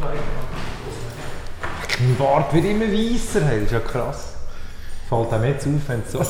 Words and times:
Mein 0.00 0.16
Bart 2.16 2.54
wird 2.54 2.64
immer 2.64 2.86
weißer, 2.86 3.44
hey, 3.44 3.60
das 3.60 3.66
ist 3.66 3.72
ja 3.72 3.80
krass. 3.80 4.34
Fällt 5.08 5.32
auch 5.32 5.42
jetzt 5.42 5.66
auf, 5.66 5.72
wenn 5.88 6.02
es 6.06 6.12
so... 6.12 6.20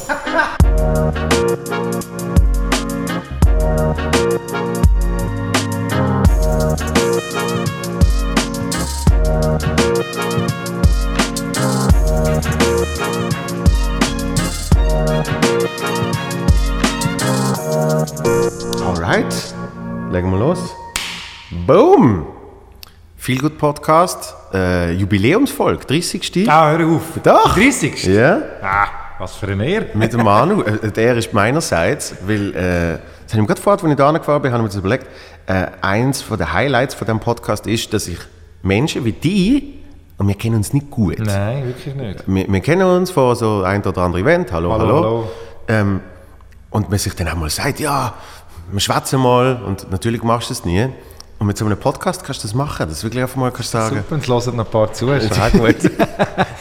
Alright, 18.87 19.55
legen 20.11 20.31
wir 20.31 20.39
los. 20.39 20.75
Boom! 21.67 22.38
Gut 23.37 23.59
Podcast, 23.59 24.35
äh, 24.55 24.93
Jubiläumsfolge, 24.93 25.85
30. 25.85 26.49
Ah, 26.49 26.71
hör 26.71 26.87
auf. 26.87 27.03
Doch. 27.23 27.55
30. 27.55 28.05
Ja, 28.07 28.41
Ah, 28.63 28.87
was 29.19 29.35
für 29.37 29.49
ein 29.49 29.61
Ehr. 29.61 29.87
mit 29.95 30.13
dem 30.13 30.25
Manu. 30.25 30.63
Äh, 30.63 30.91
der 30.91 31.17
ist 31.17 31.35
meinerseits, 31.35 32.15
weil, 32.27 32.55
äh, 32.55 32.55
das 32.55 32.61
habe 32.61 33.01
ich 33.33 33.37
mir 33.37 33.47
gerade 33.47 33.61
vorher, 33.61 33.85
als 33.85 33.91
ich 33.91 33.97
da 33.97 34.13
gefahren 34.13 34.43
bin, 34.43 34.53
habe 34.53 34.67
ich 34.67 34.73
mir 34.73 34.79
überlegt, 34.79 35.07
äh, 35.47 35.67
eins 35.83 36.23
von 36.23 36.39
den 36.39 36.53
Highlights 36.53 36.95
von 36.95 37.07
diesem 37.07 37.21
Podcast 37.21 37.67
ist, 37.67 37.93
dass 37.93 38.09
ich 38.09 38.19
Menschen 38.63 39.05
wie 39.05 39.13
die, 39.13 39.75
und 40.17 40.27
wir 40.27 40.35
kennen 40.35 40.57
uns 40.57 40.73
nicht 40.73 40.91
gut. 40.91 41.19
Nein, 41.19 41.67
wirklich 41.67 41.95
nicht. 41.95 42.25
Wir, 42.27 42.51
wir 42.51 42.61
kennen 42.61 42.89
uns 42.89 43.11
von 43.11 43.35
so 43.37 43.63
ein 43.63 43.83
oder 43.85 44.03
anderen 44.03 44.25
Event, 44.25 44.53
hallo, 44.53 44.73
hallo. 44.73 44.85
Hallo, 44.87 44.97
hallo. 44.97 45.31
Ähm, 45.69 46.01
und 46.71 46.89
man 46.89 46.99
sich 46.99 47.15
dann 47.15 47.29
auch 47.29 47.37
mal 47.37 47.51
sagt, 47.51 47.79
ja, 47.79 48.15
wir 48.73 48.81
schwätzen 48.81 49.21
mal 49.21 49.61
und 49.65 49.91
natürlich 49.91 50.23
machst 50.23 50.49
du 50.51 50.55
es 50.55 50.65
nie. 50.65 50.89
Und 51.39 51.47
mit 51.47 51.57
so 51.57 51.65
einem 51.65 51.79
Podcast 51.79 52.25
kannst 52.25 52.43
du 52.43 52.49
das 52.49 52.55
machen, 52.55 52.89
dass 52.89 52.99
du 53.01 53.05
wirklich 53.07 53.23
einfach 53.23 53.37
mal 53.37 53.53
kannst 53.53 53.71
sagen, 53.71 53.97
Super, 53.99 54.15
und 54.17 54.23
es 54.23 54.29
hören 54.29 54.57
noch 54.57 54.65
ein 54.65 54.71
paar 54.73 54.93
zu, 54.93 55.11
ist 55.13 55.39
auch 55.41 55.53
gut. 55.53 55.77
das, 55.85 55.91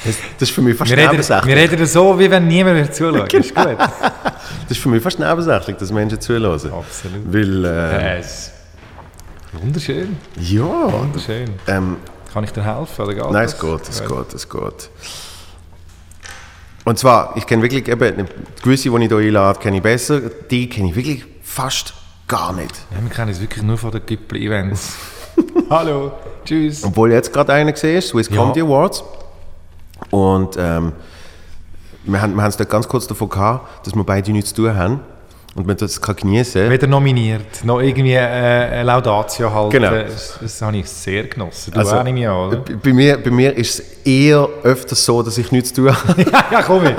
das 0.03 0.15
ist 0.39 0.51
für 0.51 0.61
mich 0.61 0.77
fast 0.77 0.91
wir, 0.91 0.97
reden, 0.97 1.11
nebensächlich. 1.11 1.55
wir 1.55 1.55
reden 1.63 1.85
so, 1.87 2.19
wie 2.19 2.29
wenn 2.29 2.47
niemand 2.47 2.75
mehr 2.75 2.91
zuschaut. 2.91 3.33
Ist 3.33 3.55
gut. 3.55 3.77
Das 3.79 4.71
ist 4.77 4.79
für 4.79 4.89
mich 4.89 5.01
fast 5.01 5.17
nebensächlich, 5.17 5.77
dass 5.77 5.91
Menschen 5.91 6.21
zuhören. 6.21 6.43
Absolut. 6.71 7.33
Weil, 7.33 7.65
äh, 7.65 8.17
Yes. 8.17 8.51
Wunderschön, 9.53 10.17
ja, 10.39 10.61
wunderschön. 10.61 11.49
ähm, 11.67 11.97
Kann 12.31 12.43
ich 12.43 12.51
dir 12.51 12.63
helfen? 12.63 13.01
Oder 13.05 13.15
geht 13.15 13.31
nein, 13.31 13.45
es 13.45 13.59
geht, 13.59 13.89
es 13.89 13.99
Ja. 13.99 14.05
geht, 14.07 14.33
es 14.35 14.47
geht. 14.47 14.89
Und 16.83 16.99
zwar, 16.99 17.35
ich 17.35 17.47
kenne 17.47 17.63
wirklich 17.63 17.87
eben, 17.87 18.27
gewisse, 18.61 18.89
die 18.91 18.95
ich 19.03 19.07
hier 19.09 19.17
einlade, 19.17 19.59
kenne 19.59 19.77
ich 19.77 19.83
besser, 19.83 20.19
die 20.51 20.69
kenne 20.69 20.89
ich 20.89 20.95
wirklich 20.95 21.25
fast 21.41 21.93
gar 22.27 22.53
nicht. 22.53 22.73
Ja, 22.91 23.01
wir 23.01 23.09
kennen 23.09 23.29
uns 23.29 23.39
wirklich 23.39 23.63
nur 23.63 23.77
von 23.77 23.91
den 23.91 24.05
Gipfel-Events. 24.05 24.95
Hallo, 25.69 26.11
tschüss. 26.45 26.83
Obwohl 26.83 27.11
jetzt 27.11 27.31
gerade 27.31 27.53
einer 27.53 27.71
gesehen 27.71 27.97
ist, 27.97 28.09
Swiss 28.09 28.29
Ja. 28.29 28.37
Comedy 28.41 28.61
Awards. 28.61 29.03
Und 30.11 30.55
ähm, 30.57 30.93
wir 32.03 32.21
haben 32.21 32.39
es 32.39 32.57
dort 32.57 32.69
ganz 32.69 32.87
kurz 32.87 33.07
davon 33.07 33.29
gehabt, 33.29 33.85
dass 33.85 33.95
wir 33.95 34.03
beide 34.03 34.31
nichts 34.31 34.49
zu 34.53 34.63
tun 34.63 34.75
haben 34.75 34.99
und 35.55 35.65
man 35.65 35.75
das 35.75 35.99
kann 35.99 36.15
genießen 36.15 36.69
Weder 36.69 36.85
nominiert, 36.87 37.63
noch 37.63 37.79
irgendwie 37.81 38.13
äh, 38.13 38.19
eine 38.19 38.83
Laudatio 38.83 39.51
halten. 39.51 39.71
Genau. 39.71 39.91
Das, 39.91 40.37
das 40.39 40.61
habe 40.61 40.77
ich 40.77 40.87
sehr 40.87 41.23
genossen. 41.23 41.71
Du 41.73 41.79
Also, 41.79 41.97
auch 41.97 42.03
nicht 42.03 42.13
mehr, 42.13 42.33
oder? 42.35 42.57
Bei 42.57 42.93
mir, 42.93 43.17
bei 43.17 43.31
mir 43.31 43.55
ist 43.57 43.79
es 43.79 44.05
eher 44.05 44.47
öfters 44.63 45.03
so, 45.03 45.23
dass 45.23 45.37
ich 45.37 45.51
nichts 45.51 45.73
zu 45.73 45.85
tun 45.87 45.95
habe. 46.07 46.21
ja, 46.51 46.61
komm 46.61 46.83
mit. 46.83 46.95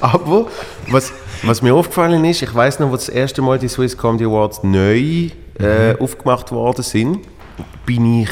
Aber 0.00 0.46
was, 0.88 1.12
was 1.42 1.62
mir 1.62 1.74
aufgefallen 1.74 2.24
ist, 2.24 2.42
ich 2.42 2.54
weiß 2.54 2.78
noch, 2.80 2.90
wo 2.90 2.94
das 2.94 3.08
erste 3.08 3.42
Mal 3.42 3.58
die 3.58 3.68
Swiss 3.68 3.96
Comedy 3.96 4.24
Awards 4.24 4.62
neu 4.62 5.28
äh, 5.58 5.96
aufgemacht 5.98 6.52
worden 6.52 6.82
sind, 6.82 7.20
bin 7.84 8.22
ich 8.22 8.30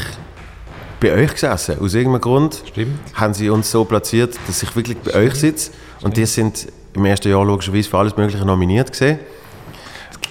bei 0.99 1.13
euch 1.13 1.33
gesessen. 1.33 1.79
Aus 1.79 1.93
irgendeinem 1.93 2.21
Grund 2.21 2.63
Stimmt. 2.67 2.99
haben 3.15 3.33
sie 3.33 3.49
uns 3.49 3.71
so 3.71 3.83
platziert, 3.85 4.37
dass 4.47 4.63
ich 4.63 4.75
wirklich 4.75 4.97
bei 4.97 5.13
euch 5.15 5.35
sitze. 5.35 5.71
Und 6.01 6.15
die 6.15 6.25
sind 6.25 6.67
im 6.93 7.05
ersten 7.05 7.29
Jahr 7.29 7.43
logischerweise 7.43 7.89
für 7.89 7.97
alles 7.97 8.15
Mögliche 8.15 8.45
nominiert 8.45 8.91
gesehen. 8.91 9.19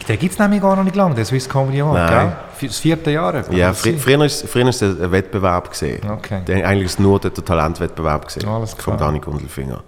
Den 0.08 0.18
gibt 0.18 0.32
es 0.32 0.38
nämlich 0.38 0.60
gar 0.60 0.74
noch 0.74 0.82
nicht 0.82 0.96
lange, 0.96 1.14
der 1.14 1.24
Swiss 1.24 1.48
Comedy 1.48 1.82
Award, 1.82 2.10
Nein. 2.10 2.32
gell? 2.58 2.68
Das 2.68 2.78
vierte 2.78 3.10
Jahr. 3.10 3.52
Ja, 3.52 3.72
früher 3.72 4.24
ist, 4.24 4.42
ist 4.42 4.82
es 4.82 4.82
ein 4.82 5.12
Wettbewerb 5.12 5.70
gesehen. 5.70 6.00
Okay. 6.10 6.42
Eigentlich 6.64 6.86
ist 6.86 6.92
es 6.94 6.98
nur 6.98 7.20
der, 7.20 7.32
Talentwettbewerb 7.32 8.26
gesehen. 8.26 8.48
Alles 8.48 8.76
klar. 8.76 8.96
Dani 8.96 9.18
Gundelfinger. 9.20 9.82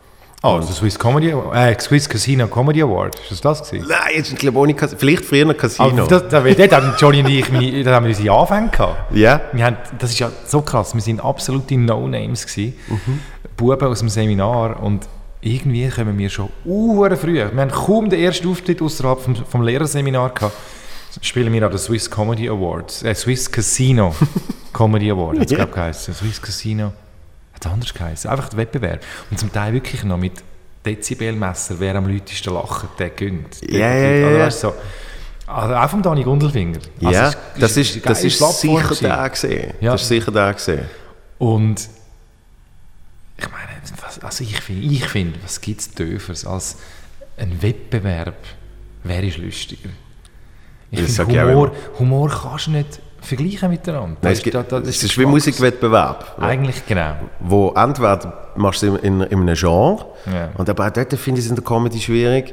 Oh, 0.44 0.58
der 0.58 0.74
Swiss 0.74 0.98
Comedy 0.98 1.28
äh, 1.30 1.78
Swiss 1.78 2.08
Casino 2.08 2.48
Comedy 2.48 2.82
Award. 2.82 3.14
Ist 3.14 3.30
das 3.30 3.40
das 3.60 3.70
gewesen? 3.70 3.86
Nein, 3.88 4.16
jetzt 4.16 4.36
glaube 4.36 4.58
ich 4.58 4.62
ohne 4.62 4.74
Cas 4.74 4.92
Vielleicht 4.98 5.24
früher 5.24 5.54
Casino. 5.54 5.88
Aber 5.88 6.02
das, 6.02 6.28
da, 6.28 6.40
dort 6.40 6.72
haben 6.72 6.94
Johnny 6.98 7.20
und 7.20 7.28
ich 7.28 7.52
meine, 7.52 7.84
da 7.84 7.94
haben 7.94 8.06
wir 8.06 8.10
unsere 8.10 8.36
Anfänge 8.36 8.68
gehabt. 8.70 9.14
ja? 9.16 9.40
Wir 9.52 9.66
haben, 9.66 9.76
das 10.00 10.10
ist 10.10 10.18
ja 10.18 10.32
so 10.44 10.60
krass, 10.62 10.94
wir 10.94 11.00
sind 11.00 11.20
absolute 11.24 11.76
No-Names 11.76 12.44
gewesen. 12.46 12.74
Buben 13.56 13.86
aus 13.86 14.00
dem 14.00 14.08
Seminar 14.08 14.82
und 14.82 15.06
irgendwie 15.42 15.88
kommen 15.88 16.18
wir 16.18 16.28
schon 16.28 16.48
uhr 16.64 17.16
früh. 17.16 17.34
Wir 17.34 17.44
haben 17.60 17.70
kaum 17.70 18.10
den 18.10 18.20
ersten 18.20 18.48
Auftritt 18.48 18.82
außerhalb 18.82 19.20
vom, 19.20 19.36
vom 19.36 19.62
Lehrerseminar 19.62 20.30
gehabt. 20.30 20.56
Spielen 21.20 21.52
wir 21.52 21.62
an 21.64 21.70
der 21.70 21.78
Swiss 21.78 22.10
Comedy 22.10 22.48
Awards, 22.48 23.02
äh, 23.02 23.14
Swiss 23.14 23.50
Casino 23.50 24.14
Comedy 24.72 25.10
Award, 25.10 25.38
hat 25.40 25.50
es 25.50 25.54
glaube 25.54 25.68
ich 25.70 25.74
geheißen. 25.74 26.14
Swiss 26.14 26.40
Casino, 26.40 26.92
hat 27.64 27.66
es 27.66 27.72
anders 27.72 27.94
geheißen. 27.94 28.30
Einfach 28.30 28.48
der 28.48 28.58
Wettbewerb. 28.58 29.00
Und 29.30 29.38
zum 29.38 29.52
Teil 29.52 29.72
wirklich 29.72 30.04
noch 30.04 30.18
mit 30.18 30.32
Dezibelmesser, 30.84 31.76
wer 31.78 31.94
am 31.94 32.08
lautesten 32.08 32.54
lacht, 32.54 32.86
der 32.98 33.10
gönnt. 33.10 33.60
Der 33.62 33.78
Ja, 33.78 33.94
ja, 33.94 34.36
ja, 34.38 34.44
Also. 34.44 34.74
Also 35.46 35.74
auch 35.74 35.90
vom 35.90 36.02
Dani 36.02 36.22
Gundelfinger. 36.22 36.78
Also 37.02 37.10
ja, 37.10 37.28
es 37.28 37.36
das 37.58 37.76
ist, 37.76 37.92
eine 37.94 38.02
das 38.02 38.24
ist 38.24 38.38
sicher 38.60 38.82
gewesen. 38.82 39.04
der 39.04 39.28
gesehen. 39.28 39.74
Ja. 39.80 39.92
Das 39.92 40.02
ist 40.02 40.08
sicher 40.08 40.30
der 40.30 40.54
gesehen. 40.54 40.84
Und 41.38 41.88
ich 43.36 43.50
meine, 43.50 43.68
was, 44.00 44.18
also 44.20 44.44
ich 44.44 44.60
finde, 44.60 44.86
ich 44.86 45.04
find, 45.04 45.42
was 45.42 45.60
gibt 45.60 45.80
es 45.80 45.90
Dörfers 45.90 46.46
als 46.46 46.78
ein 47.36 47.60
Wettbewerb? 47.60 48.36
Wer 49.04 49.22
ist 49.24 49.38
lustiger? 49.38 49.90
Ich 50.90 51.00
finde, 51.00 51.32
ich 51.32 51.40
auch 51.40 51.44
Humor, 51.44 51.72
Humor 51.98 52.30
kannst 52.30 52.68
du 52.68 52.70
nicht 52.72 53.00
vergleichen 53.22 53.70
miteinander. 53.70 54.16
Nein, 54.20 54.34
Das 54.34 54.38
es, 54.44 54.50
da- 54.52 54.62
da- 54.62 54.80
das 54.80 54.88
es 54.88 54.96
ist 54.96 55.02
ist 55.04 55.18
wie 55.18 55.22
Geschmacks- 55.22 55.30
Musikwettbewerb. 55.30 56.36
Eigentlich 56.40 56.84
genau. 56.86 57.14
Wo 57.40 57.70
entweder 57.74 58.50
machst 58.56 58.82
du 58.82 58.94
es 58.96 59.02
in, 59.02 59.20
in, 59.20 59.26
in 59.28 59.40
einem 59.40 59.54
Genre, 59.54 60.04
Ja. 60.26 60.50
und 60.58 60.68
aber 60.68 60.86
auch 60.86 60.90
dort 60.90 61.12
finde 61.14 61.38
ich 61.40 61.46
es 61.46 61.50
in 61.50 61.56
der 61.56 61.64
Comedy 61.64 61.98
schwierig. 62.00 62.52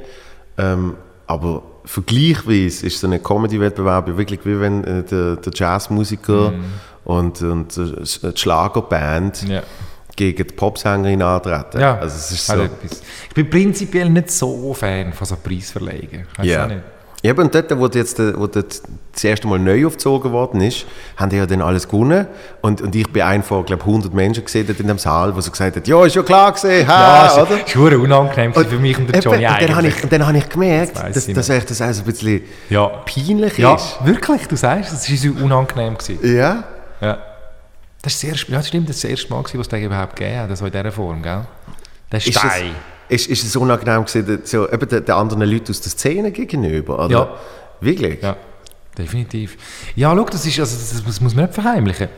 Ähm, 0.57 0.95
aber 1.27 1.61
vergleichsweise 1.85 2.85
ist 2.87 2.99
so 2.99 3.07
ein 3.07 3.21
Comedy-Wettbewerb 3.21 4.07
wirklich 4.17 4.39
wie 4.45 4.59
wenn 4.59 4.83
äh, 4.83 5.03
der, 5.03 5.35
der 5.37 5.53
Jazzmusiker 5.53 6.53
und, 7.05 7.41
und 7.41 7.77
äh, 7.77 8.31
die 8.33 8.37
Schlagerband 8.37 9.47
Ja. 9.47 9.61
gegen 10.15 10.37
die 10.47 10.53
Popsängerin 10.53 11.21
antreten. 11.21 11.79
Ja, 11.79 11.97
Also 11.97 12.15
es 12.17 12.31
ist 12.31 12.47
so. 12.47 12.53
etwas. 12.53 13.01
Ich 13.29 13.33
bin 13.35 13.49
prinzipiell 13.49 14.09
nicht 14.09 14.31
so 14.31 14.73
Fan 14.73 15.13
von 15.13 15.25
so 15.27 15.35
Preisverleihungen. 15.37 16.27
Ja. 16.41 16.65
auch 16.65 16.69
Ja, 17.21 17.33
und 17.33 17.53
dort, 17.53 17.77
wo, 17.77 17.87
jetzt, 17.87 18.17
wo 18.17 18.47
das, 18.47 18.81
das 19.11 19.23
erste 19.25 19.45
Mal 19.47 19.59
neu 19.59 19.85
aufgezogen 19.87 20.31
worden 20.31 20.61
ist, 20.61 20.85
haben 21.17 21.29
die 21.29 21.35
ja 21.35 21.45
dann 21.45 21.61
alles 21.61 21.85
gewonnen. 21.85 22.27
Und, 22.61 22.79
und 22.81 22.95
ich 22.95 23.11
bin 23.11 23.21
ein 23.23 23.43
von, 23.43 23.65
glaube 23.65 23.83
100 23.83 24.13
Menschen 24.13 24.45
gesehen 24.45 24.65
in 24.69 24.87
dem 24.87 24.97
Saal, 24.97 25.35
wo 25.35 25.41
so 25.41 25.51
gesagt 25.51 25.75
hat, 25.75 25.85
ja, 25.85 26.05
ist 26.05 26.15
ja 26.15 26.23
klar 26.23 26.53
gesehen, 26.53 26.87
Ja, 26.87 26.97
ha, 26.97 27.27
es 27.27 27.37
oder? 27.37 27.57
ist 27.65 27.71
verdammt 27.71 28.03
unangenehm 28.03 28.53
gewesen 28.53 28.69
für 28.69 28.79
mich 28.79 28.97
und 28.97 29.09
Eben, 29.09 29.21
Johnny 29.21 29.45
und 29.45 29.61
dann 29.61 29.75
habe 29.75 29.87
ich, 29.87 30.03
und 30.03 30.11
dann 30.13 30.25
habe 30.27 30.37
ich 30.37 30.47
gemerkt, 30.49 30.95
Das 30.95 31.13
dass, 31.13 31.27
dass 31.33 31.49
echt 31.49 31.69
das 31.69 31.81
auch 31.81 31.91
so 31.91 32.01
ein 32.03 32.05
bisschen 32.05 32.41
Ja. 32.69 32.87
peinlich 32.87 33.57
Ja, 33.57 33.75
ist. 33.75 33.97
wirklich, 34.05 34.47
du 34.47 34.55
sagst, 34.55 34.93
es 34.93 35.25
war 35.25 35.43
unangenehm. 35.43 35.97
Gewesen. 35.97 36.35
Ja. 36.37 36.63
Ja. 37.01 37.17
Das, 38.01 38.13
ist 38.13 38.23
erste, 38.23 38.49
ja, 38.51 38.59
das 38.59 38.69
stimmt, 38.69 38.87
das 38.87 39.01
das 39.01 39.11
erste 39.11 39.29
Mal, 39.33 39.43
was 39.43 39.53
es 39.53 39.73
überhaupt 39.83 40.15
gegeben 40.15 40.39
hat, 40.39 40.49
also 40.49 40.65
in 40.67 40.71
dieser 40.71 40.91
Form, 40.93 41.21
gell? 41.21 41.41
Der 42.11 42.17
Ist 42.19 42.27
es, 42.27 42.35
Stein. 42.35 42.75
Ist, 43.09 43.27
ist 43.27 43.43
es 43.43 43.55
unangenehm 43.55 44.05
gewesen, 44.05 44.41
so, 44.43 44.69
eben 44.69 44.87
den, 44.87 45.05
den 45.05 45.15
anderen 45.15 45.43
Leuten 45.43 45.71
aus 45.71 45.81
der 45.81 45.91
Szene 45.91 46.31
gegenüber? 46.31 47.05
Oder? 47.05 47.11
Ja. 47.11 47.37
Wirklich? 47.81 48.21
Ja, 48.21 48.37
definitiv. 48.97 49.57
Ja, 49.95 50.13
schau, 50.15 50.25
das, 50.25 50.45
ist, 50.45 50.59
also, 50.59 50.77
das, 50.77 51.03
das 51.03 51.21
muss 51.21 51.33
man 51.33 51.45
nicht 51.45 51.53
verheimlichen. 51.53 52.09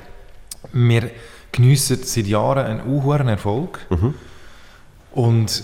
Wir 0.74 1.10
geniessen 1.52 2.00
seit 2.04 2.28
Jahren 2.28 2.66
einen 2.66 2.82
unhuren 2.82 3.28
Erfolg. 3.28 3.80
Und 5.14 5.64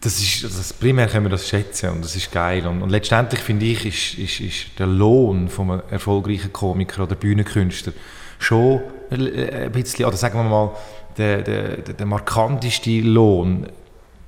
das 0.00 0.20
ist, 0.20 0.44
also 0.44 0.58
das 0.58 0.72
primär 0.72 1.08
können 1.08 1.26
wir 1.26 1.30
das 1.30 1.48
schätzen 1.48 1.90
und 1.90 2.04
das 2.04 2.14
ist 2.14 2.30
geil. 2.30 2.66
Und, 2.66 2.82
und 2.82 2.90
letztendlich 2.90 3.40
finde 3.40 3.66
ich, 3.66 3.84
ist, 3.84 4.18
ist, 4.18 4.40
ist 4.40 4.78
der 4.78 4.86
Lohn 4.86 5.48
von 5.48 5.70
einem 5.70 5.82
erfolgreichen 5.90 6.52
Komiker 6.52 7.02
oder 7.02 7.16
Bühnenkünstler 7.16 7.92
schon 8.38 8.80
ein 9.10 9.72
bisschen, 9.72 10.04
oder 10.04 10.16
sagen 10.16 10.38
wir 10.38 10.44
mal, 10.44 10.70
der, 11.18 11.42
der, 11.42 11.76
der, 11.78 12.06
markanteste 12.06 13.00
Lohn, 13.00 13.66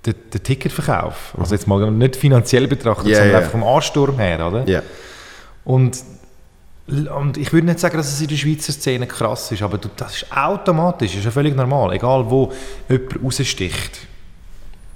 der, 0.04 0.14
der 0.14 0.42
Ticketverkauf. 0.42 1.34
Also 1.38 1.54
jetzt 1.54 1.66
mal 1.66 1.90
nicht 1.90 2.16
finanziell 2.16 2.66
betrachtet, 2.66 3.08
Ja, 3.08 3.16
sondern 3.16 3.32
ja. 3.32 3.38
einfach 3.38 3.52
vom 3.52 3.64
Ansturm 3.64 4.18
her, 4.18 4.46
oder? 4.46 4.68
Ja. 4.68 4.82
Und, 5.64 5.98
und 6.88 7.36
ich 7.36 7.52
würde 7.52 7.66
nicht 7.66 7.78
sagen, 7.78 7.96
dass 7.96 8.12
es 8.12 8.20
in 8.20 8.28
der 8.28 8.36
Schweizer 8.36 8.72
Szene 8.72 9.06
krass 9.06 9.52
ist, 9.52 9.62
aber 9.62 9.78
du, 9.78 9.88
das 9.96 10.16
ist 10.22 10.36
automatisch, 10.36 11.12
das 11.12 11.18
ist 11.20 11.24
ja 11.24 11.30
völlig 11.30 11.54
normal. 11.54 11.92
Egal 11.92 12.28
wo 12.28 12.52
jemand 12.88 13.22
raussticht, 13.22 14.00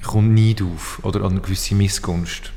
kommt 0.03 0.35
Neid 0.35 0.63
auf 0.63 1.01
oder 1.03 1.25
eine 1.25 1.41
gewisse 1.41 1.75
Missgunst. 1.75 2.53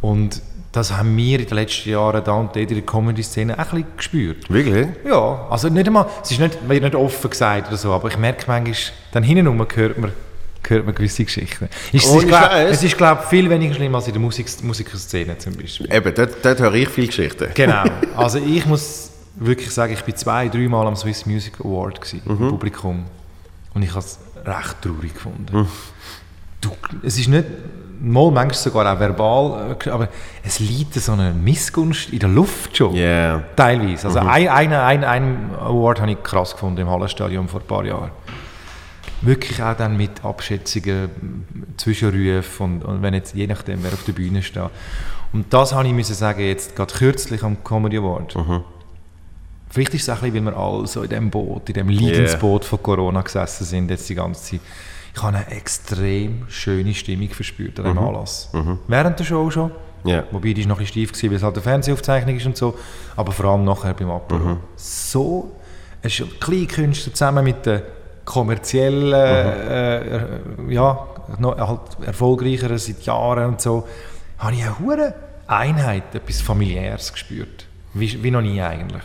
Und 0.00 0.42
das 0.72 0.96
haben 0.96 1.16
wir 1.16 1.40
in 1.40 1.46
den 1.46 1.54
letzten 1.54 1.90
Jahren 1.90 2.22
da 2.22 2.32
und 2.32 2.54
dort 2.54 2.70
in 2.70 2.76
der 2.76 2.82
Comedy-Szene 2.82 3.54
auch 3.54 3.72
ein 3.72 3.82
bisschen 3.82 3.96
gespürt. 3.96 4.50
Wirklich? 4.50 4.88
Ja, 5.04 5.46
also 5.50 5.68
nicht 5.68 5.86
einmal, 5.86 6.06
es 6.22 6.30
ist 6.30 6.38
nicht, 6.40 6.68
wird 6.68 6.82
nicht 6.82 6.94
offen 6.94 7.30
gesagt 7.30 7.68
oder 7.68 7.76
so, 7.76 7.92
aber 7.92 8.08
ich 8.08 8.18
merke 8.18 8.44
manchmal, 8.46 8.76
dann 9.12 9.22
hinten 9.24 9.48
rum 9.48 9.66
hört 9.74 9.98
man, 9.98 10.12
hört 10.68 10.86
man 10.86 10.94
gewisse 10.94 11.24
Geschichten. 11.24 11.68
Ist, 11.92 12.04
es, 12.04 12.10
Ohne 12.10 12.22
ist, 12.22 12.28
glaub, 12.28 12.42
Scheiß. 12.42 12.70
es 12.70 12.82
ist, 12.84 12.96
glaube 12.96 13.20
ich, 13.24 13.28
viel 13.28 13.50
weniger 13.50 13.74
schlimm 13.74 13.94
als 13.94 14.06
in 14.06 14.12
der 14.12 14.22
Musik, 14.22 14.46
Musikerszene 14.62 15.36
zum 15.38 15.56
Beispiel. 15.56 15.92
Eben, 15.92 16.14
dort, 16.14 16.44
dort 16.44 16.60
höre 16.60 16.74
ich 16.74 16.88
viele 16.88 17.06
Geschichten. 17.08 17.48
Genau. 17.54 17.84
Also 18.16 18.38
ich 18.38 18.64
muss 18.66 19.10
wirklich 19.36 19.70
sagen, 19.70 19.92
ich 19.94 20.02
bin 20.02 20.14
zwei, 20.14 20.48
dreimal 20.48 20.86
am 20.86 20.94
Swiss 20.94 21.26
Music 21.26 21.54
Award 21.60 22.00
gewesen, 22.00 22.22
im 22.26 22.36
Publikum. 22.50 23.04
Und 23.74 23.82
ich 23.82 23.90
habe 23.90 24.00
es 24.00 24.18
recht 24.44 24.82
traurig 24.82 25.14
gefunden. 25.14 25.66
Du, 26.60 26.70
es 27.02 27.18
ist 27.18 27.28
nicht, 27.28 27.44
mal 28.00 28.30
manchmal 28.30 28.54
sogar 28.54 28.94
auch 28.94 28.98
verbal, 28.98 29.76
äh, 29.84 29.90
aber 29.90 30.08
es 30.42 30.58
liegt 30.58 30.94
so 30.94 31.12
eine 31.12 31.32
Missgunst 31.32 32.10
in 32.10 32.18
der 32.18 32.28
Luft 32.28 32.76
schon. 32.76 32.94
Yeah. 32.94 33.42
Teilweise. 33.56 34.08
Also 34.08 34.20
ein, 34.20 34.48
einen, 34.48 34.72
einen, 34.72 35.04
einen 35.04 35.50
Award 35.58 36.00
habe 36.00 36.12
ich 36.12 36.22
krass 36.22 36.52
gefunden 36.52 36.80
im 36.80 36.90
Hallenstadion 36.90 37.48
vor 37.48 37.60
ein 37.60 37.66
paar 37.66 37.84
Jahren. 37.84 38.10
Wirklich 39.22 39.62
auch 39.62 39.76
dann 39.76 39.96
mit 39.96 40.24
Abschätzungen, 40.24 41.10
Zwischenrufen 41.76 42.66
und, 42.66 42.84
und 42.84 43.02
wenn 43.02 43.12
jetzt 43.12 43.34
je 43.34 43.46
nachdem, 43.46 43.82
wer 43.82 43.92
auf 43.92 44.04
der 44.04 44.12
Bühne 44.12 44.42
steht. 44.42 44.62
Und 45.32 45.52
das 45.52 45.74
habe 45.74 45.86
ich 45.86 45.92
müssen 45.92 46.14
sagen, 46.14 46.40
jetzt 46.40 46.74
gerade 46.74 46.92
kürzlich 46.92 47.42
am 47.42 47.62
Comedy 47.62 47.98
Award. 47.98 48.34
Vielleicht 49.68 49.94
ist 49.94 50.02
es 50.02 50.08
auch 50.08 50.22
ein 50.22 50.32
bisschen, 50.32 50.46
weil 50.46 50.54
wir 50.54 50.58
alle 50.58 50.86
so 50.86 51.02
in 51.02 51.08
diesem 51.08 51.30
Boot, 51.30 51.68
in 51.68 51.74
diesem 51.74 51.88
Leidensboot 51.90 52.64
von 52.64 52.82
Corona 52.82 53.20
gesessen 53.22 53.64
sind, 53.64 53.90
jetzt 53.90 54.08
die 54.08 54.16
ganze 54.16 54.42
Zeit. 54.42 54.60
Ich 55.14 55.22
habe 55.22 55.36
eine 55.36 55.50
extrem 55.50 56.44
schöne 56.48 56.94
Stimmung 56.94 57.30
verspürt 57.30 57.78
an 57.80 57.86
diesem 57.86 57.98
Anlass. 57.98 58.50
Während 58.86 59.18
der 59.18 59.24
Show 59.24 59.50
schon. 59.50 59.70
Ja. 60.04 60.24
Wobei 60.30 60.52
die 60.52 60.62
ist 60.62 60.66
noch 60.66 60.78
ein 60.78 60.84
bisschen 60.84 61.02
steif 61.02 61.12
gewesen, 61.12 61.30
weil 61.30 61.36
es 61.36 61.42
halt 61.42 61.54
eine 61.56 61.62
Fernsehaufzeichnung 61.62 62.36
ist 62.36 62.46
und 62.46 62.56
so. 62.56 62.78
Aber 63.16 63.32
vor 63.32 63.46
allem 63.46 63.64
nachher 63.64 63.94
beim 63.94 64.10
Apero. 64.10 64.56
So, 64.76 65.52
es 66.02 66.20
ist 66.20 66.40
Kleinkünstler 66.40 67.12
zusammen 67.12 67.44
mit 67.44 67.66
den 67.66 67.82
kommerziellen, 68.24 69.12
äh, 69.12 69.98
äh, 69.98 70.20
ja, 70.68 71.06
noch 71.38 71.58
halt 71.58 71.80
erfolgreicheren 72.06 72.78
seit 72.78 73.02
Jahren 73.02 73.46
und 73.48 73.60
so, 73.60 73.86
habe 74.38 74.54
ich 74.54 74.62
eine 74.62 74.78
hohe 74.78 75.14
Einheit, 75.46 76.14
etwas 76.14 76.40
familiäres 76.40 77.12
gespürt. 77.12 77.66
Wie, 77.92 78.22
wie 78.22 78.30
noch 78.30 78.40
nie 78.40 78.60
eigentlich. 78.62 79.02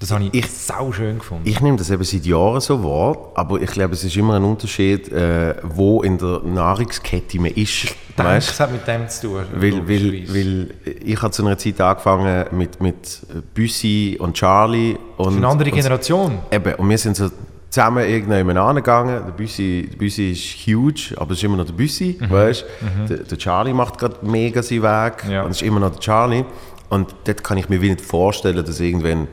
Das 0.00 0.10
habe 0.10 0.24
ich, 0.24 0.34
Ich- 0.34 0.50
sau 0.50 0.90
schön 0.92 1.18
gefunden. 1.18 1.48
Ich 1.48 1.60
nehme 1.60 1.76
das 1.78 1.88
eben 1.90 2.02
seit 2.02 2.26
Jahren 2.26 2.60
so 2.60 2.82
wahr, 2.82 3.16
aber 3.34 3.60
ich 3.62 3.70
glaube, 3.70 3.94
es 3.94 4.02
ist 4.02 4.16
immer 4.16 4.34
ein 4.34 4.44
Unterschied, 4.44 5.10
äh, 5.12 5.54
wo 5.62 6.02
in 6.02 6.18
der 6.18 6.40
Nahrungskette 6.44 7.38
man 7.38 7.52
ist. 7.52 7.84
Ich 7.84 7.94
denke, 8.16 8.32
Weißt? 8.32 8.50
es 8.50 8.60
hat 8.60 8.72
mit 8.72 8.86
dem 8.88 9.08
zu 9.08 9.28
tun. 9.28 9.44
Weil, 9.54 9.88
weil, 9.88 10.28
weil 10.34 10.74
ich 11.04 11.22
habe 11.22 11.30
zu 11.30 11.44
einer 11.46 11.56
Zeit 11.56 11.80
angefangen 11.80 12.44
mit, 12.52 12.80
mit 12.80 13.20
Büssi 13.54 14.16
und 14.20 14.34
Charlie. 14.34 14.96
Und, 15.16 15.26
Das 15.26 15.32
ist 15.34 15.36
eine 15.38 15.48
andere 15.48 15.70
und, 15.70 15.76
Generation. 15.76 16.38
Eben, 16.50 16.74
und 16.74 16.90
wir 16.90 16.98
sind 16.98 17.16
so 17.16 17.30
zusammen 17.70 18.04
irgendwann 18.08 18.56
angegangen. 18.58 19.22
Der 19.26 19.32
Büssi, 19.32 19.88
der 19.92 19.96
Büssi 19.96 20.32
ist 20.32 20.66
huge, 20.66 21.14
aber 21.16 21.32
es 21.32 21.38
ist 21.38 21.44
immer 21.44 21.56
noch 21.56 21.66
der 21.66 21.72
Büssi, 21.72 22.18
weißt? 22.20 22.64
Der, 23.08 23.16
der 23.18 23.38
Charlie 23.38 23.72
macht 23.72 23.98
gerade 23.98 24.16
mega 24.22 24.60
seinen 24.62 24.82
Weg 24.82 25.24
Ja. 25.30 25.42
und 25.44 25.52
es 25.52 25.58
ist 25.62 25.66
immer 25.66 25.80
noch 25.80 25.90
der 25.90 26.00
Charlie. 26.00 26.44
Und 26.90 27.14
dort 27.24 27.42
kann 27.44 27.58
ich 27.58 27.68
mir 27.68 27.80
wie 27.80 27.90
nicht 27.90 28.00
vorstellen, 28.02 28.64
dass 28.64 28.78
irgendwann 28.80 29.26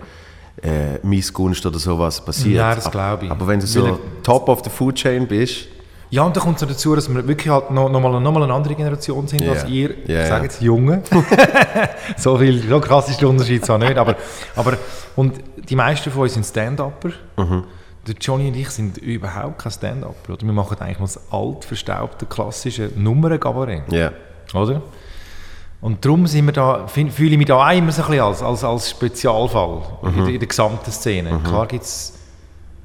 äh, 0.63 0.99
Missgunst 1.05 1.65
oder 1.65 1.79
sowas 1.79 2.23
passiert. 2.23 2.57
Nein, 2.61 2.75
das 2.75 2.85
Aber- 2.85 2.91
glaube 2.91 3.25
ich. 3.25 3.31
Aber 3.31 3.47
wenn 3.47 3.59
du 3.59 3.65
Weil- 3.65 3.69
so 3.93 3.99
top 4.23 4.47
of 4.49 4.61
the 4.63 4.69
food 4.69 4.95
chain 4.95 5.27
bist, 5.27 5.67
Ja, 6.13 6.23
und 6.23 6.35
dann 6.35 6.43
kommt 6.43 6.57
es 6.57 6.61
noch 6.61 6.67
dazu, 6.69 6.93
dass 6.93 7.07
wir 7.07 7.25
wirklich 7.25 7.47
halt 7.49 7.71
noch, 7.71 7.89
noch, 7.89 8.01
mal, 8.01 8.19
noch 8.19 8.31
mal 8.33 8.43
eine 8.43 8.53
andere 8.53 8.75
Generation 8.75 9.27
sind 9.29 9.41
Ja. 9.41 9.53
als 9.53 9.63
ihr, 9.69 9.91
Ja, 10.07 10.23
ich 10.23 10.27
sage 10.27 10.43
jetzt 10.43 10.61
Junge. 10.61 11.01
so, 12.17 12.37
viel, 12.37 12.61
so 12.67 12.79
krass 12.81 13.07
ist 13.09 13.21
der 13.21 13.29
Unterschied 13.29 13.65
zwar 13.65 13.77
nicht, 13.77 13.97
aber, 13.97 14.15
aber 14.57 14.73
und 15.15 15.35
die 15.69 15.75
meisten 15.75 16.11
von 16.11 16.23
uns 16.23 16.33
sind 16.33 16.45
Stand-Upper. 16.45 17.11
Mhm. 17.37 17.63
Der 18.07 18.15
Johnny 18.19 18.47
und 18.49 18.55
ich 18.57 18.69
sind 18.71 18.97
überhaupt 18.97 19.59
kein 19.59 19.71
Stand-Upper. 19.71 20.35
Wir 20.41 20.51
machen 20.53 20.77
eigentlich 20.81 20.99
nur 20.99 21.07
das 21.07 21.19
alt, 21.31 21.63
verstaubte, 21.65 22.25
klassische 22.25 22.89
Nummernkabarett. 22.95 23.91
ja. 23.93 24.11
Oder? 24.53 24.81
Und 25.81 26.05
darum 26.05 26.27
sind 26.27 26.45
wir 26.45 26.53
da, 26.53 26.85
fühle 26.87 27.09
ich 27.31 27.37
mich 27.37 27.47
da 27.47 27.55
auch 27.67 27.71
immer 27.75 27.91
so 27.91 28.03
ein 28.03 28.07
bisschen 28.09 28.23
als, 28.23 28.43
als, 28.43 28.63
als 28.63 28.89
Spezialfall 28.91 29.81
in, 30.03 30.15
der, 30.15 30.27
in 30.27 30.39
der 30.39 30.47
gesamten 30.47 30.91
Szene. 30.91 31.39
Klar 31.43 31.65
gibt 31.67 31.83
es, 31.83 32.13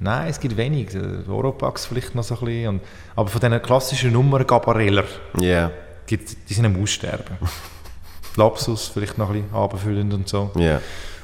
nein, 0.01 0.29
es 0.29 0.41
gibt 0.41 0.57
wenig, 0.57 0.89
Oropax 1.29 1.85
vielleicht 1.87 2.15
noch 2.15 2.23
so 2.25 2.35
ein 2.37 2.41
bisschen, 2.47 2.69
und, 2.69 2.81
aber 3.15 3.29
von 3.29 3.41
diesen 3.41 3.61
klassischen 3.61 4.13
Nummern 4.13 4.47
Gabareller, 4.47 5.05
Ja, 5.39 5.71
gibt, 6.07 6.49
die 6.49 6.55
sind 6.55 6.65
am 6.65 6.83
Aussterben. 6.83 7.37
Lapsus 8.37 8.89
vielleicht 8.89 9.19
noch 9.19 9.29
ein 9.31 9.43
bisschen 9.43 9.55
abfüllend 9.55 10.15
und 10.15 10.29
so. 10.29 10.51
ja. 10.57 10.81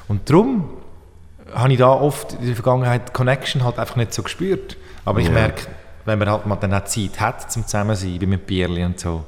Und 0.07 0.29
darum 0.29 0.69
habe 1.55 1.71
ich 1.71 1.79
da 1.79 1.89
oft 1.91 2.33
in 2.33 2.45
der 2.47 2.55
Vergangenheit 2.55 3.09
die 3.09 3.13
Connection 3.13 3.63
halt 3.63 3.79
einfach 3.79 3.95
nicht 3.95 4.13
so 4.13 4.21
gespürt. 4.21 4.75
Aber 5.05 5.19
ich 5.21 5.27
Ja. 5.27 5.31
merke, 5.33 5.67
wenn 6.05 6.19
man 6.19 6.29
halt 6.29 6.45
mal 6.45 6.55
dann 6.57 6.73
auch 6.73 6.83
Zeit 6.85 7.19
hat 7.21 7.51
zum 7.51 7.63
Zusammensein, 7.65 8.19
wie 8.19 8.25
mit 8.25 8.45
Bierli 8.45 8.83
und 8.83 8.99
so, 8.99 9.23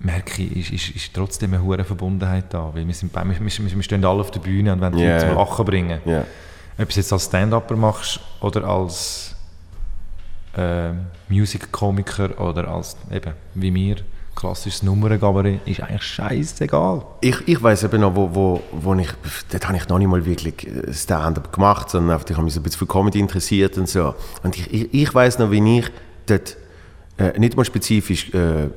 merke 0.00 0.42
ich, 0.42 0.72
ist, 0.72 0.88
ist, 0.88 0.96
ist 0.96 1.14
trotzdem 1.14 1.52
eine 1.54 1.62
hohe 1.62 1.82
Verbundenheit 1.84 2.46
da. 2.50 2.70
Weil 2.74 2.86
wir, 2.86 2.94
sind, 2.94 3.14
wir, 3.14 3.24
wir, 3.24 3.40
wir 3.40 3.82
stehen 3.82 4.04
alle 4.04 4.20
auf 4.20 4.30
der 4.30 4.40
Bühne 4.40 4.72
und 4.72 4.80
wollen 4.80 4.96
die 4.96 5.02
Ja. 5.02 5.14
Leute 5.14 5.26
zum 5.28 5.36
Lachen 5.36 5.64
bringen. 5.64 6.00
ja. 6.04 6.24
Ob 6.78 6.86
du 6.86 6.90
es 6.90 6.96
jetzt 6.96 7.12
als 7.12 7.26
Stand-Upper 7.26 7.76
machst 7.76 8.20
oder 8.40 8.64
als 8.64 9.34
äh, 10.56 10.92
Music-Komiker 11.28 12.40
oder 12.40 12.68
als, 12.68 12.96
eben, 13.12 13.34
wie 13.54 13.74
wir, 13.74 13.96
klassisches 14.34 14.82
Nummerngaberin, 14.82 15.60
ist 15.66 15.82
eigentlich 15.82 16.02
scheißegal. 16.02 17.02
Ich, 17.20 17.36
ich 17.46 17.62
weiß 17.62 17.84
eben 17.84 18.00
noch, 18.00 18.16
wo, 18.16 18.34
wo, 18.34 18.62
wo 18.72 18.94
ich, 18.94 19.10
dort 19.50 19.68
habe 19.68 19.76
ich 19.76 19.86
noch 19.88 19.98
nicht 19.98 20.08
mal 20.08 20.24
wirklich 20.24 20.66
äh, 20.66 20.90
Stand-up 20.94 21.52
gemacht, 21.52 21.90
sondern 21.90 22.12
einfach, 22.14 22.30
ich 22.30 22.36
habe 22.36 22.44
mich 22.44 22.54
so 22.54 22.60
ein 22.60 22.62
bisschen 22.62 22.78
für 22.78 22.86
Comedy 22.86 23.18
interessiert 23.20 23.76
und 23.76 23.86
so. 23.88 24.14
Und 24.42 24.56
ich, 24.56 24.72
ich, 24.72 24.94
ich 24.94 25.14
weiß 25.14 25.38
noch, 25.38 25.50
wie 25.50 25.78
ich 25.80 25.90
dort, 26.24 26.56
äh, 27.18 27.38
nicht 27.38 27.56
mal 27.58 27.64
spezifisch 27.66 28.32
äh, 28.32 28.68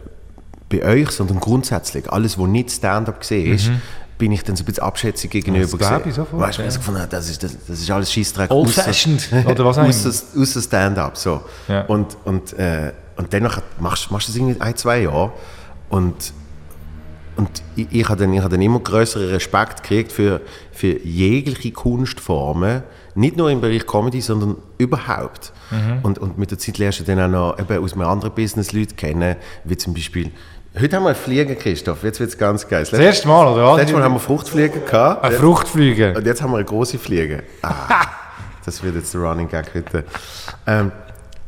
bei 0.74 0.86
euch, 0.86 1.12
sondern 1.12 1.40
grundsätzlich, 1.40 2.12
alles, 2.12 2.38
was 2.38 2.48
nicht 2.48 2.72
Stand-up 2.72 3.20
gesehen 3.20 3.54
ist, 3.54 3.72
bin 4.18 4.32
ich 4.32 4.44
dann 4.44 4.56
so 4.56 4.64
ein 4.64 4.66
bisschen 4.66 4.84
abschätzig 4.84 5.32
gegenüber 5.32 5.78
Das 5.78 5.90
glaube 5.90 6.10
ich 6.10 6.16
sofort, 6.16 6.42
Weißt 6.42 6.58
du, 6.58 6.62
ja. 6.62 6.68
was 6.68 6.78
gefunden 6.78 7.06
das 7.10 7.30
ist, 7.30 7.44
das, 7.44 7.58
das 7.68 7.80
ist 7.80 7.92
alles 7.92 8.12
Scheissdreck. 8.12 8.52
Old-fashioned, 8.52 9.30
oder 9.46 9.66
was 9.66 9.78
auch 9.78 9.82
immer. 9.82 9.90
Außer, 9.90 10.40
außer 10.40 10.62
Stand-up, 10.62 11.18
so. 11.18 11.42
Ja. 11.68 11.82
Und, 11.86 12.18
und, 12.24 12.54
äh, 12.54 12.94
und 13.16 13.34
danach 13.34 13.62
machst 13.80 14.10
du 14.10 14.16
das 14.18 14.36
irgendwie 14.36 14.60
ein, 14.62 14.76
zwei 14.76 15.02
Jahre 15.02 15.32
und 15.90 16.34
und 17.36 17.64
ich, 17.76 17.88
ich 17.92 18.10
habe 18.10 18.20
dann, 18.20 18.32
ich 18.32 18.42
habe 18.42 18.50
dann 18.50 18.62
immer 18.62 18.80
größeren 18.80 19.30
Respekt 19.30 19.82
gekriegt 19.82 20.12
für, 20.12 20.42
für 20.72 21.00
jegliche 21.04 21.72
Kunstformen, 21.72 22.84
nicht 23.16 23.38
nur 23.38 23.50
im 23.50 23.60
Bereich 23.60 23.88
Comedy, 23.88 24.22
sondern 24.22 24.58
überhaupt. 24.78 25.52
Und, 26.04 26.20
und 26.20 26.38
mit 26.38 26.52
der 26.52 26.60
Zeit 26.60 26.78
lernst 26.78 27.00
du 27.00 27.04
dann 27.04 27.20
auch 27.20 27.56
noch 27.56 27.60
eben 27.60 27.84
aus 27.84 27.94
einem 27.94 28.08
anderen 28.08 28.36
Business 28.36 28.74
Leute 28.74 28.96
kennen, 28.96 29.36
wie 29.64 29.78
zum 29.78 29.94
Beispiel, 29.94 30.32
heute 30.80 30.96
haben 30.96 31.06
wir 31.06 31.16
Fliegen, 31.16 31.58
Christoph, 31.58 32.04
jetzt 32.04 32.20
wird 32.20 32.30
es 32.30 32.38
ganz 32.38 32.68
geil. 32.68 32.86
Das 32.90 33.00
erste 33.00 33.28
Mal, 33.28 33.48
oder 33.48 33.66
was? 33.66 33.78
Letztes 33.78 33.96
Mal 33.96 34.04
haben 34.04 34.16
wir 34.16 34.20
Fruchtfliegen 34.20 34.86
gehabt. 34.86 35.24
Eine 35.24 35.36
Fruchtflüge. 35.36 36.14
Und 36.16 36.26
jetzt 36.26 36.42
haben 36.42 36.52
wir 36.52 36.58
eine 36.58 36.66
große 36.66 36.98
Fliege. 36.98 37.44
Ah, 37.62 38.06
das 38.66 38.84
wird 38.84 38.96
jetzt 38.96 39.14
der 39.14 39.22
Running 39.22 39.48
Gag 39.48 39.74
heute. 39.74 40.06
Ähm, 40.66 40.92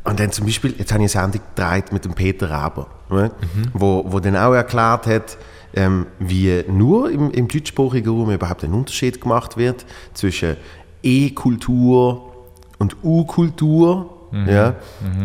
und 0.03 0.20
dann 0.20 0.32
zum 0.32 0.46
Beispiel, 0.46 0.75
jetzt 0.77 0.94
habe 0.94 1.03
ich 1.03 1.17
eine 1.17 1.32
Sendung 1.32 1.41
gedreht 1.55 1.91
mit 1.91 2.05
dem 2.05 2.13
Peter 2.13 2.50
Raber, 2.50 2.88
ne? 3.10 3.32
wo, 3.74 4.05
wo 4.08 4.20
dann 4.20 4.38
auch 4.38 4.53
erklärt 4.53 5.08
hat, 5.08 5.38
ähm, 5.74 6.05
wie 6.20 6.63
nur 6.67 7.10
im, 7.10 7.32
im 7.32 7.48
deutschsprachigen 7.48 8.10
Raum 8.10 8.32
überhaupt 8.32 8.63
ein 8.63 8.74
Unterschied 8.74 9.20
gemacht 9.20 9.58
wird 9.58 9.86
zwischen 10.13 10.58
E-Kultur 11.01 12.34
und 12.77 12.98
U-Kultur. 13.03 14.12
Ja? 14.48 14.75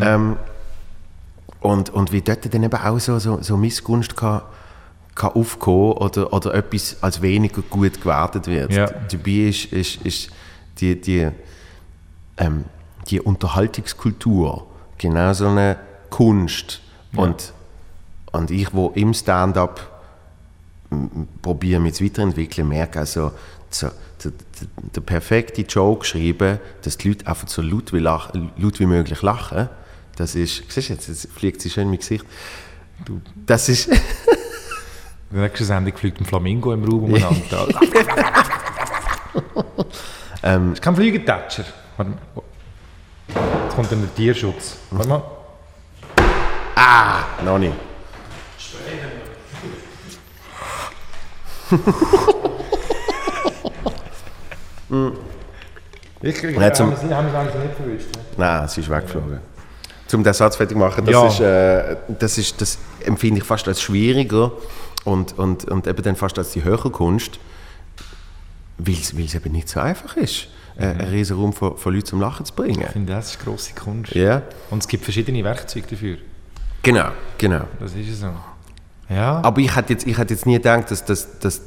Ähm, 0.01 0.37
und, 1.61 1.91
und 1.91 2.13
wie 2.13 2.23
dort 2.23 2.53
dann 2.53 2.63
eben 2.63 2.77
auch 2.77 2.99
so, 2.99 3.19
so, 3.19 3.43
so 3.43 3.57
Missgunst 3.57 4.17
kann, 4.17 4.43
kann 5.15 5.33
aufkommen 5.33 5.93
oder, 5.93 6.33
oder 6.33 6.55
etwas 6.55 6.97
als 7.03 7.21
weniger 7.21 7.63
gut 7.63 8.01
gewertet 8.01 8.47
wird. 8.47 8.73
Ja. 8.73 8.87
Dabei 8.87 9.49
ist, 9.49 9.67
ist, 9.67 9.97
ist 10.03 10.31
die, 10.79 11.01
die, 11.01 11.29
ähm, 12.39 12.65
die 13.09 13.21
Unterhaltungskultur 13.21 14.67
genau 14.97 15.33
so 15.33 15.49
eine 15.49 15.77
Kunst. 16.09 16.81
Und, 17.15 17.53
und 18.33 18.51
ich, 18.51 18.73
wo 18.73 18.91
im 18.95 19.13
Stand-up 19.13 19.89
probiere 21.43 21.81
mich 21.81 21.95
zu 21.95 22.05
weiterentwickeln, 22.05 22.69
merke 22.69 23.01
also, 23.01 23.33
so, 23.69 23.89
der, 24.25 24.33
der, 24.33 24.69
der 24.95 25.01
perfekte 25.01 25.63
Joke 25.63 26.05
schreiben, 26.05 26.59
dass 26.83 26.99
die 26.99 27.09
Leute 27.09 27.27
einfach 27.27 27.49
so 27.49 27.63
laut 27.63 27.93
wie, 27.93 27.99
lach, 27.99 28.33
laut 28.57 28.81
wie 28.81 28.87
möglich 28.87 29.23
lachen. 29.23 29.69
Das 30.21 30.35
ist, 30.35 30.63
siehst 30.71 30.89
du 30.91 30.93
jetzt, 30.93 31.09
jetzt 31.09 31.29
fliegt 31.33 31.61
sie 31.63 31.71
schön 31.71 31.85
in 31.85 31.89
mein 31.91 31.99
Gesicht. 31.99 32.25
Das 33.47 33.69
ist, 33.69 33.89
In 35.31 35.37
der 35.37 35.43
nächsten 35.45 35.65
Sendung 35.65 35.97
fliegt 35.97 36.21
ein 36.21 36.25
Flamingo 36.27 36.73
im 36.73 36.83
Raum 36.85 37.05
umeinander. 37.05 37.69
ähm, 40.43 40.71
Das 40.75 40.81
ist 40.81 40.83
kein. 40.83 40.97
Warte 41.97 42.11
mal. 42.11 42.19
Jetzt 43.65 43.77
kommt 43.77 43.93
dann 43.93 44.01
der 44.01 44.15
Tierschutz. 44.15 44.77
Warte 44.91 45.09
mal. 45.09 45.23
noch 47.45 47.59
nicht. 47.59 47.75
Wirklich? 56.21 56.57
Ja, 56.59 56.73
zum- 56.73 56.91
haben 56.91 57.27
es 57.29 57.35
eigentlich 57.35 57.55
nicht 57.65 57.75
verwischt. 57.77 58.17
ne? 58.17 58.23
Nein, 58.37 58.69
sie 58.69 58.81
ist 58.83 58.91
weggeflogen. 58.91 59.41
Um 60.15 60.25
den 60.25 60.33
Satz 60.33 60.57
fertig 60.57 60.77
zu 60.77 60.79
machen, 60.81 61.05
das, 61.05 61.13
Ja. 61.13 61.27
ist, 61.29 61.41
äh, 61.41 61.97
das, 62.19 62.39
ist, 62.39 62.61
das 62.61 62.79
empfinde 63.05 63.41
ich 63.41 63.45
fast 63.47 63.67
als 63.69 63.81
schwieriger 63.83 64.53
und, 65.05 65.39
und, 65.39 65.65
und 65.67 65.87
eben 65.87 66.03
dann 66.03 66.17
fast 66.17 66.39
als 66.39 66.51
die 66.53 66.65
höhere 66.65 66.91
Kunst, 66.91 67.39
weil 68.79 68.95
es 69.25 69.35
eben 69.35 69.53
nicht 69.53 69.69
so 69.69 69.81
einfach 69.81 70.17
ist, 70.17 70.49
äh, 70.79 70.87
einen 70.87 71.01
riesen 71.09 71.37
Raum 71.37 71.53
von, 71.53 71.77
von 71.77 71.95
Leuten 71.95 72.07
zum 72.07 72.21
Lachen 72.21 72.45
zu 72.47 72.55
bringen. 72.55 72.83
Ich 72.83 72.89
finde, 72.89 73.13
das 73.13 73.31
ist 73.33 73.45
grosse 73.45 73.75
Kunst. 73.75 74.15
Ja, 74.15 74.43
Und 74.71 74.83
es 74.83 74.89
gibt 74.89 75.05
verschiedene 75.05 75.43
Werkzeuge 75.45 75.87
dafür. 75.89 76.17
genau, 76.83 77.09
genau. 77.39 77.63
Das 77.79 77.95
ist 77.95 78.09
es 78.09 78.21
so. 78.21 78.31
Ja. 79.09 79.41
Aber 79.43 79.61
ich 79.61 79.75
hätte 79.75 79.93
jetzt, 79.93 80.07
ich 80.07 80.17
hätte 80.17 80.35
jetzt 80.35 80.47
nie 80.47 80.55
gedacht, 80.55 80.91
dass, 80.91 81.05
dass, 81.05 81.39
dass 81.41 81.61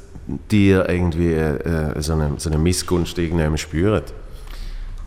dir 0.50 0.88
irgendwie 0.88 1.32
äh, 1.32 1.56
äh, 1.96 2.00
so, 2.02 2.14
eine, 2.14 2.32
so 2.38 2.48
eine 2.48 2.58
Missgunst 2.58 3.18
irgendjemand 3.18 3.60
spürt. 3.60 4.12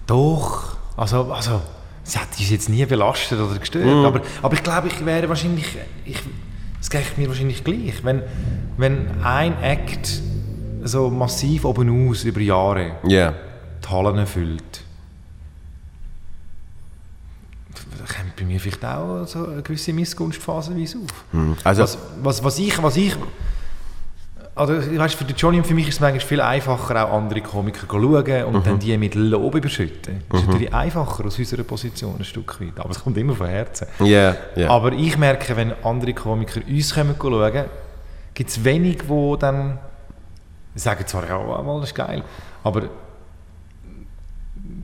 Doch. 0.05 0.77
Also, 0.95 1.31
also, 1.33 1.61
sie 2.07 2.17
hat 2.19 2.29
uns 2.39 2.49
jetzt 2.49 2.69
nie 2.69 2.85
belastet 2.85 3.39
oder 3.39 3.59
gestört. 3.59 3.85
Mhm. 3.85 4.05
Aber, 4.05 4.21
aber 4.41 4.53
ich 4.53 4.63
glaube, 4.63 4.87
ich 4.87 5.05
wäre 5.05 5.27
wahrscheinlich. 5.29 5.65
Ich, 6.05 6.17
es 6.79 6.89
geht 6.89 7.17
mir 7.17 7.27
wahrscheinlich 7.27 7.63
gleich. 7.63 8.03
Wenn, 8.03 8.21
wenn 8.77 9.21
ein 9.23 9.61
Act 9.61 10.21
so 10.83 11.09
massiv 11.09 11.65
oben 11.65 12.09
aus 12.09 12.23
über 12.23 12.39
Jahre 12.39 12.97
Ja. 13.03 13.33
die 13.83 13.89
Hallen 13.89 14.17
erfüllt, 14.17 14.83
kommt 18.15 18.35
bei 18.37 18.45
mir 18.45 18.59
vielleicht 18.59 18.85
auch 18.85 19.25
so 19.25 19.45
eine 19.47 19.61
gewisse 19.61 19.91
Missgunstphase 19.93 20.71
auf. 20.73 21.57
Also, 21.63 21.81
Was, 21.83 21.97
was, 22.23 22.43
was 22.43 22.59
ich, 22.59 22.81
was 22.81 22.95
ich 22.97 23.15
also, 24.57 24.73
weißt, 24.73 25.15
für 25.15 25.25
Johnny 25.25 25.57
und 25.57 25.67
für 25.67 25.73
mich 25.73 25.87
ist 25.87 25.95
es 25.95 25.99
manchmal 25.99 26.19
viel 26.21 26.41
einfacher, 26.41 27.05
auch 27.05 27.13
andere 27.13 27.41
Komiker 27.41 27.87
zu 27.87 27.87
schauen 27.87 28.43
und 28.45 28.65
dann 28.65 28.79
die 28.79 28.97
mit 28.97 29.15
Lob 29.15 29.55
überschütten. 29.55 30.23
Das 30.29 30.41
ist 30.41 30.47
natürlich 30.47 30.73
einfacher 30.73 31.25
aus 31.25 31.37
unserer 31.37 31.63
Position 31.63 32.15
ein 32.17 32.25
Stück 32.25 32.59
weit, 32.59 32.79
aber 32.79 32.89
es 32.91 33.03
kommt 33.03 33.17
immer 33.17 33.35
von 33.35 33.47
Herzen. 33.47 33.87
ja, 33.99 34.35
ja. 34.55 34.69
Aber 34.69 34.91
ich 34.93 35.17
merke, 35.17 35.55
wenn 35.55 35.73
andere 35.83 36.13
Komiker 36.13 36.61
uns 36.67 36.93
kommen 36.93 37.15
schauen, 37.19 37.65
gibt 38.33 38.49
es 38.49 38.63
wenig, 38.63 39.07
wo 39.07 39.35
dann 39.35 39.79
die 40.75 40.79
sagen 40.79 41.05
zwar, 41.07 41.27
ja, 41.27 41.37
mal, 41.39 41.79
das 41.79 41.89
ist 41.89 41.95
geil, 41.95 42.23
aber 42.63 42.83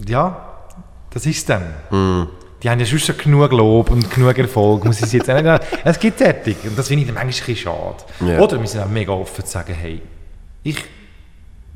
ja, 0.07 0.53
das 1.11 1.25
ist 1.25 1.37
es 1.37 1.45
dann. 1.45 1.63
Die 2.63 2.69
haben 2.69 2.79
ja 2.79 2.85
schon 2.85 3.17
genug 3.17 3.51
Lob 3.51 3.91
und 3.91 4.09
genug 4.09 4.37
Erfolg, 4.37 4.85
muss 4.85 5.01
ich 5.01 5.11
jetzt 5.11 5.29
auch 5.29 5.41
nicht. 5.41 5.61
Es 5.83 5.99
gibt 5.99 6.17
fertig 6.17 6.55
und 6.63 6.77
das 6.79 6.87
finde 6.87 7.01
ich 7.01 7.07
dann 7.13 7.15
manchmal 7.15 7.49
ein 7.49 7.55
schade. 7.57 7.97
Ja. 8.31 8.39
Oder 8.39 8.59
wir 8.59 8.67
sind 8.67 8.81
auch 8.81 8.87
mega 8.89 9.11
offen 9.11 9.43
zu 9.45 9.51
sagen, 9.51 9.73
hey, 9.73 10.01
ich 10.63 10.77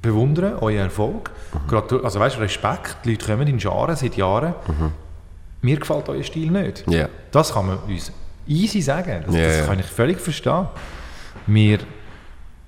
bewundere 0.02 0.62
euren 0.62 0.78
Erfolg, 0.78 1.32
Gratu- 1.70 2.02
also 2.04 2.20
weißt 2.20 2.38
du, 2.38 2.40
Respekt, 2.42 2.98
die 3.04 3.12
Leute 3.12 3.26
kommen 3.26 3.48
in 3.48 3.60
Scharen 3.60 3.96
seit 3.98 4.16
Jahren, 4.16 4.54
mir 5.62 5.78
gefällt 5.78 6.08
euer 6.08 6.24
Stil 6.24 6.52
nicht. 6.52 6.86
Ja. 6.90 7.10
Das 7.32 7.54
kann 7.54 7.68
man 7.68 7.80
uns 7.80 8.12
easy 8.48 8.82
sagen. 8.82 9.24
Das, 9.26 9.36
Ja, 9.36 9.48
das 9.48 9.66
kann 9.66 9.80
ich 9.80 9.86
völlig 9.88 10.20
verstehen. 10.22 10.68
Wir, 11.48 11.80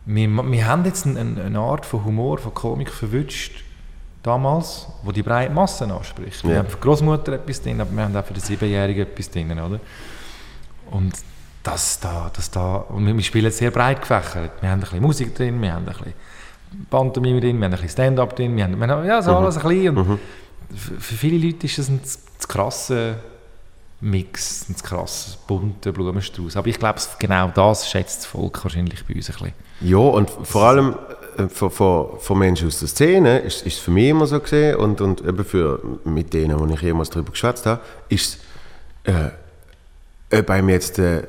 wir, 0.05 0.27
wir 0.27 0.67
haben 0.67 0.83
jetzt 0.85 1.05
eine 1.05 1.41
eine 1.41 1.59
Art 1.59 1.85
von 1.85 2.03
Humor, 2.03 2.39
von 2.39 2.53
Komik 2.53 2.89
verwünscht, 2.89 3.63
damals, 4.23 4.88
wo 5.03 5.11
die 5.11 5.23
breite 5.23 5.53
Masse 5.53 5.85
anspricht. 5.85 6.43
Wir 6.43 6.51
Ja. 6.53 6.57
haben 6.59 6.67
für 6.69 6.75
die 6.77 6.81
Großmutter 6.81 7.33
etwas 7.33 7.61
drin, 7.61 7.79
aber 7.81 7.91
wir 7.91 8.03
haben 8.03 8.15
auch 8.15 8.25
für 8.25 8.33
den 8.33 8.41
Siebenjährigen 8.43 9.03
etwas 9.03 9.29
drin, 9.29 9.51
oder? 9.51 9.79
Und 10.91 11.13
das 11.63 11.99
da, 11.99 12.31
das 12.35 12.49
da, 12.49 12.77
und 12.89 13.05
wir, 13.05 13.15
wir 13.15 13.23
spielen 13.23 13.51
sehr 13.51 13.71
breit 13.71 14.01
gefächert. 14.01 14.51
Wir 14.61 14.69
haben 14.69 14.79
ein 14.79 14.81
bisschen 14.81 15.01
Musik 15.01 15.35
drin, 15.35 15.61
wir 15.61 15.73
haben 15.73 15.88
ein 15.88 15.93
bisschen 15.93 16.13
Pantomime 16.89 17.39
drin, 17.41 17.57
wir 17.57 17.65
haben 17.65 17.73
ein 17.73 17.81
bisschen 17.81 17.89
Stand-up 17.89 18.35
drin, 18.35 18.55
wir 18.55 18.63
haben, 18.63 18.79
wir 18.79 18.88
haben 18.88 19.05
ja, 19.05 19.21
so 19.21 19.35
alles 19.35 19.57
ein 19.57 19.67
bisschen. 19.67 19.97
Und 19.97 20.19
für, 20.75 20.95
für 20.99 21.15
viele 21.15 21.45
Leute 21.47 21.65
ist 21.65 21.77
das 21.77 21.89
ein 21.89 22.03
zu, 22.03 22.19
krasser 22.47 23.15
Mix, 24.01 24.67
ein 24.69 24.75
zu 24.75 24.83
krasser, 24.83 25.38
bunter 25.47 25.91
Blumenstrauß. 25.91 26.55
Aber 26.57 26.67
ich 26.67 26.79
glaube, 26.79 26.99
genau 27.19 27.49
das 27.53 27.89
schätzt 27.89 28.19
das 28.19 28.25
Volk 28.25 28.63
wahrscheinlich 28.63 29.05
bei 29.05 29.15
uns 29.15 29.29
ein 29.29 29.33
bisschen. 29.33 29.53
Ja, 29.81 29.97
und 29.97 30.29
vor 30.29 30.63
allem 30.63 30.95
von, 31.50 31.69
von, 31.69 32.19
von 32.19 32.38
Menschen 32.39 32.67
aus 32.67 32.79
der 32.79 32.88
Szene 32.88 33.39
ist, 33.39 33.65
ist 33.65 33.75
es 33.75 33.79
für 33.79 33.91
mich 33.91 34.09
immer 34.09 34.27
so 34.27 34.39
gesehen 34.39 34.75
und, 34.75 35.01
und 35.01 35.21
eben 35.21 35.43
für, 35.43 35.79
mit 36.03 36.33
denen, 36.33 36.59
wo 36.59 36.65
ich 36.65 36.81
jemals 36.81 37.09
darüber 37.09 37.31
geschwätzt 37.31 37.65
habe, 37.65 37.81
ist 38.09 38.39
es, 39.05 39.13
äh, 39.13 40.39
ob 40.39 40.50
einem 40.50 40.69
jetzt 40.69 41.00
äh, 41.00 41.21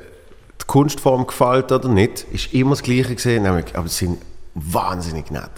die 0.61 0.65
Kunstform 0.67 1.25
gefällt 1.27 1.71
oder 1.71 1.89
nicht, 1.89 2.25
ist 2.31 2.53
immer 2.53 2.71
das 2.71 2.83
Gleiche 2.83 3.15
gesehen, 3.15 3.43
nämlich, 3.43 3.65
aber 3.75 3.87
sie 3.87 4.05
sind 4.05 4.21
wahnsinnig 4.53 5.31
nett. 5.31 5.49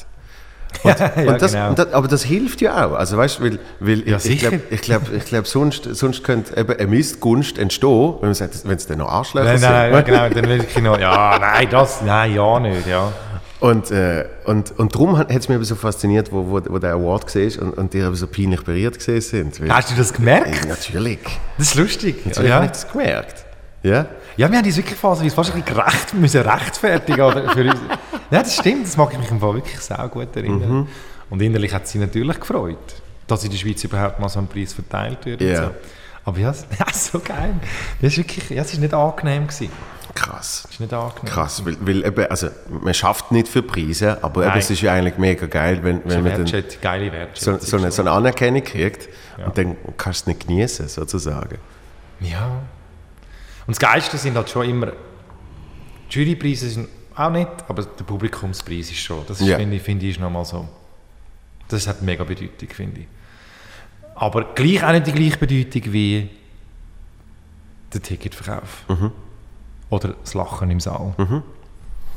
Und, 0.83 0.99
Ja, 0.99 1.11
und 1.33 1.39
das, 1.41 1.51
genau. 1.51 1.69
und 1.69 1.77
das, 1.77 1.93
aber 1.93 2.07
das 2.07 2.23
hilft 2.23 2.59
ja 2.61 2.87
auch. 2.87 2.93
Also 2.93 3.15
weißt, 3.15 3.41
weil, 3.43 3.59
weil 3.79 4.09
Ja, 4.09 4.17
ich, 4.23 4.39
glaube, 4.39 4.59
ich 4.71 4.81
glaub, 4.81 5.03
ich 5.13 5.25
glaub, 5.25 5.45
sonst, 5.45 5.83
sonst 5.83 6.23
könnte 6.23 6.59
eben 6.59 6.73
eine 6.73 6.87
Missgunst 6.87 7.59
entstehen, 7.59 8.15
wenn 8.19 8.29
man 8.29 8.33
sagt, 8.33 8.67
wenn 8.67 8.75
es 8.77 8.87
dann 8.87 8.97
noch 8.97 9.07
Arschlöcher 9.07 9.45
Nein, 9.45 9.57
sind. 9.59 9.69
nein, 9.69 9.91
nein, 9.91 10.03
genau, 10.03 10.29
dann 10.29 10.49
will 10.49 10.65
ich 10.67 10.81
noch, 10.81 10.99
ja, 10.99 11.37
nein, 11.39 11.67
das, 11.69 12.01
nein, 12.01 12.33
ja 12.33 12.59
nicht, 12.59 12.87
ja. 12.87 13.11
Und, 13.63 13.91
äh, 13.91 14.25
und, 14.43 14.77
und 14.77 14.93
darum 14.93 15.17
hat 15.17 15.31
es 15.31 15.47
mich 15.47 15.65
so 15.65 15.75
fasziniert, 15.75 16.33
wo, 16.33 16.49
wo, 16.49 16.59
wo 16.67 16.79
der 16.79 16.95
Award 16.95 17.33
war 17.33 17.63
und, 17.63 17.77
und 17.77 17.93
die 17.93 18.01
so 18.13 18.27
peinlich 18.27 18.61
berührt 18.61 18.95
gesehen 18.99 19.53
Hast 19.69 19.89
du 19.89 19.95
das 19.95 20.11
gemerkt? 20.11 20.65
Ey, 20.65 20.67
natürlich. 20.67 21.19
Das 21.57 21.67
ist 21.67 21.75
lustig. 21.75 22.25
Natürlich 22.25 22.49
ja. 22.49 22.55
habe 22.57 22.65
ich 22.65 22.71
das 22.71 22.91
gemerkt. 22.91 23.45
Ja? 23.81 24.05
Ja, 24.35 24.51
wir 24.51 24.57
haben 24.57 24.65
uns 24.65 24.75
wirklich 24.75 24.99
fast, 24.99 25.21
fast 25.21 25.55
ein 25.55 25.61
bisschen 25.61 25.77
gerecht, 25.77 26.13
müssen 26.13 26.41
rechtfertigen 26.41 27.21
oder, 27.21 27.51
für 27.51 27.61
uns. 27.61 27.79
Ja, 28.31 28.43
das 28.43 28.53
stimmt, 28.53 28.85
das 28.85 28.97
mag 28.97 29.13
ich 29.13 29.19
mich 29.19 29.31
im 29.31 29.39
Fall 29.39 29.53
wirklich 29.53 29.79
sehr 29.79 30.09
gut 30.09 30.35
erinnern. 30.35 30.79
Mhm. 30.79 30.87
Und 31.29 31.41
innerlich 31.41 31.73
hat 31.73 31.87
sie 31.87 31.99
natürlich 31.99 32.37
gefreut, 32.41 33.01
dass 33.27 33.45
in 33.45 33.51
der 33.51 33.57
Schweiz 33.57 33.81
überhaupt 33.81 34.19
mal 34.19 34.27
so 34.27 34.39
ein 34.39 34.47
Preis 34.47 34.73
verteilt 34.73 35.25
wird. 35.25 35.39
und 35.39 35.47
Ja. 35.47 35.67
So. 35.67 35.71
Aber 36.25 36.37
ja, 36.37 36.53
so 36.93 37.19
geil. 37.19 37.55
Das 38.01 38.11
ist 38.11 38.17
wirklich, 38.17 38.49
ja, 38.49 38.61
es 38.63 38.73
ist 38.73 38.79
nicht 38.79 38.93
angenehm 38.93 39.47
gewesen. 39.47 39.69
Krass. 40.15 40.67
Ist 40.69 40.79
nicht 40.79 40.93
angenehm. 40.93 41.25
Krass, 41.25 41.65
weil, 41.65 41.75
weil 41.81 42.05
eben, 42.05 42.25
also, 42.27 42.49
man 42.69 42.93
schafft 42.93 43.31
nicht 43.31 43.47
für 43.47 43.63
Preise, 43.63 44.23
aber 44.23 44.45
eben, 44.45 44.57
es 44.57 44.69
ist 44.69 44.81
ja 44.81 44.93
eigentlich 44.93 45.17
mega 45.17 45.47
geil, 45.47 45.79
wenn, 45.83 46.01
wenn 46.05 46.23
man 46.23 46.33
dann 46.45 46.63
geile 46.81 47.07
so, 47.07 47.11
Wertschätzung. 47.13 47.59
so, 47.59 47.77
eine, 47.77 47.91
so 47.91 48.01
eine 48.03 48.11
Anerkennung 48.11 48.63
kriegt 48.63 49.09
Ja. 49.39 49.45
und 49.47 49.57
dann 49.57 49.75
kannst 49.97 50.21
du 50.27 50.31
es 50.31 50.35
nicht 50.37 50.47
genießen, 50.47 50.87
sozusagen. 50.87 51.57
Ja. 52.19 52.47
Und 53.65 53.75
das 53.75 53.79
Geilste 53.79 54.17
sind 54.17 54.35
halt 54.35 54.49
schon 54.49 54.69
immer, 54.69 54.91
die 56.11 56.19
Jurypreise 56.19 56.69
sind 56.69 56.89
auch 57.15 57.29
nicht, 57.31 57.49
aber 57.67 57.83
der 57.83 58.03
Publikumspreis 58.03 58.91
ist 58.91 58.97
schon. 58.99 59.25
Das 59.27 59.39
Ja. 59.39 59.57
finde 59.57 59.75
ich, 59.77 59.81
finde 59.81 60.05
ich, 60.05 60.11
ist 60.11 60.19
nochmal 60.19 60.45
so. 60.45 60.67
Das 61.69 61.87
hat 61.87 62.01
mega 62.03 62.23
Bedeutung, 62.23 62.69
finde 62.69 63.01
ich. 63.01 63.07
Aber 64.15 64.53
gleich 64.53 64.83
auch 64.83 64.91
nicht 64.91 65.07
die 65.07 65.11
gleiche 65.11 65.37
Bedeutung 65.37 65.91
wie 65.93 66.29
der 67.93 68.01
Ticketverkauf. 68.01 68.83
Oder 69.93 70.15
das 70.23 70.33
Lachen 70.33 70.69
im 70.71 70.79
Saal. 70.79 71.13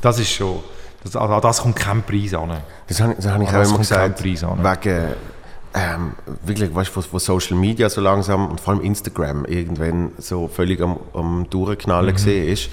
Das 0.01 0.19
ist 0.19 0.29
schon, 0.31 0.59
das, 1.03 1.15
an 1.15 1.41
das 1.41 1.61
kommt 1.61 1.75
kein 1.75 2.03
Preis 2.03 2.33
an. 2.33 2.57
Das 2.87 3.01
habe, 3.01 3.15
das 3.15 3.27
habe 3.27 3.43
ich 3.43 3.49
auch 3.49 3.53
immer 3.53 3.63
kommt 3.63 3.89
kein 3.89 4.11
gesagt, 4.13 4.23
wegen, 4.83 5.13
ähm, 5.73 6.13
wirklich, 6.43 6.73
weißt 6.73 6.95
wo, 6.95 7.03
wo 7.11 7.19
Social 7.19 7.55
Media 7.57 7.89
so 7.89 8.01
langsam 8.01 8.49
und 8.49 8.59
vor 8.59 8.73
allem 8.73 8.83
Instagram 8.83 9.45
irgendwann 9.45 10.11
so 10.17 10.47
völlig 10.47 10.81
am, 10.81 10.97
am 11.13 11.47
Durchknallen 11.49 12.09
Mhm. 12.11 12.15
gesehen 12.15 12.47
ist. 12.47 12.69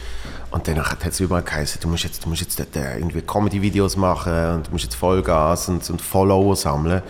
Und 0.51 0.67
danach 0.69 0.91
hat 0.93 1.05
es 1.07 1.21
überall 1.21 1.43
geheißen, 1.43 1.81
du 1.83 1.89
musst 1.89 2.05
jetzt, 2.05 2.25
du 2.25 2.29
musst 2.29 2.41
jetzt 2.41 2.59
dort, 2.59 2.77
äh, 2.77 2.97
irgendwie 2.97 3.21
Comedy-Videos 3.21 3.97
machen 3.97 4.33
und 4.55 4.69
du 4.69 4.71
musst 4.71 4.85
jetzt 4.85 4.95
Vollgas 4.95 5.69
und, 5.69 5.89
und 5.91 6.01
Follower 6.01 6.55
sammeln. 6.57 7.03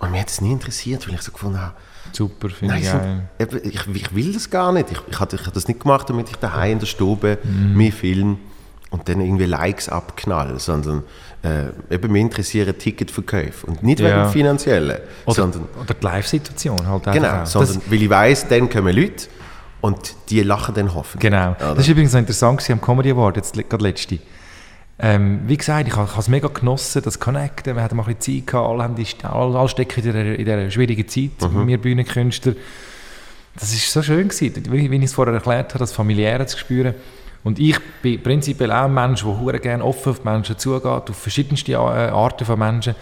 Und 0.00 0.10
mich 0.10 0.20
hat 0.20 0.28
es 0.28 0.40
nie 0.40 0.52
interessiert, 0.52 1.06
weil 1.06 1.14
ich 1.14 1.22
so 1.22 1.32
gefunden 1.32 1.60
habe, 1.62 1.74
Super, 2.12 2.48
finde 2.50 2.76
ich 2.78 2.84
geil. 2.84 3.22
ich, 3.62 3.86
ich 3.94 4.14
will 4.14 4.32
das 4.32 4.48
gar 4.50 4.72
nicht. 4.72 4.90
Ich, 4.90 4.98
ich, 5.10 5.20
habe, 5.20 5.36
ich 5.36 5.42
das 5.42 5.68
nicht 5.68 5.80
gemacht, 5.80 6.08
damit 6.10 6.28
ich 6.30 6.36
daheim 6.36 6.72
in 6.72 6.78
der 6.80 6.86
Stube 6.86 7.38
Mhm. 7.42 7.76
mir 7.76 7.92
film 7.92 8.38
und 8.90 9.08
dann 9.08 9.20
irgendwie 9.20 9.44
Likes 9.44 9.88
abknall, 9.88 10.58
sondern 10.58 11.02
äh, 11.42 11.66
eben 11.94 12.10
mich 12.10 12.22
interessieren 12.22 12.76
Ticketverkäufe 12.78 13.66
und 13.66 13.82
nicht 13.82 13.98
wegen 14.00 14.08
Ja. 14.10 14.24
dem 14.24 14.32
Finanziellen, 14.32 14.96
Oder, 15.26 15.34
sondern 15.34 15.62
oder 15.82 15.94
die 15.94 16.04
Live-Situation 16.04 16.78
halt 16.86 17.06
einfach 17.06 17.12
genau, 17.12 17.42
auch. 17.42 17.46
sondern 17.46 17.74
Das- 17.76 17.90
weil 17.90 18.02
ich 18.02 18.10
weiß, 18.10 18.48
dann 18.48 18.68
kommen 18.70 18.96
Leute 18.96 19.26
und 19.80 20.14
die 20.30 20.42
lachen 20.42 20.74
dann 20.74 20.92
hoffentlich. 20.94 21.30
Genau. 21.30 21.50
Oder? 21.50 21.74
Das 21.74 21.78
ist 21.84 21.88
übrigens 21.88 22.12
noch 22.12 22.20
interessant 22.20 22.58
gewesen 22.58 22.72
am 22.72 22.80
Comedy 22.80 23.10
Award, 23.12 23.36
jetzt 23.36 23.52
gerade 23.54 23.84
letzte. 23.84 24.18
Ähm, 25.00 25.40
wie 25.46 25.56
gesagt, 25.56 25.86
ich 25.86 25.94
habe 25.96 26.08
es 26.18 26.28
mega 26.28 26.48
genossen, 26.48 27.02
das 27.04 27.20
Connecten. 27.20 27.76
Wir 27.76 27.82
hatten 27.82 27.96
mal 27.96 28.02
ein 28.06 28.16
bisschen 28.16 28.40
Zeit 28.40 28.46
gehabt, 28.48 28.68
alle, 28.68 28.82
haben 28.82 28.96
die, 28.96 29.06
alle, 29.22 29.56
alle 29.58 29.68
stecken 29.68 30.00
in 30.00 30.04
dieser, 30.06 30.24
in 30.34 30.44
dieser 30.44 30.70
schwierigen 30.72 31.06
Zeit, 31.08 31.50
Mhm. 31.50 31.68
wir 31.68 31.78
Bühnenkünstler. 31.80 32.54
Das 33.58 33.72
ist 33.72 33.92
so 33.92 34.02
schön 34.02 34.28
gewesen, 34.28 34.62
wie, 34.72 34.90
wie 34.90 34.96
ich 34.96 35.04
es 35.04 35.14
vorher 35.14 35.34
erklärt 35.34 35.70
habe, 35.70 35.78
das 35.80 35.92
Familiäre 35.92 36.46
zu 36.46 36.58
spüren. 36.58 36.94
Und 37.44 37.58
ich 37.60 37.78
bin 38.02 38.20
prinzipiell 38.22 38.72
auch 38.72 38.84
ein 38.86 38.94
Mensch, 38.94 39.22
der 39.22 39.38
hure 39.38 39.60
gerne 39.60 39.84
offen 39.84 40.10
auf 40.10 40.24
Menschen 40.24 40.58
zugeht, 40.58 40.84
auf 41.10 41.16
verschiedenste 41.16 41.72
äh, 41.72 41.76
Arten 41.76 42.44
von 42.44 42.58
Menschen. 42.58 42.94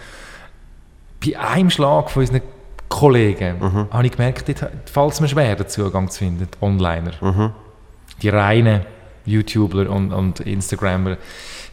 Bei 1.25 1.37
einem 1.39 1.69
Schlag 1.71 2.11
von 2.11 2.21
unseren 2.21 2.41
Kollegen 2.89 3.57
Mhm. 3.59 3.87
habe 3.91 4.05
ich 4.05 4.11
gemerkt, 4.11 4.45
fällt 4.85 5.11
es 5.13 5.19
mir 5.19 5.27
schwer, 5.27 5.55
den 5.55 5.67
Zugang 5.67 6.09
zu 6.09 6.19
finden, 6.19 6.47
die 6.53 6.63
Onliner 6.65 7.11
Mhm. 7.21 7.51
die 8.21 8.29
reinen 8.29 8.81
YouTuber 9.25 9.89
und, 9.89 10.13
und 10.13 10.39
Instagrammer, 10.41 11.17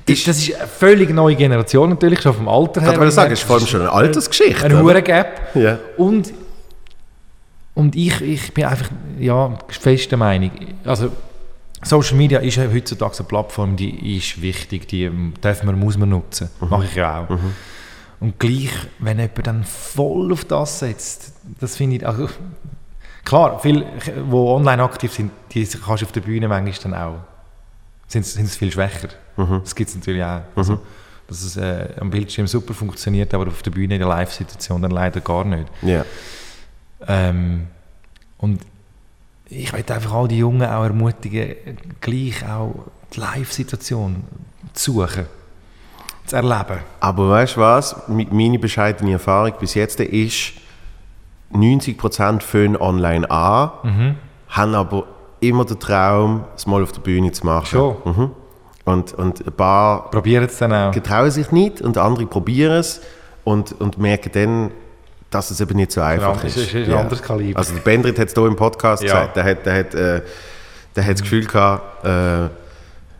Das, 0.06 0.24
das 0.24 0.38
ist 0.38 0.54
eine 0.54 0.66
völlig 0.66 1.10
neue 1.10 1.34
Generation 1.34 1.88
natürlich, 1.88 2.20
schon 2.20 2.34
vom 2.34 2.48
Alter 2.48 2.82
her. 2.82 2.92
Ich 2.92 2.98
wollte 2.98 3.12
sagen, 3.12 3.32
es 3.32 3.40
ist 3.40 3.46
vor 3.46 3.56
allem 3.56 3.66
schon 3.66 3.80
eine 3.80 3.92
Altersgeschichte. 3.92 4.64
Eine 4.64 4.82
hohe 4.82 5.02
Gap. 5.02 5.54
Ja. 5.54 5.78
Und, 5.96 6.32
und 7.74 7.96
ich, 7.96 8.20
ich 8.20 8.52
bin 8.52 8.64
einfach 8.64 8.90
ja, 9.18 9.58
fest 9.68 10.10
der 10.10 10.18
Meinung, 10.18 10.50
also 10.84 11.10
Social 11.82 12.16
Media 12.16 12.38
ist 12.38 12.56
ja 12.56 12.64
heutzutage 12.72 13.18
eine 13.18 13.28
Plattform, 13.28 13.76
die 13.76 14.16
ist 14.16 14.40
wichtig, 14.40 14.88
die 14.88 15.10
darf 15.40 15.62
man, 15.62 15.78
muss 15.78 15.98
man 15.98 16.08
nutzen. 16.08 16.48
Mache 16.60 16.84
ich 16.84 16.94
ja 16.94 17.20
auch. 17.20 17.38
Und 18.20 18.38
gleich, 18.38 18.70
wenn 19.00 19.18
jemand 19.18 19.46
dann 19.46 19.64
voll 19.64 20.32
auf 20.32 20.44
das 20.44 20.78
setzt, 20.78 21.34
das 21.60 21.76
finde 21.76 21.96
ich, 21.96 22.06
also, 22.06 22.28
klar, 23.24 23.60
viele, 23.60 23.84
die 24.06 24.32
online 24.32 24.82
aktiv 24.82 25.12
sind, 25.12 25.30
die 25.52 25.66
kannst 25.66 26.02
du 26.02 26.06
auf 26.06 26.12
der 26.12 26.22
Bühne 26.22 26.48
manchmal 26.48 26.92
dann 26.92 26.94
auch, 26.94 27.16
sind, 28.06 28.24
sind 28.24 28.46
sie 28.46 28.58
viel 28.58 28.72
schwächer. 28.72 29.08
Das 29.36 29.74
gibt 29.74 29.90
es 29.90 29.96
natürlich 29.96 30.22
auch. 30.22 30.40
Also, 30.56 30.78
dass 31.26 31.42
es 31.42 31.56
äh, 31.56 31.88
am 32.00 32.10
Bildschirm 32.10 32.46
super 32.46 32.74
funktioniert, 32.74 33.32
aber 33.34 33.48
auf 33.48 33.62
der 33.62 33.70
Bühne 33.70 33.94
in 33.94 34.00
der 34.00 34.08
Live-Situation 34.08 34.82
dann 34.82 34.90
leider 34.90 35.20
gar 35.20 35.44
nicht. 35.44 35.66
Ja. 35.82 36.04
Ähm, 37.06 37.66
und 38.38 38.60
ich 39.48 39.72
möchte 39.72 39.94
einfach 39.94 40.12
all 40.12 40.28
die 40.28 40.38
Jungen 40.38 40.62
auch 40.68 40.84
ermutigen, 40.84 41.54
gleich 42.00 42.46
auch 42.48 42.74
die 43.14 43.20
Live-Situation 43.20 44.24
zu 44.72 44.92
suchen, 44.92 45.26
zu 46.26 46.36
erleben. 46.36 46.80
Aber 47.00 47.30
weißt 47.30 47.56
du 47.56 47.60
was? 47.60 47.96
Meine 48.08 48.58
bescheidene 48.58 49.12
Erfahrung 49.12 49.52
bis 49.58 49.74
jetzt 49.74 50.00
ist, 50.00 50.52
90% 51.52 52.40
fangen 52.42 52.76
online 52.76 53.30
an, 53.30 53.70
Mhm. 53.82 54.14
haben 54.48 54.74
aber 54.74 55.04
immer 55.40 55.64
den 55.64 55.78
Traum, 55.78 56.44
es 56.56 56.66
mal 56.66 56.82
auf 56.82 56.92
der 56.92 57.00
Bühne 57.00 57.30
zu 57.32 57.44
machen. 57.46 57.66
Schon. 57.66 57.96
Mhm. 58.04 58.30
Und, 58.84 59.14
und 59.14 59.46
ein 59.46 59.52
paar 59.52 60.10
Probieren 60.10 60.44
es 60.44 60.58
dann 60.58 60.72
auch. 60.72 60.92
getrauen 60.92 61.30
sich 61.30 61.50
nicht 61.50 61.80
und 61.80 61.96
andere 61.96 62.26
probieren 62.26 62.72
es 62.76 63.00
und, 63.44 63.72
und 63.80 63.96
merken 63.98 64.30
dann, 64.34 64.70
dass 65.30 65.50
es 65.50 65.60
eben 65.60 65.76
nicht 65.76 65.90
so 65.92 66.00
einfach 66.02 66.36
Ja, 66.42 66.46
ist. 66.48 66.56
ist- 66.58 66.74
ist 66.74 66.88
ein 66.88 66.94
anderes 66.94 67.22
Kaliber. 67.22 67.58
Also 67.58 67.72
der 67.74 67.80
Bendrit 67.80 68.18
hat 68.18 68.28
es 68.28 68.34
hier 68.34 68.46
im 68.46 68.56
Podcast 68.56 69.02
Ja. 69.02 69.08
gesagt, 69.26 69.36
der 69.36 69.44
hat, 69.44 69.66
der 69.66 69.78
hat, 69.78 69.94
äh, 69.94 70.22
der 70.94 71.04
hat 71.06 71.14
das 71.14 71.22
Gefühl 71.22 71.46
gehabt, 71.46 72.04
äh, 72.04 72.44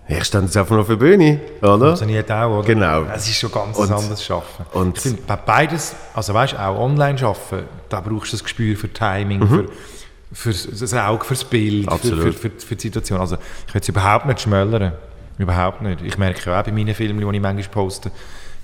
ich 0.07 0.23
stand 0.25 0.45
jetzt 0.45 0.57
einfach 0.59 0.73
nur 0.73 0.81
auf 0.83 0.87
der 0.87 0.97
Bühne, 0.97 1.41
oder? 1.63 1.79
Funktioniert 1.79 2.31
auch, 2.31 2.59
oder? 2.59 2.67
Genau. 2.67 3.05
Es 3.15 3.27
ist 3.27 3.37
schon 3.39 3.51
ganz 3.51 3.77
Und- 3.79 3.91
anderes 3.91 4.31
Arbeiten. 4.31 4.67
und- 4.75 4.97
ich 4.99 5.03
finde, 5.03 5.23
bei 5.27 5.37
beides, 5.37 5.95
also 6.13 6.35
weißt 6.35 6.59
auch 6.59 6.79
online 6.79 7.19
arbeiten, 7.23 7.67
da 7.89 8.01
brauchst 8.03 8.33
du 8.33 8.37
das 8.37 8.45
Gespür 8.45 8.77
für 8.77 8.93
Timing, 8.93 9.49
für, 9.49 10.53
für 10.53 10.69
das 10.71 10.93
Auge, 10.93 11.25
fürs 11.25 11.45
Bild, 11.45 11.91
für, 11.91 12.15
Mhm. 12.15 12.21
Für, 12.23 12.33
für, 12.35 12.51
für 12.51 12.77
die 12.77 12.83
Situation. 12.83 13.19
Also 13.19 13.39
ich 13.67 13.73
will 13.73 13.81
es 13.81 13.89
überhaupt 13.89 14.27
nicht 14.27 14.43
schmälern. 14.43 14.93
Überhaupt 15.39 15.83
nicht. 15.83 16.01
Ich 16.03 16.17
merke 16.19 16.49
ja 16.51 16.61
auch 16.61 16.65
bei 16.65 16.73
meinen 16.73 16.95
Filmen, 16.95 17.19
die 17.19 17.37
ich 17.37 17.43
manchmal 17.43 17.69
poste, 17.69 18.11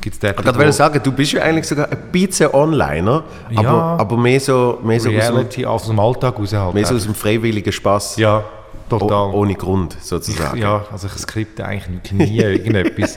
gibt 0.01 0.23
es. 0.23 0.31
Ich 0.31 0.45
wollte 0.47 0.73
sagen, 0.73 1.01
du 1.03 1.13
bist 1.13 1.33
ja 1.33 1.43
eigentlich 1.43 1.67
sogar 1.67 1.91
ein 1.91 1.99
bisschen 2.13 2.55
Onliner, 2.55 3.25
aber, 3.55 3.63
Ja. 3.63 3.97
aber 3.99 4.17
mehr 4.17 4.39
so, 4.41 4.79
mehr 4.83 5.01
so, 5.01 5.09
aus, 5.11 5.15
dem, 5.15 5.21
Reality 5.21 5.67
aus 5.67 5.87
dem 5.87 5.99
Alltag 5.99 6.39
raus 6.39 6.53
halt. 6.53 6.75
mehr 6.75 6.87
so 6.87 6.95
aus 6.95 7.05
dem 7.05 7.15
freiwilligen 7.15 7.73
Spass. 7.73 8.17
ja, 8.17 8.45
total. 8.89 9.31
ohne 9.35 9.55
Grund, 9.57 9.97
sozusagen. 10.01 10.59
Ja, 10.59 10.85
also 10.93 11.07
ich 11.09 11.13
skripte 11.15 11.65
eigentlich 11.65 12.13
nie 12.13 12.39
irgendetwas. 12.41 13.17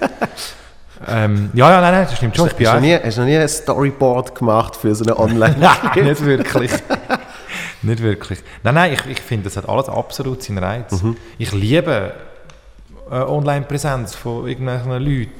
ähm, 1.07 1.51
ja, 1.53 1.69
ja, 1.69 1.81
nein, 1.81 1.93
nein, 1.93 2.05
das 2.09 2.17
stimmt 2.17 2.35
schon. 2.35 2.47
Ich 2.47 2.53
bin 2.53 2.65
Hast 2.67 2.73
du, 2.75 2.79
noch 2.79 2.87
nie, 2.87 2.97
hast 3.03 3.17
du 3.17 3.21
noch 3.21 3.27
nie 3.27 3.37
ein 3.37 3.47
Storyboard 3.47 4.35
gemacht 4.35 4.75
für 4.75 4.95
so 4.95 5.03
eine 5.05 5.19
online 5.19 5.55
Nein, 5.93 6.05
nicht 6.05 6.25
wirklich. 6.25 6.71
nicht 7.81 8.01
wirklich. 8.01 8.39
Nein, 8.63 8.73
nein, 8.75 8.93
ich, 8.93 9.05
ich 9.11 9.19
finde, 9.21 9.43
das 9.45 9.57
hat 9.57 9.69
alles 9.69 9.89
absolut 9.89 10.41
seinen 10.41 10.57
Reiz. 10.59 10.91
Mhm. 11.03 11.17
Ich 11.37 11.51
liebe 11.51 12.13
Online-Präsenz 13.21 14.15
von 14.15 14.47
irgendwelchen 14.47 14.91
Leuten, 14.91 15.31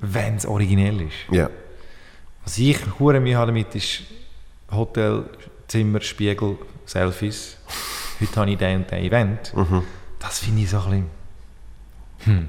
wenn 0.00 0.36
es 0.36 0.46
originell 0.46 1.02
ist. 1.02 1.14
Ja. 1.30 1.48
Was 2.44 2.58
ich 2.58 2.78
hure 2.98 3.16
habe 3.36 3.46
damit 3.46 3.74
ist 3.74 4.02
Hotel, 4.70 5.24
Zimmer, 5.68 6.00
Spiegel, 6.00 6.56
Selfies. 6.84 7.56
Heute 8.20 8.40
habe 8.40 8.50
ich 8.50 8.58
den 8.58 8.76
und 8.78 8.90
den 8.90 9.04
Event. 9.04 9.54
Mhm. 9.54 9.82
Das 10.18 10.38
finde 10.38 10.62
ich 10.62 10.70
so 10.70 10.80
ein 10.80 11.08
bisschen... 12.24 12.48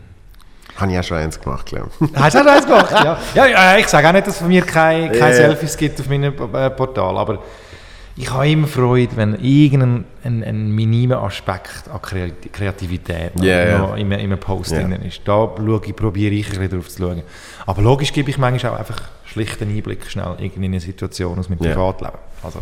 Habe 0.78 0.92
ich 0.92 1.00
auch 1.00 1.04
schon 1.04 1.18
eins 1.18 1.40
gemacht, 1.40 1.66
glaube 1.66 1.90
ich. 2.00 2.16
Hast 2.16 2.36
du 2.36 2.42
auch 2.42 2.46
eins 2.46 2.66
gemacht? 2.66 2.92
Ja. 3.36 3.48
Ja, 3.48 3.78
ich 3.78 3.88
sage 3.88 4.08
auch 4.08 4.14
nicht, 4.14 4.28
dass 4.28 4.36
es 4.36 4.40
von 4.40 4.48
mir 4.48 4.62
keine, 4.64 5.12
keine 5.12 5.32
Ja. 5.32 5.34
Selfies 5.36 5.76
gibt 5.76 6.00
auf 6.00 6.08
meinem 6.08 6.34
äh, 6.54 6.70
Portal, 6.70 7.18
aber 7.18 7.44
ich 8.18 8.32
habe 8.32 8.50
immer 8.50 8.68
Freude, 8.68 9.16
wenn 9.16 9.36
irgendein 9.44 10.06
ein, 10.24 10.44
ein 10.44 10.72
minimer 10.72 11.22
Aspekt 11.24 11.88
an 11.92 12.00
Kreati- 12.02 12.50
Kreativität 12.52 13.32
ja. 13.42 13.78
noch 13.78 13.96
in, 13.96 14.08
einem- 14.12 14.12
in 14.14 14.20
einem 14.32 14.40
Post 14.40 14.72
Ja. 14.72 14.80
drin 14.82 14.94
ist. 15.04 15.22
Da 15.26 15.50
schaue 15.58 15.82
ich, 15.86 15.96
probiere 15.96 16.34
ich 16.34 16.48
ein 16.48 16.60
bisschen 16.60 16.70
drauf 16.80 16.90
zu 16.90 17.02
schauen. 17.04 17.22
Aber 17.66 17.82
logisch 17.82 18.12
gebe 18.12 18.30
ich 18.30 18.38
manchmal 18.38 18.74
auch 18.74 18.80
einfach 18.80 19.02
schlicht 19.26 19.62
einen 19.62 19.76
Einblick 19.76 20.10
schnell 20.10 20.36
in 20.40 20.64
eine 20.64 20.80
Situation 20.80 21.38
aus 21.38 21.48
meinem 21.50 21.64
Ja. 21.64 21.74
Privatleben. 21.74 22.18
Also, 22.44 22.60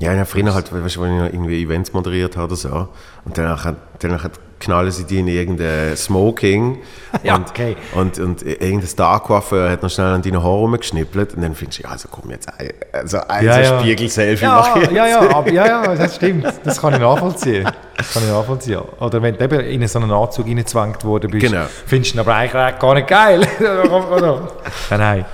Ja, 0.00 0.12
ja 0.14 0.24
früher 0.24 0.52
halt, 0.54 0.72
weißt 0.72 1.00
wenn 1.00 1.26
ich 1.26 1.32
irgendwie 1.34 1.62
Events 1.62 1.92
moderiert 1.92 2.36
habe 2.36 2.46
oder 2.46 2.56
so, 2.56 2.88
und 3.24 3.36
danach, 3.38 3.74
danach 3.98 4.28
knallen 4.60 4.90
sie 4.90 5.04
die 5.04 5.18
in 5.18 5.28
irgendein 5.28 5.96
Smoking 5.96 6.78
Ja, 7.24 7.34
und, 7.34 7.50
okay. 7.50 7.76
und, 7.94 8.18
und 8.20 8.42
irgendein 8.42 8.86
Star-Coiffeur 8.86 9.70
hat 9.70 9.82
noch 9.82 9.90
schnell 9.90 10.06
an 10.06 10.22
deinen 10.22 10.42
Haaren 10.42 10.60
rumgeschnippelt 10.60 11.34
und 11.34 11.42
dann 11.42 11.54
findest 11.54 11.80
du, 11.80 11.82
ja, 11.84 11.90
also 11.90 12.08
komm 12.08 12.30
jetzt, 12.30 12.48
ein, 12.48 12.68
also 12.92 13.18
ein 13.26 13.44
Ja, 13.44 13.54
so 13.54 13.60
ja. 13.60 13.80
Spiegel-Selfie 13.80 14.44
ja, 14.44 14.54
mache 14.54 14.82
ich 14.82 14.90
ja, 14.92 15.06
ja, 15.08 15.34
aber, 15.34 15.50
ja, 15.50 15.66
ja, 15.66 15.94
das 15.96 16.16
stimmt. 16.16 16.46
Das 16.62 16.80
kann 16.80 16.94
ich 16.94 17.00
nachvollziehen. 17.00 17.68
Das 17.96 18.12
kann 18.14 18.22
ich 18.22 18.30
nachvollziehen. 18.30 18.80
Oder 19.00 19.22
wenn 19.22 19.36
du 19.36 19.44
eben 19.44 19.60
in 19.60 19.88
so 19.88 19.98
einen 19.98 20.12
Anzug 20.12 20.46
reingezwängt 20.46 21.04
worden 21.04 21.30
bist, 21.30 21.46
Genau. 21.46 21.64
findest 21.86 22.14
du 22.14 22.18
ihn 22.18 22.20
aber 22.20 22.34
eigentlich 22.36 22.78
gar 22.78 22.94
nicht 22.94 23.08
geil. 23.08 23.46
Nein, 23.60 24.98
nein. 24.98 25.24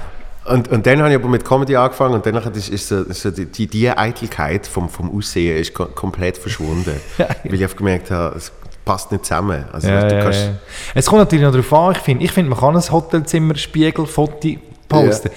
Und, 0.47 0.69
und 0.69 0.87
dann 0.87 1.01
habe 1.01 1.11
ich 1.11 1.17
aber 1.17 1.29
mit 1.29 1.45
Comedy 1.45 1.75
angefangen 1.75 2.15
und 2.15 2.25
danach 2.25 2.47
ist, 2.47 2.69
ist 2.69 2.89
so, 2.89 3.05
so 3.13 3.31
die, 3.33 3.67
die, 3.67 3.91
Eitelkeit 3.91 4.67
vom, 4.67 4.89
vom 4.89 5.17
Aussehen 5.17 5.59
ist 5.59 5.75
ko 5.75 5.87
komplett 5.87 6.39
verschwunden. 6.39 7.01
Weil 7.19 7.61
ich 7.61 7.77
gemerkt 7.77 8.11
habe, 8.13 8.37
es 8.37 8.53
passt 8.87 9.13
nicht 9.13 9.27
zusammen. 9.27 9.67
Also 9.73 9.89
Ja, 9.89 10.09
du 10.09 10.15
ja, 10.17 10.23
kannst, 10.23 10.41
ja. 10.41 10.51
Es 10.95 11.05
kommt 11.07 11.19
natürlich 11.19 11.45
noch 11.45 11.53
darauf 11.53 11.73
an, 11.75 11.93
ich 11.93 11.99
finde, 11.99 12.25
ich 12.25 12.33
find, 12.33 12.49
man 12.49 12.59
kann 12.59 12.75
ein 12.75 12.81
Hotelzimmer-Spiegel-Foto 12.91 14.49
posten. 14.89 15.31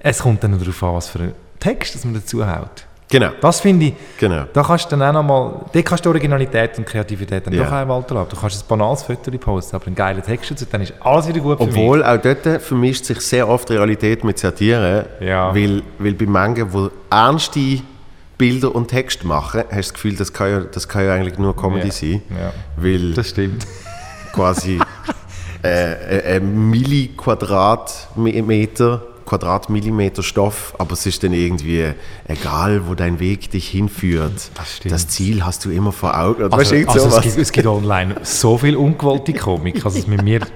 Es 0.00 0.18
kommt 0.18 0.44
dann 0.44 0.50
noch 0.50 0.58
darauf 0.58 0.82
an, 0.82 0.94
was 0.94 1.08
für 1.08 1.20
einen 1.20 1.32
Text 1.58 1.94
das 1.94 2.04
man 2.04 2.14
dazu 2.14 2.46
haut. 2.46 2.84
Genau, 3.08 3.30
Das 3.40 3.60
finde 3.60 3.86
ich, 3.86 3.94
genau. 4.18 4.46
da 4.52 4.64
kannst 4.64 4.86
du 4.90 4.96
dann 4.96 5.02
auch 5.08 5.22
nochmal, 5.22 5.52
da 5.72 5.80
kannst 5.82 6.04
du 6.04 6.08
Originalität 6.10 6.76
und 6.76 6.84
Kreativität 6.86 7.46
dann 7.46 7.54
Ja. 7.54 7.62
doch 7.64 7.70
Alter 7.70 8.16
haben. 8.16 8.28
Du 8.28 8.36
kannst 8.36 8.64
ein 8.64 8.68
banales 8.68 9.04
Foto 9.04 9.30
posten, 9.38 9.76
aber 9.76 9.86
einen 9.86 9.94
geilen 9.94 10.22
Text 10.22 10.50
dazu, 10.50 10.64
dann 10.70 10.80
ist 10.82 10.92
alles 11.00 11.28
wieder 11.28 11.38
gut. 11.38 11.60
Obwohl 11.60 12.02
auch 12.04 12.16
dort 12.20 12.60
vermischt 12.62 13.04
sich 13.04 13.20
sehr 13.20 13.48
oft 13.48 13.70
Realität 13.70 14.24
mit 14.24 14.40
Satire, 14.40 15.06
Ja. 15.20 15.54
weil, 15.54 15.84
weil 16.00 16.14
bei 16.14 16.26
manchen, 16.26 16.68
die 16.68 16.88
ernste 17.08 17.78
Bilder 18.38 18.74
und 18.74 18.88
Text 18.88 19.24
machen, 19.24 19.62
hast 19.70 19.70
du 19.70 19.76
das 19.76 19.92
Gefühl, 19.94 20.16
das 20.16 20.32
kann 20.32 20.50
ja, 20.50 20.60
das 20.60 20.88
kann 20.88 21.04
ja 21.04 21.14
eigentlich 21.14 21.38
nur 21.38 21.54
Comedy 21.56 21.86
Ja. 21.88 21.92
sein. 21.92 22.22
Ja. 22.30 22.52
Weil 22.76 23.12
Das 23.14 23.30
stimmt. 23.30 23.66
quasi 24.32 24.78
äh, 25.62 26.36
ein 26.36 26.70
Milliquadratmeter 26.70 29.02
Quadratmillimeter 29.26 30.22
Stoff, 30.22 30.72
aber 30.78 30.92
es 30.92 31.04
ist 31.04 31.24
dann 31.24 31.32
irgendwie 31.32 31.92
egal, 32.28 32.86
wo 32.86 32.94
dein 32.94 33.18
Weg 33.18 33.50
dich 33.50 33.66
hinführt. 33.68 34.52
Das 34.54 34.76
stimmt. 34.76 35.10
Ziel 35.10 35.44
hast 35.44 35.64
du 35.64 35.70
immer 35.70 35.90
vor 35.90 36.16
Augen. 36.16 36.44
Also, 36.44 36.56
weißt 36.56 36.70
du, 36.70 36.88
also 36.88 37.08
es, 37.08 37.20
gibt, 37.22 37.36
es 37.38 37.50
gibt 37.50 37.66
online 37.66 38.14
so 38.22 38.56
viel 38.56 38.76
ungewollte 38.76 39.34
Komik. 39.34 39.84
Also 39.84 40.06
mit 40.08 40.22
mir 40.22 40.38
da 40.40 40.46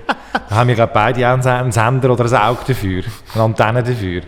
haben 0.50 0.68
wir 0.68 0.76
glaub, 0.76 0.92
beide 0.92 1.28
auch 1.28 1.44
einen 1.44 1.72
Sender 1.72 2.10
oder 2.12 2.26
ein 2.26 2.34
Auge 2.48 2.60
dafür, 2.68 3.02
eine 3.34 3.42
Antenne 3.42 3.82
dafür. 3.82 4.22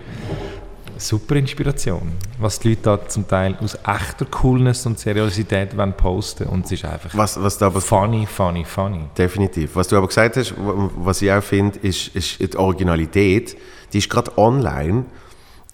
Super 1.03 1.37
Inspiration, 1.37 2.13
was 2.39 2.59
die 2.61 2.71
Leute 2.71 2.81
da 2.83 3.09
zum 3.09 3.27
Teil 3.29 3.57
aus 3.61 3.75
echter 3.87 4.25
Coolness 4.27 4.87
und 4.87 4.99
Seriosität 4.99 5.77
wollen 5.77 5.93
posten 5.95 6.45
und 6.49 6.65
es 6.67 6.73
ist 6.73 6.85
einfach 6.85 7.11
was, 7.15 7.41
was 7.43 7.59
da 7.59 7.67
aber 7.67 7.81
funny, 7.81 8.27
funny, 8.27 8.65
funny. 8.65 9.01
Definitiv. 9.19 9.77
Was 9.77 9.89
du 9.89 9.97
aber 9.97 10.07
gesagt 10.09 10.37
hast, 10.37 10.55
was 10.57 11.21
ich 11.23 11.31
auch 11.33 11.43
finde, 11.43 11.79
ist, 11.81 12.09
ist 12.15 12.41
die 12.41 12.57
Originalität. 12.57 13.57
Die 13.93 13.99
ist 13.99 14.09
gerade 14.09 14.37
online, 14.39 15.05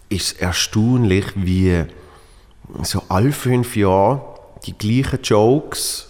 ist 0.09 0.41
erstaunlich, 0.41 1.27
wie 1.37 1.85
so 2.83 3.03
alle 3.09 3.33
fünf 3.33 3.77
Jahre 3.77 4.23
die 4.67 4.77
gleichen 4.77 5.21
Jokes 5.23 6.07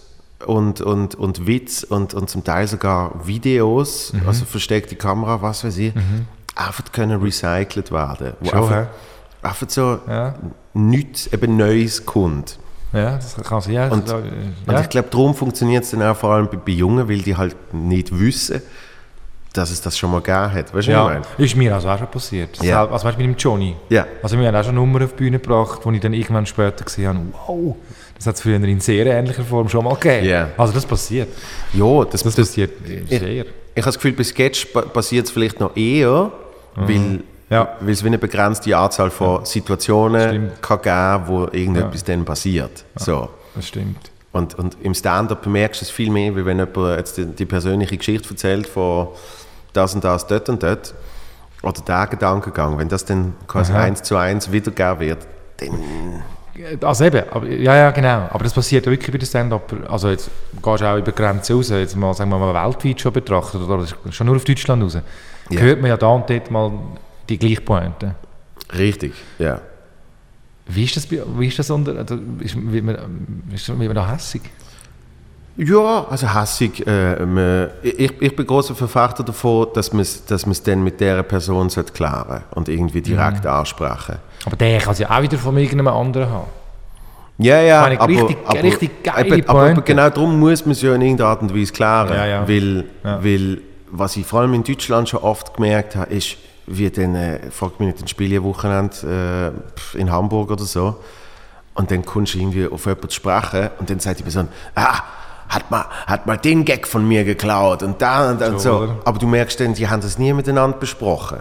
und, 0.47 0.81
und, 0.81 1.15
und 1.17 1.47
Witz 1.47 1.83
und, 1.83 2.15
und 2.15 2.31
zum 2.31 2.45
Teil 2.45 2.67
sogar 2.67 3.27
Videos, 3.27 4.13
Mhm. 4.13 4.27
also 4.27 4.45
versteckte 4.45 4.97
Kamera, 4.97 5.43
was 5.43 5.65
weiß 5.65 5.77
ich, 5.79 5.93
einfach 6.59 6.85
können 6.93 7.21
recycelt 7.23 7.91
werden. 7.93 8.35
Wo 8.41 8.49
Schon, 8.51 8.59
einfach, 8.59 8.77
hä? 8.77 8.87
einfach 9.43 9.67
so 9.71 9.99
Ja, 10.09 10.35
nichts 10.75 11.27
eben 11.33 11.57
Neues 11.57 12.05
kommt. 12.05 12.59
ja 12.93 13.17
das 13.17 13.37
kann 13.37 13.61
sein. 13.61 13.73
Ja, 13.75 13.89
Und- 13.89 14.09
äh, 14.09 14.13
Und 14.15 14.73
ja. 14.75 14.81
ich 14.81 14.89
glaube, 14.89 15.09
darum 15.11 15.35
funktioniert 15.35 15.85
es 15.85 15.91
dann 15.93 16.03
auch 16.03 16.17
vor 16.17 16.31
allem 16.35 16.49
bei, 16.49 16.57
bei 16.57 16.73
Jungen, 16.73 17.09
weil 17.09 17.19
die 17.23 17.37
halt 17.37 17.57
nicht 17.73 18.17
wissen, 18.19 18.61
dass 19.53 19.71
es 19.71 19.81
das 19.81 19.97
schon 19.97 20.11
mal 20.11 20.21
gegeben 20.21 20.53
hat. 20.53 20.67
Weißt 20.67 20.73
du, 20.73 20.75
was 20.77 20.85
ich 20.87 20.91
Ja, 20.93 21.05
meine? 21.05 21.23
ist 21.39 21.57
mir 21.57 21.75
also 21.75 21.89
auch 21.89 21.99
schon 21.99 22.07
passiert. 22.09 22.63
Ja. 22.63 22.87
Also 22.87 23.05
weißt 23.07 23.19
du, 23.19 23.23
mit 23.23 23.35
dem 23.35 23.37
Johnny. 23.39 23.77
Ja. 23.89 24.07
Also 24.23 24.39
wir 24.39 24.47
haben 24.47 24.55
auch 24.55 24.65
schon 24.65 24.75
Nummer 24.75 25.03
auf 25.05 25.13
die 25.13 25.17
Bühne 25.17 25.39
gebracht, 25.39 25.81
wo 25.85 25.91
ich 25.91 26.01
dann 26.01 26.13
irgendwann 26.13 26.45
später 26.47 26.85
gesehen 26.85 27.09
habe, 27.09 27.19
wow, 27.47 27.77
das 28.17 28.27
hat 28.27 28.35
es 28.35 28.43
früher 28.43 28.57
in 28.57 28.81
sehr 28.81 29.07
ähnlicher 29.07 29.45
Form 29.45 29.69
schon 29.69 29.85
mal 29.85 29.95
gegeben. 29.95 30.27
Ja. 30.27 30.49
Also 30.57 30.73
das 30.75 30.85
passiert. 30.85 31.29
Ja, 31.73 32.05
das, 32.05 32.23
Das 32.23 32.35
das, 32.35 32.37
passiert 32.49 32.73
sehr. 33.09 33.23
ich 33.23 33.47
ich 33.75 33.83
habe 33.83 33.93
das 33.93 33.95
Gefühl, 33.95 34.13
bei 34.13 34.25
Sketch 34.25 34.67
passiert 34.93 35.27
es 35.27 35.31
vielleicht 35.31 35.61
noch 35.61 35.77
eher, 35.77 36.31
mhm. 36.81 36.89
weil, 36.89 37.21
ja. 37.51 37.69
weil 37.81 37.91
es 37.91 38.03
wie 38.03 38.09
eine 38.09 38.19
begrenzte 38.19 38.77
Anzahl 38.77 39.11
von 39.11 39.45
Situationen 39.45 40.53
kann 40.61 40.83
geben 40.83 41.23
wo 41.27 41.45
irgendetwas 41.53 42.01
ja. 42.07 42.15
dann 42.15 42.25
passiert. 42.25 42.85
Ja, 42.99 43.05
so. 43.05 43.29
Das 43.55 43.69
stimmt. 43.69 44.11
Und, 44.33 44.55
und 44.57 44.77
im 44.83 44.95
Stand-up 44.95 45.43
bemerkst 45.43 45.81
du 45.81 45.85
es 45.85 45.91
viel 45.91 46.11
mehr, 46.11 46.37
wie 46.37 46.45
wenn 46.45 46.59
jemand 46.59 46.99
jetzt 46.99 47.17
die, 47.17 47.27
die, 47.27 47.47
persönliche 47.47 47.97
Geschichte 47.97 48.29
erzählt 48.31 48.67
von 48.67 49.09
das 49.73 49.95
und 49.95 50.05
das, 50.05 50.27
dort 50.27 50.49
und 50.49 50.63
dort. 50.63 50.95
Oder 51.63 51.81
der 51.81 52.07
Gedankengang, 52.07 52.79
wenn 52.79 52.89
das 52.89 53.05
dann 53.05 53.35
quasi 53.49 53.73
Aha. 53.73 53.83
eins 53.83 54.03
zu 54.03 54.17
eins 54.17 54.53
wiedergegeben 54.53 55.01
wird, 55.01 55.27
dann 55.57 56.23
also 56.81 57.05
eben, 57.05 57.23
aber, 57.31 57.47
ja, 57.47 57.77
ja, 57.77 57.91
genau. 57.91 58.29
Aber 58.31 58.43
das 58.43 58.53
passiert 58.53 58.87
wirklich 58.87 59.13
bei 59.13 59.19
den 59.19 59.27
Stand-Up. 59.27 59.73
Also 59.89 60.11
jetzt 60.11 60.31
gehst 60.63 60.81
du 60.81 60.87
auch 60.87 60.97
über 60.97 61.13
Grenzen 61.13 61.57
raus, 61.57 61.69
jetzt 61.71 61.97
mal, 61.97 62.13
sagen 62.15 62.31
wir 62.31 62.39
mal 62.39 62.53
weltweit 62.53 63.01
schon 63.01 63.13
betrachtet, 63.13 63.61
oder 63.61 63.87
schon 64.11 64.27
nur 64.27 64.37
auf 64.37 64.45
Deutschland 64.45 64.83
raus. 64.83 64.99
Ja. 65.51 65.61
Hört 65.61 65.81
man 65.81 65.91
ja 65.91 65.97
da 65.97 66.09
und 66.09 66.29
dort 66.29 66.51
mal 66.51 66.73
die 67.29 67.39
gleiche 67.39 67.61
Pointe. 67.61 68.15
Richtig, 68.77 69.15
ja. 69.39 69.61
Wie 70.67 70.85
ist 70.85 70.97
das, 70.97 71.11
wie 71.11 71.47
ist 71.47 71.59
das 71.59 71.71
unter, 71.71 71.97
also, 71.97 72.19
ist, 72.41 72.55
wird, 72.71 72.85
man, 72.85 72.97
ist, 73.53 73.69
wird 73.69 73.79
man 73.79 73.95
da 73.95 74.13
hässig? 74.13 74.43
Ja, 75.57 76.07
also 76.09 76.33
hässig. 76.33 76.87
Äh, 76.87 77.65
ich, 77.83 78.13
ich 78.21 78.37
bin 78.37 78.47
großer 78.47 78.75
Verfechter 78.75 79.25
davon, 79.25 79.69
dass 79.75 79.93
man 79.93 80.03
es 80.03 80.25
dass 80.25 80.45
dann 80.63 80.85
mit 80.85 81.01
dieser 81.01 81.23
Person 81.23 81.69
klären 81.69 82.45
und 82.55 82.69
irgendwie 82.69 83.01
direkt 83.01 83.45
mhm. 83.45 83.51
ansprechen. 83.51 84.17
Aber 84.45 84.57
der 84.57 84.79
kann 84.79 84.93
es 84.93 84.99
ja 85.01 85.11
auch 85.11 85.23
wieder 85.23 85.39
von 85.39 85.57
irgendeinem 85.57 85.89
anderen 85.89 86.31
haben. 86.31 86.47
Ja, 87.39 87.61
ja, 87.61 87.85
aber, 87.85 88.09
richtig, 88.09 88.37
aber, 88.45 88.63
richtig 88.63 88.91
eben, 89.17 89.49
aber 89.49 89.75
genau 89.83 90.11
darum 90.11 90.39
muss 90.41 90.65
man 90.65 90.73
es 90.73 90.83
ja 90.83 90.95
in 90.95 91.03
irgendeiner 91.03 91.31
Art 91.31 91.43
und 91.43 91.55
Weise 91.55 91.73
klären. 91.73 92.09
Ja, 92.09 92.27
ja. 92.27 92.49
Weil, 92.49 92.85
ja. 93.05 93.25
weil, 93.25 93.59
was 93.91 94.17
ich 94.17 94.27
vor 94.27 94.41
allem 94.41 94.55
in 94.55 94.65
Deutschland 94.65 95.09
schon 95.09 95.21
oft 95.21 95.55
gemerkt 95.55 95.97
habe, 95.97 96.13
ist, 96.13 96.37
wie 96.67 96.91
dann, 96.91 97.15
äh, 97.15 97.51
fragt 97.51 97.81
mich 97.81 97.89
nicht, 97.89 98.03
ein 98.03 98.09
Spielewochenende 98.09 99.53
äh, 99.95 99.99
in 99.99 100.11
Hamburg 100.11 100.51
oder 100.51 100.65
so, 100.65 100.97
und 101.75 101.91
dann 101.91 102.05
kommst 102.05 102.35
du 102.35 102.39
irgendwie 102.39 102.67
auf 102.67 102.87
jemanden 102.87 103.09
zu 103.09 103.17
sprechen 103.17 103.71
und 103.79 103.89
dann 103.89 104.01
sagt 104.01 104.19
die 104.19 104.25
Person, 104.25 104.49
ah, 104.75 105.01
hat 105.49 105.71
mal, 105.71 105.87
hat 106.07 106.27
mal 106.27 106.37
den 106.37 106.65
Gag 106.65 106.87
von 106.87 107.07
mir 107.07 107.25
geklaut 107.25 107.83
und 107.83 108.03
da 108.03 108.31
und, 108.31 108.43
und 108.43 108.61
so. 108.61 108.97
Aber 109.05 109.19
du 109.19 109.27
merkst 109.27 109.61
dann, 109.61 109.75
die 109.75 109.89
haben 109.89 110.03
das 110.03 110.19
nie 110.19 110.33
miteinander 110.33 110.77
besprochen. 110.77 111.39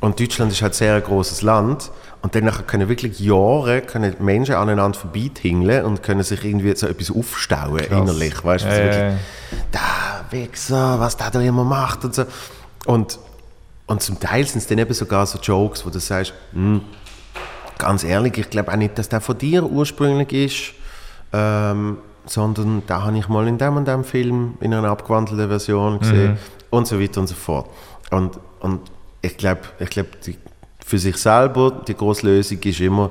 Und 0.00 0.20
Deutschland 0.20 0.52
ist 0.52 0.62
halt 0.62 0.74
sehr 0.74 0.94
ein 0.94 1.02
großes 1.02 1.42
Land 1.42 1.90
und 2.22 2.34
dann 2.34 2.50
können 2.66 2.88
wirklich 2.88 3.18
Jahre 3.20 3.80
können 3.80 4.14
Menschen 4.20 4.54
aneinander 4.54 4.98
vorbeitingeln 4.98 5.84
und 5.84 6.02
können 6.02 6.22
sich 6.22 6.44
irgendwie 6.44 6.74
so 6.76 6.86
etwas 6.86 7.10
aufstauen 7.10 7.78
Krass. 7.78 7.88
innerlich. 7.90 8.44
Weißt 8.44 8.64
du, 8.64 8.68
äh. 8.68 8.84
wirklich, 8.84 9.20
da 9.72 10.24
Wichser, 10.30 11.00
was 11.00 11.16
der 11.16 11.30
da 11.30 11.40
immer 11.40 11.64
macht 11.64 12.04
und 12.04 12.14
so. 12.14 12.24
Und, 12.86 13.18
und 13.86 14.02
zum 14.02 14.20
Teil 14.20 14.46
sind 14.46 14.58
es 14.58 14.66
dann 14.66 14.78
eben 14.78 14.94
sogar 14.94 15.26
so 15.26 15.38
Jokes, 15.38 15.84
wo 15.84 15.90
du 15.90 15.98
sagst, 15.98 16.32
hm, 16.52 16.82
ganz 17.78 18.04
ehrlich, 18.04 18.38
ich 18.38 18.50
glaube 18.50 18.72
auch 18.72 18.76
nicht, 18.76 18.98
dass 18.98 19.08
der 19.08 19.20
von 19.20 19.38
dir 19.38 19.64
ursprünglich 19.64 20.32
ist. 20.32 20.74
Ähm, 21.32 21.98
sondern 22.26 22.82
da 22.86 23.02
habe 23.02 23.18
ich 23.18 23.28
mal 23.28 23.46
in 23.48 23.58
dem 23.58 23.76
und 23.76 23.88
dem 23.88 24.04
Film 24.04 24.54
in 24.60 24.74
einer 24.74 24.90
abgewandelten 24.90 25.48
Version 25.48 25.98
gesehen 25.98 26.32
mhm. 26.32 26.38
und 26.70 26.86
so 26.86 27.00
weiter 27.00 27.20
und 27.20 27.26
so 27.26 27.34
fort. 27.34 27.70
Und, 28.10 28.38
und 28.60 28.80
ich 29.22 29.36
glaube, 29.36 29.62
ich 29.78 29.90
glaub, 29.90 30.06
für 30.84 30.98
sich 30.98 31.16
selber 31.16 31.82
die 31.86 31.94
große 31.94 32.26
Lösung 32.26 32.58
ist 32.62 32.80
immer, 32.80 33.10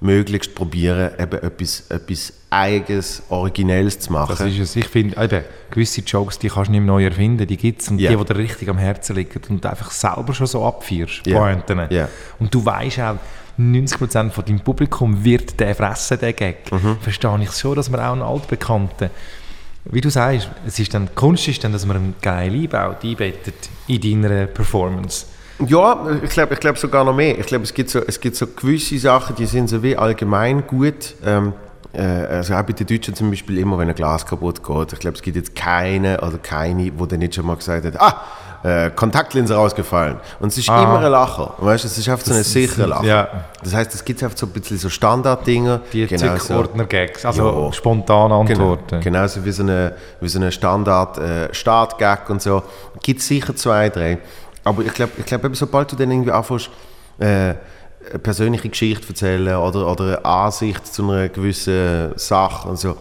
möglichst 0.00 0.54
probieren, 0.54 1.12
eben 1.18 1.42
etwas, 1.42 1.90
etwas 1.90 2.32
Eigenes, 2.50 3.22
Originelles 3.28 3.98
zu 3.98 4.12
machen. 4.12 4.36
Das 4.38 4.46
ist 4.46 4.58
es. 4.58 4.76
Ich 4.76 4.88
finde, 4.88 5.22
eben, 5.22 5.44
gewisse 5.70 6.02
Jokes, 6.02 6.38
die 6.38 6.48
kannst 6.48 6.68
du 6.68 6.72
nicht 6.72 6.84
neu 6.84 7.04
erfinden, 7.04 7.46
die 7.46 7.56
gibt 7.56 7.82
es 7.82 7.88
und 7.88 7.98
yeah. 7.98 8.10
die, 8.10 8.16
die 8.16 8.24
dir 8.24 8.36
richtig 8.36 8.68
am 8.68 8.78
Herzen 8.78 9.16
liegen 9.16 9.40
und 9.48 9.64
du 9.64 9.70
einfach 9.70 9.90
selber 9.90 10.34
schon 10.34 10.46
so 10.46 10.64
abführst, 10.64 11.26
yeah. 11.26 11.38
Pointen. 11.38 11.90
Yeah. 11.90 12.08
Und 12.38 12.54
du 12.54 12.64
weißt 12.64 13.00
auch, 13.00 13.16
90% 13.58 14.30
von 14.30 14.44
deinem 14.44 14.60
Publikum 14.60 15.24
wird 15.24 15.58
den 15.58 15.74
fressen, 15.74 16.18
den 16.18 16.36
Gag. 16.36 16.70
Mhm. 16.70 16.98
Verstehe 17.00 17.38
ich 17.42 17.52
schon, 17.52 17.74
dass 17.74 17.88
man 17.88 18.00
auch 18.00 18.12
einen 18.12 18.22
Altbekannten, 18.22 19.08
wie 19.86 20.00
du 20.00 20.10
sagst, 20.10 20.50
es 20.66 20.78
ist 20.78 20.92
dann, 20.92 21.14
Kunst 21.14 21.48
ist 21.48 21.64
dann, 21.64 21.72
dass 21.72 21.86
man 21.86 21.96
einen 21.96 22.14
geilen 22.20 22.62
einbaut, 22.62 23.02
einbettet 23.02 23.54
in 23.86 24.22
deiner 24.22 24.46
Performance. 24.46 25.26
Ja, 25.66 26.06
ich 26.22 26.30
glaube 26.30 26.54
ich 26.54 26.60
glaub 26.60 26.76
sogar 26.78 27.04
noch 27.04 27.14
mehr. 27.14 27.38
Ich 27.38 27.46
glaube, 27.46 27.64
es, 27.64 27.72
gibt 27.72 27.90
so, 27.90 28.00
es 28.06 28.20
gibt 28.20 28.36
so 28.36 28.46
gewisse 28.46 28.98
Sachen, 28.98 29.36
die 29.36 29.46
sind 29.46 29.68
so 29.68 29.82
wie 29.82 29.96
allgemein 29.96 30.66
gut. 30.66 31.14
Ähm, 31.24 31.54
äh, 31.92 32.02
also 32.02 32.54
auch 32.54 32.62
bei 32.62 32.72
den 32.72 32.86
Deutschen 32.86 33.14
zum 33.14 33.30
Beispiel 33.30 33.58
immer, 33.58 33.78
wenn 33.78 33.88
ein 33.88 33.94
Glas 33.94 34.26
kaputt 34.26 34.62
geht. 34.62 34.92
Ich 34.92 34.98
glaube, 34.98 35.16
es 35.16 35.22
gibt 35.22 35.36
jetzt 35.36 35.54
keine 35.54 36.20
oder 36.20 36.38
keine, 36.38 36.92
wo 36.96 37.06
der 37.06 37.18
nicht 37.18 37.34
schon 37.34 37.46
mal 37.46 37.56
gesagt 37.56 37.86
hat, 37.86 38.00
ah, 38.00 38.22
äh, 38.62 38.90
Kontaktlinse 38.90 39.54
rausgefallen. 39.54 40.16
Und 40.40 40.48
es 40.48 40.58
ist 40.58 40.68
ah. 40.68 40.82
immer 40.82 40.98
ein 40.98 41.10
Lacher. 41.10 41.54
Weißt, 41.58 41.84
es 41.84 41.96
ist 41.96 42.08
einfach 42.08 42.26
so 42.26 42.34
ein 42.34 42.42
sicherer 42.42 42.86
Lacher. 42.88 43.04
Ja. 43.04 43.28
Das 43.62 43.74
heißt, 43.74 43.94
es 43.94 44.04
gibt 44.04 44.22
einfach 44.22 44.36
so 44.36 44.46
ein 44.46 44.52
bisschen 44.52 44.76
so 44.76 44.88
Standarddinger. 44.88 45.80
Die 45.92 46.06
genau 46.06 46.34
Ordner-Gags, 46.50 47.24
also 47.24 47.66
ja. 47.66 47.72
spontane 47.72 48.34
Antworten. 48.34 49.00
Genau, 49.00 49.02
genauso 49.02 49.44
wie 49.44 49.52
so 49.52 49.62
eine, 49.62 49.94
wie 50.20 50.28
so 50.28 50.38
eine 50.38 50.52
Standard-Start-Gag 50.52 52.20
äh, 52.28 52.32
und 52.32 52.42
so. 52.42 52.62
Gibt 53.02 53.22
sicher 53.22 53.54
zwei, 53.56 53.88
drei. 53.88 54.18
Aber 54.66 54.84
ich 54.84 54.92
glaube, 54.92 55.12
ich 55.16 55.24
glaub, 55.24 55.54
sobald 55.54 55.92
du 55.92 55.96
dann 55.96 56.10
irgendwie 56.10 56.32
anfängst, 56.32 56.70
äh, 57.18 57.24
eine 57.24 58.18
persönliche 58.20 58.68
Geschichte 58.68 59.08
erzählen 59.08 59.56
oder, 59.56 59.90
oder 59.90 60.04
eine 60.04 60.24
Ansicht 60.24 60.84
zu 60.86 61.08
einer 61.08 61.28
gewissen 61.28 62.12
Sache 62.16 62.68
und 62.68 62.76
so, 62.76 62.96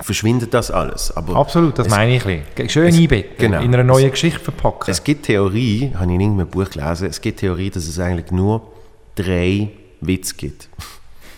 verschwindet 0.00 0.54
das 0.54 0.70
alles. 0.70 1.14
Aber 1.14 1.36
Absolut, 1.36 1.78
das 1.78 1.86
es, 1.86 1.92
meine 1.92 2.16
ich. 2.16 2.72
Schön 2.72 2.94
einbetten, 2.94 3.36
genau. 3.36 3.60
in 3.60 3.74
einer 3.74 3.84
neuen 3.84 4.10
Geschichte 4.10 4.40
verpacken. 4.40 4.90
Es 4.90 5.04
gibt 5.04 5.26
Theorie, 5.26 5.92
habe 5.94 6.06
ich 6.06 6.14
in 6.14 6.20
irgendeinem 6.20 6.48
Buch 6.48 6.70
gelesen, 6.70 7.08
es 7.08 7.20
gibt 7.20 7.40
Theorie, 7.40 7.68
dass 7.68 7.86
es 7.86 7.98
eigentlich 7.98 8.30
nur 8.30 8.62
drei 9.16 9.68
Witze 10.00 10.34
gibt. 10.34 10.70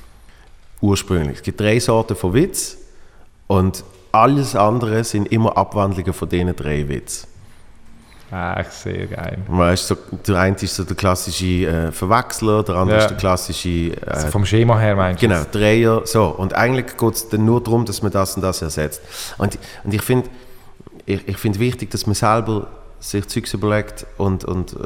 Ursprünglich. 0.81 1.38
Es 1.38 1.42
gibt 1.42 1.61
drei 1.61 1.81
Sorten 1.81 2.14
von 2.14 2.33
Witz 2.33 2.76
und 3.48 3.83
alles 4.12 4.55
andere 4.55 5.02
sind 5.02 5.33
immer 5.33 5.57
Abwandlungen 5.57 6.12
von 6.12 6.28
diesen 6.28 6.55
drei 6.55 6.88
Witzen. 6.88 7.32
Ah, 8.33 8.64
sehr 8.64 9.09
geil. 9.09 9.38
Weißt, 9.47 9.88
so, 9.88 9.97
der 10.27 10.37
eine 10.37 10.57
ist 10.57 10.75
so 10.75 10.85
der 10.85 10.97
klassische 10.97 11.66
äh, 11.66 11.92
Verwechsler, 11.92 12.62
der 12.62 12.77
andere 12.77 12.97
ja. 12.97 13.03
ist 13.05 13.11
der 13.11 13.18
klassische... 13.18 13.68
Äh, 13.68 14.07
also 14.07 14.29
vom 14.29 14.47
Schema 14.47 14.79
her 14.79 14.97
meinst 14.97 15.23
du? 15.23 15.29
Genau, 15.29 15.42
Dreier, 15.53 16.01
so. 16.07 16.29
Und 16.29 16.55
eigentlich 16.55 16.97
geht 16.97 17.14
es 17.14 17.29
dann 17.29 17.45
nur 17.45 17.62
darum, 17.62 17.85
dass 17.85 18.01
man 18.01 18.11
das 18.11 18.35
und 18.35 18.42
das 18.42 18.62
ersetzt. 18.62 19.03
Und, 19.37 19.59
und 19.85 19.92
ich 19.92 20.01
finde 20.01 20.31
ich, 21.05 21.29
ich 21.29 21.37
find 21.37 21.59
wichtig, 21.59 21.90
dass 21.90 22.07
man 22.07 22.14
selber 22.14 22.68
sich 23.01 23.27
Zeugs 23.29 23.53
überlegt 23.53 24.07
und, 24.16 24.45
und 24.45 24.75
äh, 24.75 24.77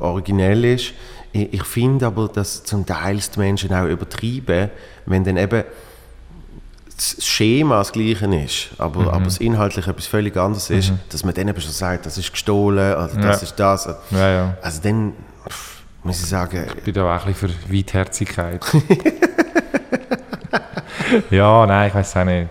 originell 0.00 0.64
ist. 0.64 0.92
Ich, 1.32 1.52
ich 1.52 1.64
finde 1.64 2.06
aber, 2.06 2.28
dass 2.28 2.64
zum 2.64 2.86
Teil 2.86 3.18
die 3.18 3.38
Menschen 3.38 3.72
auch 3.74 3.86
übertreiben, 3.86 4.70
wenn 5.06 5.24
dann 5.24 5.36
eben 5.36 5.64
das 6.98 7.24
Schema 7.24 7.78
das 7.78 7.92
gleiche 7.92 8.26
ist, 8.26 8.70
aber, 8.76 9.02
mhm. 9.02 9.08
aber 9.08 9.24
das 9.24 9.38
inhaltlich 9.38 9.86
etwas 9.86 10.06
völlig 10.06 10.36
anderes 10.36 10.68
ist, 10.68 10.90
mhm. 10.90 10.98
dass 11.10 11.24
man 11.24 11.32
dann 11.32 11.48
eben 11.48 11.60
schon 11.60 11.70
sagt, 11.70 12.06
das 12.06 12.18
ist 12.18 12.32
gestohlen 12.32 12.94
oder 12.94 13.10
das 13.14 13.40
ja. 13.40 13.46
ist 13.46 13.54
das. 13.56 13.88
Ja, 14.10 14.30
ja. 14.30 14.56
Also 14.60 14.82
dann 14.82 15.12
pff, 15.48 15.82
muss 16.02 16.20
ich 16.20 16.26
sagen... 16.26 16.66
Ich 16.76 16.82
bin 16.82 16.94
da 16.94 17.16
auch 17.16 17.24
ein 17.24 17.32
bisschen 17.32 17.50
für 17.50 17.72
Weitherzigkeit. 17.72 18.64
ja, 21.30 21.66
nein, 21.66 21.88
ich 21.88 21.94
weiß 21.94 22.16
auch 22.16 22.24
nicht. 22.24 22.48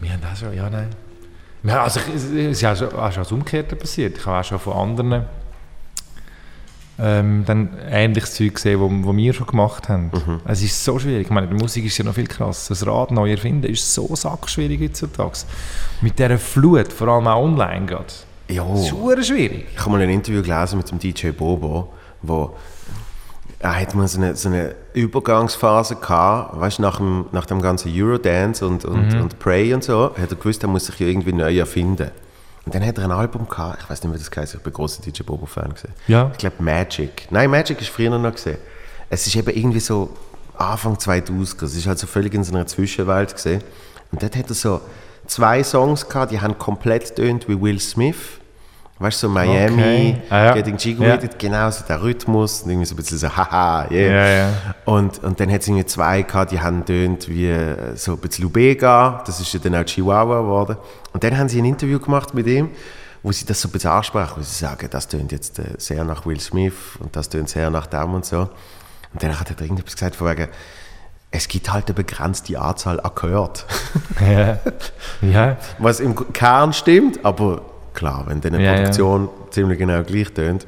Wir 0.00 0.12
haben 0.12 0.20
das 0.20 0.38
schon, 0.38 0.54
ja, 0.54 0.68
nein. 0.68 0.90
Ja, 1.64 1.82
also, 1.82 2.00
es 2.14 2.24
ist 2.24 2.60
ja 2.60 2.76
schon, 2.76 2.92
auch 2.92 3.12
schon 3.12 3.22
das 3.22 3.32
Umgekehrte 3.32 3.76
passiert. 3.76 4.18
Ich 4.18 4.26
habe 4.26 4.40
auch 4.40 4.44
schon 4.44 4.58
von 4.58 4.74
anderen 4.74 5.24
ähm, 7.00 7.44
dann 7.46 7.70
ähnliches 7.90 8.34
Zeug 8.34 8.54
gesehen, 8.54 8.80
was 8.80 9.06
wo 9.06 9.16
wir 9.16 9.32
schon 9.32 9.46
gemacht 9.46 9.88
haben. 9.88 10.10
Mhm. 10.12 10.40
Es 10.46 10.62
ist 10.62 10.84
so 10.84 10.98
schwierig. 10.98 11.26
Ich 11.26 11.30
meine, 11.30 11.46
die 11.46 11.54
Musik 11.54 11.84
ist 11.84 11.96
ja 11.98 12.04
noch 12.04 12.14
viel 12.14 12.26
krasser. 12.26 12.74
Das 12.74 12.86
Rad 12.86 13.12
neu 13.12 13.30
erfinden 13.30 13.66
ist 13.70 13.94
so 13.94 14.14
sackschwierig 14.14 14.80
heutzutage. 14.80 15.38
Mit 16.00 16.18
dieser 16.18 16.38
Flut, 16.38 16.92
vor 16.92 17.08
allem 17.08 17.26
auch 17.28 17.42
online 17.42 17.86
gerade. 17.86 18.06
Ja. 18.48 18.64
Das 18.64 18.90
ist 18.90 19.26
schwierig. 19.26 19.66
Ich 19.72 19.80
habe 19.80 19.90
mal 19.90 20.00
ein 20.00 20.10
Interview 20.10 20.42
gelesen 20.42 20.78
mit 20.78 20.90
dem 20.90 20.98
DJ 20.98 21.30
Bobo, 21.30 21.92
wo 22.22 22.56
er 23.60 23.80
hat 23.80 23.94
mal 23.94 24.06
so 24.06 24.18
eine, 24.18 24.36
so 24.36 24.48
eine 24.48 24.74
Übergangsphase 24.94 25.96
gehabt, 25.96 26.60
weißt, 26.60 26.78
nach, 26.78 26.98
dem, 26.98 27.26
nach 27.32 27.46
dem 27.46 27.60
ganzen 27.60 27.92
Eurodance 27.94 28.64
und, 28.64 28.84
und, 28.84 29.14
mhm. 29.14 29.22
und 29.22 29.38
Pray 29.38 29.74
und 29.74 29.82
so, 29.82 30.12
hat 30.16 30.30
er 30.30 30.36
gewusst, 30.36 30.62
er 30.62 30.68
muss 30.68 30.86
sich 30.86 31.00
irgendwie 31.00 31.32
neu 31.32 31.58
erfinden. 31.58 32.10
Und 32.68 32.74
dann 32.74 32.84
hat 32.84 32.98
er 32.98 33.04
ein 33.04 33.12
Album 33.12 33.48
gehabt, 33.48 33.78
ich 33.82 33.88
weiß 33.88 34.02
nicht, 34.02 34.12
wie 34.12 34.18
das 34.18 34.30
heißt, 34.30 34.56
ich 34.56 34.60
bin 34.60 34.74
großer 34.74 35.00
DJ 35.00 35.22
Bobo-Fan. 35.22 35.72
Ja. 36.06 36.28
Ich 36.32 36.36
glaube 36.36 36.62
Magic. 36.62 37.26
Nein, 37.30 37.48
Magic 37.48 37.80
ist 37.80 37.88
früher 37.88 38.10
noch 38.10 38.30
gesehen. 38.30 38.58
Es 39.08 39.26
ist 39.26 39.34
eben 39.36 39.48
irgendwie 39.48 39.80
so 39.80 40.14
Anfang 40.54 40.98
2000 40.98 41.62
Es 41.62 41.74
ist 41.74 41.86
halt 41.86 41.98
so 41.98 42.06
völlig 42.06 42.34
in 42.34 42.44
so 42.44 42.52
einer 42.52 42.66
Zwischenwelt 42.66 43.34
gesehen. 43.34 43.62
Und 44.12 44.22
dort 44.22 44.36
hat 44.36 44.50
er 44.50 44.54
so 44.54 44.82
zwei 45.26 45.64
Songs 45.64 46.10
gehabt, 46.10 46.30
die 46.30 46.42
haben 46.42 46.58
komplett 46.58 47.16
tönt 47.16 47.48
wie 47.48 47.58
Will 47.58 47.80
Smith. 47.80 48.38
Weißt 49.00 49.22
du, 49.22 49.28
so 49.28 49.32
Miami, 49.32 50.16
okay. 50.18 50.22
ah, 50.28 50.44
ja. 50.46 50.54
Getting 50.54 50.76
Jiggy 50.76 51.04
ja. 51.04 51.16
genau 51.16 51.70
so 51.70 51.84
der 51.86 52.02
Rhythmus, 52.02 52.62
und 52.62 52.70
irgendwie 52.70 52.86
so 52.86 52.94
ein 52.94 52.96
bisschen 52.96 53.18
so, 53.18 53.28
haha, 53.28 53.88
yeah. 53.92 54.10
Ja, 54.10 54.28
ja. 54.28 54.52
Und, 54.86 55.22
und 55.22 55.38
dann 55.38 55.52
hat 55.52 55.60
es 55.60 55.68
irgendwie 55.68 55.86
zwei 55.86 56.22
gehabt, 56.22 56.50
die 56.50 56.60
haben 56.60 56.84
tönt 56.84 57.28
wie 57.28 57.46
äh, 57.46 57.94
so 57.94 58.14
ein 58.14 58.18
bisschen 58.18 58.42
Lubega, 58.42 59.22
das 59.24 59.38
ist 59.38 59.52
ja 59.52 59.60
dann 59.60 59.76
auch 59.76 59.84
Chihuahua 59.84 60.40
geworden. 60.40 60.76
Und 61.12 61.22
dann 61.22 61.38
haben 61.38 61.48
sie 61.48 61.62
ein 61.62 61.64
Interview 61.64 62.00
gemacht 62.00 62.34
mit 62.34 62.46
ihm 62.48 62.70
wo 63.22 63.32
sie 63.32 63.44
das 63.44 63.60
so 63.60 63.68
ein 63.68 63.72
bisschen 63.72 63.90
ansprechen, 63.90 64.34
wo 64.36 64.42
sie 64.42 64.54
sagen, 64.54 64.88
das 64.90 65.08
tönt 65.08 65.32
jetzt 65.32 65.58
äh, 65.58 65.74
sehr 65.78 66.04
nach 66.04 66.24
Will 66.24 66.40
Smith 66.40 66.96
und 67.00 67.14
das 67.16 67.28
tönt 67.28 67.48
sehr 67.48 67.68
nach 67.70 67.86
dem 67.86 68.14
und 68.14 68.24
so. 68.24 68.48
Und 69.12 69.22
dann 69.22 69.38
hat 69.38 69.50
er 69.50 69.60
irgendetwas 69.60 69.94
gesagt 69.94 70.16
von 70.16 70.28
wegen, 70.28 70.48
es 71.30 71.48
gibt 71.48 71.72
halt 71.72 71.86
eine 71.86 71.94
begrenzte 71.94 72.58
Anzahl 72.58 73.00
an 73.00 73.10
Gehört. 73.14 73.66
Ja. 74.20 74.58
ja. 75.20 75.56
Was 75.78 76.00
im 76.00 76.14
Kern 76.32 76.72
stimmt, 76.72 77.24
aber 77.24 77.62
klar, 77.98 78.24
wenn 78.26 78.40
dann 78.40 78.54
eine 78.54 78.64
Ja, 78.64 78.70
ja. 78.72 78.76
Produktion 78.78 79.28
ziemlich 79.50 79.78
genau 79.78 80.02
gleich 80.02 80.32
tönt. 80.32 80.66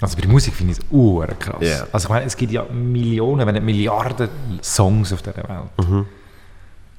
Also 0.00 0.16
bei 0.16 0.22
der 0.22 0.30
Musik 0.30 0.54
finde 0.54 0.72
ich 0.72 0.78
es 0.78 0.84
uhr 0.90 1.26
krass. 1.38 1.56
Ja. 1.60 1.86
Also 1.92 2.06
ich 2.06 2.10
meine, 2.10 2.24
es 2.26 2.36
gibt 2.36 2.52
ja 2.52 2.64
Millionen, 2.64 3.46
wenn 3.46 3.54
nicht 3.54 3.64
Milliarden 3.64 4.28
Songs 4.62 5.12
auf 5.12 5.20
dieser 5.22 5.36
Welt. 5.36 5.88
Mhm. 5.88 6.06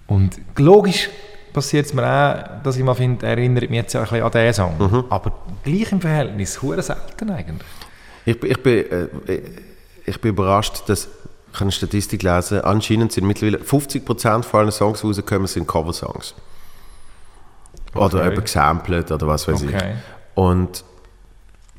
Und 0.07 0.39
logisch 0.57 1.09
passiert 1.53 1.85
es 1.87 1.93
mir 1.93 2.03
auch, 2.05 2.63
dass 2.63 2.77
ich 2.77 2.83
mal 2.83 2.93
finde, 2.93 3.25
er 3.25 3.31
erinnert 3.37 3.63
mich 3.69 3.77
jetzt 3.77 3.93
ja 3.93 4.01
ein 4.01 4.07
bisschen 4.07 4.23
an 4.23 4.31
diesen 4.31 4.53
Song. 4.53 4.73
Mhm. 4.77 5.03
Aber 5.09 5.31
gleich 5.63 5.91
im 5.91 5.99
Verhältnis, 6.01 6.61
hure 6.61 6.81
selten 6.81 7.29
eigentlich. 7.31 7.67
Ich, 8.25 8.39
bin- 8.39 8.51
ich, 8.51 8.61
bin, 8.61 8.91
äh, 8.91 9.41
ich 10.05 10.21
bin 10.21 10.29
überrascht, 10.29 10.83
dass 10.87 11.07
ich 11.53 11.59
eine 11.61 11.71
Statistik 11.71 12.23
lesen, 12.23 12.61
anscheinend 12.61 13.11
sind 13.11 13.25
mittlerweile 13.27 13.57
50% 13.57 14.43
von 14.43 14.59
allen 14.61 14.71
Songs, 14.71 15.01
die 15.01 15.07
rauskommen, 15.07 15.47
sind 15.47 15.67
Coversongs. 15.67 16.35
Okay. 17.93 18.27
eben 18.27 18.41
gesampelt 18.43 19.11
oder 19.11 19.27
was 19.27 19.47
weiß 19.47 19.63
Okay. 19.63 19.75
ich. 19.75 19.97
Und, 20.35 20.83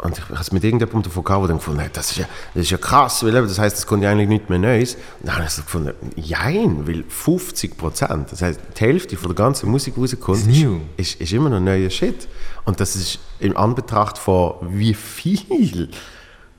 und 0.02 0.18
ich 0.18 0.24
habe 0.24 0.40
es 0.40 0.52
mit 0.52 0.62
irgendjemandem 0.64 1.02
davon 1.04 1.24
gehabt, 1.24 1.42
der 1.42 1.48
dann 1.48 1.58
gefunden 1.58 1.80
hat, 1.82 1.96
das 1.96 2.10
ist 2.10 2.18
ja, 2.18 2.24
das 2.54 2.64
ist 2.64 2.70
ja 2.70 2.76
krass, 2.78 3.24
weil 3.24 3.32
das 3.32 3.58
heisst, 3.58 3.78
es 3.78 3.86
kommt 3.86 4.02
ja 4.02 4.10
eigentlich 4.10 4.28
nichts 4.28 4.48
mehr 4.48 4.58
Neues. 4.58 4.94
Und 4.94 5.28
dann 5.28 5.36
habe 5.36 5.44
ich 5.46 5.50
so 5.50 5.62
gefunden, 5.62 5.92
jein, 6.16 6.86
weil 6.86 7.04
50%, 7.04 8.26
das 8.30 8.42
heisst, 8.42 8.60
die 8.76 8.80
Hälfte 8.80 9.16
von 9.16 9.28
der 9.28 9.36
ganzen 9.36 9.70
Musik, 9.70 9.94
rauskommt, 9.96 10.46
Ist 10.48 10.66
ist, 10.96 11.20
ist, 11.20 11.32
immer 11.32 11.50
noch 11.50 11.60
neuer 11.60 11.88
Shit. 11.90 12.28
Und 12.64 12.80
das 12.80 12.96
ist 12.96 13.18
in 13.38 13.56
Anbetracht 13.56 14.18
von 14.18 14.54
wie 14.62 14.94
viel 14.94 15.88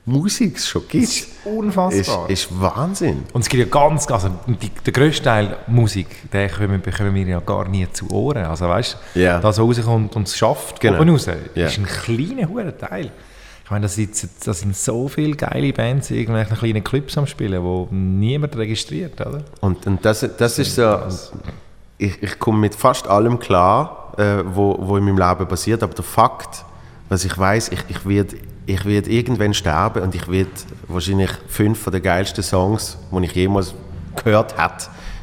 Musik 0.06 0.56
es 0.56 0.68
schon 0.68 0.82
gibt, 0.88 1.04
Das 1.04 1.10
ist 1.16 1.28
unfassbar. 1.46 2.28
ist, 2.28 2.44
ist 2.50 2.60
Wahnsinn. 2.60 3.22
Und 3.32 3.40
es 3.40 3.48
gibt 3.48 3.62
ja 3.64 3.68
ganz, 3.70 4.06
also 4.10 4.28
die, 4.46 4.68
der 4.84 4.92
grösste 4.92 5.22
Teil 5.24 5.56
Musik, 5.66 6.30
den 6.30 6.48
bekommen, 6.50 6.82
bekommen 6.82 7.14
wir 7.14 7.26
ja 7.26 7.40
gar 7.40 7.66
nie 7.66 7.86
zu 7.90 8.10
Ohren. 8.10 8.44
Also 8.44 8.68
weißt 8.68 8.98
du, 9.14 9.20
Ja. 9.20 9.40
das 9.40 9.58
was 9.58 9.60
rauskommt 9.78 10.14
und 10.16 10.28
es 10.28 10.36
schafft 10.36 10.80
Genau. 10.80 11.00
oben 11.00 11.10
raus, 11.10 11.26
Ja. 11.54 11.66
ist 11.66 11.78
ein 11.78 11.86
kleiner 11.86 12.48
hoher 12.48 12.76
Teil. 12.76 13.10
Ich 13.64 13.70
meine, 13.70 13.82
da 13.84 13.88
sind, 13.88 14.10
da 14.44 14.52
sind 14.52 14.76
so 14.76 15.08
viele 15.08 15.36
geile 15.36 15.72
Bands 15.72 16.10
in 16.10 16.18
irgendwelchen 16.18 16.58
kleinen 16.58 16.84
Clubs 16.84 17.16
am 17.16 17.26
Spielen, 17.26 17.62
wo 17.62 17.88
niemand 17.90 18.54
registriert, 18.58 19.18
oder? 19.22 19.42
Und, 19.62 19.86
und 19.86 20.04
das, 20.04 20.26
das 20.36 20.58
ist 20.58 20.74
so, 20.74 20.98
ich, 21.96 22.22
ich 22.22 22.38
komme 22.38 22.58
mit 22.58 22.74
fast 22.74 23.06
allem 23.08 23.38
klar, 23.38 24.12
äh, 24.18 24.42
wo, 24.44 24.76
wo 24.80 24.98
in 24.98 25.04
meinem 25.04 25.16
Leben 25.16 25.48
passiert, 25.48 25.82
aber 25.82 25.94
der 25.94 26.04
Fakt, 26.04 26.62
was 27.08 27.24
ich 27.24 27.38
weiß, 27.38 27.70
ich, 27.70 27.80
ich 27.88 28.04
werde 28.06 28.36
ich 28.66 28.84
werd 28.84 29.06
irgendwann 29.08 29.52
sterben 29.54 30.02
und 30.02 30.14
ich 30.14 30.28
werde 30.28 30.50
wahrscheinlich 30.88 31.30
fünf 31.48 31.78
von 31.82 31.92
den 31.92 32.02
geilsten 32.02 32.42
Songs, 32.42 32.96
die 33.12 33.24
ich 33.24 33.32
jemals 33.32 33.74
gehört 34.22 34.56
habe, 34.56 34.74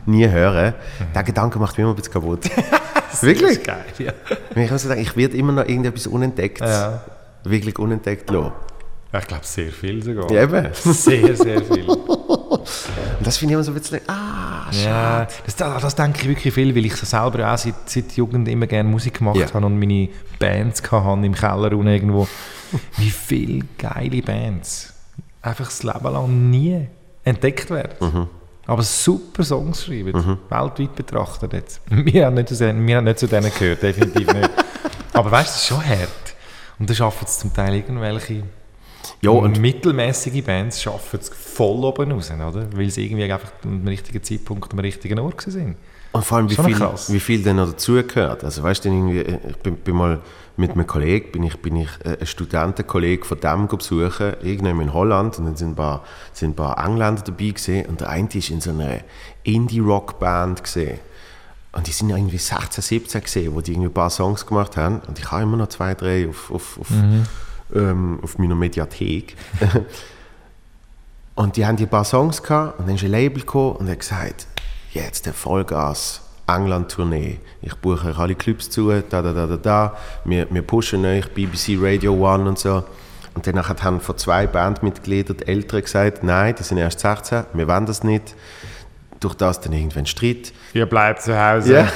nie 0.06 0.28
hören. 0.28 0.74
Der 1.16 1.24
Gedanke 1.24 1.60
macht 1.60 1.74
mich 1.78 1.80
immer 1.84 1.90
ein 1.94 1.96
bisschen 1.96 2.14
kaputt. 2.14 2.50
Wirklich? 3.22 3.64
Geil, 3.64 3.84
ja. 4.00 4.14
Wenn 4.54 4.64
ich 4.66 4.72
also 4.72 4.88
denke, 4.88 5.04
ich 5.04 5.16
werde 5.18 5.38
immer 5.38 5.52
noch 5.54 5.66
irgendetwas 5.68 6.08
unentdeckt, 6.08 6.62
Ja. 6.62 7.04
wirklich 7.44 7.78
unentdeckt 7.78 8.30
lassen. 8.30 8.52
Ich 9.18 9.28
glaube, 9.28 9.46
sehr 9.46 9.72
viel 9.72 10.02
sogar. 10.02 10.32
Ja, 10.32 10.44
eben. 10.44 10.70
Sehr, 10.74 11.36
sehr 11.36 11.62
viel. 11.62 11.86
Und 13.32 13.36
das 13.36 13.38
finde 13.38 13.54
ich 13.54 13.56
immer 13.56 13.64
so 13.64 13.72
ein 13.72 13.76
bisschen, 13.80 14.02
ah, 14.08 14.72
schade. 14.74 14.84
Ja, 14.84 15.28
das, 15.46 15.56
das, 15.56 15.82
das 15.82 15.96
denke 15.96 16.22
ich 16.22 16.28
wirklich 16.28 16.54
viel, 16.54 16.76
weil 16.76 16.86
ich 16.86 16.96
so 16.98 17.06
selber 17.06 17.54
auch 17.54 17.58
seit, 17.58 17.76
seit 17.86 18.12
Jugend 18.18 18.46
immer 18.50 18.68
gerne 18.68 18.90
Musik 18.90 19.20
gemacht 19.20 19.38
Ja. 19.38 19.54
habe 19.54 19.66
und 19.66 19.80
meine 19.80 20.10
Bands 20.38 20.82
hatte 20.92 21.26
im 21.26 21.34
Keller 21.34 21.72
unten 21.72 21.88
irgendwo. 21.88 22.28
Wie 22.98 23.10
viele 23.10 23.66
geile 23.78 24.22
Bands 24.22 24.94
einfach 25.42 25.66
das 25.66 25.84
Leben 25.84 26.04
lang 26.04 26.50
nie 26.50 26.88
entdeckt 27.24 27.70
werden. 27.70 27.94
Mhm. 28.00 28.28
Aber 28.68 28.84
super 28.84 29.44
Songs 29.46 29.86
schreiben, 29.86 30.38
weltweit 30.50 30.96
betrachtet 30.96 31.54
jetzt. 31.54 31.82
Wir 31.90 32.26
haben 32.26 32.34
nicht 32.36 32.50
zu 32.50 32.56
denen, 32.58 32.86
wir 32.86 32.98
haben 32.98 33.06
nicht 33.06 33.20
zu 33.20 33.28
denen 33.28 33.52
gehört, 33.58 33.82
definitiv 33.82 34.28
nicht. 34.34 34.50
Aber 35.14 35.32
weißt 35.32 35.48
du, 35.48 35.54
das 35.54 35.62
ist 35.62 35.68
schon 35.68 35.86
hart. 35.86 36.36
Und 36.80 36.90
da 36.90 36.94
schaffen 36.94 37.26
es 37.26 37.40
zum 37.40 37.54
Teil 37.54 37.76
irgendwelche 37.76 38.44
Ja, 39.22 39.30
und 39.30 39.60
mittelmäßige 39.60 40.44
Bands 40.44 40.82
schaffen 40.82 41.20
es 41.20 41.30
voll 41.30 41.84
oben 41.86 42.12
raus, 42.12 42.32
oder? 42.32 42.66
Weil 42.74 42.90
sie 42.90 43.06
irgendwie 43.06 43.32
einfach 43.32 43.52
am 43.64 43.88
richtigen 43.88 44.24
Zeitpunkt 44.24 44.74
am 44.74 44.80
richtigen 44.80 45.20
Ort 45.20 45.42
sind. 45.42 45.76
Und 46.14 46.26
vor 46.26 46.38
allem, 46.38 46.50
wie 46.50 46.56
viel, 46.56 46.76
krass. 46.76 47.12
wie 47.14 47.20
viel 47.20 47.42
denn 47.42 47.56
noch 47.56 47.70
dazugehört. 47.70 48.44
Also 48.44 48.64
weißt 48.64 48.84
du, 48.84 48.90
irgendwie, 48.90 49.22
ich 49.22 49.58
bin, 49.58 49.76
bin 49.78 49.96
mal 49.96 50.20
mit 50.58 50.72
einem 50.72 50.86
Kollegen, 50.86 51.32
bin 51.32 51.44
ich, 51.44 51.58
bin 51.58 51.76
ich 51.78 51.90
äh, 52.04 52.18
einen 52.18 52.26
Studentenkollegen 52.26 53.24
von 53.24 53.40
dem 53.40 53.68
besuchen, 53.68 54.34
irgendwann 54.42 54.82
in 54.82 54.94
Holland, 54.94 55.40
und 55.40 55.46
dann 55.46 55.56
sind 55.56 55.70
ein 55.70 55.76
paar, 55.76 56.04
sind 56.34 56.52
ein 56.52 56.56
paar 56.56 56.84
Engländer 56.86 57.22
dabei 57.22 57.50
gewesen, 57.50 57.86
und 57.86 58.02
der 58.02 58.10
eine 58.10 58.28
ist 58.34 58.50
in 58.50 58.60
so 58.60 58.72
einer 58.72 59.00
Indie-Rock-Band 59.44 60.64
gesehen. 60.64 61.00
Und 61.74 61.88
die 61.88 61.92
sind 61.92 62.10
ja 62.10 62.18
irgendwie 62.18 62.38
16, 62.38 62.82
17 62.82 63.22
gesehen, 63.22 63.56
wo 63.56 63.62
die 63.62 63.72
irgendwie 63.72 63.88
ein 63.88 63.94
paar 63.94 64.10
Songs 64.10 64.46
gemacht 64.46 64.76
haben. 64.76 65.00
Und 65.08 65.18
ich 65.18 65.32
habe 65.32 65.44
immer 65.44 65.56
noch 65.56 65.70
zwei, 65.70 65.94
drei 65.94 66.28
auf, 66.28 66.52
auf, 66.52 66.78
auf, 66.82 66.88
ähm, 67.76 68.20
auf 68.22 68.38
meiner 68.38 68.56
Mediathek. 68.56 69.36
Und 71.36 71.58
die 71.58 71.66
haben 71.66 71.78
die 71.78 71.84
ein 71.84 71.90
paar 71.90 72.04
Songs 72.04 72.44
gehabt 72.44 72.78
und 72.78 72.88
dann 72.88 72.96
ist 72.96 73.04
ein 73.04 73.10
Label 73.12 73.40
gekommen 73.40 73.78
und 73.78 73.90
hat 73.90 74.00
gesagt, 74.00 74.48
jetzt 74.92 75.26
der 75.26 75.34
Vollgas 75.34 76.22
England-Tournee. 76.48 77.40
Ich 77.62 77.74
buche 77.76 78.10
euch 78.10 78.18
alle 78.18 78.36
Clubs 78.36 78.70
zu, 78.70 78.90
da, 78.90 79.22
da, 79.22 79.34
da, 79.34 79.48
da, 79.48 79.58
da. 79.58 79.98
Wir, 80.26 80.46
wir 80.50 80.62
pushen 80.62 81.06
euch, 81.06 81.32
BBC 81.32 81.78
Radio 81.80 82.14
One 82.14 82.50
und 82.50 82.60
so. 82.60 82.84
Und 83.34 83.48
dann 83.48 83.66
haben 83.66 84.02
von 84.02 84.18
zwei 84.18 84.46
Bandmitgliedern 84.46 85.38
die 85.38 85.48
Eltern 85.48 85.82
gesagt, 85.82 86.24
nein, 86.24 86.54
die 86.58 86.64
sind 86.64 86.78
erst 86.78 87.00
16, 87.00 87.46
wir 87.54 87.68
wollen 87.68 87.86
das 87.86 88.04
nicht. 88.04 88.36
Durch 89.22 89.36
das 89.36 89.62
dann 89.62 89.72
irgendwann 89.72 90.06
Streit. 90.06 90.52
Ihr 90.74 90.86
bleibt 90.86 91.22
zu 91.22 91.40
Hause. 91.40 91.74
Ja. 91.74 91.88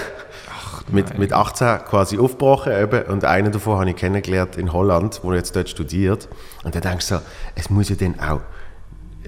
Mit, 0.88 1.18
mit 1.18 1.34
18 1.34 1.80
quasi 1.86 2.18
aufgebrochen 2.18 2.72
eben. 2.74 3.04
und 3.04 3.26
einen 3.26 3.52
davon 3.52 3.80
habe 3.80 3.90
ich 3.90 3.96
kennengelernt 3.96 4.56
in 4.58 4.72
Holland, 4.72 5.20
wo 5.24 5.32
er 5.32 5.38
jetzt 5.38 5.56
dort 5.56 5.70
studiert. 5.70 6.28
Und 6.64 6.76
dann 6.76 6.82
denkst 6.82 7.08
du 7.10 7.16
so, 7.16 7.22
es 7.56 7.70
muss 7.70 7.90
ja 7.90 7.96
dann 7.96 8.20
auch 8.20 8.42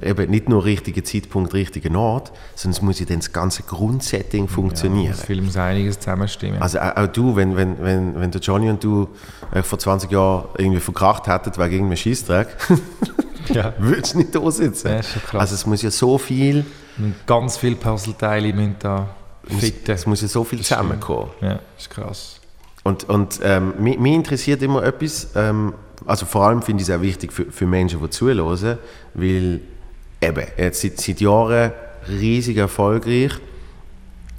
eben 0.02 0.30
nicht 0.30 0.50
nur 0.50 0.66
richtiger 0.66 1.04
Zeitpunkt, 1.04 1.54
richtiger 1.54 1.98
Ort, 1.98 2.32
sondern 2.56 2.78
es 2.78 2.82
muss 2.82 3.00
ja 3.00 3.06
dann 3.06 3.20
das 3.20 3.34
ganze 3.34 3.64
Grundsetting 3.64 4.48
funktionieren. 4.48 5.14
Es 5.14 5.24
Film 5.24 5.46
muss 5.46 5.58
einiges 5.58 6.00
zusammenstimmen. 6.00 6.62
Also 6.62 6.80
auch, 6.80 6.96
auch 6.96 7.08
du, 7.08 7.36
wenn, 7.36 7.56
wenn, 7.56 7.82
wenn, 7.82 8.20
wenn 8.20 8.32
der 8.32 8.42
Johnny 8.42 8.70
und 8.70 8.84
du 8.84 9.10
äh, 9.52 9.64
vor 9.64 9.80
20 9.80 10.12
Jahren 10.12 10.50
irgendwie 10.58 10.80
verkracht 10.80 11.28
hättet 11.28 11.58
wegen 11.58 11.72
irgendeinem 11.72 11.98
Scheissdreck, 11.98 12.48
ja. 13.50 13.74
würdest 13.80 14.14
du 14.14 14.20
nicht 14.20 14.36
da 14.36 14.52
sitzen. 14.52 14.90
Ja. 14.90 15.02
Also 15.40 15.56
es 15.56 15.66
muss 15.66 15.82
ja 15.82 15.92
so 15.92 16.18
viel, 16.18 16.66
Und 16.98 17.16
ganz 17.26 17.58
viele 17.58 17.76
Puzzleteile 17.76 18.54
müssen 18.54 18.76
da 18.80 19.10
fitten. 19.50 19.92
es 19.92 20.06
muss 20.06 20.22
ja 20.22 20.28
so 20.28 20.44
viel 20.44 20.60
zusammenkommen. 20.60 21.30
Ja, 21.42 21.60
ist 21.78 21.90
krass. 21.90 22.40
Und, 22.84 23.10
und 23.10 23.40
ähm, 23.44 23.74
mich, 23.80 24.00
mich 24.00 24.14
interessiert 24.14 24.62
immer 24.62 24.84
etwas, 24.84 25.30
ähm, 25.36 25.74
also 26.06 26.26
vor 26.26 26.46
allem 26.48 26.62
finde 26.62 26.84
ich 26.84 26.90
es 26.90 26.96
auch 26.96 27.02
wichtig 27.02 27.34
für, 27.34 27.46
für 27.52 27.66
Menschen, 27.66 28.00
die 28.02 28.10
zuhören, 28.10 28.78
weil 29.14 29.60
eben, 30.22 30.44
jetzt 30.58 30.82
seit, 30.82 31.00
seit 31.02 31.20
Jahren 31.20 31.72
riesig 32.08 32.58
erfolgreich 32.58 33.32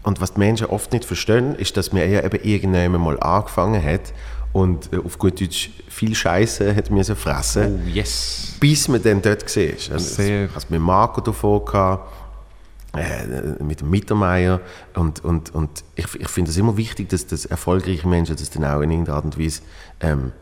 und 0.02 0.20
was 0.20 0.32
die 0.34 0.38
Menschen 0.38 0.66
oft 0.68 0.92
nicht 0.92 1.04
verstehen, 1.04 1.54
ist, 1.56 1.76
dass 1.76 1.92
man 1.92 2.02
eher 2.02 2.24
eben 2.24 2.42
irgendwann 2.42 3.00
mal 3.00 3.20
angefangen 3.20 3.82
hat 3.82 4.12
und 4.54 4.90
äh, 4.92 4.98
auf 4.98 5.18
gut 5.18 5.40
Deutsch 5.40 5.70
viel 5.88 6.14
Scheiße 6.14 6.74
hat 6.74 6.90
müssen 6.90 7.16
fressen, 7.16 7.82
Oh, 7.84 7.88
yes. 7.88 8.56
bis 8.60 8.88
man 8.88 9.02
dann 9.02 9.20
dort 9.20 9.44
war. 9.54 9.62
Also, 9.92 9.98
Sehr. 9.98 10.48
Hatte 10.54 10.66
mit 10.70 10.80
Marco 10.80 11.20
davon, 11.20 11.64
gehabt, 11.66 12.10
äh, 12.96 13.62
mit 13.62 13.80
dem 13.80 13.90
Mittermeier 13.90 14.60
und, 14.94 15.24
und, 15.24 15.54
und 15.54 15.84
ich, 15.94 16.06
ich 16.14 16.28
finde 16.28 16.50
es 16.50 16.56
immer 16.56 16.76
wichtig, 16.76 17.08
dass, 17.10 17.26
dass 17.26 17.44
erfolgreiche 17.44 18.08
Menschen 18.08 18.36
das 18.36 18.50
dann 18.50 18.64
auch 18.64 18.80
in 18.80 18.90
irgendeiner 18.90 19.16
Art 19.16 19.24
und 19.26 19.38
Weise 19.38 19.60
ähm, 20.00 20.32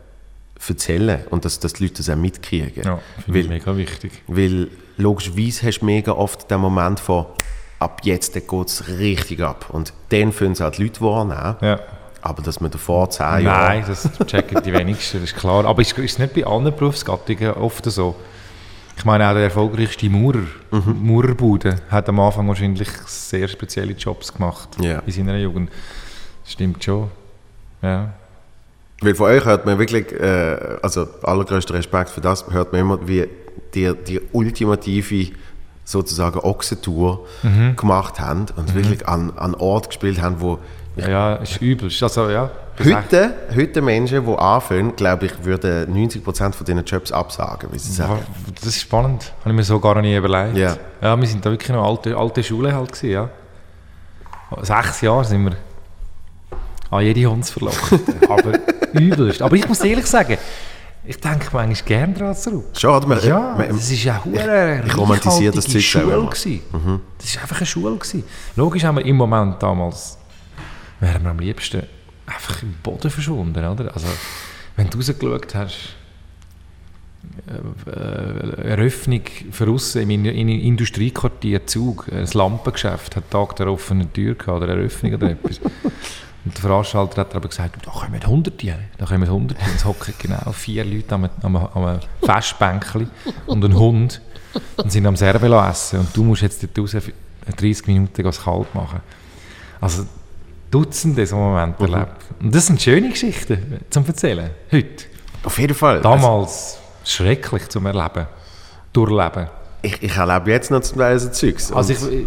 erzählen 0.67 1.21
und 1.29 1.45
dass, 1.45 1.59
dass 1.59 1.73
die 1.73 1.83
Leute 1.83 1.97
das 1.97 2.09
auch 2.09 2.15
mitkriegen. 2.15 2.83
Ja, 2.83 2.99
finde 3.23 3.39
ich 3.39 3.49
mega 3.49 3.75
wichtig. 3.75 4.23
weil 4.27 4.69
logischerweise 4.97 5.67
hast 5.67 5.79
du 5.79 5.85
mega 5.85 6.13
oft 6.13 6.49
den 6.49 6.61
Moment 6.61 6.99
von 6.99 7.25
ab 7.79 8.01
jetzt 8.03 8.33
geht 8.33 8.67
es 8.67 8.87
richtig 8.87 9.41
ab 9.41 9.69
und 9.69 9.93
dann 10.09 10.31
fühlen 10.31 10.53
es 10.53 10.61
auch 10.61 10.71
die 10.71 10.83
Leute 10.83 11.01
wahrnehmen. 11.01 11.57
Ja. 11.61 11.79
Aber 12.21 12.41
dass 12.41 12.59
man 12.59 12.71
davor 12.71 13.09
zehn 13.09 13.45
Jahre... 13.45 13.79
Nein, 13.79 13.83
das 13.87 14.09
checken 14.25 14.61
die 14.63 14.73
wenigsten, 14.73 15.21
das 15.21 15.31
ist 15.31 15.37
klar. 15.37 15.65
Aber 15.65 15.81
ist, 15.81 15.97
ist 15.97 16.19
nicht 16.19 16.33
bei 16.33 16.45
anderen 16.45 16.75
Berufsgattungen 16.75 17.51
oft 17.51 17.85
so? 17.85 18.15
Ich 18.97 19.05
meine, 19.05 19.27
auch 19.29 19.33
der 19.33 19.43
erfolgreichste 19.43 20.09
Maurer, 20.09 20.39
Mhm. 20.71 20.97
Maurerbude, 21.03 21.75
hat 21.89 22.09
am 22.09 22.19
Anfang 22.19 22.47
wahrscheinlich 22.47 22.89
sehr 23.05 23.47
spezielle 23.47 23.93
Jobs 23.93 24.33
gemacht 24.33 24.69
Ja. 24.81 24.99
in 25.05 25.11
seiner 25.11 25.37
Jugend. 25.37 25.69
Das 26.43 26.53
stimmt 26.53 26.83
schon. 26.83 27.09
Ja. 27.81 28.13
Weil 29.01 29.13
von 29.13 29.27
euch 29.27 29.45
hört 29.45 29.65
man 29.67 29.77
wirklich, 29.77 30.11
äh, 30.11 30.77
also 30.81 31.07
allergrößter 31.21 31.75
Respekt 31.75 32.09
für 32.09 32.21
das, 32.21 32.49
hört 32.49 32.71
man 32.71 32.81
immer, 32.81 33.07
wie 33.07 33.27
die, 33.75 33.93
die 34.07 34.19
ultimative 34.31 35.31
sozusagen 35.85 36.39
Ochsentour 36.39 37.27
Mhm. 37.43 37.75
gemacht 37.75 38.19
haben 38.19 38.47
und 38.55 38.73
wirklich 38.73 39.07
an, 39.07 39.31
an 39.37 39.53
Ort 39.53 39.89
gespielt 39.89 40.21
haben, 40.21 40.41
wo 40.41 40.57
Ja, 40.97 41.09
ja, 41.09 41.35
ist 41.35 41.61
übel. 41.61 41.91
Also, 42.01 42.29
ja, 42.29 42.49
heute, 42.79 43.33
heute 43.55 43.81
Menschen, 43.81 44.25
die 44.25 44.37
anfangen, 44.37 44.95
glaube 44.95 45.27
ich, 45.27 45.43
würden 45.43 45.93
90% 45.93 46.53
von 46.53 46.65
diesen 46.65 46.83
Jobs 46.85 47.11
absagen, 47.11 47.69
wie 47.71 47.79
sie 47.79 47.91
sagen. 47.91 48.25
Das 48.55 48.65
ist 48.65 48.81
spannend. 48.81 49.33
Habe 49.41 49.51
ich 49.51 49.55
mir 49.55 49.63
so 49.63 49.79
gar 49.79 50.01
nie 50.01 50.15
überlegt. 50.15 50.57
Ja. 50.57 50.75
ja 51.01 51.19
wir 51.19 51.27
sind 51.27 51.45
da 51.45 51.51
wirklich 51.51 51.69
noch 51.69 51.87
alte, 51.87 52.17
alte 52.17 52.43
Schule 52.43 52.73
halt 52.73 52.91
gewesen, 52.91 53.11
ja. 53.11 53.29
Sechs 54.61 55.01
Jahre 55.01 55.25
sind 55.25 55.45
wir 55.45 55.57
an 56.89 57.03
jede 57.03 57.29
Hunds 57.29 57.49
verlockt. 57.49 57.93
Aber 58.29 58.53
übelst. 58.93 59.41
Aber 59.41 59.55
ich 59.55 59.67
muss 59.67 59.81
ehrlich 59.81 60.05
sagen, 60.05 60.37
ich 61.03 61.19
denke 61.19 61.47
manchmal 61.53 61.73
gerne 61.85 62.13
daran 62.13 62.35
zurück. 62.35 62.65
Schon, 62.73 62.95
oder? 62.95 63.07
Man, 63.07 63.23
Ja, 63.23 63.55
man, 63.57 63.69
das 63.69 63.89
ist 63.89 64.03
ja 64.03 64.21
eine 64.25 64.83
ich 64.85 64.97
romantisiere 64.97 65.53
das 65.55 65.65
Zeug 65.65 65.81
Schule 65.81 66.25
gewesen. 66.25 66.61
Das 67.17 67.27
ist 67.27 67.41
einfach 67.41 67.57
eine 67.57 67.65
Schule 67.65 67.95
gewesen. 67.95 68.23
Logisch 68.55 68.83
haben 68.83 68.97
wir 68.97 69.05
im 69.05 69.15
Moment 69.15 69.61
damals, 69.61 70.17
wären 70.99 71.23
wir 71.23 71.31
am 71.31 71.39
liebsten 71.39 71.83
einfach 72.25 72.61
im 72.63 72.73
Boden 72.83 73.09
verschwunden, 73.09 73.63
oder? 73.65 73.93
Also, 73.93 74.07
wenn 74.75 74.89
du 74.89 74.97
rausgeschaut 74.97 75.55
hast, 75.55 75.95
äh, 77.47 77.89
äh, 77.89 78.69
Eröffnung 78.69 79.21
für 79.51 79.67
aussen 79.69 80.01
im 80.03 80.09
In- 80.11 80.25
in 80.25 80.49
Industriequartier 80.49 81.65
Zug, 81.67 82.07
ein 82.11 82.27
Lampengeschäft, 82.33 83.15
hat 83.15 83.29
Tag 83.31 83.55
der 83.57 83.67
offenen 83.71 84.11
Tür 84.13 84.35
gehabt, 84.35 84.61
oder 84.63 84.69
Eröffnung 84.69 85.13
oder 85.13 85.31
etwas. 85.31 85.59
Und 86.45 86.55
der 86.55 86.61
Veranstalter 86.61 87.21
hat 87.21 87.35
aber 87.35 87.49
gesagt, 87.49 87.85
da 87.85 87.91
kommen 87.91 88.25
Hunderte, 88.25 88.75
da 88.97 89.05
kommen 89.05 89.29
Hunderte. 89.29 89.61
Und 89.65 89.75
es 89.75 89.83
hocken 89.83 90.13
genau 90.17 90.51
vier 90.53 90.85
Leute 90.85 91.13
am, 91.15 91.29
am, 91.41 91.55
am 91.57 91.99
Festbänkchen 92.23 93.09
und 93.47 93.65
ein 93.65 93.75
Hund 93.77 94.21
und 94.77 94.89
sind 94.89 95.05
am 95.05 95.17
Servelo 95.17 95.61
essen. 95.67 95.99
Und 95.99 96.15
du 96.15 96.23
musst 96.23 96.43
jetzt 96.43 96.63
dort 96.63 96.79
raus 96.79 96.91
für 96.91 97.11
30 97.53 97.87
Minuten 97.87 98.23
kalt 98.31 98.73
machen. 98.73 99.01
Also 99.81 100.05
Dutzende 100.71 101.25
so 101.25 101.35
Momente 101.37 101.83
erlebt. 101.83 102.11
Und 102.41 102.53
das 102.53 102.67
sind 102.67 102.81
schöne 102.81 103.09
Geschichten 103.09 103.79
zum 103.89 104.05
Erzählen, 104.05 104.49
heute. 104.71 105.05
auf 105.43 105.57
jeden 105.59 105.73
Fall. 105.75 106.01
Damals 106.01 106.77
schrecklich 107.03 107.69
zum 107.69 107.85
Erleben, 107.85 108.27
durchleben. 108.93 109.47
ich, 109.81 110.01
ich 110.03 110.15
erlebe 110.17 110.51
jetzt 110.51 110.71
noch 110.71 110.81
zum 110.81 110.97
Teil 110.97 111.17
so 111.19 111.29
Zeugs. 111.29 111.71
Also 111.71 111.93
ich, 111.93 112.01
äh, 112.03 112.25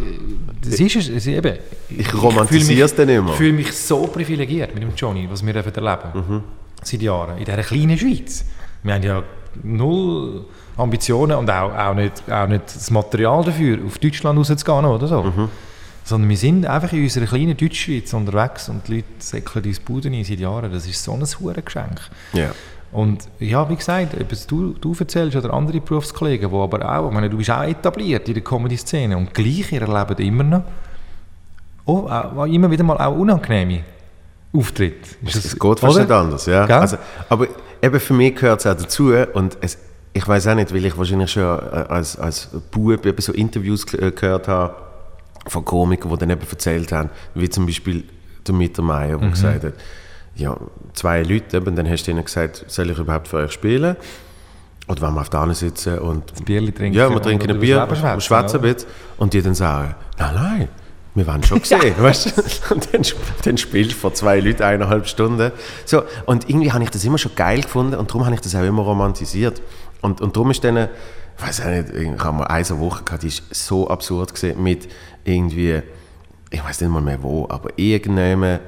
das 0.62 0.80
ist 0.80 0.96
es, 1.08 1.26
eben. 1.26 1.58
Ich 1.90 2.14
romantisiere 2.14 2.84
es 2.86 2.94
dann 2.94 3.08
immer. 3.08 3.30
Ich 3.30 3.36
fühle 3.36 3.52
mich 3.52 3.72
so 3.76 4.06
privilegiert 4.06 4.72
mit 4.74 4.82
dem 4.82 4.94
Johnny, 4.96 5.28
was 5.30 5.44
wir 5.44 5.54
erleben 5.54 6.10
Mhm. 6.14 6.42
seit 6.82 7.02
Jahren 7.02 7.36
in 7.38 7.44
dieser 7.44 7.62
kleinen 7.62 7.98
Schweiz. 7.98 8.44
Wir 8.82 8.94
haben 8.94 9.02
ja 9.02 9.22
null 9.62 10.44
Ambitionen 10.76 11.36
und 11.36 11.50
auch, 11.50 11.76
auch, 11.76 11.94
nicht, 11.94 12.22
auch 12.30 12.46
nicht 12.46 12.64
das 12.74 12.90
Material 12.90 13.44
dafür, 13.44 13.78
auf 13.86 13.98
Deutschland 13.98 14.38
rauszugehen 14.38 14.84
oder 14.86 15.06
so. 15.08 15.22
Mhm. 15.24 15.48
Sondern 16.10 16.28
wir 16.28 16.36
sind 16.36 16.66
einfach 16.66 16.92
in 16.92 17.04
unserer 17.04 17.26
kleinen 17.26 17.56
Deutschschweiz 17.56 18.12
unterwegs 18.12 18.68
und 18.68 18.86
die 18.88 18.96
Leute 18.96 19.06
säckeln 19.18 19.64
uns 19.64 19.78
Buden 19.78 20.12
ein 20.12 20.24
seit 20.24 20.40
Jahren. 20.40 20.72
Das 20.72 20.84
ist 20.86 21.02
so 21.04 21.12
ein 21.12 21.24
hure 21.40 21.62
Geschenk. 21.62 22.00
ja. 22.32 22.50
Und 22.92 23.28
ja, 23.38 23.68
wie 23.70 23.76
gesagt, 23.76 24.20
ob 24.20 24.28
du, 24.48 24.72
du 24.72 24.96
erzählst 24.98 25.36
oder 25.36 25.54
andere 25.54 25.80
Berufskollegen, 25.80 26.50
die 26.50 26.56
aber 26.56 26.98
auch, 26.98 27.06
ich 27.06 27.14
meine, 27.14 27.30
du 27.30 27.36
bist 27.36 27.48
auch 27.48 27.62
etabliert 27.62 28.26
in 28.26 28.34
der 28.34 28.42
Comedy-Szene 28.42 29.16
und 29.16 29.32
gleich 29.32 29.72
erleben 29.72 30.16
immer 30.26 30.42
noch 30.42 30.62
oh, 31.86 32.08
auch, 32.08 32.46
immer 32.46 32.68
wieder 32.68 32.82
mal 32.82 32.96
auch 32.98 33.16
unangenehme 33.16 33.84
Auftritte. 34.52 35.08
Ist 35.24 35.36
Es 35.36 35.56
geht 35.56 35.78
fast 35.78 35.94
oder? 35.94 36.00
nicht 36.02 36.10
anders, 36.10 36.46
ja. 36.46 36.66
Gell? 36.66 36.76
Also, 36.78 36.96
aber 37.28 37.46
eben 37.80 38.00
für 38.00 38.14
mich 38.14 38.34
gehört 38.34 38.58
es 38.58 38.66
auch 38.66 38.74
dazu 38.74 39.12
und 39.34 39.56
es, 39.60 39.78
ich 40.12 40.26
weiß 40.26 40.48
auch 40.48 40.56
nicht, 40.56 40.74
weil 40.74 40.84
ich 40.84 40.98
wahrscheinlich 40.98 41.30
schon 41.30 41.42
äh, 41.44 41.84
als, 41.88 42.18
als 42.18 42.48
Bub 42.72 43.06
so 43.20 43.32
Interviews 43.32 43.86
ge- 43.86 44.10
gehört 44.10 44.48
habe 44.48 44.74
von 45.46 45.64
Komikern, 45.64 46.10
die 46.10 46.18
dann 46.18 46.30
eben 46.30 46.42
erzählt 46.48 46.92
haben, 46.92 47.10
wie 47.34 47.48
zum 47.48 47.66
Beispiel 47.66 48.04
der 48.46 48.54
Mittermeier, 48.54 49.16
Mhm. 49.16 49.20
der 49.20 49.30
gesagt 49.30 49.64
hat, 49.64 49.72
ja, 50.36 50.56
zwei 50.94 51.22
Leute, 51.22 51.56
eben, 51.56 51.74
dann 51.76 51.88
hast 51.88 52.04
du 52.06 52.10
ihnen 52.12 52.24
gesagt, 52.24 52.64
soll 52.68 52.90
ich 52.90 52.98
überhaupt 52.98 53.28
für 53.28 53.38
euch 53.38 53.52
spielen? 53.52 53.96
Oder 54.88 55.02
wenn 55.02 55.14
wir 55.14 55.20
auf 55.20 55.30
der 55.30 55.40
anderen 55.40 55.56
sitzen 55.56 55.98
und 55.98 56.32
Ein 56.38 56.44
Bierli 56.44 56.72
trinken. 56.72 56.96
ja, 56.98 57.08
wir 57.10 57.20
trinken 57.22 57.50
ein 57.50 57.60
Bier, 57.60 57.86
wir 57.88 58.20
schwätzen 58.20 58.56
ein 58.56 58.62
bisschen 58.62 58.88
und 59.18 59.32
die 59.32 59.42
dann 59.42 59.54
sagen, 59.54 59.94
nein, 60.18 60.34
nein, 60.34 60.68
wir 61.14 61.26
wollen 61.26 61.42
schon 61.42 61.60
sehen, 61.64 61.94
weißt 61.98 62.36
du? 62.36 62.74
Und 62.74 62.88
dann, 62.92 63.02
dann 63.44 63.56
spielst 63.58 63.92
du 63.92 63.96
vor 63.96 64.14
zwei 64.14 64.40
Leuten 64.40 64.62
eineinhalb 64.62 65.06
Stunden. 65.06 65.52
So, 65.84 66.02
und 66.26 66.48
irgendwie 66.48 66.72
habe 66.72 66.82
ich 66.84 66.90
das 66.90 67.04
immer 67.04 67.18
schon 67.18 67.34
geil 67.36 67.60
gefunden 67.62 67.94
und 67.96 68.10
darum 68.10 68.24
habe 68.24 68.34
ich 68.34 68.40
das 68.40 68.54
auch 68.54 68.62
immer 68.64 68.82
romantisiert. 68.82 69.60
Und, 70.00 70.20
und 70.20 70.34
darum 70.36 70.50
ist 70.50 70.64
dann, 70.64 70.76
ich 70.76 71.46
weiß 71.46 71.60
auch 71.62 71.66
nicht, 71.66 71.90
ich 71.94 72.24
habe 72.24 72.38
mal 72.38 72.44
eine 72.46 72.78
Woche 72.80 73.04
gehabt, 73.04 73.22
die 73.22 73.28
ist 73.28 73.42
so 73.54 73.88
absurd 73.88 74.32
gesehen 74.34 74.60
mit 74.62 74.88
irgendwie, 75.30 75.80
ich 76.50 76.64
weiß 76.64 76.80
nicht 76.80 76.90
mal 76.90 77.00
mehr 77.00 77.22
wo, 77.22 77.46
aber 77.48 77.70
irgendjemand, 77.76 78.60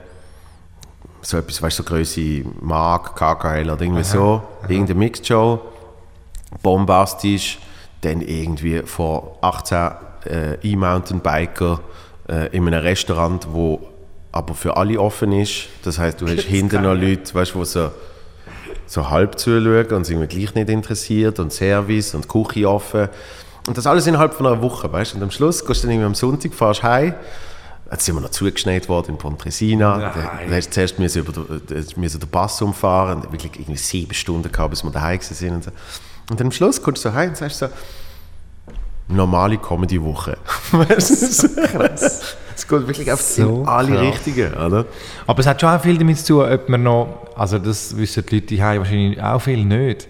so 1.20 1.36
etwas, 1.36 1.62
weißt 1.62 1.78
du, 1.78 1.82
so 1.82 1.88
Größe 1.88 2.42
Mark, 2.60 3.16
KKL 3.16 3.70
oder 3.70 3.82
irgendwie 3.82 4.04
so, 4.04 4.42
irgendeine 4.68 4.98
Mixed-Show, 4.98 5.60
bombastisch, 6.62 7.58
dann 8.00 8.20
irgendwie 8.20 8.80
vor 8.80 9.38
18 9.40 9.90
äh, 10.26 10.54
E-Mountainbiker 10.62 11.80
äh, 12.28 12.56
in 12.56 12.66
einem 12.66 12.80
Restaurant, 12.80 13.46
wo 13.52 13.80
aber 14.32 14.54
für 14.54 14.76
alle 14.76 14.98
offen 14.98 15.32
ist. 15.32 15.68
Das 15.84 15.98
heißt, 15.98 16.20
du 16.20 16.26
hast 16.26 16.40
hinten 16.40 16.82
noch 16.82 16.94
Leute, 16.94 17.34
weißt, 17.34 17.54
die 17.54 17.64
so, 17.64 17.90
so 18.86 19.10
halb 19.10 19.38
zuschauen 19.38 19.86
und 19.92 20.04
sind 20.04 20.26
gleich 20.28 20.54
nicht 20.54 20.68
interessiert 20.68 21.38
und 21.38 21.52
Service 21.52 22.14
und 22.14 22.28
Küche 22.28 22.68
offen. 22.68 23.08
Und 23.66 23.78
das 23.78 23.86
alles 23.86 24.06
innerhalb 24.06 24.34
von 24.34 24.46
einer 24.46 24.60
Woche, 24.60 24.92
weißt? 24.92 25.14
Und 25.14 25.22
am 25.22 25.30
Schluss 25.30 25.64
gehst 25.64 25.82
du 25.82 25.86
dann 25.86 25.94
irgendwie 25.94 26.06
am 26.06 26.14
Sonntag, 26.14 26.52
fährst 26.52 26.82
heim. 26.82 27.14
Jetzt 27.90 28.06
sind 28.06 28.14
wir 28.16 28.22
noch 28.22 28.30
zugeschneit 28.30 28.88
worden 28.88 29.10
in 29.10 29.18
Pontresina. 29.18 29.98
Dann 29.98 30.50
hast 30.50 30.68
du 30.68 30.72
zuerst 30.72 30.98
müssen 30.98 31.20
über 31.20 31.32
den, 31.32 31.86
müssen 31.96 32.20
den 32.20 32.28
Pass 32.28 32.60
umfahren 32.62 33.20
und 33.20 33.32
wirklich 33.32 33.52
irgendwie 33.54 33.76
sieben 33.76 34.14
Stunden 34.14 34.50
gehabt, 34.50 34.70
bis 34.70 34.82
wir 34.82 34.90
daheim 34.90 35.20
sind. 35.20 35.54
Und, 35.54 35.64
so. 35.64 35.70
und 36.30 36.40
dann 36.40 36.46
am 36.46 36.52
Schluss 36.52 36.82
kommst 36.82 37.04
du 37.04 37.10
so 37.10 37.14
heim 37.14 37.30
und 37.30 37.36
sagst 37.36 37.58
so, 37.58 37.68
normale 39.08 39.58
Comedy-Woche. 39.58 40.38
Weißt 40.72 41.32
so 41.32 41.48
krass. 41.48 42.36
Es 42.54 42.66
geht 42.66 42.86
wirklich 42.86 43.12
auf 43.12 43.20
So 43.20 43.64
alle 43.66 43.92
krass. 43.92 44.00
Richtigen, 44.00 44.54
oder? 44.54 44.86
Aber 45.26 45.40
es 45.40 45.46
hat 45.46 45.60
schon 45.60 45.70
auch 45.70 45.80
viel 45.82 45.98
damit 45.98 46.18
zu 46.18 46.34
tun, 46.34 46.50
ob 46.50 46.68
man 46.68 46.82
noch, 46.82 47.28
also 47.36 47.58
das 47.58 47.96
wissen 47.96 48.24
die 48.26 48.36
Leute 48.36 48.54
hier 48.54 48.78
wahrscheinlich 48.78 49.22
auch 49.22 49.40
viel 49.40 49.64
nicht, 49.64 50.08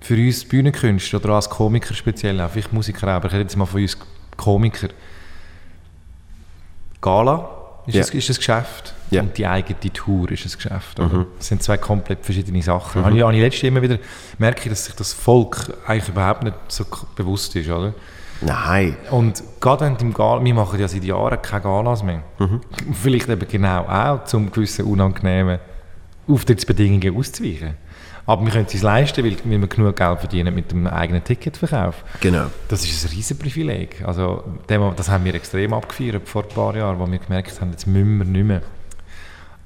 für 0.00 0.14
uns 0.14 0.44
Bühnenkünstler 0.44 1.20
oder 1.20 1.34
als 1.34 1.48
Komiker 1.50 1.94
speziell, 1.94 2.40
auch 2.40 2.50
vielleicht 2.50 2.72
Musiker 2.72 3.08
aber 3.08 3.26
ich 3.28 3.32
rede 3.32 3.42
jetzt 3.42 3.56
mal 3.56 3.66
von 3.66 3.80
uns 3.82 3.96
Komiker. 4.36 4.88
Gala 7.00 7.50
ist, 7.86 7.94
Ja. 7.94 8.04
ein, 8.04 8.18
ist 8.18 8.30
ein 8.30 8.36
Geschäft 8.36 8.94
Ja. 9.10 9.22
und 9.22 9.36
die 9.36 9.46
eigene 9.46 9.78
Tour 9.92 10.30
ist 10.30 10.44
ein 10.44 10.52
Geschäft. 10.52 11.00
Oder? 11.00 11.26
Das 11.38 11.48
sind 11.48 11.62
zwei 11.62 11.78
komplett 11.78 12.24
verschiedene 12.24 12.62
Sachen. 12.62 13.02
Mhm. 13.02 13.16
Ich, 13.16 13.22
ich 13.24 13.40
letztes 13.40 13.62
immer 13.64 13.82
wieder 13.82 13.98
merke, 14.38 14.68
dass 14.68 14.84
sich 14.86 14.94
das 14.94 15.12
Volk 15.12 15.72
eigentlich 15.86 16.08
überhaupt 16.08 16.42
nicht 16.44 16.54
so 16.68 16.84
bewusst 17.16 17.56
ist. 17.56 17.68
Oder? 17.68 17.94
Nein. 18.42 18.96
Und 19.10 19.42
gerade 19.60 19.84
wenn 19.86 19.96
im 19.96 20.14
Gala, 20.14 20.42
wir 20.44 20.54
machen 20.54 20.78
ja 20.80 20.88
seit 20.88 21.04
Jahren 21.04 21.40
keine 21.42 21.62
Galas 21.62 22.02
mehr. 22.02 22.22
Vielleicht 23.02 23.28
eben 23.28 23.48
genau 23.48 23.82
auch, 23.84 24.32
um 24.34 24.50
gewisse 24.50 24.84
unangenehmen 24.84 25.58
Auftrittsbedingungen 26.28 27.16
auszuweichen. 27.16 27.76
Aber 28.30 28.44
wir 28.44 28.52
können 28.52 28.66
es 28.68 28.74
uns 28.74 28.82
leisten, 28.84 29.24
weil 29.24 29.36
wir 29.42 29.66
genug 29.66 29.96
Geld 29.96 30.18
verdienen 30.20 30.54
mit 30.54 30.70
dem 30.70 30.86
eigenen 30.86 31.24
Ticketverkauf. 31.24 31.96
Genau. 32.20 32.44
Das 32.68 32.84
ist 32.84 33.04
ein 33.04 33.10
riesen 33.10 33.36
Privileg. 33.36 34.04
Also, 34.06 34.44
das 34.96 35.08
haben 35.08 35.24
wir 35.24 35.34
extrem 35.34 35.74
abgefeiert 35.74 36.28
vor 36.28 36.44
ein 36.44 36.48
paar 36.48 36.76
Jahren, 36.76 37.00
wo 37.00 37.10
wir 37.10 37.18
gemerkt 37.18 37.60
haben, 37.60 37.72
jetzt 37.72 37.88
müssen 37.88 38.18
wir 38.18 38.24
nicht 38.24 38.46
mehr 38.46 38.62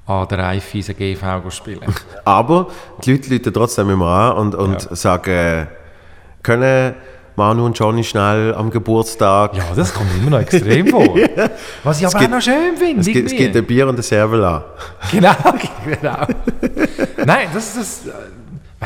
an 0.07 0.27
der 0.29 0.39
Raiffeisen 0.39 0.97
GV 0.97 1.47
spielen. 1.51 1.81
Aber 2.25 2.69
die 3.03 3.11
Leute 3.13 3.35
rufen 3.37 3.53
trotzdem 3.53 3.89
immer 3.91 4.07
an 4.07 4.37
und, 4.37 4.55
und 4.55 4.83
Ja. 4.89 4.95
sagen, 4.95 5.67
können 6.41 6.95
Manu 7.35 7.65
und 7.65 7.77
Johnny 7.77 8.03
schnell 8.03 8.55
am 8.55 8.71
Geburtstag. 8.71 9.55
ja, 9.57 9.63
das 9.75 9.93
kommt 9.93 10.09
immer 10.17 10.31
noch 10.31 10.39
extrem 10.39 10.87
vor. 10.87 11.03
Was 11.83 11.99
ich 11.99 12.07
aber 12.07 12.17
gibt- 12.17 12.31
auch 12.31 12.35
noch 12.37 12.41
schön 12.41 12.77
finde. 12.77 13.01
Es 13.01 13.05
gibt, 13.07 13.31
es 13.31 13.37
gibt 13.37 13.55
ein 13.55 13.65
Bier 13.65 13.87
und 13.87 13.99
ein 13.99 14.01
Servola. 14.01 14.65
Genau, 15.11 15.35
genau. 15.85 16.25
Nein, 17.25 17.47
das 17.53 17.75
ist 17.75 18.07
das. 18.07 18.13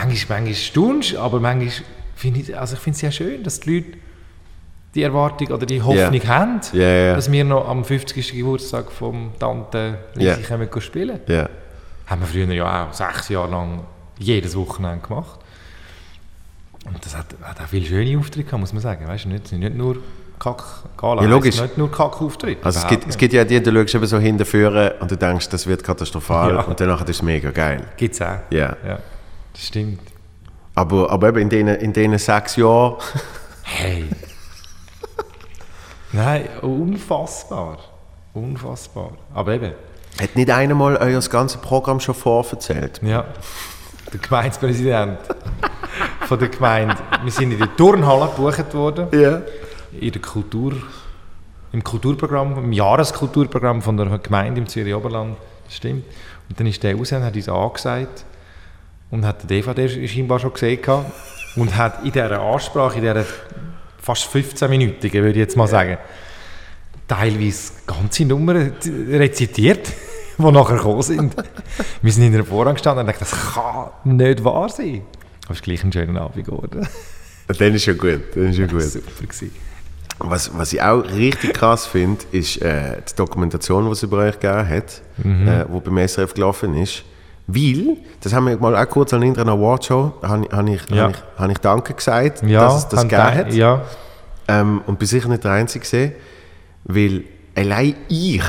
Manchmal, 0.05 0.39
manchmal 0.41 0.55
staunst 0.55 1.15
aber 1.15 1.39
manchmal 1.39 1.71
finde 2.15 2.39
ich, 2.41 2.57
also 2.57 2.75
ich 2.75 2.79
finde 2.81 2.95
es 2.95 3.01
ja 3.01 3.11
schön, 3.11 3.43
dass 3.43 3.59
die 3.59 3.75
Leute 3.77 3.97
die 4.95 5.03
Erwartung 5.03 5.47
oder 5.49 5.65
die 5.65 5.81
Hoffnung 5.81 6.27
haben, 6.27 6.61
Ja, 6.73 6.81
ja. 6.81 7.15
dass 7.15 7.31
wir 7.31 7.43
noch 7.43 7.67
am 7.67 7.85
50. 7.85 8.33
Geburtstag 8.33 8.91
vom 8.91 9.31
Tante. 9.39 9.99
Risi 10.17 10.41
kommen 10.43 10.69
gehen 10.69 10.81
spielen. 10.81 11.19
Ja. 11.27 11.47
Haben 12.07 12.21
wir 12.21 12.27
früher 12.27 12.51
ja 12.53 12.87
auch 12.87 12.93
sechs 12.93 13.29
Jahre 13.29 13.51
lang 13.51 13.81
jedes 14.17 14.55
Wochenende 14.55 15.05
gemacht. 15.07 15.39
Und 16.85 17.05
das 17.05 17.15
hat, 17.15 17.27
hat 17.43 17.61
auch 17.61 17.67
viele 17.67 17.85
schöne 17.85 18.17
Auftritte 18.17 18.45
gehabt, 18.45 18.61
muss 18.61 18.73
man 18.73 18.81
sagen. 18.81 19.07
Weißt 19.07 19.25
du, 19.25 19.29
nicht, 19.29 19.43
es 19.43 19.49
sind 19.51 19.59
nicht 19.59 19.75
nur 19.75 19.97
Kack, 20.39 20.63
Gala, 20.97 21.21
Ja, 21.21 21.27
logisch. 21.27 21.61
nicht 21.61 21.77
nur 21.77 21.91
Kack-Auftritte. 21.91 22.65
Also 22.65 22.79
es 22.79 22.87
gibt, 22.87 23.07
es 23.07 23.17
gibt 23.17 23.33
ja 23.33 23.43
die, 23.43 23.61
du 23.61 23.71
schaust 23.71 23.93
eben 23.95 24.05
so 24.07 24.17
hinterführen 24.17 24.91
und 25.01 25.11
du 25.11 25.17
denkst, 25.17 25.49
das 25.49 25.67
wird 25.67 25.83
katastrophal 25.83 26.53
Ja. 26.55 26.61
und 26.61 26.79
danach 26.79 27.01
ist 27.03 27.09
es 27.09 27.21
mega 27.21 27.51
geil. 27.51 27.83
Gibt's 27.97 28.21
auch. 28.21 28.39
Ja. 28.49 28.75
ja. 28.87 28.99
Das 29.59 29.67
stimmt. 29.67 29.99
Aber, 30.73 31.09
aber 31.09 31.27
eben 31.27 31.39
in 31.39 31.49
diesen 31.49 31.67
in 31.67 31.91
denen 31.91 32.17
sechs 32.17 32.55
Jahren, 32.55 32.95
Hey. 33.63 34.05
Nein, 36.13 36.47
unfassbar. 36.61 37.79
Unfassbar. 38.33 39.11
Aber 39.33 39.53
eben. 39.53 39.73
Hat 40.19 40.35
nicht 40.37 40.49
einer 40.49 40.75
mal 40.75 40.95
euer 40.95 41.19
ganzes 41.19 41.59
Programm 41.59 41.99
schon 41.99 42.15
vorverzählt? 42.15 43.01
Ja. 43.03 43.25
Der 44.13 44.19
Gemeindepräsident 44.21 45.19
von 46.21 46.39
der 46.39 46.47
Gemeinde. 46.47 46.95
Wir 47.21 47.31
sind 47.31 47.51
in 47.51 47.59
der 47.59 47.75
Turnhalle 47.75 48.31
gebucht 48.33 48.73
worden. 48.73 49.07
Ja. 49.11 49.41
In 49.99 50.11
der 50.11 50.21
Kultur, 50.21 50.73
im 51.73 51.83
Kulturprogramm, 51.83 52.57
im 52.57 52.71
Jahreskulturprogramm 52.71 53.81
von 53.81 53.97
der 53.97 54.19
Gemeinde 54.19 54.61
im 54.61 54.67
Zürich 54.67 54.95
Oberland. 54.95 55.35
Das 55.65 55.75
stimmt. 55.75 56.05
Und 56.47 56.57
dann 56.57 56.65
ist 56.65 56.81
der 56.81 56.95
raus 56.95 57.11
und 57.11 57.23
hat 57.23 57.35
uns 57.35 57.49
angesagt 57.49 58.25
und 59.11 59.25
hat 59.25 59.41
den 59.43 59.47
DVD 59.47 60.07
scheinbar 60.07 60.39
schon 60.39 60.53
gesehen 60.53 60.81
gehabt 60.81 61.11
und 61.55 61.75
hat 61.75 62.03
in 62.05 62.11
dieser 62.11 62.39
Ansprache, 62.41 62.95
in 62.97 63.01
dieser 63.01 63.25
fast 64.01 64.25
15 64.25 64.69
Minuten, 64.69 65.11
würde 65.13 65.29
ich 65.31 65.35
jetzt 65.37 65.57
mal 65.57 65.67
sagen, 65.67 65.97
teilweise 67.07 67.73
ganze 67.85 68.25
Nummern 68.25 68.73
rezitiert, 69.11 69.91
die 70.37 70.43
nachher 70.51 70.77
gekommen 70.77 71.01
sind. 71.01 71.35
Wir 72.01 72.11
sind 72.11 72.25
in 72.25 72.35
einer 72.35 72.45
Vorhang 72.45 72.75
gestanden 72.75 73.01
und 73.05 73.07
dachten, 73.07 73.19
das 73.29 73.53
kann 73.53 73.89
nicht 74.03 74.43
wahr 74.43 74.69
sein. 74.69 75.01
Aber 75.45 75.51
es 75.51 75.57
ist 75.57 75.63
gleich 75.63 75.83
ein 75.83 75.91
schöner 75.91 76.21
Abend 76.21 76.45
geworden. 76.45 76.87
Dann 77.47 77.73
ist 77.73 77.85
ja 77.87 77.93
gut. 77.93 78.21
Dann 78.35 78.49
ist 78.51 78.57
ja 78.59 78.67
gut. 78.67 78.83
Super 78.83 79.23
gewesen. 79.23 79.51
Was, 80.19 80.51
was 80.55 80.73
ich 80.73 80.81
auch 80.81 80.99
richtig 81.03 81.53
krass 81.53 81.87
finde, 81.87 82.23
ist 82.31 82.61
äh, 82.61 82.97
die 83.09 83.15
Dokumentation, 83.15 83.85
die 83.85 83.91
es 83.91 84.03
über 84.03 84.17
euch 84.17 84.39
gegeben 84.39 84.67
hat, 84.69 85.01
Mhm. 85.23 85.47
äh, 85.47 85.65
die 85.65 85.79
beim 85.89 86.07
SRF 86.07 86.33
gelaufen 86.33 86.75
ist. 86.75 87.03
Weil, 87.51 87.97
das 88.21 88.33
haben 88.33 88.47
wir 88.47 88.57
mal 88.57 88.75
auch 88.75 88.89
kurz 88.89 89.13
an 89.13 89.21
irgendeiner 89.23 89.53
Awardshow, 89.53 90.13
habe 90.21 90.47
hab 90.51 90.67
ich, 90.67 90.81
Ja. 90.91 91.03
hab 91.05 91.11
ich, 91.11 91.17
hab 91.37 91.49
ich 91.49 91.57
Danke 91.57 91.93
gesagt, 91.93 92.43
Ja, 92.43 92.61
dass 92.61 92.77
es 92.77 92.87
das 92.89 93.01
gegeben 93.03 93.23
hat. 93.35 93.53
Ja, 93.53 93.81
Ähm, 94.47 94.81
und 94.87 94.99
bin 94.99 95.07
sicher 95.07 95.29
nicht 95.29 95.43
der 95.43 95.51
Einzige 95.51 95.81
gesehen, 95.81 96.11
weil 96.83 97.23
allein 97.55 97.95
ich, 98.07 98.43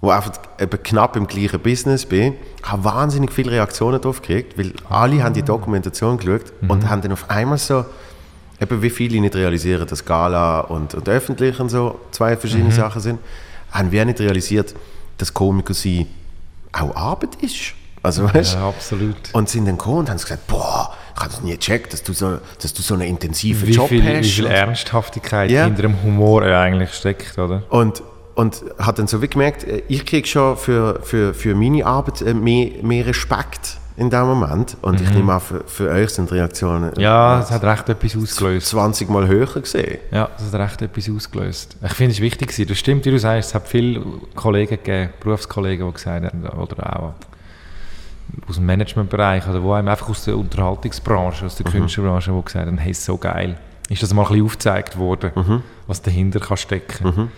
wo 0.00 0.10
einfach 0.10 0.32
eben 0.60 0.82
knapp 0.82 1.16
im 1.16 1.26
gleichen 1.26 1.60
Business 1.60 2.06
bin, 2.06 2.34
habe 2.62 2.84
wahnsinnig 2.84 3.32
viele 3.32 3.52
Reaktionen 3.52 4.00
drauf 4.00 4.20
gekriegt, 4.20 4.58
weil 4.58 4.72
alle 4.88 5.22
haben 5.22 5.34
die 5.34 5.42
Dokumentation 5.42 6.18
geschaut 6.18 6.52
und 6.68 6.88
haben 6.88 7.02
dann 7.02 7.12
auf 7.12 7.28
einmal 7.30 7.58
so, 7.58 7.84
eben 8.60 8.82
wie 8.82 8.90
viele 8.90 9.20
nicht 9.20 9.34
realisieren, 9.34 9.86
dass 9.86 10.04
Gala 10.04 10.60
und, 10.60 10.94
und 10.94 11.08
öffentlich 11.08 11.58
und 11.60 11.68
so 11.68 12.00
zwei 12.10 12.36
verschiedene 12.36 12.70
Sachen 12.72 13.00
sind, 13.00 13.18
haben 13.72 13.90
wir 13.90 14.04
nicht 14.04 14.20
realisiert, 14.20 14.74
dass 15.18 15.32
Komiker 15.34 15.74
sein 15.74 16.06
auch 16.72 16.94
Arbeit 16.94 17.36
ist. 17.42 17.74
Also 18.02 18.24
weißt 18.32 18.54
ja, 18.54 18.68
absolut. 18.68 19.14
und 19.32 19.48
sind 19.48 19.66
dann 19.66 19.78
gekommen 19.78 19.98
und 20.00 20.10
haben 20.10 20.16
gesagt, 20.16 20.46
boah, 20.48 20.92
ich 21.14 21.20
habe 21.20 21.30
das 21.30 21.42
nie 21.42 21.52
gecheckt, 21.56 21.92
dass 21.92 22.02
du 22.02 22.12
so, 22.12 22.38
dass 22.60 22.72
du 22.72 22.82
so 22.82 22.94
einen 22.94 23.04
intensiven 23.04 23.68
Wie 23.68 23.72
Job 23.72 23.88
viel, 23.88 24.02
hast. 24.02 24.24
wie 24.24 24.30
viel 24.30 24.46
Ernsthaftigkeit 24.46 25.50
Ja. 25.50 25.64
hinter 25.64 25.82
dem 25.82 26.02
Humor 26.02 26.42
eigentlich 26.42 26.92
steckt, 26.94 27.38
oder? 27.38 27.62
Und, 27.68 28.02
und 28.34 28.64
hat 28.78 28.98
dann 28.98 29.06
so 29.06 29.22
wie 29.22 29.28
gemerkt, 29.28 29.64
äh, 29.64 29.82
ich 29.88 30.04
kriege 30.06 30.26
schon 30.26 30.56
für, 30.56 31.00
für, 31.02 31.32
für 31.34 31.54
meine 31.54 31.84
Arbeit 31.86 32.22
äh, 32.22 32.34
mehr, 32.34 32.70
mehr 32.82 33.06
Respekt 33.06 33.76
in 33.96 34.08
dem 34.10 34.24
Moment. 34.24 34.76
Und 34.80 35.00
ich 35.02 35.10
nehme 35.10 35.34
an, 35.34 35.40
für, 35.40 35.62
für 35.66 35.90
euch 35.90 36.10
sind 36.10 36.30
die 36.30 36.34
Reaktionen 36.34 36.96
äh, 36.96 37.02
Ja, 37.02 37.40
es 37.40 37.50
hat 37.50 37.62
recht 37.62 37.88
etwas 37.90 38.16
ausgelöst. 38.16 38.68
20 38.68 39.10
Mal 39.10 39.28
höher 39.28 39.46
gesehen. 39.60 39.98
Ja, 40.10 40.28
das 40.38 40.50
hat 40.50 40.54
recht 40.60 40.82
etwas 40.82 41.10
ausgelöst. 41.14 41.76
Ich 41.84 41.92
finde 41.92 42.12
es 42.14 42.20
wichtig 42.20 42.48
gewesen. 42.48 42.68
Das 42.68 42.78
stimmt, 42.78 43.04
wie 43.04 43.10
du 43.10 43.18
sagst, 43.18 43.50
es 43.50 43.54
hat 43.54 43.68
viele 43.68 44.02
Kollegen 44.34 44.76
gegeben, 44.82 45.10
Berufskollegen, 45.20 45.86
die 45.86 45.92
gesagt 45.92 46.24
haben, 46.24 46.48
oder 46.58 46.96
auch 46.96 47.12
aus 48.48 48.56
dem 48.56 48.66
Managementbereich, 48.66 49.46
oder 49.46 49.62
wo 49.62 49.72
einem 49.72 49.88
einfach 49.88 50.08
aus 50.08 50.24
der 50.24 50.36
Unterhaltungsbranche, 50.36 51.46
aus 51.46 51.56
der 51.56 51.70
Künstlerbranche, 51.70 52.32
die 52.32 52.44
gesagt 52.44 52.66
haben, 52.66 52.78
hey, 52.78 52.90
ist 52.90 53.04
so 53.04 53.16
geil. 53.16 53.58
Ist 53.88 54.02
das 54.02 54.14
mal 54.14 54.22
ein 54.22 54.28
bisschen 54.28 54.44
aufgezeigt 54.44 54.98
worden, 54.98 55.62
was 55.86 56.00
dahinter 56.02 56.40
kann 56.40 56.56
stecken 56.56 57.30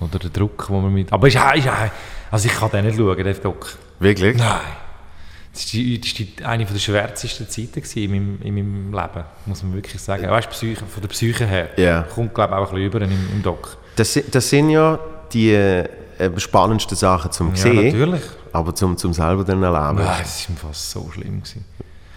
Oder 0.00 0.18
der 0.18 0.30
Druck, 0.30 0.68
wo 0.68 0.80
man 0.80 0.92
mit... 0.92 1.12
Aber 1.12 1.28
ist, 1.28 1.36
ist, 1.36 1.68
also 2.30 2.48
ich 2.48 2.54
kann 2.54 2.70
den 2.70 2.86
nicht 2.86 2.96
schauen, 2.96 3.16
den 3.16 3.42
Doc. 3.42 3.78
Wirklich? 4.00 4.36
Nein. 4.36 4.60
Das 5.52 5.72
war 5.72 6.50
eine 6.50 6.64
der 6.64 6.78
schwärzesten 6.80 7.48
Zeiten 7.48 7.80
in 7.94 8.10
meinem, 8.10 8.42
in 8.42 8.54
meinem 8.54 8.92
Leben, 8.92 9.24
muss 9.46 9.62
man 9.62 9.74
wirklich 9.74 10.02
sagen. 10.02 10.28
Weißt 10.28 10.48
du, 10.48 10.50
Psyche, 10.50 10.84
von 10.84 11.00
der 11.00 11.08
Psyche 11.08 11.46
her. 11.46 11.68
Ja. 11.76 12.02
Kommt, 12.02 12.34
glaube 12.34 12.54
ich, 12.54 12.58
auch 12.58 12.72
ein 12.72 12.74
bisschen 12.74 12.86
über 12.86 13.00
im, 13.02 13.12
im 13.32 13.42
Doc. 13.42 13.76
Das, 13.94 14.18
das 14.32 14.50
sind 14.50 14.70
ja 14.70 14.98
die 15.32 15.84
äh, 16.18 16.30
spannendsten 16.38 16.96
Sachen 16.96 17.30
zum 17.32 17.50
Ja, 17.50 17.56
sehen, 17.56 17.84
natürlich. 17.84 18.22
aber 18.52 18.74
zum, 18.74 18.96
zum 18.96 19.12
selber 19.12 19.44
dann 19.44 19.62
erleben. 19.62 20.04
Nein, 20.04 20.22
es 20.22 20.48
war 20.48 20.56
fast 20.68 20.90
so 20.90 21.10
schlimm. 21.12 21.42
Gewesen. 21.42 21.64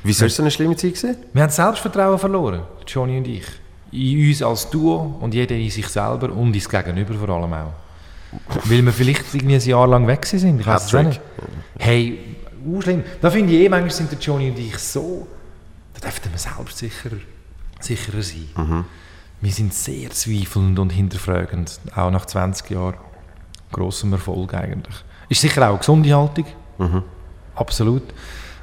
Wieso 0.04 0.26
ist 0.26 0.36
so 0.36 0.44
eine 0.44 0.52
schlimme 0.52 0.76
Zeit 0.76 0.94
gewesen? 0.94 1.18
Wir 1.34 1.42
haben 1.42 1.50
das 1.50 1.56
Selbstvertrauen 1.56 2.18
verloren, 2.18 2.62
Johnny 2.86 3.18
und 3.18 3.28
ich. 3.28 3.46
In 3.92 4.30
uns 4.30 4.42
als 4.42 4.70
Duo 4.70 5.18
und 5.22 5.34
jeder 5.34 5.56
in 5.56 5.70
sich 5.70 5.88
selber 5.88 6.32
und 6.32 6.54
ins 6.54 6.70
Gegenüber 6.70 7.14
vor 7.14 7.30
allem 7.30 7.54
auch. 7.54 7.74
Weil 8.66 8.84
wir 8.84 8.92
vielleicht 8.92 9.34
irgendwie 9.34 9.56
ein 9.56 9.62
Jahr 9.62 9.88
lang 9.88 10.06
weg 10.08 10.26
sind. 10.26 10.60
Ich 10.60 10.68
weiß 10.68 10.94
es 10.94 10.94
nicht. 10.94 11.22
Hey, 11.80 12.20
uh, 12.66 12.82
schlimm. 12.82 13.04
Da 13.22 13.32
finde 13.32 13.54
ich 13.54 13.62
eh, 13.62 13.70
manchmal 13.70 13.92
sind 13.92 14.12
der 14.12 14.20
Johnny 14.20 14.50
und 14.50 14.60
ich 14.60 14.78
so, 14.78 15.28
da 15.94 16.02
dürften 16.02 16.32
wir 16.32 16.38
selbstsicherer 16.38 17.18
sicherer 17.80 18.22
sein. 18.22 18.86
Wir 19.42 19.52
sind 19.52 19.74
sehr 19.74 20.10
zweifelnd 20.10 20.80
und 20.80 20.92
hinterfragend, 20.92 21.80
auch 21.96 22.10
nach 22.12 22.26
20 22.26 22.72
Jahren. 22.72 22.96
Grossem 23.72 24.14
Erfolg 24.14 24.54
eigentlich. 24.54 24.96
Ist 25.30 25.42
sicher 25.42 25.64
auch 25.64 25.70
eine 25.72 25.78
gesunde 25.80 26.14
Haltung. 26.16 26.46
Absolut. 27.56 28.04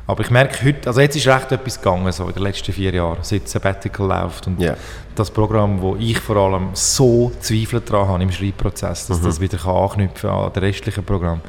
Aber 0.06 0.22
ich 0.22 0.30
merke 0.30 0.64
heute, 0.66 0.86
also 0.86 1.00
jetzt 1.00 1.16
ist 1.16 1.26
recht 1.26 1.50
etwas 1.50 1.78
gegangen, 1.80 2.12
so 2.12 2.26
in 2.28 2.34
den 2.34 2.42
letzten 2.42 2.72
vier 2.72 2.92
Jahren, 2.94 3.18
seit 3.22 3.48
Sabbatical 3.48 4.06
läuft. 4.06 4.46
Und 4.46 4.60
Ja. 4.60 4.76
das 5.14 5.30
Programm, 5.30 5.80
wo 5.80 5.96
ich 5.96 6.18
vor 6.18 6.36
allem 6.36 6.68
so 6.74 7.32
Zweifel 7.40 7.80
daran 7.80 8.08
habe 8.08 8.22
im 8.22 8.30
Schreibprozess, 8.30 9.06
dass 9.06 9.20
das 9.22 9.40
wieder 9.40 9.56
kann 9.56 9.74
anknüpfen 9.76 10.28
an 10.28 10.50
das 10.52 10.62
restliche 10.62 11.00
Programm, 11.00 11.40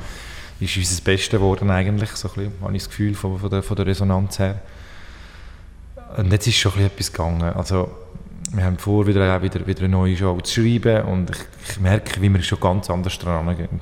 ist 0.62 0.78
unser 0.78 1.02
Bestes 1.04 1.32
geworden 1.32 1.70
eigentlich, 1.70 2.12
so 2.12 2.30
ein 2.30 2.34
bisschen, 2.36 2.54
habe 2.62 2.74
ich 2.78 2.84
das 2.84 2.90
Gefühl, 2.90 3.14
von, 3.14 3.38
von, 3.38 3.50
der, 3.50 3.62
von 3.62 3.76
der 3.76 3.86
Resonanz 3.88 4.40
her. 4.40 4.62
Und 6.18 6.32
jetzt 6.32 6.48
ist 6.48 6.56
schon 6.56 6.72
ein 6.74 6.90
bisschen 6.90 6.92
etwas 6.94 7.12
gegangen. 7.12 7.54
Also, 7.56 7.92
wir 8.56 8.64
haben 8.66 8.78
vor, 8.78 9.06
wieder, 9.08 9.36
auch 9.36 9.42
wieder, 9.42 9.66
wieder 9.68 9.80
eine 9.82 9.90
neue 9.90 10.16
Show 10.16 10.40
zu 10.42 10.62
schreiben 10.62 11.04
und 11.06 11.30
ich, 11.32 11.38
ich 11.70 11.80
merke, 11.80 12.22
wie 12.22 12.30
wir 12.34 12.42
schon 12.42 12.60
ganz 12.60 12.90
anders 12.90 13.18
dran 13.20 13.56
gehen. 13.56 13.82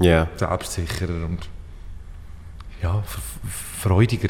Ja. 0.00 0.28
Selbstsicherer 0.36 1.24
und 1.24 1.48
ja, 2.82 3.02
freudiger. 3.80 4.28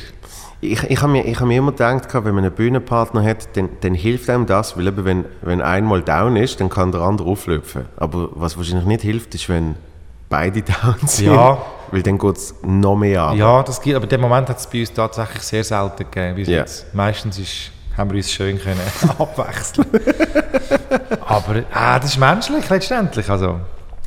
Ich, 0.60 0.82
ich 0.82 1.02
habe 1.02 1.12
mir, 1.12 1.24
ich 1.24 1.38
hab 1.38 1.46
mir 1.46 1.58
immer 1.58 1.70
gedacht, 1.72 2.08
wenn 2.14 2.34
man 2.34 2.44
einen 2.44 2.54
Bühnenpartner 2.54 3.22
hat, 3.22 3.56
dann, 3.56 3.68
dann 3.80 3.94
hilft 3.94 4.28
einem 4.30 4.46
das, 4.46 4.76
weil 4.76 4.86
eben, 4.88 5.04
wenn, 5.04 5.24
wenn 5.42 5.60
einmal 5.62 6.02
down 6.02 6.36
ist, 6.36 6.60
dann 6.60 6.68
kann 6.68 6.90
der 6.90 7.02
andere 7.02 7.28
auflöpfen. 7.28 7.84
Aber 7.96 8.30
was 8.32 8.56
wahrscheinlich 8.56 8.86
nicht 8.86 9.02
hilft, 9.02 9.34
ist, 9.34 9.48
wenn 9.48 9.76
beide 10.28 10.62
down 10.82 10.96
sind, 11.06 11.26
Ja. 11.34 11.58
weil 11.92 12.02
dann 12.02 12.18
geht 12.18 12.36
es 12.36 12.54
noch 12.62 12.96
mehr 12.96 13.22
ab. 13.22 13.36
Ja, 13.36 13.62
das 13.62 13.80
gibt, 13.80 13.94
aber 13.96 14.06
den 14.06 14.20
Moment 14.20 14.48
hat 14.48 14.58
es 14.58 14.66
bei 14.66 14.80
uns 14.80 14.92
tatsächlich 14.92 15.42
sehr 15.42 15.62
selten 15.62 16.10
gegeben. 16.10 16.38
jetzt. 16.50 16.92
Meistens 16.94 17.38
ist, 17.38 17.70
haben 17.99 18.11
wir 18.11 18.16
uns 18.16 18.30
schön 18.32 18.59
können 18.61 18.80
abwechseln. 19.18 19.86
aber 21.26 21.62
ah, 21.72 21.99
das 21.99 22.11
ist 22.12 22.18
menschlich 22.18 22.68
letztendlich. 22.70 23.28
Also, 23.28 23.61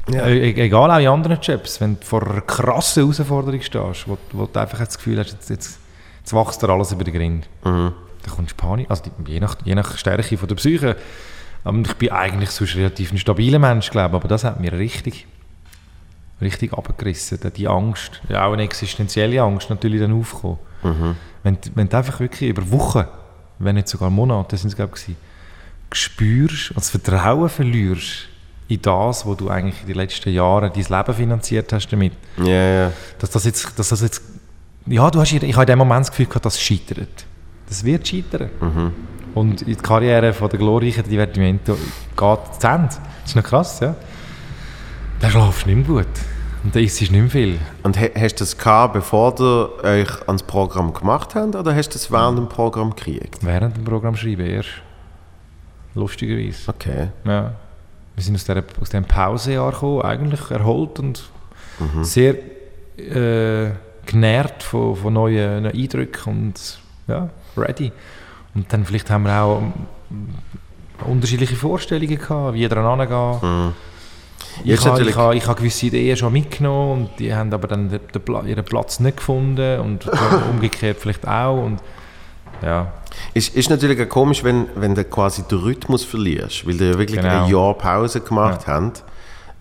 Ja. 0.09 0.25
e 0.25 0.51
e- 0.51 0.63
egal 0.65 0.89
auch 0.91 0.97
in 0.99 1.07
anderen 1.07 1.39
Jobs, 1.41 1.79
wenn 1.81 1.99
du 1.99 2.05
vor 2.05 2.23
einer 2.27 2.41
krassen 2.41 3.03
Herausforderung 3.03 3.61
stehst, 3.61 4.07
wo, 4.07 4.17
wo 4.31 4.45
du 4.45 4.59
einfach 4.59 4.79
das 4.79 4.97
Gefühl 4.97 5.19
hast, 5.19 5.31
jetzt, 5.31 5.49
jetzt, 5.49 5.79
jetzt 6.19 6.33
wächst 6.33 6.61
dir 6.63 6.69
alles 6.69 6.91
über 6.91 7.03
den 7.03 7.13
Grind. 7.13 7.49
Mhm. 7.63 7.93
Dann 8.23 8.35
kommst 8.35 8.51
du 8.51 8.55
Panik, 8.55 8.89
also 8.89 9.03
je, 9.27 9.39
nach, 9.39 9.55
je 9.63 9.75
nach 9.75 9.97
Stärke 9.97 10.37
von 10.37 10.47
der 10.47 10.55
Psyche. 10.55 10.95
Und 11.63 11.87
ich 11.87 11.93
bin 11.95 12.09
eigentlich 12.11 12.49
sonst 12.51 12.75
relativ 12.75 13.11
ein 13.11 13.17
stabiler 13.19 13.59
Mensch, 13.59 13.89
glaube 13.91 14.15
aber 14.15 14.27
das 14.27 14.43
hat 14.43 14.59
mir 14.59 14.73
richtig, 14.73 15.27
richtig 16.41 16.73
abgerissen. 16.73 17.39
Die 17.55 17.67
Angst, 17.67 18.21
ja, 18.29 18.45
auch 18.45 18.53
eine 18.53 18.63
existenzielle 18.63 19.41
Angst 19.41 19.69
natürlich 19.69 20.01
dann 20.01 20.17
aufgekommen. 20.19 20.57
Wenn, 21.43 21.55
du- 21.61 21.69
wenn 21.75 21.87
du 21.89 21.97
einfach 21.97 22.19
wirklich 22.19 22.49
über 22.49 22.69
Wochen, 22.71 23.03
wenn 23.63 23.75
nicht 23.75 23.87
sogar 23.87 24.09
Monate, 24.09 24.57
sind 24.57 24.69
es 24.69 24.75
glaube 24.75 24.93
ich, 24.95 25.15
spürst 25.93 26.71
und 26.71 26.77
das 26.77 26.89
Vertrauen 26.89 27.49
verlierst 27.49 28.27
in 28.67 28.81
das, 28.81 29.25
was 29.25 29.37
du 29.37 29.49
eigentlich 29.49 29.81
in 29.81 29.87
den 29.87 29.97
letzten 29.97 30.31
Jahren 30.31 30.71
dein 30.73 30.83
Leben 30.83 31.13
finanziert 31.13 31.73
hast 31.73 31.89
damit, 31.89 32.13
Ja, 32.37 32.45
ja. 32.85 32.91
dass 33.19 33.29
das 33.29 33.43
jetzt, 33.43 33.77
dass 33.77 33.89
das 33.89 34.01
jetzt 34.01 34.21
ja, 34.87 35.09
du 35.11 35.19
hast, 35.19 35.31
ich 35.31 35.53
habe 35.53 35.63
in 35.63 35.67
dem 35.67 35.79
Moment 35.79 36.01
das 36.01 36.09
Gefühl 36.09 36.25
gehabt, 36.25 36.45
das 36.45 36.59
scheitert. 36.59 37.25
Das 37.67 37.83
wird 37.83 38.07
scheitern. 38.07 38.49
Und 39.33 39.61
in 39.61 39.67
die 39.67 39.75
Karriere 39.75 40.33
von 40.33 40.49
der 40.49 40.59
glorreichen 40.59 41.03
Divertimento 41.03 41.75
geht 41.75 42.61
zu 42.61 42.67
Ende. 42.67 42.87
Das 42.87 42.99
ist 43.27 43.35
noch 43.35 43.43
krass, 43.43 43.79
ja. 43.79 43.95
Da 45.19 45.29
schlafst 45.29 45.65
du 45.65 45.69
nicht 45.69 45.87
mehr 45.87 46.03
gut. 46.03 46.13
Und 46.63 46.75
da 46.75 46.79
isst 46.79 46.99
du 47.01 47.05
nicht 47.05 47.11
mehr 47.11 47.29
viel. 47.29 47.59
Und 47.83 47.97
he- 47.97 48.11
hast 48.15 48.35
du 48.35 48.39
das 48.43 48.57
gehabt, 48.57 48.93
bevor 48.93 49.33
ihr 49.39 49.83
euch 49.83 50.27
ans 50.27 50.43
Programm 50.43 50.93
gemacht 50.93 51.33
habt, 51.35 51.55
oder 51.55 51.73
hast 51.75 51.89
du 51.89 51.93
das 51.93 52.11
während 52.11 52.37
dem 52.37 52.47
Programm 52.49 52.95
gekriegt? 52.95 53.39
Während 53.43 53.77
dem 53.77 53.83
Programm 53.83 54.15
schreiben 54.15 54.45
erst. 54.45 54.69
Lustigerweise. 55.95 56.69
Okay. 56.69 57.07
Ja. 57.25 57.53
Wir 58.15 58.23
sind 58.23 58.35
aus, 58.35 58.43
der, 58.45 58.63
aus 58.79 58.89
dem 58.89 59.05
Pausejahr 59.05 59.71
gekommen, 59.71 60.01
eigentlich 60.03 60.51
erholt 60.51 60.99
und 60.99 61.23
sehr 62.03 62.35
äh, 62.97 63.71
genährt 64.05 64.61
von, 64.61 64.95
von 64.95 65.13
neuen 65.13 65.65
Eindrücken 65.65 66.31
und 66.31 66.79
ja, 67.07 67.29
ready. 67.57 67.91
Und 68.53 68.71
dann 68.71 68.85
vielleicht 68.85 69.09
haben 69.09 69.23
wir 69.23 69.41
auch 69.41 69.61
ähm, 70.11 70.35
unterschiedliche 71.07 71.55
Vorstellungen 71.55 72.19
gehabt, 72.19 72.53
wie 72.53 72.67
dran 72.67 72.99
angehen. 73.01 73.39
Mhm. 73.41 73.73
Ich 74.63 74.71
Jetzt 74.71 74.85
habe, 74.85 75.01
ich, 75.03 75.15
habe, 75.15 75.35
ich 75.35 75.47
habe 75.47 75.57
gewisse 75.57 75.85
Ideen 75.87 76.15
schon 76.17 76.33
mitgenommen 76.33 77.03
und 77.07 77.19
die 77.19 77.33
haben 77.33 77.51
aber 77.53 77.67
dann 77.67 77.89
den, 77.89 77.99
den, 78.13 78.47
ihren 78.47 78.65
Platz 78.65 78.99
nicht 78.99 79.17
gefunden 79.17 79.79
und 79.79 80.07
umgekehrt 80.51 80.97
vielleicht 80.99 81.27
auch. 81.27 81.63
Und, 81.63 81.79
ja. 82.61 82.91
Ist, 83.33 83.55
ist 83.55 83.69
natürlich 83.69 83.99
auch 84.01 84.09
komisch, 84.09 84.43
wenn, 84.43 84.67
wenn 84.75 84.93
du 84.95 85.03
quasi 85.03 85.43
den 85.43 85.59
Rhythmus 85.59 86.03
verlierst, 86.05 86.67
weil 86.67 86.77
du 86.77 86.85
ja 86.91 86.97
wirklich 86.97 87.19
Genau. 87.19 87.45
ein 87.45 87.51
Jahr 87.51 87.73
Pause 87.75 88.21
gemacht 88.21 88.67
habt. 88.67 89.03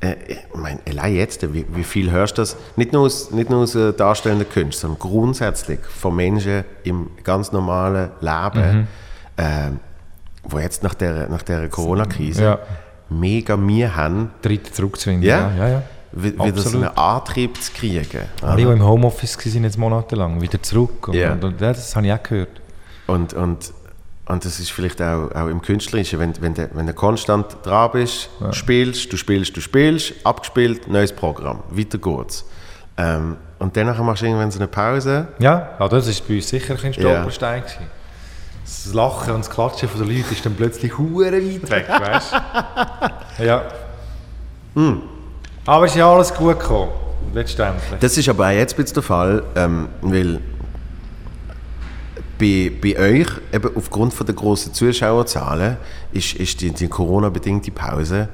Äh, 0.00 0.14
ich 0.28 0.38
meine, 0.54 0.80
allein 0.88 1.14
jetzt, 1.16 1.52
wie, 1.54 1.64
wie 1.74 1.84
viel 1.84 2.10
hörst 2.10 2.38
du 2.38 2.42
das? 2.42 2.56
Nicht 2.76 2.92
nur 2.92 3.02
aus, 3.06 3.30
nicht 3.30 3.50
nur 3.50 3.62
aus 3.62 3.74
äh, 3.74 3.92
darstellenden 3.92 4.48
Künsten, 4.48 4.82
sondern 4.90 4.98
grundsätzlich 4.98 5.80
von 5.80 6.14
Menschen 6.16 6.64
im 6.84 7.10
ganz 7.24 7.52
normalen 7.52 8.10
Leben, 8.20 8.72
Mhm. 8.72 8.86
äh, 9.36 9.70
wo 10.44 10.58
jetzt 10.58 10.82
nach 10.82 10.94
der, 10.94 11.28
nach 11.28 11.42
der 11.42 11.68
Corona-Krise 11.68 12.42
Ja. 12.42 12.58
Mega 13.10 13.56
Mühe 13.56 13.94
haben, 13.94 14.30
Dritte 14.42 14.72
zurückzufinden. 14.72 15.22
Ja. 15.28 15.50
ja, 15.50 15.56
ja. 15.56 15.68
ja. 15.68 15.82
wi- 16.12 16.32
wieder 16.34 16.46
so 16.56 16.68
Absolut. 16.68 16.86
einen 16.88 16.96
Antrieb 16.96 17.62
zu 17.62 17.72
kriegen. 17.72 18.06
Alle, 18.42 18.56
die 18.56 18.62
im 18.62 18.84
Homeoffice 18.84 19.36
waren 19.54 19.64
jetzt 19.64 19.78
monatelang, 19.78 20.40
wieder 20.40 20.62
zurück. 20.62 21.08
Und, 21.08 21.14
Ja. 21.14 21.32
und, 21.32 21.44
und 21.44 21.60
ja, 21.60 21.68
das 21.72 21.94
habe 21.96 22.06
ich 22.06 22.12
auch 22.12 22.22
gehört. 22.22 22.60
Und, 23.06 23.34
und, 23.34 23.72
und 24.26 24.44
das 24.44 24.60
ist 24.60 24.70
vielleicht 24.70 25.02
auch, 25.02 25.30
auch 25.34 25.48
im 25.48 25.60
Künstlerischen, 25.60 26.18
wenn, 26.20 26.40
wenn, 26.40 26.54
du, 26.54 26.70
wenn 26.74 26.86
du 26.86 26.94
konstant 26.94 27.56
dran 27.64 27.90
bist, 27.92 28.30
spielst, 28.52 29.12
du 29.12 29.16
spielst, 29.16 29.56
du 29.56 29.60
spielst, 29.60 30.14
abgespielt, 30.24 30.86
neues 30.88 31.12
Programm, 31.12 31.60
weiter 31.70 31.98
geht's. 31.98 32.44
Ähm, 32.96 33.36
und 33.58 33.76
dann 33.76 33.86
machst 34.04 34.22
du 34.22 34.26
irgendwann 34.26 34.50
so 34.50 34.58
eine 34.58 34.68
Pause. 34.68 35.28
Ja, 35.38 35.70
ja 35.80 35.88
das 35.88 36.06
war 36.06 36.26
bei 36.28 36.34
uns 36.36 36.48
sicher 36.48 36.74
ein 36.74 36.80
Ja. 36.84 36.92
Stolperstein. 36.92 37.60
gewesen. 37.62 37.99
Das 38.70 38.94
Lachen 38.94 39.34
und 39.34 39.40
das 39.40 39.50
Klatschen 39.50 39.88
von 39.88 40.00
den 40.00 40.16
Leuten 40.16 40.32
ist 40.32 40.46
dann 40.46 40.54
plötzlich 40.54 40.96
hure 40.96 41.32
weit 41.32 41.70
weg, 41.70 41.88
weißt 41.88 42.32
du? 42.32 43.44
ja. 43.44 43.64
Hm. 44.74 45.02
Aber 45.66 45.84
es 45.84 45.90
ist 45.92 45.98
ja 45.98 46.10
alles 46.10 46.32
gut 46.32 46.58
gekommen, 46.60 46.92
letztendlich. 47.34 47.98
Das 48.00 48.16
ist 48.16 48.28
aber 48.28 48.46
auch 48.46 48.52
jetzt 48.52 48.78
ein 48.78 48.86
der 48.86 49.02
Fall, 49.02 49.42
ähm, 49.56 49.88
weil 50.00 50.40
bei, 52.38 52.72
bei 52.80 52.98
euch, 52.98 53.28
eben 53.52 53.76
aufgrund 53.76 54.14
von 54.14 54.24
der 54.24 54.34
grossen 54.34 54.72
Zuschauerzahlen, 54.72 55.76
ist, 56.12 56.34
ist 56.34 56.60
die, 56.60 56.70
die 56.70 56.88
Corona-bedingte 56.88 57.72
Pause 57.72 58.28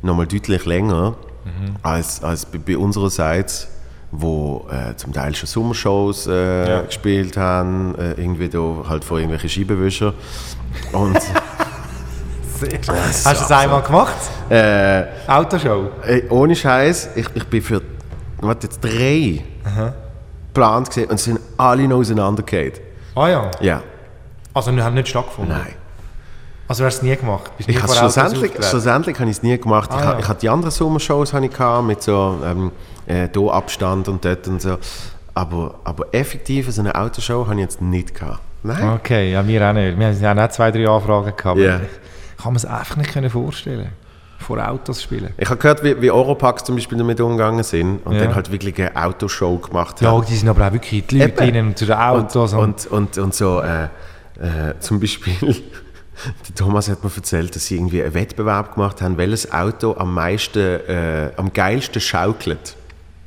nochmal 0.00 0.26
deutlich 0.26 0.64
länger 0.64 1.16
als, 1.82 2.22
als 2.22 2.46
bei, 2.46 2.58
bei 2.58 2.76
unsererseits, 2.76 3.68
wo 4.14 4.66
äh, 4.70 4.94
zum 4.96 5.12
Teil 5.12 5.34
schon 5.34 5.46
Sommershows 5.48 6.26
äh, 6.26 6.68
Ja. 6.68 6.82
gespielt 6.82 7.36
haben, 7.36 7.94
äh, 7.96 8.12
irgendwie 8.12 8.48
da 8.48 8.60
halt 8.88 9.04
vor 9.04 9.18
irgendwelchen 9.18 9.48
Scheibenwischen. 9.48 10.12
Und 10.92 11.16
Hast 12.62 13.26
du 13.26 13.30
das 13.32 13.50
einmal 13.50 13.82
gemacht? 13.82 14.14
äh, 14.48 15.04
Autoshow? 15.26 15.88
Ey, 16.06 16.24
ohne 16.28 16.54
Scheiß, 16.54 17.10
ich, 17.16 17.26
ich 17.34 17.44
bin 17.46 17.60
für 17.62 17.82
warte, 18.40 18.66
jetzt 18.68 18.80
drei 18.80 19.42
geplant 20.48 20.88
gesehen 20.88 21.10
und 21.10 21.18
sie 21.18 21.30
sind 21.32 21.40
alle 21.56 21.88
noch 21.88 21.96
auseinandergefallen. 21.96 22.72
Ah 23.14 23.28
ja. 23.28 23.50
Ja, 23.60 23.82
Also, 24.54 24.70
haben 24.70 24.94
nicht 24.94 25.08
stattgefunden? 25.08 25.56
nein. 25.56 25.74
Also, 26.72 26.86
hast 26.86 27.02
du 27.02 27.06
es 27.06 27.10
nie 27.10 27.16
gemacht? 27.16 27.50
Bist 27.58 27.68
Ich 27.68 27.82
habe 27.82 27.92
schlussendlich, 27.92 28.52
schlussendlich 28.64 29.18
habe 29.20 29.28
ich 29.30 29.36
es 29.36 29.42
nie 29.42 29.58
gemacht. 29.58 29.90
ich, 29.92 29.96
Ah, 30.00 30.04
ha- 30.06 30.12
ja. 30.14 30.18
ich 30.20 30.26
hatte 30.28 30.40
die 30.40 30.48
anderen 30.48 30.70
Sommershows 30.70 31.34
habe 31.34 31.44
ich 31.44 31.52
gehabt, 31.52 31.86
mit 31.86 32.02
so 32.02 32.38
ähm, 32.42 32.72
äh, 33.06 33.28
Abstand 33.50 34.08
und 34.08 34.24
dort 34.24 34.48
und 34.48 34.62
so. 34.62 34.78
Aber, 35.34 35.74
aber 35.84 36.06
effektiv 36.14 36.70
so 36.70 36.80
eine 36.80 36.94
Autoshow 36.94 37.44
habe 37.44 37.56
ich 37.56 37.60
jetzt 37.60 37.82
nicht 37.82 38.14
gehabt. 38.14 38.40
Nein. 38.62 38.88
Okay, 38.94 39.32
ja, 39.32 39.46
wir 39.46 39.68
auch 39.68 39.74
nicht. 39.74 39.98
Wir 39.98 40.28
haben 40.30 40.38
auch 40.38 40.48
zwei, 40.48 40.70
drei 40.70 40.88
Anfragen 40.88 41.34
gehabt. 41.36 41.58
Ja. 41.60 41.80
Ich 42.38 42.42
kann 42.42 42.54
mir 42.54 42.56
es 42.56 42.64
einfach 42.64 42.96
nicht 42.96 43.30
vorstellen. 43.30 43.90
Vor 44.38 44.66
Autos 44.66 45.02
spielen. 45.02 45.34
Ich 45.36 45.50
habe 45.50 45.58
gehört, 45.58 45.84
wie, 45.84 46.00
wie 46.00 46.10
Europax 46.10 46.64
zum 46.64 46.76
Beispiel 46.76 46.96
damit 46.96 47.20
umgegangen 47.20 47.62
sind 47.64 47.98
und 48.06 48.14
Ja. 48.14 48.24
dann 48.24 48.34
halt 48.34 48.50
wirklich 48.50 48.80
eine 48.80 48.96
Autoshow 48.96 49.58
gemacht 49.58 50.00
Ja, 50.00 50.10
haben. 50.12 50.24
die 50.26 50.34
sind 50.36 50.48
aber 50.48 50.66
auch 50.68 50.72
wirklich 50.72 51.06
die 51.06 51.18
Leute 51.18 51.44
Eben. 51.44 51.76
zu 51.76 51.84
den 51.84 51.96
Autos. 51.98 52.54
Und, 52.54 52.86
und, 52.86 52.86
und, 52.86 53.18
und 53.18 53.34
so, 53.34 53.60
äh, 53.60 53.84
äh, 53.84 53.88
zum 54.80 54.98
Beispiel, 55.00 55.34
der 56.48 56.54
Thomas 56.54 56.88
hat 56.88 57.02
mir 57.04 57.10
erzählt, 57.14 57.54
dass 57.54 57.66
sie 57.66 57.76
irgendwie 57.76 58.02
einen 58.02 58.14
Wettbewerb 58.14 58.74
gemacht 58.74 59.02
haben, 59.02 59.16
welches 59.16 59.50
Auto 59.52 59.96
am 59.96 60.14
meisten, 60.14 60.58
äh, 60.58 61.30
am 61.36 61.52
geilsten 61.52 62.00
schaukelt. 62.00 62.76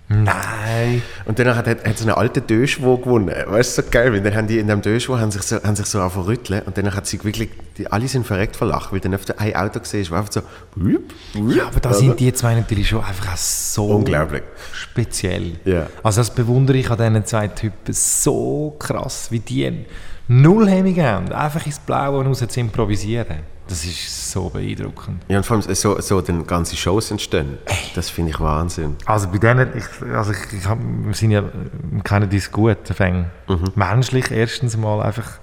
Nein. 0.07 1.01
Und 1.25 1.39
dann 1.39 1.55
hat, 1.55 1.65
hat, 1.65 1.83
hat 1.83 1.97
so 1.97 2.05
eine 2.05 2.15
alte 2.15 2.39
Döschwo 2.39 2.97
gewonnen. 2.97 3.33
Weißt 3.47 3.77
du, 3.77 3.81
so 3.81 3.87
geil, 3.89 4.13
weil 4.13 4.21
dann 4.21 4.35
haben 4.35 4.47
die 4.47 4.59
in 4.59 4.67
dem 4.67 4.81
Döschwo 4.81 5.17
haben 5.17 5.31
sich 5.31 5.41
so, 5.41 5.55
haben 5.63 5.75
sich 5.75 5.87
so 5.87 6.07
zu 6.07 6.21
rütteln 6.21 6.61
und 6.61 6.77
dann 6.77 6.93
hat 6.93 7.07
sie 7.07 7.23
wirklich, 7.23 7.49
die, 7.77 7.91
alle 7.91 8.07
sind 8.07 8.25
verreckt 8.25 8.55
vor 8.55 8.67
Lachen, 8.67 8.91
weil 8.91 8.99
dann 8.99 9.15
öfter 9.15 9.39
ein 9.39 9.55
Auto 9.55 9.79
gesehen 9.79 10.01
ist, 10.01 10.11
einfach 10.13 10.31
so, 10.31 10.41
wupp, 10.75 11.11
wupp, 11.33 11.55
Ja, 11.55 11.67
aber 11.67 11.79
da 11.79 11.91
sind 11.93 12.19
die 12.19 12.31
zwei 12.33 12.53
natürlich 12.53 12.89
schon 12.89 13.03
einfach 13.03 13.35
so 13.35 13.87
Unglaublich. 13.87 14.43
speziell. 14.73 15.53
Ja. 15.65 15.87
Also 16.03 16.21
das 16.21 16.29
bewundere 16.29 16.77
ich 16.77 16.89
an 16.91 16.97
diesen 16.97 17.25
zwei 17.25 17.47
Typen 17.47 17.91
so 17.91 18.75
krass, 18.77 19.31
wie 19.31 19.39
die 19.39 19.85
null 20.27 20.69
Hemmung 20.69 20.97
haben, 20.97 21.31
einfach 21.31 21.65
ins 21.65 21.79
Blaue 21.79 22.23
raus 22.25 22.43
zu 22.47 22.59
improvisieren. 22.59 23.55
Das 23.67 23.83
ist 23.83 24.31
so 24.31 24.49
beeindruckend. 24.49 25.23
Ja, 25.27 25.37
und 25.37 25.45
vor 25.45 25.57
allem 25.57 25.73
so, 25.73 25.99
so 25.99 26.21
dann 26.21 26.45
ganze 26.45 26.75
Shows 26.75 27.09
entstehen. 27.09 27.57
Das 27.95 28.11
finde 28.11 28.31
ich 28.31 28.39
Wahnsinn. 28.39 28.95
Also 29.05 29.27
bei 29.29 29.39
denen, 29.39 29.69
ich, 29.75 30.13
also 30.13 30.33
ich, 30.33 30.53
ich 30.53 30.65
wir 30.65 31.13
sind 31.13 31.31
ja, 31.31 31.43
wir 31.43 32.03
kennen 32.03 32.29
das 32.29 32.51
gut, 32.51 32.87
fäng, 32.87 33.25
menschlich 33.73 34.29
erstens 34.29 34.77
mal 34.77 35.01
einfach 35.01 35.39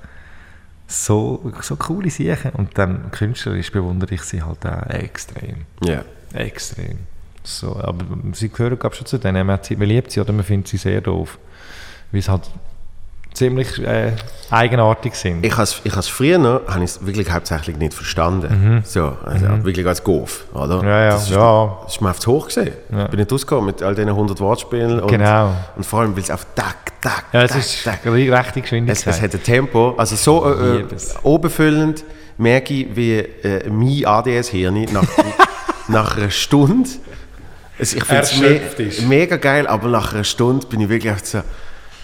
so, 0.86 1.52
so 1.62 1.74
coole 1.76 2.10
Sachen 2.10 2.52
und 2.52 2.78
dann 2.78 3.10
künstlerisch 3.10 3.72
bewundere 3.72 4.14
ich 4.14 4.22
sie 4.22 4.42
halt 4.42 4.64
auch 4.66 4.86
extrem. 4.88 5.64
Ja. 5.82 6.04
Extrem. 6.32 6.98
So, 7.42 7.76
aber 7.76 8.04
sie 8.32 8.50
gehören 8.50 8.78
glaube 8.78 8.94
schon 8.94 9.06
zu 9.06 9.18
denen. 9.18 9.46
Man, 9.46 9.58
sie, 9.62 9.74
man 9.74 9.88
liebt 9.88 10.12
sie 10.12 10.20
oder 10.20 10.32
man 10.32 10.44
findet 10.44 10.68
sie 10.68 10.76
sehr 10.76 11.00
doof. 11.00 11.38
Weil 12.12 12.22
sie 12.22 12.30
halt 12.30 12.48
ziemlich 13.34 13.78
äh, 13.82 14.12
eigenartig 14.50 15.14
sind. 15.14 15.44
Ich 15.44 15.52
habe 15.56 15.62
es 15.62 16.08
früher 16.08 16.38
noch, 16.38 16.66
habe 16.68 16.84
ich's 16.84 17.04
wirklich 17.04 17.30
hauptsächlich 17.32 17.76
nicht 17.78 17.94
verstanden. 17.94 18.82
So, 18.84 19.16
also 19.24 19.64
wirklich 19.64 19.86
als 19.86 20.04
Goof, 20.04 20.44
oder? 20.52 20.82
Mhm. 20.82 20.88
Ja, 20.88 21.00
ja, 21.04 21.10
das 21.12 21.24
ist, 21.24 21.30
ja. 21.30 21.78
Das 21.84 21.94
ist 21.94 22.00
mir 22.00 22.10
auf 22.10 22.18
zu 22.20 22.32
hoch 22.32 22.46
gesehen. 22.46 22.72
Ja. 22.90 23.06
Bin 23.06 23.18
nicht 23.20 23.32
rausgekommen 23.32 23.66
mit 23.66 23.82
all 23.82 23.94
diesen 23.94 24.10
100 24.10 24.38
Wortspielen. 24.40 25.00
Und, 25.00 25.08
Genau. 25.08 25.52
Und 25.76 25.86
vor 25.86 26.00
allem, 26.00 26.14
weil 26.14 26.22
es 26.22 26.30
auf 26.30 26.46
Tack, 26.54 26.92
Tack, 27.00 27.24
ja, 27.32 27.42
es 27.42 27.54
ist 27.56 27.84
Tack. 27.84 28.04
re- 28.04 28.10
rechte 28.30 28.58
Es, 28.58 28.62
Geschwindigkeit. 28.62 29.06
es 29.14 29.22
hat 29.22 29.34
ein 29.34 29.42
Tempo, 29.42 29.94
also 29.96 30.16
so 30.16 30.52
äh, 30.52 30.84
es. 30.94 31.14
oberfüllend 31.22 32.04
merke 32.38 32.74
ich, 32.74 32.94
wie 32.96 33.18
äh, 33.18 33.68
mein 33.70 34.04
ADS-Hirn 34.04 34.86
nach, 34.92 35.02
nach 35.88 36.16
einer 36.16 36.30
Stunde, 36.30 36.88
also 37.78 37.96
ich 37.96 38.04
finde 38.04 38.22
es 38.88 39.00
me 39.00 39.08
mega 39.08 39.36
geil, 39.36 39.66
aber 39.66 39.88
nach 39.88 40.12
einer 40.14 40.24
Stunde 40.24 40.66
bin 40.66 40.80
ich 40.80 40.88
wirklich 40.88 41.14
so, 41.24 41.40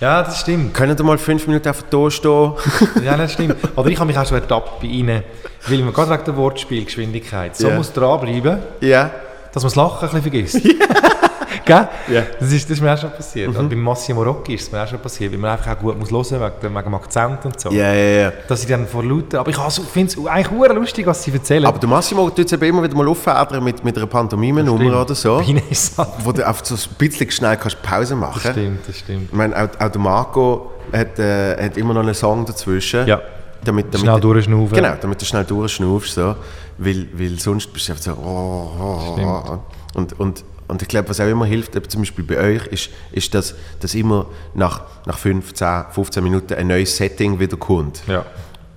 ja, 0.01 0.23
das 0.23 0.41
stimmt. 0.41 0.75
können 0.75 0.97
Sie 0.97 1.03
mal 1.03 1.19
fünf 1.19 1.47
Minuten 1.47 1.69
einfach 1.69 1.85
da 1.91 2.11
stehen? 2.11 2.53
Ja, 3.05 3.17
das 3.17 3.33
stimmt. 3.33 3.57
Oder 3.77 3.89
ich 3.91 3.99
habe 3.99 4.07
mich 4.07 4.19
auch 4.19 4.27
schon 4.27 4.39
ertappt 4.41 4.81
bei 4.81 4.87
Ihnen, 4.87 5.23
weil 5.67 5.79
man 5.79 5.93
gerade 5.93 6.11
wegen 6.11 6.25
der 6.25 6.37
Wortspielgeschwindigkeit 6.37 7.57
so 7.57 7.69
Ja. 7.69 7.75
muss 7.77 7.93
dranbleiben, 7.93 8.59
ja. 8.81 9.11
dass 9.53 9.63
man 9.63 9.69
das 9.71 9.77
Lachen 9.77 10.09
ein 10.09 10.23
bisschen 10.23 10.23
vergisst. 10.23 10.61
Gell? 11.69 11.89
Ja. 12.09 12.23
Das, 12.41 12.51
ist, 12.51 12.65
das 12.65 12.79
ist 12.79 12.83
mir 12.83 12.95
auch 12.95 12.99
schon 12.99 13.11
passiert. 13.11 13.55
Und 13.55 13.69
bei 13.69 13.77
Massimo 13.77 14.23
Rocchi 14.23 14.55
ist 14.55 14.63
es 14.63 14.73
mir 14.73 14.83
auch 14.83 14.89
schon 14.89 14.99
passiert, 14.99 15.31
weil 15.33 15.39
man 15.39 15.51
einfach 15.51 15.77
auch 15.77 15.79
gut 15.79 15.99
muss 15.99 16.11
hören 16.11 16.19
muss, 16.19 16.33
wegen, 16.33 16.75
wegen 16.75 16.85
dem 16.85 16.95
Akzent 16.95 17.45
und 17.45 17.61
so. 17.61 17.71
Ja, 17.71 17.93
ja, 17.93 18.21
ja. 18.23 18.33
Dass 18.49 18.63
ich 18.63 18.69
dann 18.69 18.87
vor 18.87 19.05
lauter... 19.05 19.41
Aber 19.41 19.51
ich 19.51 19.59
also, 19.59 19.83
finde 19.83 20.13
es 20.13 20.27
eigentlich 20.27 20.51
hure 20.51 20.73
lustig, 20.73 21.07
was 21.07 21.23
sie 21.23 21.33
erzählen. 21.33 21.67
Aber 21.67 21.79
der 21.79 21.89
Massimo 21.89 22.31
tut 22.31 22.47
es 22.47 22.53
eben 22.53 22.65
immer 22.65 22.83
wieder 22.83 22.97
mal 22.97 23.07
auffädern 23.07 23.63
mit, 23.63 23.85
mit 23.85 23.97
einer 23.97 24.07
Pantomime-Nummer 24.07 25.03
oder 25.03 25.15
so, 25.15 25.43
wo 26.25 26.33
du 26.33 26.47
einfach 26.47 26.65
so 26.65 26.75
ein 26.75 26.81
bisschen 26.99 27.31
schnell 27.31 27.57
kannst 27.57 27.83
Pause 27.83 28.17
machen 28.17 28.41
Das 28.43 28.53
stimmt, 28.53 28.89
das 28.89 28.99
stimmt. 28.99 29.29
Ich 29.31 29.37
meine, 29.37 29.55
auch, 29.55 29.69
auch 29.79 29.91
der 29.91 30.01
Marco 30.01 30.73
hat, 30.93 31.19
äh, 31.19 31.65
hat 31.65 31.77
immer 31.77 31.95
noch 31.95 32.03
einen 32.03 32.15
Song 32.15 32.45
dazwischen. 32.45 33.07
Ja. 33.07 33.21
Damit, 33.65 33.87
damit 33.93 34.07
Schnell 34.07 34.21
durchschnaufen. 34.21 34.75
Genau, 34.75 34.95
damit 35.01 35.21
du 35.21 35.25
schnell 35.25 35.45
durchschnaufst. 35.45 36.15
So. 36.15 36.37
Weil, 36.79 37.09
weil 37.13 37.39
sonst 37.39 37.73
bist 37.73 37.89
du 37.89 37.93
einfach 37.93 38.05
so. 38.05 38.13
Oh, 38.13 38.71
oh, 38.81 39.43
oh. 39.51 39.59
Und, 39.99 40.19
und, 40.21 40.45
und 40.69 40.83
ich 40.83 40.89
glaube, 40.89 41.09
was 41.09 41.21
auch 41.21 41.27
immer 41.29 41.47
hilft, 41.47 41.73
zum 41.91 42.03
Beispiel 42.03 42.25
bei 42.25 42.39
euch, 42.39 42.67
ist, 42.69 42.91
ist 43.13 43.35
dass, 43.35 43.55
dass 43.81 43.95
immer 43.95 44.27
nach, 44.55 44.83
nach 45.07 45.19
5, 45.19 45.55
10, 45.55 45.85
15 45.91 46.23
Minuten 46.23 46.55
ein 46.55 46.67
neues 46.69 46.97
Setting 46.97 47.39
wieder 47.41 47.57
kommt. 47.57 48.03
Ja. 48.07 48.25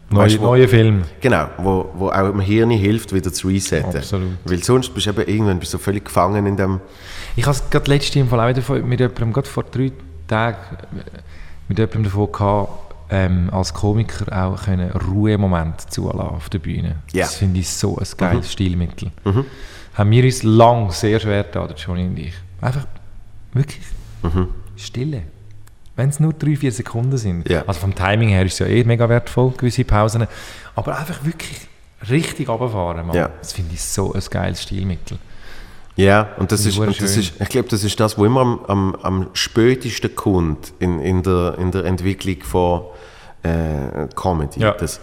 Neue, 0.10 0.26
Weißt 0.26 0.40
wo- 0.40 0.46
neue 0.46 0.68
Film. 0.68 1.04
Genau, 1.22 1.48
wo, 1.58 1.90
wo 1.96 2.10
auch 2.10 2.30
dem 2.32 2.42
Hirn 2.42 2.70
hilft, 2.72 3.14
wieder 3.14 3.32
zu 3.32 3.48
resetten. 3.48 3.96
Absolut. 3.98 4.30
Weil 4.44 4.62
sonst 4.62 4.94
bist 4.94 5.06
du 5.08 5.12
eben 5.12 5.22
irgendwann 5.26 5.60
bist 5.60 5.74
du 5.74 5.78
völlig 5.78 6.04
gefangen 6.06 6.46
in 6.46 6.58
dem. 6.58 6.82
Ich 7.38 7.46
habe 7.46 7.56
es 7.56 7.70
gerade 7.70 7.90
letzte 7.90 8.20
im 8.20 8.28
Fall 8.28 8.40
auch 8.42 8.70
mit 8.84 9.00
jemandem, 9.00 9.32
gerade 9.32 9.48
vor 9.48 9.64
drei 9.64 9.94
Tagen, 10.28 10.58
mit 11.70 11.78
jemandem 11.80 12.04
davon 12.04 12.30
gehabt, 12.32 12.70
ähm, 13.10 13.50
als 13.54 13.74
Komiker 13.74 14.26
auch 14.46 14.64
können 14.64 14.92
Ruhemomente 14.92 15.88
zulassen 15.90 16.20
auf 16.20 16.50
der 16.50 16.60
Bühne. 16.60 16.96
Ja. 17.14 17.26
Das 17.26 17.36
finde 17.36 17.60
ich 17.62 17.70
so 17.70 17.98
ein 17.98 18.06
geiles 18.18 18.52
Stilmittel. 18.52 19.12
Haben 19.94 20.12
wir 20.12 20.24
uns 20.24 20.44
lang 20.44 20.92
sehr 20.92 21.20
schwer 21.20 21.44
getan, 21.44 21.68
der 21.68 21.78
Johnny 21.78 22.06
und 22.06 22.18
ich. 22.18 22.34
Einfach 22.62 22.88
wirklich 23.54 23.82
Stille. 24.78 25.24
Wenn 25.96 26.10
es 26.10 26.20
nur 26.20 26.34
drei, 26.34 26.56
vier 26.56 26.72
Sekunden 26.72 27.18
sind. 27.18 27.50
Ja. 27.50 27.64
Also 27.68 27.82
vom 27.82 27.94
Timing 27.94 28.30
her 28.30 28.46
ist 28.46 28.54
es 28.54 28.60
ja 28.60 28.68
eh 28.68 28.84
mega 28.84 29.10
wertvoll, 29.10 29.52
gewisse 29.52 29.84
Pausen. 29.84 30.26
Aber 30.76 30.98
einfach 30.98 31.26
wirklich 31.26 31.68
richtig 32.10 32.48
runterfahren, 32.48 33.06
Mann. 33.06 33.16
Ja. 33.16 33.30
Das 33.40 33.54
finde 33.54 33.74
ich 33.74 33.82
so 33.82 34.14
ein 34.14 34.24
geiles 34.30 34.64
Stilmittel. 34.64 35.18
Ja, 35.98 36.30
und 36.38 36.52
das, 36.52 36.62
ist, 36.66 36.76
ich 36.76 36.80
und 36.80 37.02
das 37.02 37.18
ist, 37.18 37.34
ich 37.40 37.50
glaube, 37.50 37.68
das 37.68 37.84
ist 37.84 38.00
das, 38.00 38.18
was 38.18 38.26
immer 38.26 38.42
am, 38.42 38.66
am, 38.66 38.96
am 38.96 39.28
spätesten 39.34 40.16
kommt 40.16 40.74
in, 40.80 41.00
in, 41.00 41.22
der, 41.22 41.58
in 41.60 41.72
der 41.72 41.84
Entwicklung 41.84 42.42
von 42.42 42.84
äh, 43.44 44.08
Comedy. 44.16 44.62
Ja. 44.62 44.72
Das, 44.72 45.02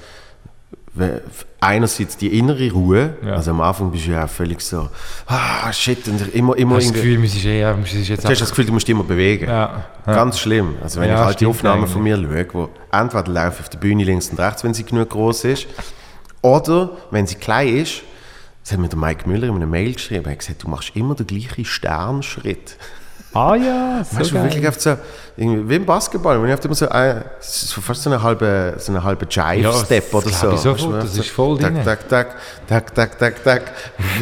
einerseits 1.61 2.17
die 2.17 2.39
innere 2.39 2.71
Ruhe, 2.71 3.17
Ja. 3.25 3.35
also 3.35 3.51
am 3.51 3.61
Anfang 3.61 3.91
bist 3.91 4.07
du 4.07 4.11
ja 4.13 4.25
auch 4.25 4.29
völlig 4.29 4.61
so, 4.61 4.89
ah, 5.27 5.73
shit, 5.73 6.07
und 6.09 6.35
immer, 6.35 6.57
immer 6.57 6.77
Hast 6.77 6.89
du 6.91 6.93
das 6.95 7.05
irgendwie, 7.05 7.29
Gefühl, 7.29 7.51
eh, 7.53 8.03
jetzt 8.03 8.25
du 8.25 8.29
hast 8.29 8.41
das 8.41 8.51
Gefühl, 8.51 8.67
du 8.67 8.73
musst 8.73 8.89
immer 8.89 9.05
bewegen. 9.05 9.47
Ja, 9.49 9.85
ja. 10.07 10.15
Ganz 10.15 10.39
schlimm. 10.39 10.77
Also 10.83 11.01
wenn 11.01 11.11
ich 11.11 11.17
halt 11.17 11.41
die 11.41 11.47
Aufnahmen 11.47 11.87
von 11.87 12.03
mir 12.03 12.17
schaue, 12.17 12.47
wo 12.53 12.69
entweder 12.93 13.31
laufe 13.31 13.61
auf 13.61 13.69
der 13.69 13.79
Bühne 13.79 14.05
links 14.05 14.29
und 14.31 14.39
rechts, 14.39 14.63
wenn 14.65 14.75
sie 14.75 14.85
genug 14.85 15.11
groß 15.11 15.45
ist, 15.45 15.67
oder 16.43 16.91
wenn 17.11 17.27
sie 17.27 17.35
klein 17.37 17.77
ist, 17.77 18.03
das 18.63 18.73
hat 18.73 18.81
mir 18.81 18.89
der 18.89 18.99
Mike 18.99 19.29
Müller 19.29 19.49
in 19.49 19.55
einer 19.55 19.67
Mail 19.67 19.95
geschrieben, 19.95 20.27
er 20.27 20.33
hat 20.33 20.39
gesagt, 20.41 20.63
du 20.63 20.69
machst 20.69 20.91
immer 20.95 21.15
den 21.15 21.27
gleichen 21.27 21.65
Sternschritt. 21.65 22.77
Ah 23.39 23.55
ja, 23.57 24.05
so 24.05 24.19
Weißt 24.19 24.31
du, 24.31 24.35
geil. 24.35 24.45
wirklich 24.53 24.75
so, 24.81 24.97
irgendwie, 25.37 25.69
wie 25.69 25.77
im 25.77 25.87
Basketball, 25.87 26.43
wenn 26.43 26.51
ich 26.53 26.65
immer 26.65 26.75
so, 26.75 26.89
ein, 26.89 27.25
so 27.41 27.81
fast 27.81 28.03
so 28.03 28.11
eine 28.11 28.21
halbe, 28.23 28.75
so 28.79 28.91
eine 28.93 29.03
halbe 29.05 29.27
Jive-Step 29.31 30.13
Ja, 30.13 30.19
oder 30.19 30.29
das 30.31 30.41
so. 30.41 30.51
ich 30.51 30.59
sofort, 30.61 30.81
Weißt 30.81 31.03
du, 31.03 31.07
das 31.07 31.15
so 31.15 31.21
ist 31.21 31.31
voll 31.31 31.59
tak, 31.59 31.85
tak, 31.85 32.09
tak, 32.09 32.37
tak, 32.67 32.95
tak, 32.95 33.19
tak, 33.19 33.45
tak. 33.45 33.63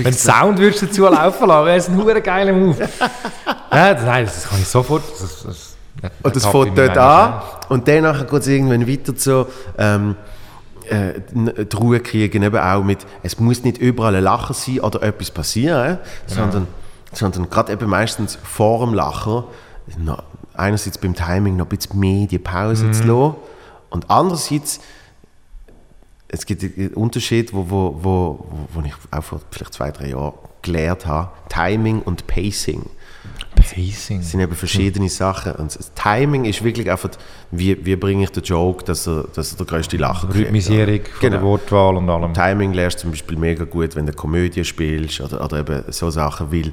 Wenn 0.03 0.13
du 0.13 0.19
Sound 0.19 0.59
würdest 0.59 0.83
dazu 0.83 1.03
laufen 1.05 1.49
lassen, 1.49 1.67
wäre 1.67 1.77
es 1.77 1.89
ein 1.89 1.97
hure 1.97 2.21
geiler 2.21 2.53
Move. 2.53 2.77
ja, 3.73 3.95
das- 3.95 4.05
nein, 4.05 4.25
das 4.27 4.49
kann 4.49 4.59
ich 4.61 4.69
sofort. 4.69 5.03
Das, 5.21 5.43
das, 5.45 5.77
Und 6.23 6.37
das 6.37 6.45
ertappe 6.45 6.65
fängt 6.67 6.79
ich 6.79 6.85
dort 6.87 6.99
an 6.99 7.43
und 7.71 7.89
dann 7.89 8.27
geht 8.27 8.33
es 8.43 8.47
irgendwann 8.49 8.87
weiter 8.89 9.17
zu 9.17 9.47
ähm, 9.79 10.15
äh, 10.91 11.15
die 11.65 11.77
Ruhe 11.77 12.01
kriegen, 12.01 12.43
eben 12.43 12.59
auch 12.59 12.85
mit, 12.85 12.99
es 13.23 13.41
muss 13.41 13.63
nicht 13.65 13.79
überall 13.79 14.15
ein 14.15 14.23
Lachen 14.23 14.55
sein 14.55 14.81
oder 14.81 15.03
etwas 15.03 15.31
passieren, 15.31 15.99
Genau. 16.29 16.41
sondern, 16.43 16.69
sondern 17.17 17.49
gerade 17.51 17.73
eben 17.73 17.89
meistens 17.89 18.39
vor 18.43 18.85
dem 18.85 18.95
Lachen, 18.95 19.45
noch, 19.99 20.23
einerseits 20.55 20.99
beim 20.99 21.15
Timing 21.15 21.57
noch 21.57 21.67
ein 21.67 21.77
bisschen 21.77 21.99
mehr 21.99 22.27
die 22.27 22.39
Pause 22.39 22.87
Mhm. 22.87 22.93
zu 22.93 23.03
lassen 23.05 23.35
und 23.91 24.11
andererseits 24.11 24.81
es 26.29 26.45
gibt 26.45 26.63
einen 26.65 26.89
Unterschied, 26.95 27.53
wo, 27.53 27.65
wo, 27.71 27.97
wo, 28.03 28.47
wo 28.73 28.81
ich 28.85 28.93
auch 29.13 29.23
vor 29.23 29.41
vielleicht 29.51 29.75
zwei, 29.75 29.91
drei 29.93 30.09
Jahren 30.09 30.35
gelernt 30.63 31.07
habe, 31.07 31.31
Timing 31.49 32.03
und 32.03 32.27
Pacing. 32.27 32.83
Pacing. 33.55 34.19
Es 34.21 34.31
sind 34.33 34.41
eben 34.41 34.55
verschiedene 34.55 35.09
Sachen. 35.09 35.53
Und 35.53 35.77
das 35.79 35.93
Timing 35.95 36.45
ist 36.45 36.65
wirklich 36.65 36.91
einfach, 36.91 37.11
wie, 37.53 37.85
wie 37.87 37.95
bringe 37.95 38.25
ich 38.25 38.31
den 38.31 38.43
Joke, 38.43 38.85
dass 38.85 39.07
er, 39.07 39.25
dass 39.35 39.53
er 39.53 39.59
der 39.59 39.67
größte 39.67 39.97
Lacher 39.99 40.27
kriegt. 40.27 40.47
Rhythmisierung 40.47 41.01
von 41.05 41.21
der 41.21 41.31
Genau. 41.31 41.43
Wortwahl 41.43 41.97
und 41.97 42.11
allem. 42.11 42.35
Timing 42.35 42.73
lernst 42.73 42.99
du 42.99 43.03
zum 43.03 43.11
Beispiel 43.13 43.39
mega 43.39 43.65
gut, 43.65 43.95
wenn 43.95 44.07
du 44.07 44.13
Komödie 44.13 44.65
spielst 44.65 45.21
oder, 45.21 45.45
oder 45.45 45.61
eben 45.61 45.85
so 45.93 46.11
Sachen, 46.11 46.51
weil 46.53 46.73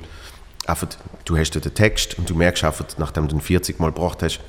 einfach, 0.67 0.87
du 1.25 1.37
hast 1.37 1.51
den 1.51 1.73
Text 1.73 2.17
und 2.17 2.29
du 2.29 2.35
merkst 2.35 2.63
einfach, 2.63 2.85
nachdem 2.97 3.27
du 3.27 3.35
ihn 3.35 3.41
40 3.41 3.79
Mal 3.79 3.91
gebracht 3.91 4.23
hast, 4.23 4.39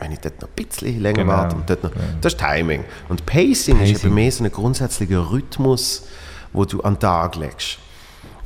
wenn 0.00 0.12
ich 0.12 0.20
dort 0.20 0.40
noch 0.42 0.48
ein 0.48 0.64
bisschen 0.66 1.00
länger 1.00 1.22
Genau. 1.22 1.32
warte 1.32 1.56
und 1.56 1.68
dort 1.70 1.82
noch, 1.82 1.90
das 2.20 2.34
ist 2.34 2.40
Timing. 2.40 2.84
Und 3.08 3.24
Pacing, 3.24 3.80
ist 3.80 3.92
Pacing. 3.94 3.96
eben 4.06 4.14
mehr 4.14 4.32
so 4.32 4.44
ein 4.44 4.52
grundsätzlicher 4.52 5.30
Rhythmus, 5.30 6.06
wo 6.52 6.64
du 6.64 6.80
an 6.82 6.94
den 6.94 7.00
Tag 7.00 7.36
legst. 7.36 7.78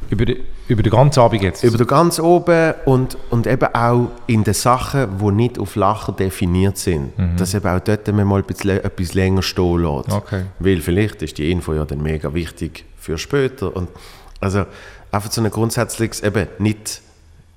Über, 0.08 0.24
die, 0.24 0.42
über 0.66 0.82
den 0.82 0.90
ganzen 0.90 1.20
Abend 1.20 1.42
jetzt. 1.42 1.62
Über 1.62 1.78
den 1.78 1.86
ganz 1.86 2.18
oben 2.18 2.74
und, 2.84 3.16
und 3.30 3.46
eben 3.46 3.72
auch 3.74 4.08
in 4.26 4.42
den 4.42 4.54
Sachen, 4.54 5.18
die 5.18 5.30
nicht 5.30 5.58
auf 5.58 5.76
Lachen 5.76 6.16
definiert 6.16 6.78
sind. 6.78 7.12
Dass 7.36 7.54
eben 7.54 7.68
auch 7.68 7.78
dort 7.80 8.08
man 8.08 8.26
mal 8.26 8.38
ein 8.40 8.44
bisschen, 8.44 8.70
etwas 8.82 9.14
länger 9.14 9.42
stehen 9.42 9.82
lässt. 9.82 10.10
Okay. 10.12 10.44
Weil 10.58 10.80
vielleicht 10.80 11.22
ist 11.22 11.38
die 11.38 11.50
Info 11.52 11.74
ja 11.74 11.84
dann 11.84 12.02
mega 12.02 12.32
wichtig 12.34 12.84
für 12.96 13.18
später. 13.18 13.74
Und 13.76 13.88
also 14.40 14.64
einfach 15.12 15.30
so 15.30 15.42
ein 15.42 15.50
grundsätzliches, 15.50 16.22
eben 16.22 16.46
nicht 16.58 17.02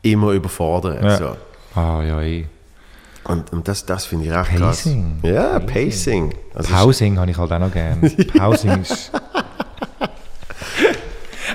immer 0.03 0.31
überfordern. 0.31 1.03
Ja. 1.03 1.17
So. 1.17 1.35
ah 1.75 2.03
ja, 2.03 2.21
eh. 2.21 2.45
Und, 3.25 3.51
und 3.53 3.67
das, 3.67 3.85
das 3.85 4.05
finde 4.05 4.25
ich 4.25 4.31
echt 4.31 4.51
Pacing. 4.59 5.19
krass. 5.21 5.31
Ja, 5.31 5.59
Pacing. 5.59 6.35
Also 6.53 6.73
Pausing 6.73 7.17
habe 7.17 7.31
ich 7.31 7.37
halt 7.37 7.51
auch 7.51 7.59
noch 7.59 7.71
gerne. 7.71 8.09
Pausing 8.37 8.81
ist... 8.81 9.11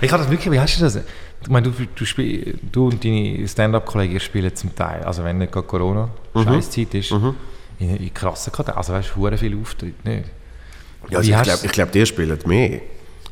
ich 0.01 0.11
habe 0.11 0.23
das 0.23 0.31
wirklich, 0.31 0.51
wie 0.51 0.59
hast 0.59 0.79
du 0.79 0.85
das? 0.85 0.97
Ich 1.43 1.49
meine, 1.49 1.71
du, 1.71 1.87
du, 1.95 2.05
spiel, 2.05 2.59
du 2.73 2.87
und 2.89 3.05
deine 3.05 3.47
Stand-Up-Kollegen 3.47 4.15
ihr 4.15 4.21
spielen 4.21 4.55
zum 4.57 4.75
Teil, 4.75 5.03
also 5.05 5.23
wenn 5.23 5.39
nicht 5.39 5.53
gerade 5.53 5.67
Corona, 5.67 6.09
Mhm. 6.35 6.45
Scheißzeit 6.45 6.95
ist, 6.95 7.11
in, 7.11 7.97
in 7.97 8.15
krassen 8.15 8.53
Kader, 8.53 8.77
also 8.77 8.93
weißt 8.93 9.11
du, 9.15 9.37
viel 9.37 9.59
Auftritt, 9.61 10.05
nicht? 10.05 10.25
ja, 11.11 11.19
also 11.19 11.33
ich 11.33 11.43
glaube, 11.43 11.69
glaub, 11.69 11.93
die 11.93 12.07
spielen 12.07 12.39
mehr. 12.47 12.81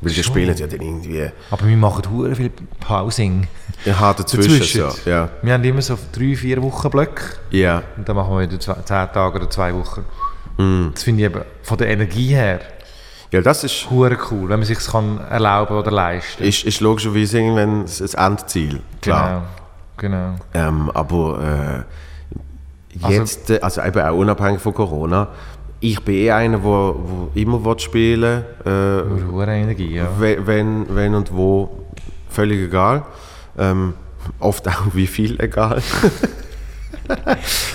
Weil 0.01 0.13
Schon. 0.13 0.25
spielen 0.25 0.57
ja 0.57 0.67
dann 0.67 0.81
irgendwie 0.81 1.31
Aber 1.51 1.67
wir 1.67 1.77
machen 1.77 2.03
hure 2.11 2.35
viel 2.35 2.51
Pausing. 2.81 3.49
ja, 3.85 3.99
hart 3.99 4.21
dazwischen. 4.21 4.51
Dazwischen. 4.59 4.91
So. 4.91 5.11
Ja. 5.11 5.31
Wir 5.43 5.55
haben 5.55 5.65
immer 5.65 5.81
so 5.83 5.99
drei, 6.13 6.37
vier 6.37 6.63
Wochen 6.63 6.91
Blöcke 6.91 7.37
ja. 7.51 7.83
und 7.97 8.09
dann 8.09 8.17
machen 8.17 8.33
wir 8.37 8.43
wieder 8.43 8.61
zwei, 8.61 8.75
zehn 8.75 9.09
Tage 9.13 9.39
oder 9.39 9.49
zwei 9.51 9.75
Wochen. 9.75 10.05
Mhm. 10.59 10.91
Das 10.95 11.03
finde 11.03 11.23
ich 11.25 11.31
eben 11.31 11.41
von 11.63 11.79
der 11.79 11.89
Energie 11.89 12.35
her 12.35 12.61
Ja, 13.33 13.41
das 13.41 13.65
ist, 13.65 13.89
hure 13.91 14.17
cool, 14.31 14.49
wenn 14.49 14.59
man 14.61 14.67
sich 14.67 14.79
kann 14.79 15.19
erlauben 15.31 15.77
oder 15.77 15.91
leisten. 15.91 16.43
ist, 16.45 16.65
ist 16.65 16.81
logischerweise 16.81 17.39
irgendwann 17.41 17.83
das 17.85 18.01
Endziel. 18.15 18.81
Klar. 19.01 19.45
Genau, 19.97 20.35
genau. 20.55 20.69
Ähm, 20.69 20.91
aber 20.95 21.85
äh, 23.01 23.03
Also- 23.05 23.13
jetzt, 23.21 23.51
äh, 23.51 23.61
also 23.61 23.83
eben 23.83 24.01
auch 24.01 24.15
unabhängig 24.17 24.61
von 24.61 24.73
Corona, 24.75 25.29
ich 25.91 26.01
bin 26.01 26.15
eh 26.17 26.31
einer, 26.31 26.59
der 26.59 26.65
wo, 26.65 26.95
wo 27.05 27.31
immer 27.35 27.79
spielen 27.79 28.43
will. 28.65 29.49
Äh, 29.49 29.61
Energie, 29.63 29.95
ja. 29.95 30.09
we- 30.19 30.39
wenn, 30.47 30.87
wenn 30.95 31.15
und 31.15 31.33
wo, 31.35 31.69
völlig 32.29 32.61
egal. 32.69 33.05
Ähm, 33.59 33.95
oft 34.41 34.67
auch 34.69 34.95
wie 34.95 35.07
viel 35.07 35.39
egal. 35.41 35.83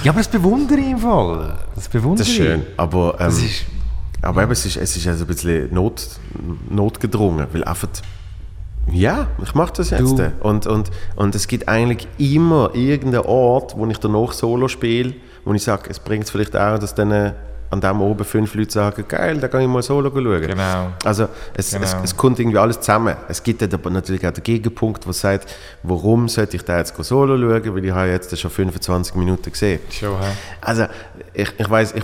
Ja, 0.04 0.12
aber 0.12 0.20
das 0.20 0.28
bewundere 0.28 0.80
ich 0.80 0.92
im 0.92 0.98
Fall. 0.98 1.58
Das 1.76 1.88
bewundere 1.88 2.20
Das 2.26 2.28
ist 2.28 2.34
ich. 2.40 2.44
schön. 2.44 2.64
Aber, 2.78 3.16
ähm, 3.20 3.28
ist, 3.30 3.66
aber 4.22 4.44
eben, 4.44 4.52
es 4.52 4.66
ist, 4.66 4.78
es 4.78 4.98
ist 4.98 5.08
also 5.08 5.24
ein 5.24 5.28
bisschen 5.28 5.74
not, 5.74 6.06
notgedrungen, 6.70 7.48
weil 7.54 7.64
einfach, 7.64 7.88
ja, 8.92 9.28
ich 9.42 9.56
mache 9.56 9.74
das 9.78 9.90
jetzt. 9.92 10.02
Du- 10.18 10.32
Und, 10.42 10.68
und, 10.68 10.92
und 11.16 11.36
es 11.36 11.48
gibt 11.48 11.68
eigentlich 11.70 12.08
immer 12.18 12.72
irgendeinen 12.74 13.26
Ort, 13.26 13.78
wo 13.78 13.86
ich 13.88 13.98
danach 14.00 14.34
Solo 14.34 14.68
spiele, 14.68 15.14
wo 15.46 15.54
ich 15.54 15.64
sage, 15.64 15.90
es 15.90 16.00
bringt 16.00 16.26
es 16.26 16.32
vielleicht 16.32 16.56
auch, 16.58 16.78
dass 16.78 16.94
dann 16.94 17.12
äh, 17.12 17.34
an 17.72 17.80
dem 17.82 18.02
oben 18.02 18.26
fünf 18.26 18.54
Leute 18.54 18.72
sagen, 18.72 19.06
geil, 19.08 19.38
da 19.40 19.48
kann 19.48 19.62
ich 19.62 19.68
mal 19.68 19.82
Solo 19.82 20.10
schauen. 20.14 20.42
Genau. 20.42 20.92
Also 21.06 21.30
es, 21.54 21.74
es, 21.74 21.92
Genau. 21.92 22.04
es 22.04 22.16
kommt 22.18 22.38
irgendwie 22.40 22.58
alles 22.58 22.80
zusammen. 22.82 23.16
Es 23.30 23.42
gibt 23.42 23.62
dann 23.62 23.74
aber 23.74 23.90
natürlich 23.90 24.28
auch 24.28 24.32
den 24.32 24.44
Gegenpunkt, 24.44 25.06
der 25.06 25.14
sagt, 25.14 25.54
warum 25.82 26.28
sollte 26.28 26.58
ich 26.58 26.64
da 26.64 26.78
jetzt 26.78 26.94
Solo 27.02 27.38
schauen, 27.38 27.74
weil 27.76 27.86
ich 27.86 27.92
habe 27.92 28.10
jetzt 28.10 28.38
schon 28.38 28.52
25 28.52 29.16
Minuten 29.16 29.50
gesehen. 29.52 29.80
schon, 29.90 30.20
hä? 30.20 30.28
Also 30.60 30.86
ich, 31.34 31.50
ich 31.58 31.70
weiß 31.70 31.94
ich 31.96 32.04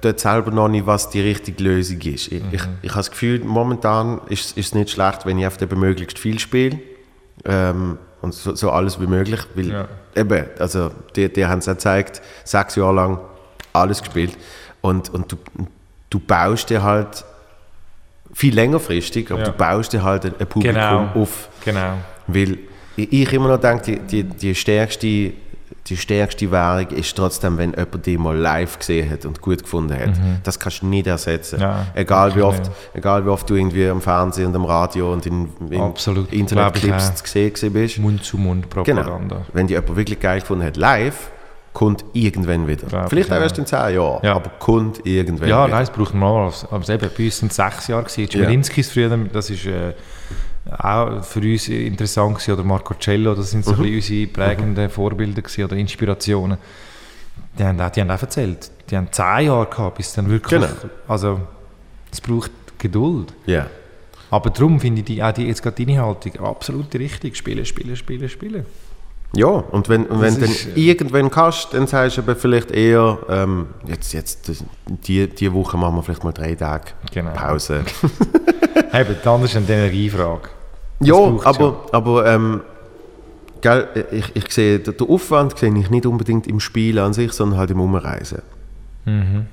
dort 0.00 0.18
selber 0.20 0.50
noch 0.50 0.68
nicht, 0.68 0.86
was 0.86 1.10
die 1.10 1.20
richtige 1.20 1.62
Lösung 1.62 2.00
ist. 2.00 2.32
Ich, 2.32 2.42
ich, 2.50 2.62
ich 2.82 2.90
habe 2.90 2.98
das 3.00 3.10
Gefühl, 3.10 3.40
momentan 3.44 4.20
ist 4.28 4.56
ist 4.56 4.66
es 4.68 4.74
nicht 4.74 4.90
schlecht, 4.90 5.26
wenn 5.26 5.38
ich 5.38 5.46
auf 5.46 5.60
eben 5.60 5.78
möglichst 5.78 6.18
viel 6.18 6.38
spiele 6.38 6.78
ähm, 7.44 7.98
und 8.22 8.32
so, 8.34 8.54
so 8.54 8.70
alles 8.70 9.00
wie 9.00 9.06
möglich, 9.06 9.40
weil 9.54 9.68
Ja. 9.70 9.88
eben, 10.16 10.46
also 10.58 10.90
die, 11.14 11.30
die 11.32 11.44
haben 11.46 11.58
es 11.58 11.68
auch 11.68 11.72
gezeigt, 11.74 12.22
sechs 12.44 12.76
Jahre 12.76 12.94
lang 12.94 13.18
alles 13.72 14.00
gespielt 14.02 14.36
und, 14.84 15.08
und 15.14 15.32
du, 15.32 15.36
du 16.10 16.18
baust 16.20 16.68
dir 16.70 16.82
halt 16.82 17.24
viel 18.34 18.54
längerfristig, 18.54 19.30
aber 19.30 19.40
Ja. 19.40 19.46
du 19.46 19.52
baust 19.52 19.92
dir 19.92 20.02
halt 20.02 20.24
ein, 20.26 20.46
Publikum 20.46 20.74
Genau. 20.74 21.08
auf. 21.14 21.48
Genau. 21.64 21.94
Weil 22.26 22.58
ich 22.96 23.32
immer 23.32 23.48
noch 23.48 23.60
denke, 23.60 23.82
die, 23.92 23.98
die, 24.00 24.24
die, 24.24 24.54
stärkste, 24.54 25.06
die 25.86 25.96
stärkste 25.96 26.50
Währung 26.50 26.88
ist 26.88 27.16
trotzdem, 27.16 27.56
wenn 27.58 27.70
jemand 27.70 28.04
die 28.06 28.18
mal 28.18 28.36
live 28.36 28.78
gesehen 28.78 29.10
hat 29.10 29.24
und 29.24 29.40
gut 29.40 29.62
gefunden 29.62 29.98
hat. 29.98 30.10
Das 30.42 30.58
kannst 30.60 30.82
du 30.82 30.86
nicht 30.86 31.06
ersetzen. 31.06 31.56
Mhm. 31.56 31.62
Ja, 31.62 31.86
egal, 31.94 32.34
wie 32.36 32.42
oft, 32.42 32.70
egal 32.92 33.24
wie 33.24 33.30
oft 33.30 33.48
du 33.48 33.54
irgendwie 33.54 33.88
am 33.88 34.00
Fernsehen 34.02 34.46
und 34.48 34.56
am 34.56 34.64
Radio 34.66 35.12
und 35.12 35.24
in, 35.26 35.48
in 35.70 35.80
Absolut, 35.80 36.32
Internetclips 36.32 37.10
auch. 37.10 37.14
zu 37.14 37.26
sehen 37.26 37.52
gewesen 37.54 37.72
bist. 37.72 37.98
Mund-zu-Mund-Propaganda. 37.98 39.18
Genau. 39.18 39.46
Wenn 39.52 39.66
die 39.66 39.74
jemand 39.74 39.96
wirklich 39.96 40.20
geil 40.20 40.40
gefunden 40.40 40.64
hat, 40.64 40.76
live, 40.76 41.30
kommt 41.74 42.04
irgendwann 42.14 42.66
wieder. 42.66 42.86
Glaub 42.86 43.10
Vielleicht 43.10 43.28
ich 43.28 43.34
auch 43.36 43.40
erst 43.40 43.58
in 43.58 43.66
zehn 43.66 43.94
Jahren, 43.96 44.20
Ja. 44.24 44.36
aber 44.36 44.48
kommt 44.58 45.04
irgendwann 45.04 45.48
Ja, 45.48 45.66
wieder. 45.66 45.74
nein, 45.74 45.82
es 45.82 45.90
braucht 45.90 46.14
mal. 46.14 46.50
Aber 46.70 46.88
eben, 46.88 47.10
bei 47.18 47.24
uns 47.24 47.38
sind 47.38 47.50
es 47.50 47.56
sechs 47.56 47.88
Jahre 47.88 48.04
gewesen. 48.04 48.28
Chmelinskis 48.30 48.90
früher, 48.92 49.08
das 49.32 49.50
ist 49.50 49.66
äh, 49.66 49.92
auch 50.78 51.22
für 51.24 51.40
uns 51.40 51.68
interessant 51.68 52.34
gewesen. 52.38 52.52
Oder 52.54 52.64
Marco 52.64 52.94
Cello, 52.94 53.34
das 53.34 53.50
sind 53.50 53.64
so 53.64 53.72
Mhm. 53.72 53.82
ein 53.82 53.82
bisschen 53.92 54.20
unsere 54.22 54.26
prägenden 54.32 54.88
Vorbilder 54.88 55.42
gewesen, 55.42 55.64
oder 55.64 55.76
Inspirationen. 55.76 56.58
Die 57.58 57.64
haben, 57.64 57.80
auch, 57.80 57.90
die 57.90 58.00
haben 58.00 58.10
auch 58.10 58.22
erzählt, 58.22 58.70
die 58.88 58.96
haben 58.96 59.08
zehn 59.10 59.46
Jahre 59.46 59.66
gehabt, 59.66 59.96
bis 59.96 60.12
dann 60.14 60.30
wirklich, 60.30 60.60
Genau. 60.60 60.72
also 61.08 61.40
es 62.12 62.20
braucht 62.20 62.50
Geduld. 62.78 63.32
Ja. 63.46 63.66
Aber 64.30 64.50
darum 64.50 64.78
finde 64.80 65.00
ich 65.00 65.06
die, 65.06 65.22
auch 65.22 65.32
die, 65.32 65.46
jetzt 65.46 65.62
gerade 65.62 65.84
deine 65.84 66.00
Haltung 66.02 66.36
absolut 66.40 66.92
richtig. 66.94 67.36
Spielen, 67.36 67.64
spielen, 67.66 67.96
spielen, 67.96 68.28
spielen. 68.28 68.64
Ja, 69.36 69.46
und 69.48 69.88
wenn, 69.88 70.06
und 70.06 70.20
wenn 70.20 70.34
du 70.34 70.40
dann 70.42 70.50
äh, 70.50 70.80
irgendwann 70.80 71.30
kannst, 71.30 71.74
dann 71.74 71.86
sagst 71.86 72.16
du 72.16 72.22
aber 72.22 72.36
vielleicht 72.36 72.70
eher, 72.70 73.18
ähm, 73.28 73.66
jetzt, 73.86 74.12
jetzt 74.12 74.52
die, 74.86 75.26
die 75.28 75.52
Woche 75.52 75.76
machen 75.76 75.96
wir 75.96 76.02
vielleicht 76.02 76.22
mal 76.24 76.32
drei 76.32 76.54
Tage 76.54 76.84
Genau. 77.12 77.32
Pause. 77.32 77.82
Eben, 78.92 79.16
dann 79.24 79.42
ist 79.42 79.56
eine 79.56 79.66
Energiefrage. 79.68 80.48
Das 81.00 81.08
ja, 81.08 81.14
aber, 81.44 81.86
aber 81.90 82.26
ähm, 82.26 82.60
gell, 83.60 83.88
ich, 84.12 84.36
ich 84.36 84.52
sehe, 84.52 84.78
den 84.78 85.08
Aufwand 85.08 85.58
sehe 85.58 85.76
ich 85.76 85.90
nicht 85.90 86.06
unbedingt 86.06 86.46
im 86.46 86.60
Spiel 86.60 86.98
an 87.00 87.12
sich, 87.12 87.32
sondern 87.32 87.58
halt 87.58 87.70
im 87.72 87.80
Umreisen. 87.80 88.42
Mhm. 89.04 89.46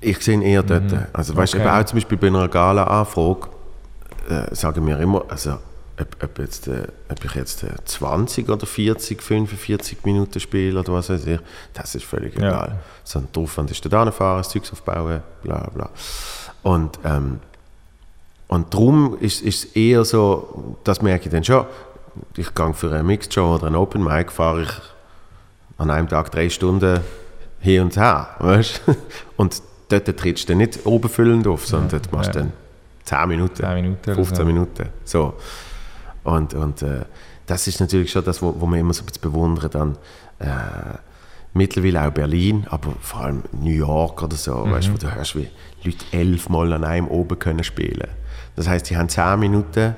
Ich 0.00 0.18
sehe 0.18 0.34
ihn 0.34 0.42
eher 0.42 0.62
dort. 0.62 0.92
Also 1.12 1.36
weißt 1.36 1.54
du, 1.54 1.58
Okay. 1.58 1.68
auch 1.68 1.84
zum 1.84 1.96
Beispiel 1.98 2.18
bei 2.18 2.26
einer 2.26 2.48
Gala-Anfrage 2.48 3.48
äh, 4.28 4.54
sagen 4.54 4.86
wir 4.86 4.98
immer, 4.98 5.24
also 5.28 5.58
ob, 6.00 6.22
ob, 6.22 6.38
jetzt, 6.38 6.68
äh, 6.68 6.86
ob 7.10 7.24
ich 7.24 7.34
jetzt 7.34 7.62
äh, 7.62 7.68
20 7.84 8.48
oder 8.48 8.66
40, 8.66 9.22
45 9.22 10.04
Minuten 10.04 10.40
spiele 10.40 10.80
oder 10.80 10.92
was 10.92 11.10
weiß 11.10 11.26
ich, 11.26 11.40
das 11.74 11.94
ist 11.94 12.04
völlig 12.04 12.34
Ja. 12.38 12.48
egal. 12.48 12.78
Sondern 13.04 13.32
der 13.32 13.42
Aufwand 13.42 13.70
ist 13.70 13.92
da 13.92 14.10
fahren, 14.10 14.38
das 14.38 14.48
Zeugs 14.48 14.72
aufbauen, 14.72 15.22
bla 15.42 15.68
bla. 15.74 15.90
Und, 16.62 16.98
ähm, 17.04 17.40
und 18.48 18.72
darum 18.74 19.16
ist 19.20 19.44
es 19.44 19.64
eher 19.64 20.04
so, 20.04 20.76
das 20.84 21.02
merke 21.02 21.26
ich 21.26 21.32
dann 21.32 21.44
schon, 21.44 21.66
ich 22.36 22.54
gehe 22.54 22.74
für 22.74 22.90
eine 22.90 23.02
Mixed 23.02 23.32
Show 23.34 23.54
oder 23.54 23.68
ein 23.68 23.76
Open 23.76 24.02
Mic, 24.02 24.32
fahre 24.32 24.62
ich 24.62 24.70
an 25.78 25.90
einem 25.90 26.08
Tag 26.08 26.30
drei 26.30 26.50
Stunden 26.50 27.00
hin 27.60 27.82
und 27.82 27.96
her, 27.96 28.28
weißt? 28.38 28.82
Und 29.36 29.62
dort 29.88 30.16
trittst 30.18 30.44
du 30.44 30.52
dann 30.52 30.58
nicht 30.58 30.84
oberfüllend 30.86 31.46
auf, 31.46 31.66
sondern 31.66 31.90
dort 31.90 32.12
machst 32.12 32.34
du 32.34 32.40
ja. 32.40 32.44
dann 32.44 32.52
10 33.04 33.28
Minuten, 33.28 33.56
10 33.56 33.74
Minuten 33.74 34.02
oder 34.04 34.14
15 34.14 34.36
so. 34.36 34.44
Minuten, 34.44 34.88
so. 35.04 35.34
Und, 36.24 36.54
und 36.54 36.82
äh, 36.82 37.00
das 37.46 37.66
ist 37.66 37.80
natürlich 37.80 38.10
schon 38.12 38.24
das, 38.24 38.40
wo, 38.42 38.54
wo 38.58 38.66
man 38.66 38.78
immer 38.78 38.92
so 38.92 39.02
ein 39.02 39.06
bisschen 39.06 39.22
bewundert 39.22 39.74
an 39.76 39.96
äh, 40.38 40.46
mittlerweile 41.54 42.06
auch 42.06 42.10
Berlin, 42.12 42.66
aber 42.70 42.92
vor 43.00 43.22
allem 43.22 43.42
New 43.52 43.72
York 43.72 44.22
oder 44.22 44.36
so, 44.36 44.70
weißt, 44.70 44.88
Mhm. 44.88 44.92
wo 44.94 44.98
du 44.98 45.14
hörst, 45.14 45.34
wie 45.36 45.48
Leute 45.82 46.04
elfmal 46.12 46.72
an 46.72 46.84
einem 46.84 47.08
oben 47.08 47.38
können 47.38 47.64
spielen. 47.64 48.08
Das 48.56 48.68
heißt, 48.68 48.88
die 48.90 48.96
haben 48.96 49.08
10 49.08 49.38
Minuten 49.40 49.96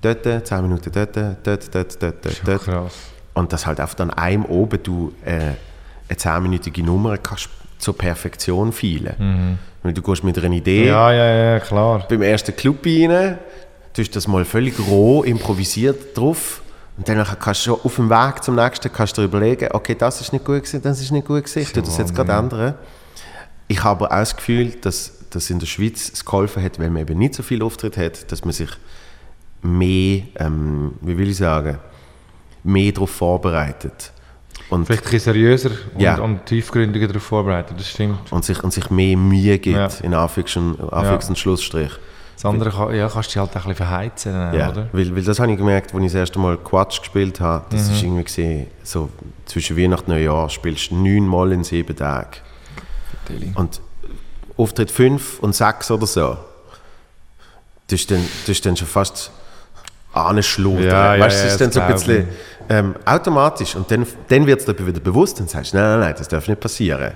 dort, 0.00 0.24
10 0.24 0.62
Minuten 0.62 0.90
dort, 0.92 1.16
dort, 1.16 1.46
dort, 1.46 1.74
dort, 1.74 2.02
dort, 2.02 2.24
dort. 2.46 2.62
Krass. 2.64 2.94
Und 3.34 3.52
dass 3.52 3.66
halt 3.66 3.78
einfach 3.78 3.98
an 4.00 4.10
einem 4.10 4.44
oben 4.46 4.82
du 4.82 5.12
äh, 5.24 5.30
eine 6.08 6.16
10-minütige 6.16 6.82
Nummer 6.82 7.16
kannst 7.18 7.48
zur 7.78 7.96
Perfektion 7.96 8.72
feilen. 8.72 9.58
Weil 9.84 9.92
du 9.92 10.02
gehst 10.02 10.24
mit 10.24 10.36
einer 10.38 10.52
Idee 10.52 10.82
Mhm. 10.82 10.88
Ja, 10.88 11.12
ja, 11.12 11.26
ja, 11.52 11.60
klar. 11.60 12.04
beim 12.08 12.22
ersten 12.22 12.56
Club 12.56 12.84
rein, 12.84 13.38
du 13.98 14.02
hast 14.02 14.14
das 14.16 14.28
mal 14.28 14.44
völlig 14.44 14.74
roh 14.88 15.22
improvisiert 15.24 16.16
drauf 16.16 16.62
und 16.96 17.08
dann 17.08 17.24
kannst 17.40 17.66
du 17.66 17.74
auf 17.74 17.96
dem 17.96 18.08
Weg 18.10 18.42
zum 18.42 18.54
nächsten 18.54 18.92
kannst 18.92 19.18
du 19.18 19.22
überlegen, 19.22 19.68
okay, 19.72 19.94
das 19.98 20.20
ist 20.20 20.32
nicht 20.32 20.44
gut 20.44 20.62
gewesen, 20.62 20.82
das 20.82 21.00
ist 21.00 21.10
nicht 21.10 21.26
gut 21.26 21.44
gewesen, 21.44 21.58
ich 21.62 21.72
tue 21.72 21.82
das 21.82 21.98
jetzt 21.98 22.14
gerade 22.14 22.32
ändern. 22.32 22.74
Ich 23.66 23.82
habe 23.84 24.04
aber 24.06 24.14
auch 24.14 24.20
das 24.20 24.34
Gefühl, 24.36 24.70
dass 24.80 25.12
das 25.30 25.50
in 25.50 25.58
der 25.58 25.66
Schweiz 25.66 26.10
es 26.12 26.24
geholfen 26.24 26.62
hat, 26.62 26.78
weil 26.78 26.90
man 26.90 27.02
eben 27.02 27.18
nicht 27.18 27.34
so 27.34 27.42
viel 27.42 27.62
Auftritt 27.62 27.96
hat, 27.96 28.30
dass 28.32 28.44
man 28.44 28.52
sich 28.54 28.70
mehr, 29.62 30.22
ähm, 30.36 30.92
wie 31.02 31.18
will 31.18 31.28
ich 31.30 31.36
sagen, 31.36 31.78
mehr 32.64 32.92
darauf 32.92 33.10
vorbereitet. 33.10 34.12
Und, 34.70 34.86
Vielleicht 34.86 35.02
ein 35.02 35.10
bisschen 35.10 35.32
seriöser 35.32 35.70
und, 35.94 36.00
Ja. 36.00 36.18
und 36.18 36.44
tiefgründiger 36.46 37.06
darauf 37.08 37.22
vorbereitet, 37.22 37.78
das 37.78 37.88
stimmt. 37.90 38.18
und, 38.32 38.44
sich, 38.44 38.62
und 38.62 38.72
sich 38.72 38.90
mehr 38.90 39.16
Mühe 39.16 39.58
gibt, 39.58 39.76
Ja. 39.76 39.88
in 40.02 40.14
Anführungs- 40.14 40.56
und, 40.58 40.80
Anführungs- 40.80 41.28
und 41.28 41.38
Schlussstrich. 41.38 41.92
Das 42.40 42.44
andere 42.44 42.70
kann, 42.70 42.94
ja, 42.94 43.08
kannst 43.08 43.34
du 43.34 43.40
halt 43.40 43.50
auch 43.50 43.54
ein 43.56 43.60
bisschen 43.62 43.74
verheizen, 43.74 44.32
Ja, 44.54 44.70
oder? 44.70 44.86
weil, 44.92 45.16
weil 45.16 45.22
das 45.24 45.40
habe 45.40 45.50
ich 45.50 45.58
gemerkt, 45.58 45.92
als 45.92 46.00
ich 46.04 46.12
das 46.12 46.14
erste 46.20 46.38
Mal 46.38 46.56
Quatsch 46.56 47.00
gespielt 47.00 47.40
habe. 47.40 47.64
Das 47.70 47.88
Mhm. 47.88 47.94
ist 47.94 48.02
irgendwie 48.04 48.22
gesehen, 48.24 48.66
so 48.84 49.08
zwischen 49.46 49.76
Weihnachten 49.76 50.12
und 50.12 50.16
Neujahr 50.18 50.48
spielst 50.48 50.92
du 50.92 50.96
neunmal 50.96 51.50
in 51.50 51.64
sieben 51.64 51.96
Tagen. 51.96 52.30
Und 53.56 53.80
Auftritt 54.56 54.90
fünf 54.92 55.40
und 55.40 55.54
sechs 55.56 55.90
oder 55.90 56.06
so. 56.06 56.36
Das 57.88 58.00
ist 58.00 58.10
dann, 58.10 58.24
das 58.42 58.48
ist 58.50 58.64
dann 58.64 58.76
schon 58.76 58.86
fast 58.86 59.32
anschludern. 60.12 60.84
Ja, 60.84 61.14
ja, 61.16 61.24
weißt 61.24 61.36
du, 61.36 61.38
ja, 61.40 61.44
das 61.44 61.52
ist 61.54 61.60
dann 61.60 61.72
so 61.72 61.80
ein 61.80 61.92
bisschen 61.92 62.28
ähm, 62.68 62.94
automatisch. 63.04 63.74
Und 63.74 63.90
dann, 63.90 64.06
dann 64.28 64.46
wird 64.46 64.60
es 64.60 64.66
dir 64.66 64.86
wieder 64.86 65.00
bewusst 65.00 65.40
und 65.40 65.50
sagst, 65.50 65.74
nein, 65.74 65.82
nein, 65.82 66.00
nein, 66.00 66.14
das 66.16 66.28
darf 66.28 66.46
nicht 66.48 66.60
passieren. 66.60 67.12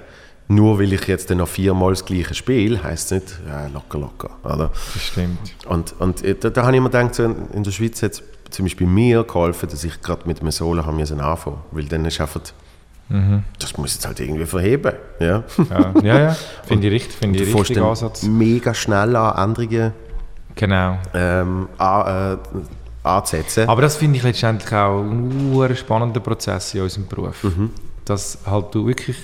Nur 0.49 0.79
weil 0.79 0.93
ich 0.93 1.07
jetzt 1.07 1.31
dann 1.31 1.39
noch 1.39 1.49
viermal 1.49 1.91
das 1.91 2.05
gleiche 2.05 2.35
spiele, 2.35 2.83
heisst 2.83 3.13
es 3.13 3.23
nicht, 3.23 3.41
ja, 3.49 3.67
locker, 3.69 3.99
locker. 3.99 4.31
Oder? 4.45 4.71
Das 4.93 5.03
stimmt. 5.03 5.39
Und, 5.67 5.95
und 6.01 6.23
äh, 6.25 6.35
da, 6.35 6.51
da 6.51 6.63
habe 6.63 6.73
ich 6.73 6.79
immer 6.79 6.91
gedacht, 6.91 7.15
so 7.15 7.25
in 7.25 7.63
der 7.63 7.71
Schweiz 7.71 8.03
hat 8.03 8.13
es 8.13 8.23
zum 8.51 8.67
Beispiel 8.67 8.87
mir 8.87 9.23
geholfen, 9.25 9.69
dass 9.71 9.83
ich 9.85 10.01
gerade 10.03 10.27
mit 10.27 10.41
einem 10.41 10.51
Solo 10.51 10.85
haben 10.85 10.97
müssen 10.97 11.21
anfangen 11.21 11.59
Weil 11.71 11.85
dann 11.85 12.05
ist 12.05 12.21
einfach, 12.21 12.41
Mhm. 13.09 13.43
das 13.59 13.77
muss 13.77 13.95
jetzt 13.95 14.07
halt 14.07 14.21
irgendwie 14.21 14.47
verheben. 14.47 14.93
Ja. 15.21 15.43
Ja, 15.71 15.93
ja, 16.03 16.19
ja. 16.21 16.37
finde 16.65 16.87
ich 16.87 16.93
richtig, 16.95 17.17
finde 17.19 17.43
ich 17.43 17.55
richtig 17.55 17.79
Ansatz. 17.83 18.23
mega 18.23 18.73
schnell 18.73 19.17
an, 19.17 19.33
andere 19.35 19.93
Genau. 20.55 20.99
ähm, 21.13 21.69
an, 21.79 22.37
äh, 22.39 22.39
anzusetzen. 23.07 23.69
Aber 23.69 23.83
das 23.83 23.97
finde 23.97 24.17
ich 24.19 24.23
letztendlich 24.23 24.73
auch 24.73 25.03
ein 25.03 25.77
spannender 25.77 26.21
Prozess 26.21 26.75
in 26.75 26.83
unserem 26.83 27.07
Beruf. 27.07 27.43
Mhm. 27.43 27.71
Dass 28.05 28.39
halt 28.47 28.75
du 28.75 28.87
wirklich 28.87 29.17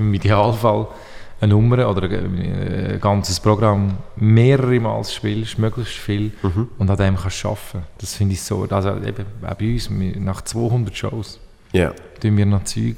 im 0.00 0.12
Idealfall 0.14 0.88
eine 1.40 1.52
Nummer 1.54 1.88
oder 1.88 2.02
ein 2.02 2.38
ein 2.38 3.00
ganzes 3.00 3.40
Programm 3.40 3.96
mehrere 4.16 4.78
Mal 4.80 5.04
spielst, 5.04 5.58
möglichst 5.58 5.94
viel 5.94 6.32
Mhm. 6.42 6.68
und 6.78 6.90
an 6.90 6.96
dem 6.96 7.16
kannst 7.16 7.44
arbeiten. 7.44 7.84
Das 7.98 8.14
finde 8.14 8.34
ich 8.34 8.42
so, 8.42 8.66
also 8.68 8.90
eben 8.90 9.24
auch 9.42 9.54
bei 9.54 9.72
uns, 9.72 9.88
nach 10.18 10.42
200 10.42 10.94
Shows 10.94 11.40
ja. 11.72 11.92
tun 12.20 12.36
wir 12.36 12.46
noch 12.46 12.64
Zeug 12.64 12.96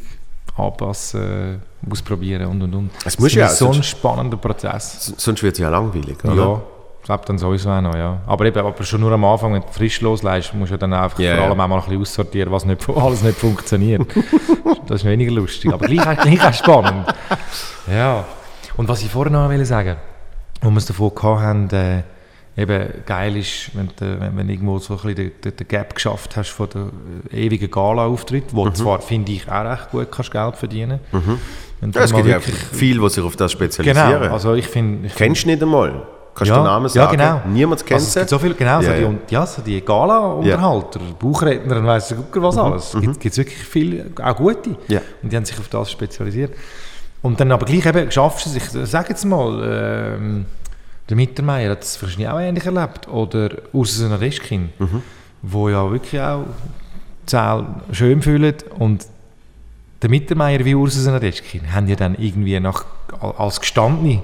anpassen, 0.57 1.63
ausprobieren 1.89 2.47
und 2.47 2.63
und 2.63 2.75
und. 2.75 2.91
Es 3.05 3.17
das 3.17 3.35
ja, 3.35 3.47
ist 3.47 3.59
so 3.59 3.71
ein 3.71 3.83
spannender 3.83 4.37
Prozess. 4.37 5.15
Sonst 5.17 5.43
wird 5.43 5.55
es 5.55 5.61
ja 5.61 5.69
langweilig, 5.69 6.23
oder? 6.25 6.35
Ja, 6.35 6.63
ich 7.03 7.07
glaube 7.07 7.25
dann 7.27 7.37
sowieso 7.37 7.69
auch 7.69 7.81
noch, 7.81 7.97
ja. 7.97 8.21
Aber 8.29 8.45
eben, 8.45 8.65
aber 8.65 8.85
schon 8.85 9.01
nur 9.01 9.11
am 9.11 9.25
Anfang, 9.25 9.53
wenn 9.55 9.63
du 9.63 9.67
frisch 9.73 10.01
loslässt, 10.01 10.55
musst 10.55 10.71
du 10.71 10.79
dann 10.79 10.93
einfach 10.93 11.19
Ja, 11.19 11.35
vor 11.35 11.47
allem 11.47 11.61
auch 11.61 11.67
mal 11.67 11.75
ein 11.79 11.85
bisschen 11.85 12.01
aussortieren, 12.01 12.53
was 12.53 12.65
nicht, 12.65 12.89
alles 12.97 13.23
nicht 13.23 13.37
funktioniert. 13.39 14.03
das 14.87 15.01
ist 15.01 15.05
weniger 15.05 15.33
lustig, 15.33 15.73
aber 15.73 15.87
gleich, 15.87 16.19
gleich 16.21 16.45
auch 16.47 16.53
spannend. 16.53 17.13
Ja. 17.93 18.25
Und 18.77 18.89
was 18.89 19.03
ich 19.03 19.11
vorhin 19.11 19.33
noch 19.33 19.51
will 19.51 19.65
sagen, 19.65 19.97
wo 20.61 20.71
wir 20.71 20.77
es 20.79 20.87
davon 20.87 21.11
haben, 21.21 21.69
äh, 21.71 22.03
eben 22.57 22.89
geil 23.05 23.37
ist, 23.37 23.75
wenn 23.75 23.89
du 23.89 24.21
wenn, 24.21 24.37
wenn 24.37 24.49
irgendwo 24.49 24.79
so 24.79 24.95
ein 24.95 25.01
bisschen 25.01 25.17
den, 25.17 25.33
den, 25.45 25.57
den 25.57 25.67
Gap 25.69 25.95
geschafft 25.97 26.37
hast 26.37 26.51
von 26.51 26.69
der 26.73 26.83
äh, 27.33 27.47
ewigen 27.47 27.69
Gala-Auftritt, 27.69 28.45
wo 28.55 28.65
Mhm. 28.67 28.75
zwar, 28.77 29.01
finde 29.01 29.33
ich, 29.33 29.51
auch 29.51 29.65
recht 29.65 29.91
gut 29.91 30.13
kannst 30.13 30.31
Geld 30.31 30.55
verdienen 30.57 31.01
Wenn 31.81 31.91
du 31.91 31.99
Ja, 31.99 32.05
es 32.05 32.15
gibt 32.15 32.29
ja 32.29 32.35
wirklich- 32.37 32.55
viele, 32.73 33.01
die 33.01 33.09
sich 33.09 33.25
auf 33.25 33.35
das 33.35 33.51
spezialisieren. 33.51 34.21
Genau, 34.23 34.33
also 34.33 34.55
ich 34.55 34.69
finde... 34.69 35.09
Kennst 35.09 35.43
du 35.43 35.49
nicht 35.49 35.61
einmal? 35.63 36.07
Kannst 36.35 36.51
du 36.51 36.55
Ja, 36.55 36.61
den 36.61 36.65
Namen 36.65 36.85
ja, 36.87 36.89
sagen? 36.91 37.17
genau. 37.17 37.41
Niemand 37.47 37.85
kennt 37.87 38.01
also 38.01 38.21
es 38.21 38.31
so 38.31 38.39
viel, 38.39 38.55
genau, 38.55 38.81
so 38.81 38.89
Ja, 38.91 38.97
die, 38.97 39.03
ja. 39.03 39.11
ja, 39.29 39.47
so 39.47 39.61
die 39.63 39.81
Gala-Unterhalter, 39.83 41.01
Buchredner 41.19 41.77
und 41.77 41.87
weiss 41.87 42.15
was 42.35 42.57
alles. 42.59 42.95
Es 42.95 43.01
gibt 43.01 43.21
gibt's 43.21 43.39
wirklich 43.39 43.59
viele, 43.59 44.07
auch 44.23 44.37
gute. 44.37 44.71
Mhm. 44.71 44.77
Ja. 44.89 45.01
Und 45.23 45.31
die 45.33 45.37
haben 45.37 45.45
sich 45.45 45.59
auf 45.59 45.69
das 45.69 45.91
spezialisiert. 45.91 46.55
Und 47.21 47.39
dann 47.39 47.53
aber 47.53 47.67
gleich 47.67 47.85
eben 47.87 48.11
schaffst 48.11 48.47
du 48.47 48.51
es, 48.51 48.57
ich 48.57 48.89
sage 48.91 49.11
jetzt 49.11 49.25
mal, 49.25 50.15
ähm, 50.19 50.47
der 51.09 51.17
Mittermeier 51.17 51.73
hat 51.73 51.83
das 51.83 52.01
wahrscheinlich 52.03 52.29
auch 52.29 52.41
ähnlich 52.41 52.65
erlebt. 52.65 53.09
Oder 53.09 53.51
Ursus 53.73 54.09
Nadeschkin, 54.09 54.71
Mhm. 54.79 55.03
wo 55.43 55.69
ja 55.69 55.89
wirklich 55.91 56.21
auch 56.21 56.45
die 57.23 57.27
Zahl 57.27 57.67
schön 57.93 58.23
fühlen 58.23 58.55
und 58.79 59.07
der 60.01 60.09
Mittermeier 60.11 60.65
wie 60.65 60.75
Ursus 60.75 61.07
Nadeschkin 61.07 61.73
haben 61.75 61.87
ja 61.89 61.95
dann 61.95 62.15
irgendwie 62.17 62.59
nach, 62.59 62.85
als 63.39 63.61
gestandene 63.61 64.23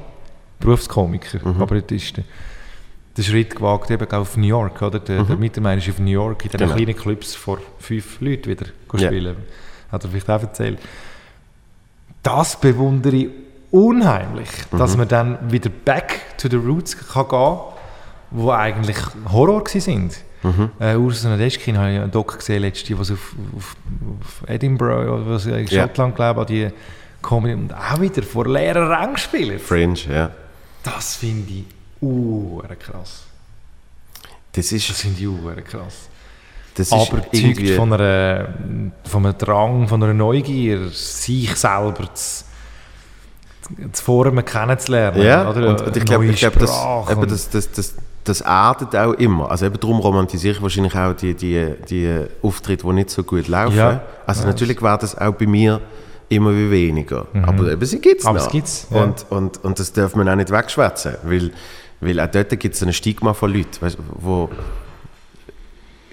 Berufskomiker, 0.60 1.38
Mhm. 1.46 1.58
Kabarettisten, 1.58 2.24
den 3.16 3.24
Schritt 3.24 3.56
gewagt 3.56 3.90
eben 3.90 4.10
auf 4.12 4.36
New 4.36 4.46
York. 4.46 4.80
Oder? 4.82 4.98
Der, 5.00 5.22
der 5.24 5.36
Mittermeier 5.36 5.78
ist 5.78 5.88
auf 5.88 5.98
New 5.98 6.10
York 6.10 6.44
in 6.44 6.50
den 6.50 6.60
Mhm. 6.60 6.64
Genau. 6.64 6.76
kleinen 6.76 6.96
Clubs 6.96 7.34
vor 7.34 7.58
fünf 7.78 8.20
Leuten 8.20 8.46
wieder 8.50 8.66
spielen. 8.94 9.36
Hat 9.90 10.04
er 10.04 10.10
vielleicht 10.10 10.30
auch 10.30 10.42
erzählt. 10.42 10.78
Das 12.22 12.58
bewundere 12.60 13.16
ich 13.16 13.28
unheimlich, 13.70 14.48
dass 14.76 14.92
Mhm. 14.92 14.98
man 14.98 15.08
dann 15.08 15.52
wieder 15.52 15.70
back 15.70 16.20
to 16.38 16.48
the 16.48 16.56
roots 16.56 16.96
kann 17.12 17.28
gehen 17.28 17.58
wo 18.30 18.50
eigentlich 18.50 18.96
Horror 19.32 19.62
sind. 19.66 20.18
Mhm. 20.42 20.70
Äh, 20.78 20.96
Ursula 20.96 21.34
Nadeschkin 21.36 21.78
habe 21.78 21.92
ich 21.92 21.98
einen 21.98 22.10
Doc 22.10 22.36
gesehen, 22.38 22.60
letzte, 22.60 22.98
was 22.98 23.10
auf, 23.10 23.34
auf, 23.56 23.74
auf 24.20 24.48
Edinburgh 24.48 25.22
was 25.26 25.46
in. 25.46 25.66
Schottland 25.66 26.14
glaube 26.14 26.42
ich, 26.42 26.46
die 26.46 26.68
Comedy 27.22 27.54
und 27.54 27.72
auch 27.74 28.00
wieder 28.00 28.22
vor 28.22 28.46
leeren 28.46 28.86
Rängen 28.92 29.16
spielen. 29.16 29.58
Fringe, 29.58 29.98
ja. 30.10 30.30
Das 30.94 31.16
finde 31.16 31.52
ich 31.52 31.64
uh, 32.02 32.62
krass. 32.78 33.24
Das 34.52 34.72
ist, 34.72 34.88
Das 34.88 35.00
finde 35.00 35.20
ich 35.20 35.28
uh, 35.28 35.50
krass. 35.64 36.08
das 36.74 36.86
ist 36.88 36.92
Aber 36.92 37.22
zeugt 37.30 37.68
von, 37.70 37.92
einer, 37.92 38.48
von 39.04 39.26
einem 39.26 39.38
Drang, 39.38 39.88
von 39.88 40.02
einer 40.02 40.14
Neugier, 40.14 40.88
sich 40.88 41.54
selber 41.56 42.12
zu, 42.14 42.44
zu 43.92 44.02
formen, 44.02 44.44
kennenzulernen. 44.44 45.22
Ja, 45.22 45.50
oder? 45.50 45.70
und, 45.70 45.80
und 45.82 45.96
ich 45.96 46.04
glaube, 46.04 46.26
glaub, 46.28 46.58
das, 46.58 47.10
eben 47.10 47.28
das, 47.28 47.50
das, 47.50 47.70
das, 47.70 47.94
das 48.24 48.40
erdet 48.40 48.96
auch 48.96 49.12
immer. 49.14 49.50
Also 49.50 49.66
eben 49.66 49.78
darum 49.78 50.00
romantisiere 50.00 50.56
ich 50.56 50.62
wahrscheinlich 50.62 50.94
auch 50.94 51.14
die, 51.14 51.34
die, 51.34 51.74
die 51.88 52.26
Auftritte, 52.42 52.86
die 52.86 52.92
nicht 52.92 53.10
so 53.10 53.24
gut 53.24 53.48
laufen. 53.48 53.76
Ja. 53.76 54.02
Also 54.26 54.42
Ja, 54.42 54.48
natürlich 54.48 54.80
wäre 54.80 54.98
das 54.98 55.16
auch 55.16 55.32
bei 55.34 55.46
mir 55.46 55.80
immer 56.28 56.54
wie 56.54 56.70
weniger. 56.70 57.26
Aber 57.42 57.70
eben, 57.70 57.84
sie 57.84 58.00
gibt 58.00 58.20
es 58.20 58.26
Mhm. 58.26 58.34
Noch. 58.34 58.50
gibt's, 58.50 58.86
ja. 58.90 59.02
und, 59.02 59.26
und, 59.30 59.64
und 59.64 59.78
das 59.78 59.92
darf 59.92 60.14
man 60.14 60.28
auch 60.28 60.36
nicht 60.36 60.50
wegschwätzen, 60.50 61.16
weil, 61.22 61.52
weil 62.00 62.20
auch 62.20 62.30
dort 62.30 62.58
gibt 62.58 62.74
es 62.74 62.82
ein 62.82 62.92
Stigma 62.92 63.32
von 63.34 63.52
Leuten, 63.52 63.80
weißt, 63.80 63.98
wo 64.16 64.48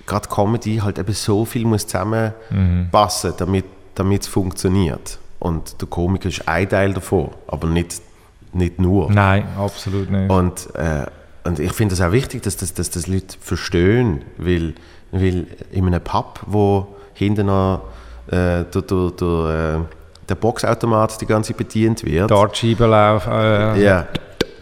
gerade 0.05 0.29
Comedy 0.29 0.77
halt 0.77 0.99
eben 0.99 1.13
so 1.13 1.45
viel 1.45 1.65
muss 1.65 1.87
zusammenpassen, 1.87 3.33
damit 3.37 3.65
damit 3.95 4.23
es 4.23 4.27
funktioniert. 4.27 5.19
Und 5.39 5.81
der 5.81 5.87
Komiker 5.87 6.29
ist 6.29 6.47
ein 6.47 6.69
Teil 6.69 6.93
davon, 6.93 7.29
aber 7.47 7.67
nicht, 7.67 8.01
nicht 8.53 8.79
nur. 8.79 9.11
Nein, 9.11 9.45
absolut 9.57 10.09
nicht. 10.09 10.29
Und, 10.29 10.75
äh, 10.75 11.05
und 11.43 11.59
ich 11.59 11.73
finde 11.73 11.93
es 11.95 12.01
auch 12.01 12.11
wichtig, 12.11 12.43
dass 12.43 12.57
das, 12.57 12.73
dass 12.73 12.89
das 12.89 13.07
Leute 13.07 13.37
verstehen, 13.39 14.23
weil, 14.37 14.75
weil 15.11 15.47
in 15.71 15.87
einem 15.87 16.01
Pub, 16.01 16.41
wo 16.45 16.95
hinten 17.13 17.47
noch 17.47 17.83
äh, 18.27 18.63
der, 18.63 18.81
der, 18.81 19.11
der, 19.11 19.85
der 20.29 20.35
Boxautomat 20.35 21.19
die 21.21 21.25
ganze 21.25 21.49
Zeit 21.51 21.57
bedient 21.57 22.05
wird, 22.05 22.31
Dartscheibenlauf, 22.31 23.27
äh, 23.27 23.83
ja, 23.83 24.07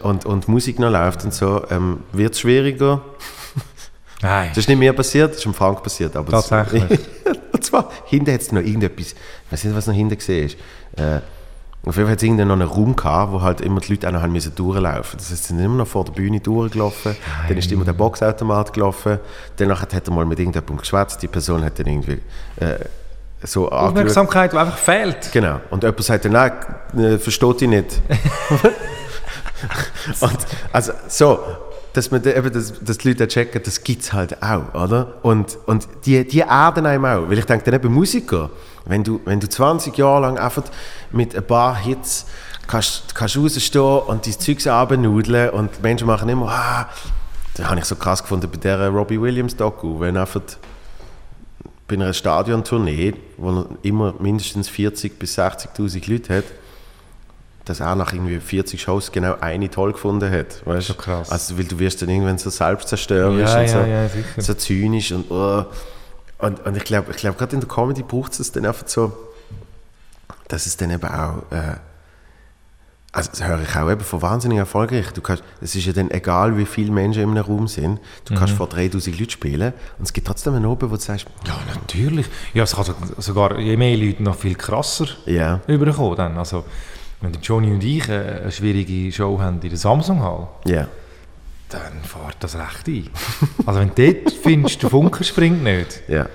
und, 0.02 0.26
und 0.26 0.48
Musik 0.48 0.78
noch 0.78 0.90
läuft 0.90 1.24
und 1.24 1.32
so, 1.32 1.62
ähm, 1.70 2.00
wird 2.12 2.34
es 2.34 2.40
schwieriger. 2.40 3.00
Nein. 4.22 4.48
Das 4.50 4.58
ist 4.58 4.68
nicht 4.68 4.78
mir 4.78 4.92
passiert, 4.92 5.30
das 5.30 5.38
ist 5.38 5.44
dem 5.44 5.54
Frank 5.54 5.82
passiert. 5.82 6.16
Aber 6.16 6.30
das- 6.30 6.48
Tatsächlich. 6.48 6.98
und 7.52 7.64
zwar, 7.64 7.90
hinten 8.06 8.32
hat 8.32 8.40
es 8.40 8.52
noch 8.52 8.62
irgendetwas, 8.62 9.08
ich 9.12 9.52
weiß 9.52 9.64
nicht, 9.64 9.76
was 9.76 9.86
noch 9.86 9.94
hinten 9.94 10.16
gesehen 10.16 10.46
ist. 10.46 10.56
Äh, 10.96 11.20
auf 11.86 11.96
jeden 11.96 12.06
Fall 12.06 12.12
hat 12.12 12.18
es 12.18 12.22
irgendwann 12.22 12.48
noch 12.48 12.54
einen 12.54 12.68
Raum 12.68 12.96
gehabt, 12.96 13.32
wo 13.32 13.42
halt 13.42 13.60
immer 13.60 13.80
die 13.80 13.92
Leute 13.92 14.08
auch 14.08 14.12
noch 14.12 14.22
haben 14.22 14.32
müssen 14.32 14.54
durchlaufen 14.54 15.18
Das 15.18 15.30
heißt, 15.30 15.42
sie 15.44 15.48
sind 15.54 15.62
immer 15.62 15.76
noch 15.76 15.86
vor 15.86 16.04
der 16.06 16.12
Bühne 16.12 16.40
durchgelaufen, 16.40 17.14
dann 17.46 17.58
ist 17.58 17.70
immer 17.70 17.84
der 17.84 17.92
Boxautomat 17.92 18.72
gelaufen, 18.72 19.18
danach 19.56 19.82
hat 19.82 19.92
er 19.92 20.10
mal 20.10 20.24
mit 20.24 20.38
irgendjemandem 20.38 20.78
geschwätzt, 20.78 21.20
die 21.22 21.28
Person 21.28 21.62
hat 21.62 21.78
dann 21.78 21.86
irgendwie 21.86 22.20
äh, 22.56 22.76
so. 23.44 23.70
Aufmerksamkeit, 23.70 24.52
die 24.52 24.56
einfach 24.56 24.78
fehlt. 24.78 25.30
Genau. 25.32 25.60
Und 25.70 25.82
jemand 25.82 26.02
sagt 26.02 26.24
dann, 26.24 26.32
nein, 26.32 26.52
äh, 26.96 27.18
versteht 27.18 27.60
dich 27.60 27.68
nicht. 27.68 28.00
und, 30.20 30.38
also 30.72 30.92
so, 31.08 31.40
dass, 31.92 32.10
man, 32.10 32.24
eben, 32.24 32.52
dass, 32.52 32.72
dass 32.82 32.98
die 32.98 33.08
Leute 33.08 33.28
checken, 33.28 33.62
das 33.64 33.82
gibt 33.82 34.02
es 34.02 34.12
halt 34.12 34.42
auch, 34.42 34.74
oder? 34.74 35.14
Und, 35.22 35.58
und 35.66 35.86
die, 36.04 36.26
die 36.26 36.40
erden 36.40 36.86
einem 36.86 37.04
auch. 37.04 37.28
Weil 37.28 37.38
ich 37.38 37.46
denke 37.46 37.64
dann 37.64 37.74
eben 37.74 37.92
Musiker, 37.92 38.50
wenn 38.84 39.04
du, 39.04 39.20
wenn 39.24 39.40
du 39.40 39.48
20 39.48 39.96
Jahre 39.96 40.22
lang 40.22 40.38
einfach 40.38 40.64
mit 41.12 41.36
ein 41.36 41.46
paar 41.46 41.76
Hits 41.76 42.26
kannst, 42.66 43.14
kannst 43.14 43.36
rausstehen 43.36 43.82
und 43.82 44.26
dein 44.26 44.38
Zeugs 44.38 44.66
abnudeln 44.66 45.50
und 45.50 45.70
die 45.78 45.82
Menschen 45.82 46.06
machen 46.06 46.28
immer, 46.28 46.48
ah, 46.48 46.88
das 47.56 47.66
habe 47.66 47.78
ich 47.78 47.84
so 47.84 47.94
krass 47.94 48.22
gefunden 48.22 48.50
bei 48.50 48.58
der 48.58 48.88
Robbie 48.88 49.20
Williams 49.20 49.54
Doku, 49.54 50.00
wenn 50.00 50.16
einfach 50.16 50.40
bei 51.86 51.96
einer 51.96 52.12
Stadiontournee, 52.12 53.14
wo 53.36 53.50
er 53.50 53.66
immer 53.82 54.14
mindestens 54.18 54.70
40.000 54.70 55.12
bis 55.18 55.38
60.000 55.38 56.10
Leute 56.10 56.36
hat, 56.36 56.44
dass 57.64 57.80
er 57.80 57.94
nach 57.94 58.12
irgendwie 58.12 58.40
40 58.40 58.80
Shows 58.80 59.12
genau 59.12 59.36
eine 59.40 59.70
toll 59.70 59.92
gefunden 59.92 60.30
hat. 60.30 60.66
Weißt? 60.66 60.88
So 60.88 60.94
krass. 60.94 61.30
Also, 61.30 61.58
weil 61.58 61.64
du 61.64 61.78
wirst 61.78 62.02
dann 62.02 62.08
irgendwann 62.08 62.38
so 62.38 62.50
selbstzerstörerisch 62.50 63.50
Ja, 63.50 63.60
und 63.60 63.68
so, 63.68 63.78
ja, 63.78 64.08
so 64.38 64.54
zynisch 64.54 65.12
und, 65.12 65.30
oh. 65.30 65.64
und, 66.38 66.64
und 66.64 66.76
ich 66.76 66.84
glaube, 66.84 67.10
ich 67.10 67.16
glaub, 67.16 67.38
gerade 67.38 67.54
in 67.54 67.60
der 67.60 67.68
Comedy 67.68 68.02
braucht 68.02 68.38
es 68.38 68.52
dann 68.52 68.66
einfach 68.66 68.86
so, 68.86 69.12
dass 70.48 70.66
es 70.66 70.76
dann 70.76 70.90
eben 70.90 71.06
auch, 71.06 71.42
äh, 71.50 71.76
also 73.14 73.30
das 73.30 73.46
höre 73.46 73.60
ich 73.62 73.76
auch 73.76 73.90
eben 73.90 74.00
von 74.00 74.20
wahnsinnig 74.22 74.58
erfolgreich. 74.58 75.06
Du 75.14 75.20
kannst, 75.22 75.42
es 75.60 75.74
ist 75.74 75.86
ja 75.86 75.92
dann 75.92 76.10
egal, 76.10 76.58
wie 76.58 76.66
viele 76.66 76.90
Menschen 76.90 77.22
in 77.22 77.30
einem 77.30 77.44
Raum 77.44 77.68
sind, 77.68 78.00
du 78.24 78.34
Mhm. 78.34 78.38
kannst 78.38 78.54
vor 78.54 78.66
3000 78.68 79.18
Leuten 79.18 79.30
spielen 79.30 79.72
und 79.98 80.04
es 80.04 80.12
gibt 80.12 80.26
trotzdem 80.26 80.54
einen 80.54 80.66
oben, 80.66 80.90
wo 80.90 80.96
du 80.96 81.00
sagst, 81.00 81.26
Ja, 81.46 81.56
natürlich. 81.74 82.26
Ja, 82.52 82.64
es 82.64 82.74
kann 82.74 82.84
so- 82.84 82.94
sogar 83.18 83.58
je 83.58 83.76
mehr 83.76 83.96
Leute 83.96 84.22
noch 84.22 84.36
viel 84.36 84.54
krasser 84.56 85.06
ja, 85.26 85.60
überkommen. 85.66 86.16
Dann. 86.16 86.36
Also, 86.36 86.64
wenn 87.20 87.32
der 87.32 87.40
Johnny 87.40 87.70
und 87.72 87.82
ich 87.84 88.08
äh, 88.08 88.40
eine 88.42 88.52
schwierige 88.52 89.10
Show 89.12 89.40
haben 89.40 89.60
in 89.62 89.68
der 89.70 89.78
Samsung 89.78 90.20
Hall, 90.22 90.48
ja, 90.66 90.88
dann 91.70 92.02
fährt 92.02 92.36
das 92.40 92.54
recht 92.56 92.86
ein. 92.88 93.10
also 93.66 93.80
wenn 93.80 93.90
du 93.94 94.12
dort 94.12 94.32
findest, 94.34 94.82
der 94.82 94.90
Funke 94.90 95.24
springt 95.24 95.62
nicht, 95.64 96.02
ja. 96.08 96.26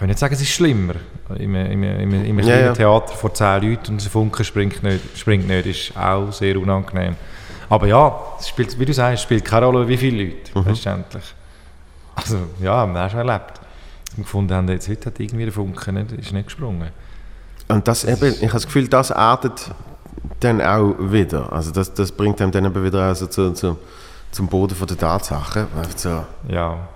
Ich 0.00 0.02
will 0.02 0.08
nicht 0.08 0.18
sagen, 0.18 0.32
es 0.32 0.40
ist 0.40 0.48
schlimmer. 0.48 0.94
Im, 1.38 1.54
im, 1.54 1.82
im, 1.82 2.24
im 2.24 2.38
Ja, 2.38 2.44
kleinen 2.46 2.64
ja. 2.68 2.72
Theater 2.72 3.12
vor 3.14 3.34
10 3.34 3.62
Leuten 3.62 3.92
und 3.92 4.02
der 4.02 4.10
Funke 4.10 4.42
springt 4.44 4.82
nicht, 4.82 5.18
springt 5.18 5.46
nicht, 5.46 5.66
ist 5.66 5.94
auch 5.94 6.32
sehr 6.32 6.56
unangenehm. 6.58 7.16
Aber 7.68 7.86
ja, 7.86 8.18
es 8.38 8.48
spielt, 8.48 8.78
wie 8.78 8.86
du 8.86 8.94
sagst, 8.94 9.16
es 9.16 9.22
spielt 9.24 9.44
keine 9.44 9.66
Rolle, 9.66 9.86
wie 9.86 9.98
viele 9.98 10.24
Leute, 10.24 10.58
Mhm. 10.58 10.64
letztendlich. 10.68 11.24
Also 12.14 12.38
ja, 12.62 12.76
haben 12.78 12.94
wir 12.94 13.04
auch 13.04 13.10
schon 13.10 13.28
erlebt. 13.28 13.60
Dass 14.06 14.16
wir 14.16 14.24
gefunden 14.24 14.54
haben, 14.54 14.68
jetzt 14.68 14.88
heute 14.88 15.06
hat 15.06 15.20
irgendwie 15.20 15.44
der 15.44 15.52
Funke 15.52 15.92
nicht, 15.92 16.12
ist 16.12 16.32
nicht 16.32 16.46
gesprungen. 16.46 16.88
Und 17.68 17.86
das 17.86 18.04
eben, 18.04 18.32
ich 18.32 18.40
habe 18.42 18.52
das 18.54 18.64
Gefühl, 18.66 18.88
das 18.88 19.12
artet 19.12 19.70
dann 20.40 20.62
auch 20.62 20.94
wieder. 20.98 21.52
Also 21.52 21.70
das, 21.72 21.92
das 21.92 22.10
bringt 22.10 22.40
einem 22.40 22.50
dann 22.52 22.64
eben 22.64 22.82
wieder 22.84 23.02
also 23.02 23.26
zu, 23.26 23.52
zu, 23.52 23.76
zum 24.32 24.48
Boden 24.48 24.74
von 24.74 24.88
der 24.88 24.96
Tatsachen. 24.98 25.66
Einfach 25.76 25.96
So, 25.98 26.24
Ja, 26.48 26.88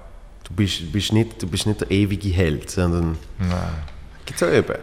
bist, 0.54 0.92
bist 0.92 1.12
nicht, 1.12 1.42
du 1.42 1.46
bist 1.46 1.66
nicht 1.66 1.80
der 1.80 1.90
ewige 1.90 2.28
Held, 2.28 2.70
sondern 2.70 3.16
gibt 4.24 4.40
es 4.40 4.48
auch 4.48 4.52
eben. 4.52 4.74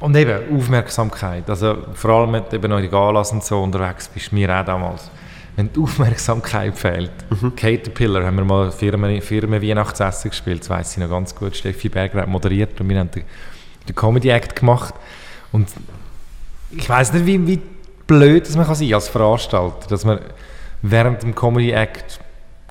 Und 0.00 0.16
eben 0.16 0.56
Aufmerksamkeit. 0.56 1.48
Also 1.48 1.76
vor 1.94 2.10
allem, 2.10 2.32
wenn 2.32 2.44
du 2.48 2.56
eben 2.56 2.70
noch 2.70 2.78
in 2.78 2.90
Galas 2.90 3.32
und 3.32 3.44
so 3.44 3.62
unterwegs 3.62 4.08
bist, 4.08 4.32
mir 4.32 4.48
auch 4.58 4.64
damals. 4.64 5.10
Wenn 5.56 5.70
die 5.72 5.80
Aufmerksamkeit 5.80 6.78
fehlt. 6.78 7.12
Caterpillar 7.56 8.24
haben 8.24 8.36
wir 8.36 8.44
mal 8.44 8.72
Firmen, 8.72 9.20
Firmen 9.20 9.60
Weihnachtsessen 9.60 10.30
gespielt, 10.30 10.60
das 10.60 10.70
weiss 10.70 10.92
ich 10.92 10.98
noch 10.98 11.10
ganz 11.10 11.34
gut. 11.34 11.54
Steffi 11.54 11.88
Berger 11.88 12.22
hat 12.22 12.28
moderiert 12.28 12.80
und 12.80 12.88
wir 12.88 12.98
haben 12.98 13.10
den, 13.10 13.24
den 13.88 13.94
Comedy 13.94 14.30
Act 14.30 14.56
gemacht. 14.56 14.94
Und 15.52 15.68
ich 16.70 16.88
weiß 16.88 17.12
nicht, 17.12 17.26
wie, 17.26 17.46
wie 17.46 17.60
blöd 18.06 18.46
das 18.46 18.56
man 18.56 18.66
kann 18.66 18.74
sein 18.74 18.94
als 18.94 19.08
Veranstalter, 19.08 19.88
dass 19.88 20.04
man 20.04 20.20
während 20.82 21.22
dem 21.22 21.34
Comedy 21.34 21.72
Act 21.72 22.20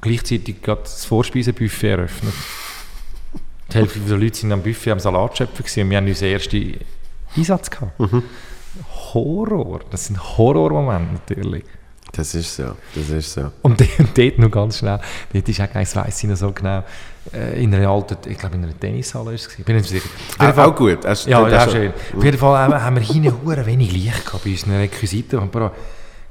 gleichzeitig 0.02 0.62
gerade 0.62 0.82
das 0.84 1.06
Vorspeisenbuffet 1.06 1.90
eröffnet. 1.92 2.34
Die 3.72 3.76
Hälfte 3.76 4.00
der 4.00 4.18
Leute 4.18 4.38
sind 4.38 4.52
am 4.52 4.64
Buffet 4.64 4.92
am 4.92 5.00
Salatschöpfen 5.00 5.58
gewesen 5.64 5.84
und 5.84 5.90
wir 5.92 5.98
haben 5.98 6.08
unseren 6.08 6.30
ersten 6.32 6.74
Einsatz 7.36 7.70
gehabt. 7.70 7.94
Horror, 9.14 9.82
das 9.92 10.06
sind 10.08 10.20
Horrormomente 10.38 11.14
natürlich. 11.14 11.64
Das 12.12 12.34
ist 12.34 12.56
so, 12.56 12.76
das 12.96 13.10
ist 13.10 13.34
so. 13.34 13.52
Und 13.62 13.80
dort, 14.00 14.18
dort 14.18 14.40
noch 14.40 14.50
ganz 14.50 14.80
schnell, 14.80 15.00
dort 15.32 15.48
ist 15.48 15.62
auch 15.62 15.72
kein 15.72 15.86
weiss 15.86 16.24
ich 16.24 16.30
noch 16.30 16.36
so 16.38 16.52
genau, 16.52 16.84
äh, 17.34 17.62
in 17.64 17.74
einer 17.76 17.88
alten, 17.88 18.18
ich 18.28 18.38
glaube 18.38 18.56
in 18.56 18.64
einer 18.64 18.80
Tennishalle 18.80 19.34
ist 19.36 19.48
es 19.48 19.64
bin 19.64 19.76
nicht 19.76 19.88
sicher. 19.90 20.10
Auf 20.40 20.50
Auch, 20.50 20.56
Fall- 20.56 20.70
auch 20.70 20.76
gut. 20.76 21.06
Hast, 21.06 21.28
ja, 21.28 21.40
schon- 21.66 21.72
schön. 21.74 21.94
Auf 22.18 22.24
jeden 22.24 22.38
Fall 22.40 22.58
haben, 22.58 22.96
wir 22.96 23.04
hinten 23.04 23.46
wenig 23.68 23.92
Licht 23.92 24.26
gehabt 24.26 24.44
bei 24.44 24.50
unseren 24.52 24.78
Requisiten. 24.78 25.38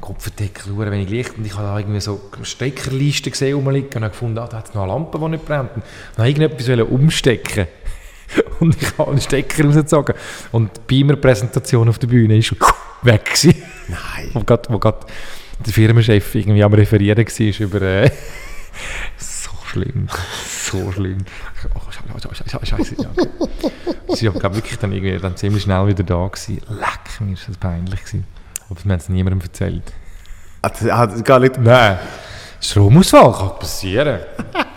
Kopfendeckel, 0.01 0.79
wenig 0.79 1.09
Licht. 1.09 1.37
Und 1.37 1.47
ich 1.47 1.55
habe 1.55 1.65
da 1.65 1.79
irgendwie 1.79 2.01
so 2.01 2.21
Steckerlisten 2.43 3.33
gesehen 3.33 3.57
rumliegen 3.57 3.91
und 3.95 4.03
habe 4.03 4.11
gefunden, 4.11 4.39
ah, 4.39 4.47
da 4.47 4.59
hat 4.59 4.69
es 4.69 4.75
noch 4.75 4.83
eine 4.83 4.93
Lampe, 4.93 5.19
die 5.19 5.29
nicht 5.29 5.45
brennt. 5.45 5.75
Und 5.75 5.83
dann 6.15 6.25
habe 6.25 6.31
ich 6.31 6.37
irgendetwas 6.39 6.69
wollen 6.69 6.87
umstecken. 6.87 7.67
Und 8.61 8.77
ich 8.81 8.99
habe 8.99 9.11
einen 9.11 9.21
Stecker 9.21 9.65
rausgezogen. 9.65 10.15
Und 10.53 10.77
die 10.77 10.81
Beamer-Präsentation 10.87 11.89
auf 11.89 11.99
der 11.99 12.09
Bühne 12.09 12.37
ist 12.37 12.55
weg 13.03 13.25
gewesen. 13.25 13.63
Nein. 13.89 14.31
Wo 14.35 14.41
gerade, 14.41 14.69
wo 14.69 14.79
gerade 14.79 15.07
der 15.65 15.73
Firmenchef 15.73 16.35
irgendwie 16.35 16.63
am 16.63 16.75
Referieren 16.75 17.25
war 17.25 17.61
über... 17.61 17.83
Äh, 17.83 18.11
so 19.17 19.51
schlimm. 19.65 20.09
So 20.71 20.93
schlimm. 20.93 21.25
Oh, 21.75 21.81
Scheiße. 21.91 22.97
Ja. 22.99 23.11
Sie 24.15 24.29
glaub, 24.29 24.55
wirklich 24.55 24.79
dann, 24.79 24.93
irgendwie, 24.93 25.19
dann 25.19 25.37
ziemlich 25.37 25.63
schnell 25.63 25.87
wieder 25.87 26.03
da. 26.03 26.27
Gewesen. 26.27 26.61
Leck, 26.69 27.21
mir 27.21 27.33
ist 27.33 27.49
das 27.49 27.57
peinlich. 27.57 28.01
Gewesen. 28.01 28.25
Aber 28.71 28.85
wir 28.85 28.93
haben 28.93 28.99
es 28.99 29.09
niemandem 29.09 29.41
erzählt. 29.41 29.93
Ah, 30.63 30.69
das 30.69 30.83
hat 30.83 31.25
gar 31.25 31.39
nicht. 31.39 31.59
Nein. 31.59 31.99
Stromausfall 32.61 33.33
kann 33.33 33.59
passieren. 33.59 34.21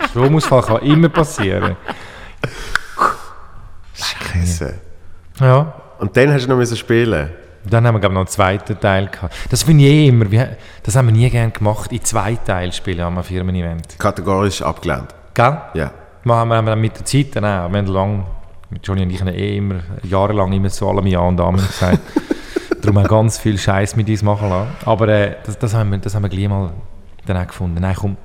Stromausfall 0.10 0.62
kann 0.62 0.82
immer 0.84 1.10
passieren. 1.10 1.76
Scheiße. 3.94 4.80
Ja. 5.40 5.74
Und 6.00 6.16
dann 6.16 6.34
hast 6.34 6.48
du 6.48 6.56
noch 6.56 6.76
spielen. 6.76 7.30
Dann 7.64 7.86
haben 7.86 7.96
wir 7.96 8.00
glaub, 8.00 8.14
noch 8.14 8.22
einen 8.22 8.28
zweiten 8.28 8.80
Teil 8.80 9.08
gehabt. 9.08 9.36
Das 9.50 9.64
finde 9.64 9.84
ich 9.84 9.92
eh 9.92 10.08
immer, 10.08 10.26
das 10.82 10.96
haben 10.96 11.08
wir 11.08 11.14
nie 11.14 11.30
gerne 11.30 11.52
gemacht, 11.52 11.92
in 11.92 12.04
zwei 12.04 12.36
Teile 12.36 12.72
spielen 12.72 13.02
am 13.02 13.24
Firmen-Event. 13.24 14.00
Kategorisch 14.00 14.64
abgelehnt. 14.64 15.14
Gell? 15.34 15.58
Ja. 15.76 15.92
Machen 16.24 16.50
wir 16.50 16.62
dann 16.62 16.82
mit 16.82 16.98
der 16.98 17.06
Zeit 17.06 17.36
dann 17.36 17.46
auch. 17.46 17.72
Wir 17.72 17.78
haben 17.78 17.86
lang, 17.88 18.26
mit 18.70 18.86
Johnny 18.86 19.04
und 19.04 19.12
ich 19.12 19.22
haben 19.22 19.28
eh 19.28 19.58
immer, 19.58 19.82
jahrelang 20.04 20.52
immer 20.54 20.70
zu 20.70 20.88
allem 20.88 21.06
Ja 21.06 21.20
und 21.20 21.40
Amen 21.40 21.66
gesagt. 21.66 22.00
Darum 22.82 22.98
haben 22.98 23.04
wir 23.06 23.10
ganz 23.10 23.38
viel 23.38 23.58
Scheiß 23.58 23.96
mit 23.96 24.10
uns 24.10 24.24
machen 24.24 24.50
lassen. 24.50 24.70
Aber 24.86 25.08
äh, 25.08 25.36
das, 25.46 25.58
das, 25.58 25.74
haben 25.74 25.92
wir, 25.92 25.98
das 26.00 26.16
haben 26.16 26.24
wir 26.24 26.30
gleich 26.30 26.48
mal 26.48 26.72
dann 27.26 27.38
auch 27.38 27.48
gefunden. 27.48 27.80
Nein, 27.82 27.96
komm, 27.98 28.18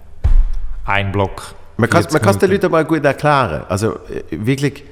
ein 0.85 1.13
Block. 1.13 1.55
Man 1.77 1.91
kann 1.91 2.03
40 2.03 2.13
man 2.13 2.23
kann 2.23 2.35
es 2.35 2.39
den. 2.39 2.51
Leuten 2.51 2.67
aber 2.67 2.85
gut 2.85 3.05
erklären. 3.05 3.65
Also 3.69 3.95
äh, 4.09 4.23
wirklich, 4.31 4.85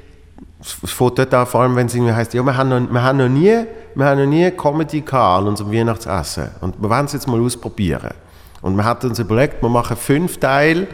es 0.61 0.77
es 0.83 0.91
fängt 0.91 1.19
dort 1.19 1.33
an, 1.33 1.47
vor 1.47 1.63
allem 1.63 1.77
wenn 1.77 1.87
es 1.87 1.95
irgendwie 1.95 2.13
heisst, 2.13 2.35
ja, 2.35 2.43
wir 2.43 2.57
haben 2.57 2.69
noch, 2.69 2.93
wir 2.93 3.03
haben 3.03 3.19
noch 3.19 3.29
nie, 3.29 3.65
wir 3.95 4.05
haben 4.05 4.19
noch 4.21 4.27
nie 4.27 4.51
Comedy 4.51 5.01
gehabt 5.01 5.41
an 5.41 5.49
unserem 5.49 5.73
Weihnachtsessen 5.73 6.51
und 6.61 6.81
wir 6.81 6.91
wollen 6.91 7.07
es 7.07 7.13
jetzt 7.13 7.29
mal 7.29 7.41
ausprobieren. 7.41 8.11
Und 8.65 8.77
wir 8.77 8.85
hatten 8.87 9.09
uns 9.09 9.19
überlegt, 9.19 9.63
wir 9.63 9.69
machen 9.69 9.95
fünf 9.95 10.39
Teile 10.39 10.87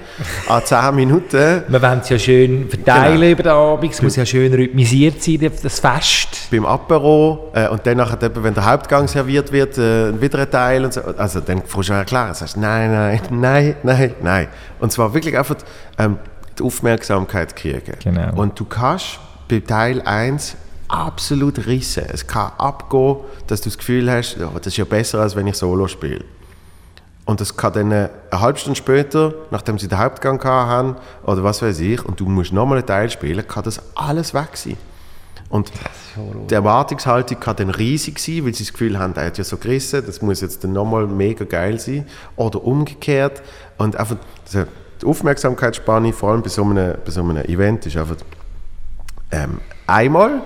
an 0.48 0.60
zehn 0.64 0.92
Minuten. 0.92 1.62
Wir 1.68 1.80
wollen 1.80 2.00
es 2.00 2.08
ja 2.08 2.18
schön 2.18 2.68
verteilen 2.68 3.20
genau. 3.20 3.30
über 3.30 3.42
den 3.44 3.52
Abend, 3.52 3.92
es 3.92 4.02
muss 4.02 4.16
ja 4.16 4.26
schön 4.26 4.52
rhythmisiert 4.52 5.22
sein, 5.22 5.52
das 5.62 5.78
Fest. 5.78 6.48
Beim 6.50 6.66
Apero 6.66 7.52
äh, 7.54 7.68
und 7.68 7.86
dann 7.86 7.98
nachher, 7.98 8.18
wenn 8.42 8.54
der 8.54 8.68
Hauptgang 8.68 9.06
serviert 9.06 9.52
wird, 9.52 9.78
äh, 9.78 10.20
wieder 10.20 10.40
ein 10.40 10.50
Teil 10.50 10.84
und 10.84 10.94
so. 10.94 11.00
Also 11.16 11.38
dann 11.38 11.62
kannst 11.64 11.88
du 11.88 11.92
erklären, 11.92 12.34
sagst 12.34 12.56
nein, 12.56 12.90
nein, 12.90 13.20
nein, 13.30 13.76
nein, 13.84 14.14
nein. 14.20 14.48
Und 14.80 14.90
zwar 14.90 15.14
wirklich 15.14 15.38
einfach 15.38 15.58
ähm, 15.96 16.18
die 16.58 16.64
Aufmerksamkeit 16.64 17.54
kriegen. 17.54 17.94
Genau. 18.02 18.34
Und 18.34 18.58
du 18.58 18.64
kannst 18.64 19.20
bei 19.48 19.60
Teil 19.60 20.02
1 20.02 20.56
absolut 20.88 21.64
rissen. 21.68 22.02
Es 22.12 22.26
kann 22.26 22.50
abgehen, 22.58 23.18
dass 23.46 23.60
du 23.60 23.68
das 23.68 23.78
Gefühl 23.78 24.10
hast, 24.10 24.38
oh, 24.40 24.56
das 24.56 24.66
ist 24.66 24.76
ja 24.76 24.84
besser, 24.84 25.20
als 25.20 25.36
wenn 25.36 25.46
ich 25.46 25.54
Solo 25.54 25.86
spiele. 25.86 26.24
Und 27.30 27.40
das 27.40 27.56
kann 27.56 27.72
dann 27.72 27.92
eine 27.92 28.10
halbe 28.32 28.58
Stunde 28.58 28.76
später, 28.76 29.32
nachdem 29.52 29.78
sie 29.78 29.86
den 29.86 29.98
Hauptgang 29.98 30.42
haben 30.42 30.96
oder 31.22 31.44
was 31.44 31.62
weiß 31.62 31.78
ich, 31.78 32.04
und 32.04 32.18
du 32.18 32.26
musst 32.28 32.52
nochmal 32.52 32.78
einen 32.78 32.86
Teil 32.88 33.08
spielen, 33.08 33.46
kann 33.46 33.62
das 33.62 33.80
alles 33.94 34.34
weg 34.34 34.48
sein. 34.54 34.76
Und 35.48 35.70
die 36.50 36.54
Erwartungshaltung 36.54 37.38
kann 37.38 37.54
dann 37.54 37.70
riesig 37.70 38.18
sein, 38.18 38.44
weil 38.44 38.54
sie 38.54 38.64
das 38.64 38.72
Gefühl 38.72 38.98
haben, 38.98 39.14
er 39.14 39.26
hat 39.26 39.38
ja 39.38 39.44
so 39.44 39.58
gerissen, 39.58 40.02
das 40.04 40.20
muss 40.22 40.40
jetzt 40.40 40.64
dann 40.64 40.72
nochmal 40.72 41.06
mega 41.06 41.44
geil 41.44 41.78
sein. 41.78 42.04
Oder 42.34 42.64
umgekehrt. 42.64 43.42
Und 43.78 43.94
einfach 43.94 44.16
die 44.52 45.06
Aufmerksamkeitsspanne, 45.06 46.12
vor 46.12 46.32
allem 46.32 46.42
bei 46.42 46.48
so 46.48 46.64
einem, 46.64 46.96
bei 47.04 47.12
so 47.12 47.20
einem 47.20 47.44
Event, 47.44 47.86
ist 47.86 47.96
einfach 47.96 48.16
ähm, 49.30 49.60
einmal 49.86 50.42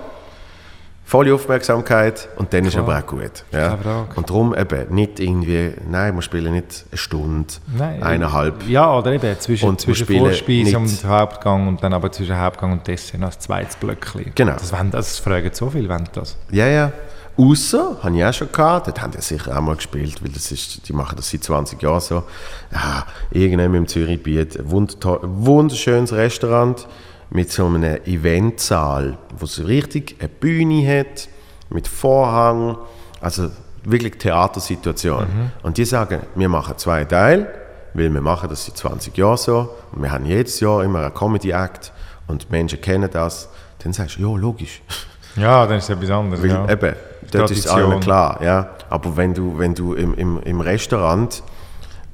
volle 1.14 1.32
Aufmerksamkeit 1.32 2.28
und 2.38 2.52
dann 2.52 2.62
Klar. 2.62 2.72
ist 2.72 2.76
aber 2.76 2.98
auch 2.98 3.06
gut. 3.06 3.44
Ja. 3.52 3.78
Und 4.16 4.28
darum 4.28 4.52
eben 4.52 4.92
nicht 4.92 5.20
irgendwie, 5.20 5.70
nein, 5.88 6.16
wir 6.16 6.22
spielen 6.22 6.52
nicht 6.52 6.86
eine 6.90 6.98
Stunde, 6.98 7.54
nein, 7.78 8.02
eineinhalb. 8.02 8.66
Ja, 8.66 8.92
oder 8.98 9.12
eben 9.12 9.38
zwischen, 9.38 9.68
und 9.68 9.80
zwischen 9.80 10.08
Vorspeise 10.08 10.76
und 10.76 11.04
Hauptgang 11.04 11.68
und 11.68 11.84
dann 11.84 11.92
aber 11.92 12.10
zwischen 12.10 12.36
Hauptgang 12.36 12.72
und 12.72 12.88
Dessert 12.88 13.20
noch 13.20 13.32
ein 13.32 13.38
zweites 13.38 13.76
Blöckchen. 13.76 14.32
Genau. 14.34 14.54
Das, 14.54 14.72
wollen, 14.72 14.90
das 14.90 15.20
fragen 15.20 15.50
so 15.52 15.70
viel, 15.70 15.88
wenn 15.88 16.02
das. 16.14 16.36
Ja, 16.50 16.66
ja. 16.66 16.90
Außer, 17.36 17.98
habe 18.02 18.16
ich 18.16 18.24
auch 18.24 18.32
schon 18.32 18.50
gehabt, 18.50 18.88
dort 18.88 19.00
haben 19.00 19.12
die 19.12 19.20
sicher 19.20 19.56
auch 19.56 19.60
mal 19.60 19.76
gespielt, 19.76 20.20
weil 20.20 20.32
das 20.32 20.50
ist, 20.50 20.88
die 20.88 20.92
machen 20.92 21.14
das 21.14 21.30
seit 21.30 21.44
20 21.44 21.80
Jahren 21.80 22.00
so. 22.00 22.24
Ja, 22.72 23.06
irgendwann 23.30 23.72
im 23.74 23.86
Zürichbiet, 23.86 24.58
ein 24.58 24.68
wunderschönes 24.68 26.12
Restaurant, 26.12 26.88
mit 27.30 27.50
so 27.50 27.66
einem 27.66 27.98
Eventsaal, 28.04 29.18
wo 29.38 29.44
es 29.44 29.66
richtig 29.66 30.16
eine 30.20 30.28
Bühne 30.28 30.86
hat, 30.98 31.28
mit 31.70 31.88
Vorhang, 31.88 32.78
also 33.20 33.50
wirklich 33.84 34.18
Theatersituation. 34.18 35.22
Mhm. 35.22 35.50
Und 35.62 35.76
die 35.76 35.84
sagen, 35.84 36.20
wir 36.34 36.48
machen 36.48 36.78
zwei 36.78 37.04
Teile, 37.04 37.48
weil 37.94 38.12
wir 38.12 38.20
machen 38.20 38.48
das 38.48 38.66
seit 38.66 38.76
20 38.76 39.16
Jahren 39.16 39.36
so 39.36 39.70
und 39.92 40.02
wir 40.02 40.10
haben 40.10 40.26
jedes 40.26 40.60
Jahr 40.60 40.82
immer 40.82 41.00
einen 41.00 41.14
Comedy-Act 41.14 41.92
und 42.26 42.44
die 42.44 42.46
Menschen 42.50 42.80
kennen 42.80 43.08
das. 43.10 43.48
Dann 43.82 43.92
sagst 43.92 44.16
du, 44.18 44.22
ja, 44.22 44.38
logisch. 44.38 44.82
Ja, 45.36 45.66
dann 45.66 45.78
ist 45.78 45.90
es 45.90 45.90
etwas 45.90 46.10
anderes. 46.10 46.40
Weil, 46.44 46.50
ja. 46.50 46.68
Eben, 46.70 46.94
dort 47.32 47.50
ist 47.50 47.64
es 47.64 47.66
allen 47.66 47.98
klar. 47.98 48.40
Ja. 48.40 48.70
Aber 48.88 49.16
wenn 49.16 49.34
du, 49.34 49.58
wenn 49.58 49.74
du 49.74 49.94
im, 49.94 50.14
im, 50.14 50.40
im 50.40 50.60
Restaurant 50.60 51.42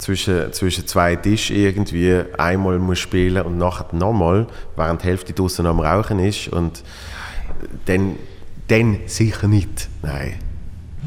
zwischen, 0.01 0.53
zwischen 0.53 0.87
zwei 0.87 1.17
Tischen 1.17 1.57
irgendwie 1.57 2.23
einmal 2.39 2.79
muss 2.79 2.99
spielen 2.99 3.45
und 3.45 3.59
nachher 3.59 3.87
nochmal, 3.93 4.47
während 4.77 5.03
die 5.03 5.07
Hälfte 5.07 5.33
draußen 5.33 5.65
am 5.67 5.81
Rauchen 5.81 6.19
ist 6.19 6.49
und 6.49 6.83
dann, 7.85 8.17
dann 8.69 9.01
sicher 9.07 9.47
nicht. 9.47 9.89
Nein. 10.03 10.35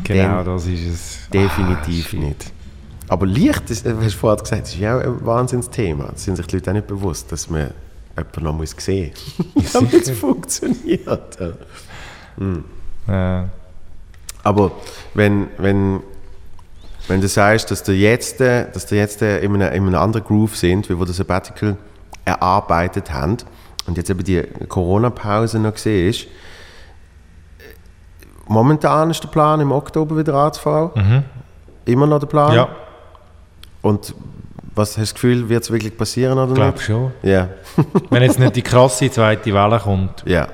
Genau, 0.03 0.43
dann 0.43 0.45
das 0.45 0.67
ist 0.67 0.87
es. 0.87 1.29
Definitiv 1.31 2.13
ah, 2.13 2.17
nicht. 2.17 2.51
Aber 3.07 3.25
Licht, 3.25 3.69
das, 3.69 3.83
hast 3.83 3.85
du 3.85 4.09
vorhin 4.17 4.43
gesagt, 4.43 4.61
das 4.63 4.73
ist 4.73 4.79
ja 4.79 4.97
auch 4.97 5.01
ein 5.01 5.25
Wahnsinnsthema. 5.25 6.09
Das 6.11 6.23
sind 6.23 6.35
sich 6.35 6.47
die 6.47 6.55
Leute 6.55 6.71
auch 6.71 6.75
nicht 6.75 6.87
bewusst, 6.87 7.31
dass 7.31 7.49
man 7.49 7.71
jemanden 8.15 8.43
noch 8.43 8.53
muss 8.53 8.75
sehen 8.77 9.11
muss, 9.55 9.71
damit 9.73 9.93
es 9.93 10.11
funktioniert. 10.11 11.37
Hm. 12.37 12.63
Ja. 13.07 13.49
Aber 14.43 14.71
wenn, 15.13 15.47
wenn 15.57 16.01
wenn 17.07 17.21
du 17.21 17.27
sagst, 17.27 17.69
dass 17.71 17.83
du 17.83 17.91
jetzt, 17.91 18.39
äh, 18.41 18.71
dass 18.71 18.85
du 18.85 18.95
jetzt 18.95 19.21
äh, 19.21 19.39
in, 19.39 19.53
einem, 19.55 19.73
in 19.73 19.87
einem 19.87 19.95
anderen 19.95 20.25
Groove 20.25 20.55
sind, 20.55 20.89
wie 20.89 20.97
wir 20.97 21.05
das 21.05 21.17
Sabbatical 21.17 21.77
erarbeitet 22.25 23.11
haben 23.11 23.37
und 23.87 23.97
jetzt 23.97 24.09
eben 24.09 24.23
die 24.23 24.41
Corona-Pause 24.67 25.59
noch 25.59 25.73
gesehen 25.73 26.09
ist, 26.09 26.27
momentan 28.47 29.11
ist 29.11 29.23
der 29.23 29.27
Plan, 29.27 29.59
im 29.59 29.71
Oktober 29.71 30.17
wieder 30.17 30.33
anzufangen. 30.35 30.91
Mhm. 30.95 31.23
Immer 31.85 32.07
noch 32.07 32.19
der 32.19 32.27
Plan? 32.27 32.55
Ja. 32.55 32.69
Und 33.81 34.15
was 34.75 34.91
hast 34.91 34.97
du 34.97 35.01
das 35.01 35.13
Gefühl, 35.13 35.49
wird 35.49 35.63
es 35.63 35.71
wirklich 35.71 35.95
passieren 35.97 36.37
oder 36.37 36.49
ich 36.49 36.55
glaube 36.55 36.79
schon. 36.79 37.11
Ja. 37.21 37.49
Wenn 38.09 38.23
jetzt 38.23 38.39
nicht 38.39 38.55
die 38.55 38.61
krasse 38.61 39.11
zweite 39.11 39.53
Welle 39.53 39.79
kommt. 39.79 40.23
Ja. 40.25 40.47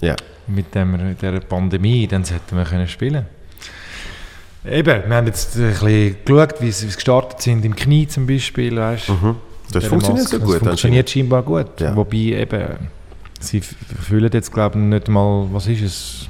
ja. 0.00 0.16
Mit 0.48 0.74
dem, 0.74 1.16
der 1.16 1.40
Pandemie, 1.40 2.06
dann 2.06 2.24
sollten 2.24 2.56
wir 2.56 2.64
können 2.64 2.88
spielen 2.88 3.26
Eben, 4.64 5.02
wir 5.08 5.16
haben 5.16 5.26
jetzt 5.26 5.56
ein 5.56 5.72
bisschen 5.72 6.16
geschaut, 6.24 6.60
wie 6.60 6.72
sie 6.72 6.86
gestartet 6.86 7.42
sind 7.42 7.64
im 7.64 7.76
Knie 7.76 8.06
zum 8.06 8.26
Beispiel, 8.26 8.76
weißt 8.76 9.10
mhm. 9.10 9.36
Das 9.72 9.86
funktioniert 9.86 10.28
so 10.28 10.38
gut. 10.38 10.56
Das 10.56 10.62
funktioniert 10.62 11.10
scheinbar 11.10 11.42
gut. 11.42 11.80
Ja. 11.80 11.94
Wobei 11.96 12.16
eben, 12.16 12.88
sie 13.40 13.60
fühlen 13.60 14.30
jetzt 14.32 14.52
glaube 14.52 14.78
ich 14.78 14.84
nicht 14.84 15.08
mal, 15.08 15.48
was 15.52 15.66
ist 15.66 15.82
es? 15.82 16.28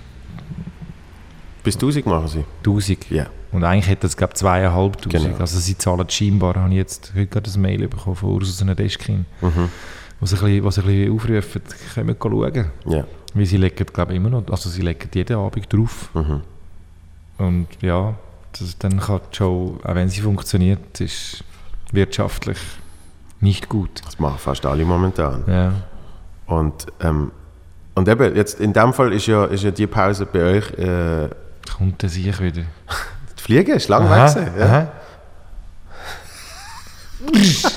Bis 1.62 1.76
1000 1.76 2.06
machen 2.06 2.28
sie? 2.28 2.44
1000. 2.58 3.10
Ja. 3.10 3.26
Und 3.52 3.64
eigentlich 3.64 3.88
hätte 3.88 4.06
es 4.06 4.16
glaube 4.16 4.32
ich 4.32 4.40
zweieinhalbtausend. 4.40 5.24
Genau. 5.24 5.38
Also 5.38 5.58
sie 5.60 5.78
zahlen 5.78 6.08
scheinbar, 6.10 6.54
habe 6.56 6.70
ich 6.70 6.76
jetzt 6.76 7.12
heute 7.14 7.26
gerade 7.28 7.50
ein 7.50 7.60
Mail 7.60 7.88
bekommen 7.88 8.16
von 8.16 8.30
Ursus 8.30 8.58
Deskin, 8.58 9.26
mhm. 9.40 9.50
sie 10.22 10.36
ein 10.36 10.40
bisschen, 10.40 10.46
ein 10.46 10.62
bisschen 10.62 11.12
aufrufen, 11.12 11.62
können 11.94 12.08
wir 12.08 12.16
schauen. 12.20 12.64
Ja. 12.86 13.04
Weil 13.34 13.46
sie 13.46 13.56
legen 13.58 13.86
glaube 13.92 14.12
ich 14.12 14.16
immer 14.16 14.30
noch, 14.30 14.48
also 14.50 14.68
sie 14.68 14.82
legen 14.82 15.08
jeden 15.14 15.36
Abend 15.36 15.72
drauf. 15.72 16.10
Mhm. 16.14 16.40
Und 17.38 17.66
ja, 17.80 18.14
das, 18.58 18.78
dann 18.78 19.00
kann 19.00 19.20
die 19.32 19.36
Show, 19.36 19.78
auch 19.82 19.94
wenn 19.94 20.08
sie 20.08 20.20
funktioniert, 20.20 21.00
ist 21.00 21.44
wirtschaftlich 21.92 22.58
nicht 23.40 23.68
gut. 23.68 24.02
Das 24.04 24.18
machen 24.18 24.38
fast 24.38 24.64
alle 24.66 24.84
momentan. 24.84 25.44
Ja. 25.46 25.72
Und, 26.46 26.86
ähm, 27.00 27.32
und 27.94 28.08
eben, 28.08 28.34
jetzt 28.36 28.60
in 28.60 28.72
dem 28.72 28.92
Fall 28.92 29.12
ist 29.12 29.26
ja, 29.26 29.44
ist 29.44 29.62
ja 29.64 29.70
die 29.70 29.86
Pause 29.86 30.26
bei 30.26 30.42
euch... 30.42 30.70
Äh, 30.78 31.28
Kommt 31.76 32.02
der 32.02 32.08
sich 32.08 32.40
wieder. 32.40 32.62
die 33.38 33.42
Fliege 33.42 33.74
ist 33.74 33.88
lang 33.88 34.08
weg. 34.10 34.52
Ja. 34.58 34.92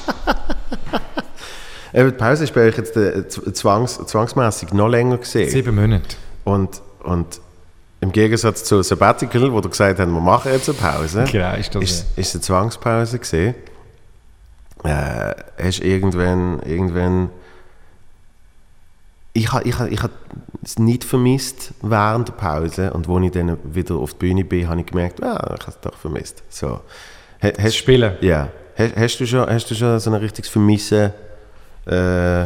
Eben, 1.93 2.11
die 2.11 2.17
Pause 2.17 2.43
ist 2.43 2.53
bei 2.53 2.67
euch 2.67 2.77
jetzt 2.77 2.97
äh, 2.97 3.27
zwangs, 3.27 3.97
zwangsmäßig 4.05 4.73
noch 4.73 4.89
länger 4.89 5.17
gesehen. 5.17 5.49
Sieben 5.49 5.75
Monate. 5.75 6.17
Und, 6.43 6.81
und 7.03 7.39
im 7.99 8.11
Gegensatz 8.11 8.63
zu 8.63 8.81
Sabbatical, 8.83 9.51
wo 9.51 9.61
du 9.61 9.69
gesagt 9.69 9.99
hast, 9.99 10.07
wir 10.07 10.19
machen 10.19 10.51
jetzt 10.51 10.69
eine 10.69 10.77
Pause, 10.77 11.25
genau, 11.31 11.55
ist, 11.55 11.73
das 11.73 11.83
ist, 11.83 12.17
ist 12.17 12.35
eine 12.35 12.41
Zwangspause 12.41 13.19
gesehen. 13.19 13.55
Äh, 14.83 15.33
hast 15.57 15.79
irgendwann, 15.79 16.61
irgendwann 16.61 17.29
ich 19.33 19.51
habe 19.51 19.67
ich 19.67 19.79
ich 19.79 19.99
es 20.63 20.79
nicht 20.79 21.03
vermisst 21.03 21.73
während 21.81 22.27
der 22.27 22.33
Pause 22.33 22.91
und 22.93 23.07
als 23.07 23.25
ich 23.25 23.31
dann 23.31 23.57
wieder 23.63 23.95
auf 23.95 24.13
die 24.13 24.19
Bühne 24.19 24.43
bin, 24.43 24.67
habe 24.67 24.81
ich 24.81 24.87
gemerkt, 24.87 25.21
ah, 25.23 25.55
ich 25.57 25.61
habe 25.61 25.71
es 25.71 25.79
doch 25.79 25.95
vermisst. 25.95 26.43
So. 26.49 26.81
Hast, 27.41 27.75
Spielen? 27.75 28.17
Ja. 28.21 28.49
Hast, 28.75 28.95
hast, 28.95 29.17
du 29.19 29.27
schon, 29.27 29.47
hast 29.47 29.69
du 29.69 29.75
schon 29.75 29.99
so 29.99 30.09
ein 30.09 30.15
richtiges 30.15 30.49
Vermissen 30.49 31.13
äh, 31.85 32.45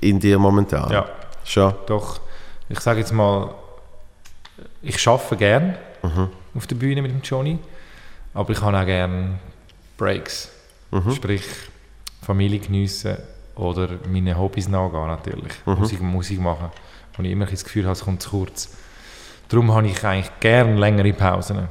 in 0.00 0.18
dir 0.18 0.38
momentan? 0.38 0.90
Ja. 0.90 1.06
Schon? 1.44 1.74
Doch. 1.86 2.20
Ich 2.68 2.80
sage 2.80 3.00
jetzt 3.00 3.12
mal, 3.12 3.54
ich 4.84 5.08
arbeite 5.08 5.36
gerne 5.36 5.78
mhm. 6.02 6.28
auf 6.54 6.66
der 6.66 6.76
Bühne 6.76 7.02
mit 7.02 7.10
dem 7.10 7.22
Johnny, 7.22 7.58
aber 8.32 8.50
ich 8.50 8.60
habe 8.60 8.78
auch 8.78 8.86
gerne 8.86 9.38
Breaks. 9.96 10.50
Mhm. 10.90 11.12
Sprich, 11.12 11.44
Familie 12.22 12.58
geniessen 12.58 13.16
oder 13.56 13.88
meine 14.08 14.36
Hobbys 14.36 14.68
nachgehen 14.68 15.06
natürlich. 15.06 15.52
Mhm. 15.66 15.74
Musik, 15.74 16.00
Musik 16.00 16.40
machen. 16.40 16.70
Und 17.16 17.24
ich 17.24 17.32
immer 17.32 17.46
das 17.46 17.64
Gefühl 17.64 17.84
habe, 17.84 17.92
es 17.92 18.04
kommt 18.04 18.22
zu 18.22 18.30
kurz. 18.30 18.76
Darum 19.48 19.72
habe 19.72 19.86
ich 19.86 20.04
eigentlich 20.04 20.30
gerne 20.40 20.76
längere 20.78 21.12
Pausen. 21.12 21.68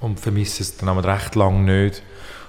Und 0.00 0.20
vermisse 0.20 0.62
es 0.62 0.76
dann 0.76 0.90
aber 0.90 1.04
recht 1.04 1.34
lange 1.36 1.60
nicht. 1.60 2.02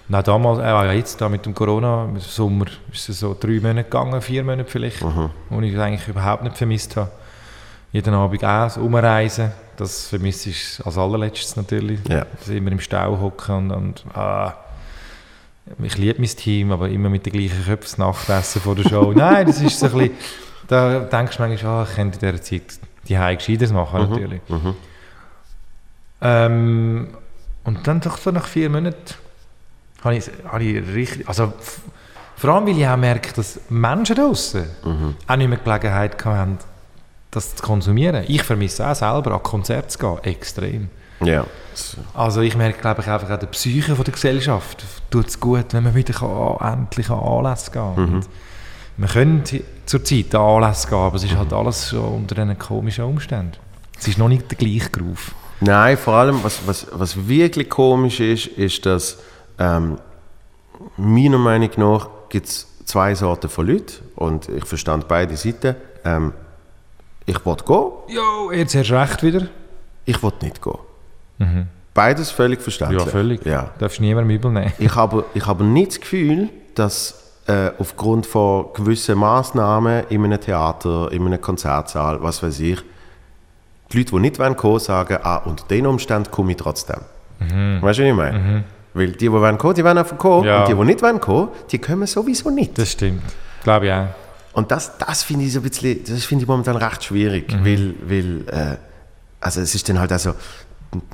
Und 0.10 0.16
auch 0.16 0.24
damals, 0.24 0.60
äh, 0.60 0.98
jetzt 0.98 1.20
da 1.22 1.30
mit 1.30 1.46
dem 1.46 1.54
Corona, 1.54 2.06
im 2.06 2.20
Sommer, 2.20 2.66
ist 2.92 3.10
es 3.10 3.20
so 3.20 3.36
drei 3.38 3.60
Monate 3.60 3.84
gegangen, 3.84 4.22
vier 4.22 4.44
Monate 4.44 4.70
vielleicht, 4.70 5.04
mhm. 5.04 5.30
wo 5.50 5.62
ich 5.62 5.74
es 5.74 5.80
eigentlich 5.80 6.08
überhaupt 6.08 6.44
nicht 6.44 6.58
vermisst 6.58 6.96
habe 6.98 7.12
jeden 7.98 8.14
Abend 8.14 8.44
auch 8.44 8.78
umreisen. 8.78 9.52
Das 9.76 10.08
vermisse 10.08 10.52
ich 10.52 10.80
als 10.86 10.98
allerletztes 10.98 11.56
natürlich. 11.56 12.00
Ja. 12.08 12.26
Dass 12.40 12.48
immer 12.50 12.72
im 12.72 12.80
Stau 12.80 13.20
hocken 13.20 13.72
und, 13.72 14.06
und 14.06 14.16
ah, 14.16 14.56
ich 15.82 15.98
liebe 15.98 16.20
mein 16.22 16.30
Team, 16.30 16.72
aber 16.72 16.90
immer 16.90 17.10
mit 17.10 17.26
den 17.26 17.34
gleichen 17.34 17.66
Köpfen 17.66 18.04
Nachtessen 18.04 18.62
vor 18.62 18.76
der 18.76 18.88
Show. 18.88 19.12
Nein, 19.16 19.48
das 19.48 19.62
ist 19.62 19.80
so 19.80 19.88
ein 19.88 19.92
bisschen, 19.94 20.12
da 20.68 21.00
denkst 21.00 21.38
du 21.38 21.44
manchmal, 21.44 21.72
ah, 21.72 21.88
ich 21.90 21.96
könnte 21.96 22.26
in 22.26 22.32
dieser 22.32 22.44
Zeit 22.44 22.80
die 23.08 23.18
Hause 23.18 23.38
Gescheiteres 23.38 23.72
machen, 23.72 24.02
mhm. 24.04 24.10
natürlich. 24.10 24.42
Mhm. 24.48 24.76
Ähm, 26.22 27.08
und 27.64 27.88
dann 27.88 28.00
doch 28.00 28.18
so 28.18 28.32
nach 28.32 28.46
vier 28.46 28.70
Monaten 28.70 29.16
habe 30.04 30.18
ich, 30.18 30.30
habe 30.46 30.64
ich 30.64 30.88
richtig, 30.94 31.28
also 31.28 31.54
vor 32.36 32.52
allem, 32.52 32.68
weil 32.68 32.78
ich 32.78 32.88
auch 32.88 32.98
merke, 32.98 33.34
dass 33.34 33.60
Menschen 33.70 34.16
draußen 34.16 34.66
auch 35.28 35.36
nicht 35.36 35.48
mehr 35.48 35.58
Gelegenheit 35.58 36.24
haben, 36.24 36.60
das 37.32 37.56
zu 37.56 37.64
konsumieren. 37.64 38.24
Ich 38.28 38.44
vermisse 38.44 38.88
auch 38.88 38.96
selber, 38.96 39.34
an 39.34 39.44
Konzerte 39.44 39.88
zu 39.90 40.00
gehen, 40.00 40.24
extrem. 40.24 40.90
Ja. 41.22 41.46
Also 42.14 42.42
ich 42.42 42.56
merke, 42.56 42.80
glaube 42.80 43.02
ich, 43.02 43.08
einfach 43.08 43.30
an 43.30 43.40
der 43.40 43.48
Psyche 43.48 43.96
von 43.96 44.06
der 44.06 44.14
Gesellschaft 44.14 44.84
tut 45.10 45.28
es 45.28 45.40
gut, 45.40 45.66
wenn 45.74 45.84
man 45.84 45.96
wieder 45.96 46.14
kann, 46.14 46.58
endlich 46.74 47.10
an 47.10 47.20
Anlässe 47.20 47.72
gehen 47.72 47.96
kann. 47.96 48.14
Und 48.16 48.30
Wir 48.98 49.08
können 49.08 49.44
zur 49.86 50.04
Zeit 50.04 50.34
an 50.34 50.42
Anlässe 50.42 50.88
gehen, 50.88 50.98
aber 50.98 51.16
es 51.16 51.24
ist 51.24 51.36
halt 51.36 51.54
alles 51.54 51.90
schon 51.90 52.00
unter 52.00 52.36
diesen 52.36 52.58
komischen 52.58 53.06
Umständen. 53.06 53.58
Es 54.00 54.08
ist 54.08 54.18
noch 54.18 54.28
nicht 54.28 54.50
der 54.50 54.58
gleiche 54.58 54.90
Groove. 54.90 55.34
Nein, 55.60 55.98
vor 55.98 56.14
allem, 56.16 56.44
was, 56.44 56.60
was, 56.68 56.88
was 56.92 57.28
wirklich 57.28 57.70
komisch 57.70 58.20
ist, 58.20 58.48
ist, 58.48 58.86
dass 58.86 59.18
ähm, 59.58 59.98
meiner 60.98 61.40
Meinung 61.40 61.70
nach 61.78 62.10
gibt 62.30 62.48
es 62.48 62.68
zwei 62.86 63.16
Sorten 63.16 63.50
von 63.50 63.68
Leuten 63.68 64.04
und 64.16 64.50
ich 64.50 64.66
verstand 64.66 65.08
beide 65.08 65.36
Seiten. 65.36 65.76
Ähm, 66.06 66.34
ich 67.28 67.46
will 67.46 67.56
gehen, 67.66 67.92
Jo, 68.08 68.52
jetzt 68.52 68.74
hast 68.74 68.90
du 68.90 69.00
recht 69.00 69.22
wieder. 69.22 69.48
ich 70.06 70.24
will 70.24 70.32
nicht 70.42 70.60
gehen. 70.62 71.68
Beides 71.94 72.32
völlig 72.32 72.62
verständlich. 72.62 73.04
Ja, 73.04 73.08
völlig. 73.08 73.46
Ja. 73.46 73.70
Darfst 73.80 74.00
niemandem 74.02 74.36
übel 74.36 74.52
nehmen. 74.52 74.74
Ich 74.80 74.96
habe, 74.96 75.26
ich 75.34 75.46
habe 75.46 75.64
nicht 75.64 75.92
das 75.92 76.00
Gefühl, 76.02 76.50
dass 76.76 77.34
äh, 77.48 77.72
aufgrund 77.80 78.26
von 78.26 78.68
gewissen 78.74 79.18
Massnahmen 79.18 80.04
in 80.10 80.24
einem 80.24 80.40
Theater, 80.40 81.12
in 81.12 81.26
einem 81.26 81.42
Konzertsaal, 81.42 82.22
was 82.22 82.42
weiß 82.44 82.60
ich, 82.60 82.80
die 83.92 83.98
Leute, 84.00 84.12
die 84.12 84.20
nicht 84.20 84.38
kommen 84.38 84.56
wollen, 84.62 84.80
sagen, 84.80 85.18
ah, 85.24 85.38
unter 85.38 85.66
den 85.68 85.88
Umständen 85.88 86.30
komme 86.30 86.52
ich 86.52 86.58
trotzdem. 86.58 87.02
Weißt 87.40 87.82
du, 87.82 87.82
was 87.82 88.00
ich 88.00 88.14
meine? 88.14 88.64
Weil 88.94 89.12
die, 89.12 89.18
die 89.18 89.32
wollen 89.32 89.58
kommen, 89.58 89.76
die 89.76 89.84
wollen 89.84 89.98
einfach 89.98 90.18
kommen. 90.18 90.46
Ja. 90.46 90.62
Und 90.62 90.68
die, 90.70 90.74
die 90.76 90.84
nicht 90.86 91.02
wollen 91.02 91.20
kommen, 91.22 91.50
die 91.72 91.80
kommen 91.80 92.08
sowieso 92.08 92.50
nicht. 92.50 92.78
Das 92.78 92.92
stimmt. 92.92 93.22
Glaube 93.64 93.86
ich 93.88 93.92
auch. 93.94 94.08
Und 94.58 94.72
das, 94.72 94.98
das 94.98 95.22
finde 95.22 95.46
ich 95.46 95.54
so 95.54 95.60
ein 95.60 95.64
bisschen, 95.70 96.04
das 96.04 96.26
finde 96.26 96.44
ich 96.44 96.48
momentan 96.48 96.78
recht 96.78 97.04
schwierig, 97.04 97.46
weil, 97.64 97.94
weil 98.02 98.42
äh, 98.48 98.78
also 99.40 99.62
es 99.62 99.76
ist 99.76 99.88
dann 99.88 100.00
halt 100.00 100.12
also, 100.12 100.34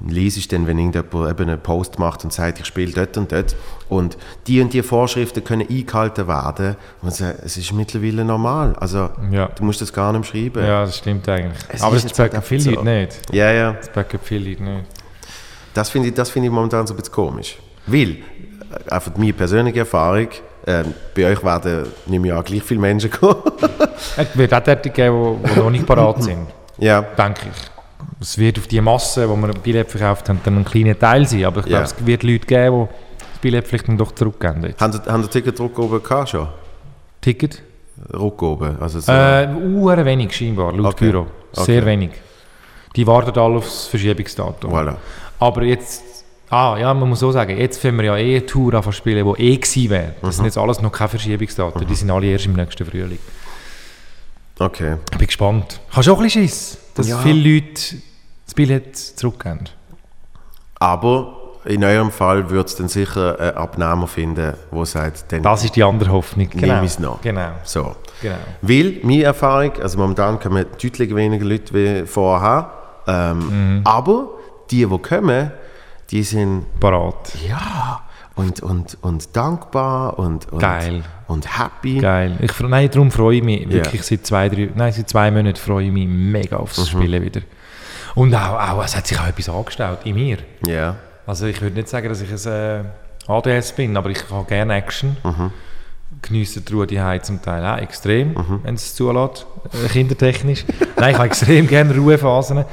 lese 0.08 0.40
ich 0.40 0.48
dann, 0.48 0.66
wenn 0.66 0.80
irgendjemand 0.80 1.30
eben 1.32 1.50
einen 1.50 1.60
Post 1.60 2.00
macht 2.00 2.24
und 2.24 2.32
sagt, 2.32 2.62
ich 2.62 2.66
spiele 2.66 2.94
dort 2.94 3.18
und 3.18 3.34
dort 3.34 3.56
und 3.90 4.18
die 4.48 4.62
und 4.62 4.72
die 4.72 4.82
Vorschriften 4.82 5.44
können 5.44 5.68
eingehalten 5.70 6.26
werden 6.30 6.78
und 7.02 7.14
so, 7.14 7.26
es 7.44 7.58
ist 7.58 7.74
mittlerweile 7.74 8.24
normal, 8.24 8.78
also 8.80 9.10
Ja. 9.30 9.48
du 9.48 9.66
musst 9.66 9.82
das 9.82 9.92
gar 9.92 10.14
nicht 10.14 10.26
schreiben. 10.30 10.64
Ja, 10.64 10.86
das 10.86 11.00
stimmt 11.00 11.28
eigentlich. 11.28 11.62
Es 11.68 11.82
Aber 11.82 11.98
ist 11.98 12.06
das 12.06 12.18
jetzt 12.18 12.34
halt 12.34 12.44
viele 12.46 12.62
so. 12.62 12.70
Leute 12.72 12.86
nicht. 12.86 13.34
Ja, 13.34 13.52
ja, 13.52 13.74
Das 13.74 13.90
packen 13.92 14.20
viele 14.24 14.52
Leute 14.52 14.64
nicht. 14.64 14.86
das 15.74 15.90
finde 15.90 16.08
ich, 16.08 16.14
das 16.14 16.30
finde 16.30 16.48
ich 16.48 16.54
momentan 16.54 16.88
so 16.88 16.94
ein 16.94 16.98
bisschen 16.98 17.14
komisch, 17.14 17.58
weil, 17.88 18.10
äh, 18.10 18.20
einfach 18.90 19.12
meine 19.18 19.34
persönliche 19.34 19.80
Erfahrung, 19.80 20.30
ähm, 20.66 20.94
bei 21.16 21.26
euch 21.32 21.44
werden, 21.44 21.88
nehme 22.06 22.28
ich 22.28 22.34
an, 22.34 22.44
gleich 22.44 22.64
viele 22.64 22.80
Menschen 22.80 23.10
kommen. 23.12 23.36
Es 24.18 24.38
wird 24.38 24.54
auch 24.54 24.60
dort 24.62 24.84
geben, 24.94 25.38
die, 25.44 25.50
die 25.54 25.60
noch 25.60 25.70
nicht 25.70 25.86
parat 25.86 26.22
sind. 26.24 26.48
ja, 26.78 27.02
denke 27.02 27.42
ich. 27.52 27.72
Es 28.22 28.38
wird 28.38 28.58
auf 28.60 28.68
die 28.68 28.80
Masse, 28.82 29.22
die 29.28 29.28
wir 29.42 29.48
ein 29.50 29.62
Billett 29.62 29.90
verkauft 29.92 30.28
haben, 30.30 30.40
dann 30.44 30.58
ein 30.58 30.66
kleiner 30.66 30.98
Teil 30.98 31.26
sein. 31.28 31.46
Aber 31.46 31.60
ich 31.62 31.66
glaube, 31.66 31.84
Ja. 31.86 31.92
es 31.92 32.06
wird 32.06 32.24
Leute 32.24 32.46
geben, 32.46 32.88
die 32.88 33.20
das 33.32 33.40
Billett 33.40 33.68
vielleicht 33.68 33.88
dann 33.88 33.98
doch 33.98 34.12
zurückgeben. 34.14 34.64
Jetzt. 34.64 34.82
haben 34.82 34.94
haben 35.08 35.22
ihr 35.24 35.30
Ticketdruck 35.30 35.78
oben 35.80 36.02
gehabt 36.04 36.30
schon? 36.30 36.48
Ticket? 37.22 37.62
Ruck 38.14 38.42
oben, 38.42 38.78
also 38.82 39.00
so. 39.00 39.12
Äh, 39.12 39.48
wenig 40.06 40.34
scheinbar, 40.36 40.74
laut 40.74 40.96
Okay. 40.96 41.12
Büro. 41.12 41.28
Sehr 41.54 41.78
Okay. 41.82 41.86
wenig. 41.86 42.12
Die 42.96 43.08
warten 43.08 43.38
alle 43.40 43.56
aufs 43.58 43.88
Verschiebungsdatum. 43.88 44.72
Voilà. 44.74 44.96
Aber 45.40 45.64
jetzt, 45.64 46.04
ah 46.54 46.78
ja, 46.78 46.94
man 46.94 47.10
muss 47.10 47.20
so 47.20 47.32
sagen, 47.32 47.58
jetzt 47.58 47.82
können 47.82 47.98
wir 47.98 48.06
ja 48.06 48.18
eh 48.18 48.38
eine 48.38 48.46
Tour 48.46 48.82
zu 48.82 48.92
spielen, 48.92 49.26
die 49.36 49.42
eh 49.42 49.58
gewesen 49.58 49.90
wäre. 49.90 50.14
Das 50.22 50.30
Mhm. 50.30 50.32
sind 50.38 50.46
jetzt 50.46 50.58
alles 50.58 50.82
noch 50.82 50.92
keine 50.92 51.10
Verschiebungsdaten, 51.10 51.88
die 51.88 51.96
sind 51.96 52.12
alle 52.12 52.28
erst 52.28 52.46
im 52.46 52.54
nächsten 52.54 52.86
Frühling. 52.86 53.20
Okay. 54.60 54.98
Ich 55.12 55.18
bin 55.18 55.28
gespannt. 55.28 55.80
Hast 55.92 56.08
du 56.08 56.14
auch 56.14 56.18
ein 56.18 56.24
bisschen 56.26 56.44
Schiss, 56.44 56.78
dass 56.96 57.08
Ja. 57.08 57.18
viele 57.20 57.56
Leute 57.56 57.96
das 58.46 58.54
Billett 58.54 58.96
zurückgeben? 58.96 59.66
Aber 60.80 61.40
in 61.66 61.84
eurem 61.84 62.12
Fall 62.12 62.50
würde 62.50 62.66
es 62.68 62.76
dann 62.76 62.88
sicher 62.90 63.40
einen 63.40 63.58
Abnehmer 63.58 64.06
finden, 64.08 64.54
der 64.72 64.86
sagt, 64.86 65.32
dann 65.32 65.42
Das 65.44 65.64
ist 65.64 65.76
die 65.76 65.84
andere 65.84 66.12
Hoffnung. 66.12 66.50
Genau. 66.50 66.68
nehme 66.68 66.86
ich 66.86 66.92
es 66.92 67.00
noch. 67.00 67.22
Genau. 67.22 67.52
So. 67.64 67.96
genau. 68.22 68.36
Weil, 68.62 68.98
meine 69.02 69.24
Erfahrung, 69.24 69.72
also 69.82 69.98
momentan 69.98 70.40
kommen 70.40 70.66
deutlich 70.82 71.16
weniger 71.16 71.46
Leute 71.46 71.74
wie 71.74 72.06
vorher, 72.06 72.70
ähm, 73.08 73.78
Mhm. 73.78 73.82
aber 73.86 74.28
die, 74.70 74.86
die 74.86 74.98
kommen, 75.00 75.52
die 76.12 76.24
sind 76.24 76.66
Parat. 76.80 77.34
ja 77.48 78.02
und, 78.36 78.62
und, 78.62 78.98
und 79.02 79.36
dankbar 79.36 80.18
und, 80.18 80.52
und, 80.52 80.60
Geil. 80.60 81.04
und 81.28 81.60
happy. 81.60 82.00
Geil. 82.00 82.38
Ich, 82.42 82.60
nein, 82.62 82.90
darum 82.90 83.12
freue 83.12 83.38
ich 83.38 83.44
mich 83.44 83.70
wirklich 83.72 84.04
seit 84.04 84.26
zwei, 84.26 84.50
drei, 84.50 84.70
nein, 84.74 84.92
seit 84.92 85.10
zwei 85.10 85.30
Monaten 85.30 85.58
freue 85.58 85.86
ich 85.86 85.92
mich 85.92 86.08
mega 86.08 86.58
aufs 86.58 86.80
Mhm. 86.80 86.86
Spielen 86.86 87.24
wieder. 87.24 87.42
Und 88.16 88.34
auch, 88.36 88.60
auch, 88.60 88.84
es 88.84 88.96
hat 88.96 89.08
sich 89.08 89.20
auch 89.20 89.28
etwas 89.28 89.50
angestellt 89.50 90.00
in 90.06 90.16
mir. 90.16 90.38
Ja. 90.66 90.96
Also 91.26 91.46
ich 91.46 91.62
würde 91.62 91.76
nicht 91.76 91.88
sagen, 91.90 92.10
dass 92.10 92.22
ich 92.22 92.48
ein 92.48 92.86
äh, 93.28 93.32
ADS 93.32 93.72
bin, 93.74 93.96
aber 93.98 94.10
ich 94.10 94.30
habe 94.30 94.46
gerne 94.48 94.76
Action. 94.76 95.16
Mhm. 95.24 95.52
Genieße 96.22 96.62
die 96.62 96.74
Ruhe 96.74 96.86
die 96.88 97.02
zum 97.22 97.42
Teil 97.42 97.66
auch 97.66 97.78
extrem, 97.82 98.36
wenn 98.64 98.76
es 98.76 98.94
zulässt, 98.96 99.46
äh, 99.74 99.88
kindertechnisch. 99.90 100.66
Nein, 100.96 101.12
ich 101.12 101.18
habe 101.18 101.28
extrem 101.28 101.68
gerne 101.68 101.96
Ruhephasen. 101.96 102.66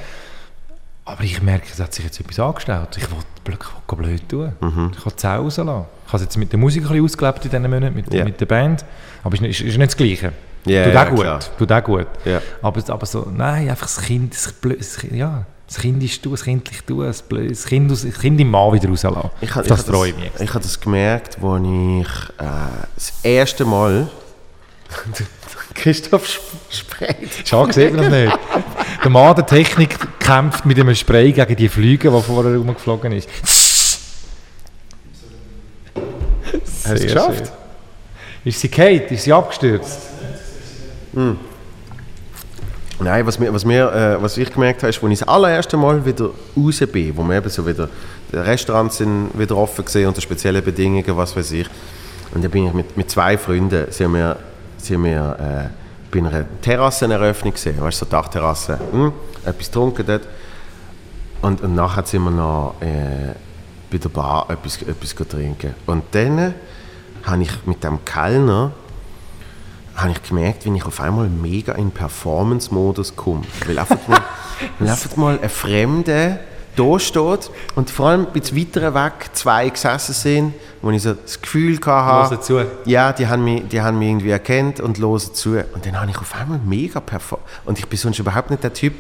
Aber 1.13 1.25
ich 1.25 1.43
merke, 1.43 1.67
es 1.73 1.81
hat 1.81 1.93
sich 1.95 2.05
jetzt 2.05 2.21
etwas 2.21 2.39
angestellt. 2.39 2.89
Ich 2.97 3.11
will 3.11 3.19
blöd, 3.45 3.59
blöd 3.89 4.29
tun. 4.29 4.53
Mhm. 4.61 4.93
Ich 4.97 5.05
will 5.05 5.13
es 5.17 5.25
rauslassen. 5.25 5.85
Ich 6.07 6.13
habe 6.13 6.17
es 6.17 6.23
jetzt 6.23 6.37
mit 6.37 6.53
der 6.53 6.59
Musik 6.59 6.83
ein 6.85 6.89
bisschen 6.89 7.05
ausgelebt 7.05 7.45
in 7.45 7.51
diesen 7.51 7.71
Monaten, 7.71 7.95
mit, 7.95 8.13
Ja. 8.15 8.25
mit 8.25 8.41
der 8.41 8.47
Band. 8.47 8.85
Aber 9.23 9.35
es 9.35 9.41
ist, 9.41 9.47
nicht- 9.47 9.61
ist 9.63 9.79
nicht 9.79 9.91
das 9.91 9.97
Gleiche. 9.97 10.33
Ja, 10.67 10.85
Tut 10.85 10.95
ja, 10.95 11.03
auch 11.05 11.11
gut. 11.11 11.21
klar. 11.21 11.41
Tut 11.59 11.73
auch 11.73 11.85
gut. 11.85 12.07
Ja. 12.25 12.41
Aber, 12.63 12.83
aber 12.93 13.07
so, 13.07 13.27
nein, 13.35 13.69
einfach 13.71 13.87
das 13.87 14.01
Kind, 14.03 14.35
das, 14.35 14.55
Blö- 14.63 14.77
das, 14.77 14.97
Kind- 14.99 15.15
ja, 15.15 15.45
das 15.67 15.79
Kind 15.79 16.03
ist 16.03 16.25
du, 16.25 16.31
das 16.33 16.45
kindlich 16.45 16.81
du, 16.85 17.03
das, 17.03 17.23
Blö- 17.29 17.49
das, 17.49 17.65
kind, 17.65 17.91
das 17.91 18.03
Kind 18.21 18.41
im 18.41 18.51
Mann 18.51 18.73
wieder 18.75 18.89
rauslassen. 18.89 19.31
Ich, 19.41 19.51
das 19.53 19.67
ich 19.67 19.73
hab 19.73 19.79
freue 19.81 20.11
ich 20.11 20.17
mich. 20.17 20.31
Ich 20.39 20.51
habe 20.51 20.61
das 20.63 20.79
gemerkt, 20.81 21.39
als 21.43 21.63
ich 21.65 22.45
äh, 22.45 22.47
das 22.95 23.13
erste 23.23 23.65
Mal 23.65 24.09
Christoph 25.75 26.27
Sp- 26.29 26.59
Spreit. 26.71 27.31
Schade, 27.45 27.73
sieht 27.73 27.95
man 27.95 28.03
das 28.11 28.13
nicht. 28.13 28.39
Der 29.03 29.11
Mann 29.11 29.35
der 29.35 29.47
Technik 29.47 29.97
kämpft 30.21 30.67
mit 30.67 30.79
einem 30.79 30.95
Spray 30.95 31.33
gegen 31.33 31.57
die 31.57 31.69
Flüge, 31.69 32.11
die 32.11 32.23
vorher 32.23 32.57
rumgeflogen 32.57 33.13
ist. 33.13 33.29
Hast 35.95 36.87
du 36.87 36.93
es 36.95 37.03
geschafft? 37.03 37.47
schön. 37.47 37.55
Ist 38.45 38.61
sie 38.61 38.69
Kate? 38.69 39.15
Ist 39.15 39.25
sie 39.25 39.33
abgestürzt? 39.33 39.99
Nein, 43.03 43.27
was, 43.27 43.39
mir, 43.39 43.53
was, 43.53 43.65
mir, 43.65 43.93
äh, 43.93 44.23
was 44.23 44.37
ich 44.37 44.53
gemerkt 44.53 44.83
habe, 44.83 44.91
ist, 44.91 45.03
als 45.03 45.13
ich 45.13 45.19
das 45.21 45.29
allererste 45.29 45.77
Mal 45.77 46.05
wieder 46.05 46.31
raus 46.57 46.81
bin, 46.93 47.17
wo 47.17 47.23
wir 47.23 47.37
eben 47.37 47.49
so 47.49 47.67
wieder, 47.67 47.89
die 48.31 48.37
Restaurants 48.37 48.99
sind 48.99 49.31
wieder 49.39 49.57
offen 49.57 49.85
gesehen 49.85 50.07
unter 50.09 50.21
speziellen 50.21 50.63
Bedingungen, 50.63 51.17
was 51.17 51.35
weiß 51.35 51.53
ich. 51.53 51.67
Und 52.35 52.45
dann 52.45 52.51
bin 52.51 52.67
ich 52.67 52.73
mit, 52.73 52.97
mit 52.97 53.11
zwei 53.11 53.37
Freunden, 53.39 53.91
sind 53.91 54.13
wir, 54.13 54.37
sind 54.85 55.05
wir 55.05 55.37
äh, 55.39 55.69
bei 56.11 56.19
einer 56.27 56.45
Terrasseneröffnung 56.61 57.53
gesehen, 57.53 57.81
weißt 57.81 58.03
du, 58.03 58.05
so 58.05 58.11
Dachterrasse, 58.11 58.79
hm, 58.91 59.13
etwas 59.45 59.67
getrunken 59.67 60.07
dort. 60.07 60.23
Und, 61.43 61.63
und 61.63 61.75
nachher 61.75 62.05
sind 62.05 62.25
wir 62.25 62.31
noch 62.31 62.75
äh, 62.81 63.35
bei 63.91 63.99
der 63.99 64.09
Bar 64.09 64.51
etwas, 64.51 64.83
etwas 64.83 65.15
trinken. 65.15 65.75
Und 65.87 66.05
dann 66.13 66.55
habe 67.23 67.43
ich 67.43 67.67
mit 67.67 67.83
dem 67.83 68.05
Kellner 68.05 68.73
habe 69.97 70.13
ich 70.13 70.23
gemerkt, 70.23 70.65
wie 70.65 70.77
ich 70.77 70.85
auf 70.85 71.01
einmal 71.01 71.29
mega 71.29 71.73
in 71.75 71.91
Performance-Modus 71.91 73.17
komme. 73.17 73.43
Weil 73.67 73.79
einfach 73.79 74.09
mal, 74.09 74.21
weil 74.79 74.89
einfach 74.89 75.17
mal 75.17 75.39
ein 75.41 75.49
Fremder 75.49 76.39
da 76.81 76.99
steht 76.99 77.51
und 77.75 77.91
vor 77.91 78.09
allem 78.09 78.27
ein 78.27 78.33
bisschen 78.33 78.57
weiter 78.59 78.95
weg 78.95 79.31
zwei 79.35 79.69
gesessen 79.69 80.15
sind, 80.15 80.55
wo 80.81 80.91
ich 80.91 81.03
so 81.03 81.13
das 81.13 81.41
Gefühl 81.41 81.79
hatte, 81.85 82.31
Hören 82.31 82.43
zu. 82.43 82.65
ja, 82.87 83.13
die 83.13 83.27
haben, 83.27 83.45
mich, 83.45 83.69
die 83.69 83.81
haben 83.81 83.99
mich 83.99 84.09
irgendwie 84.09 84.31
erkannt 84.31 84.81
und 84.81 84.99
hören 84.99 85.21
zu. 85.21 85.59
Und 85.75 85.85
dann 85.85 86.01
habe 86.01 86.11
ich 86.11 86.17
auf 86.17 86.35
einmal 86.35 86.59
mega 86.65 87.01
performt. 87.01 87.45
Und 87.67 87.79
ich 87.79 87.87
bin 87.87 87.99
sonst 87.99 88.19
überhaupt 88.19 88.51
nicht 88.51 88.63
der 88.63 88.73
Typ, 88.73 88.95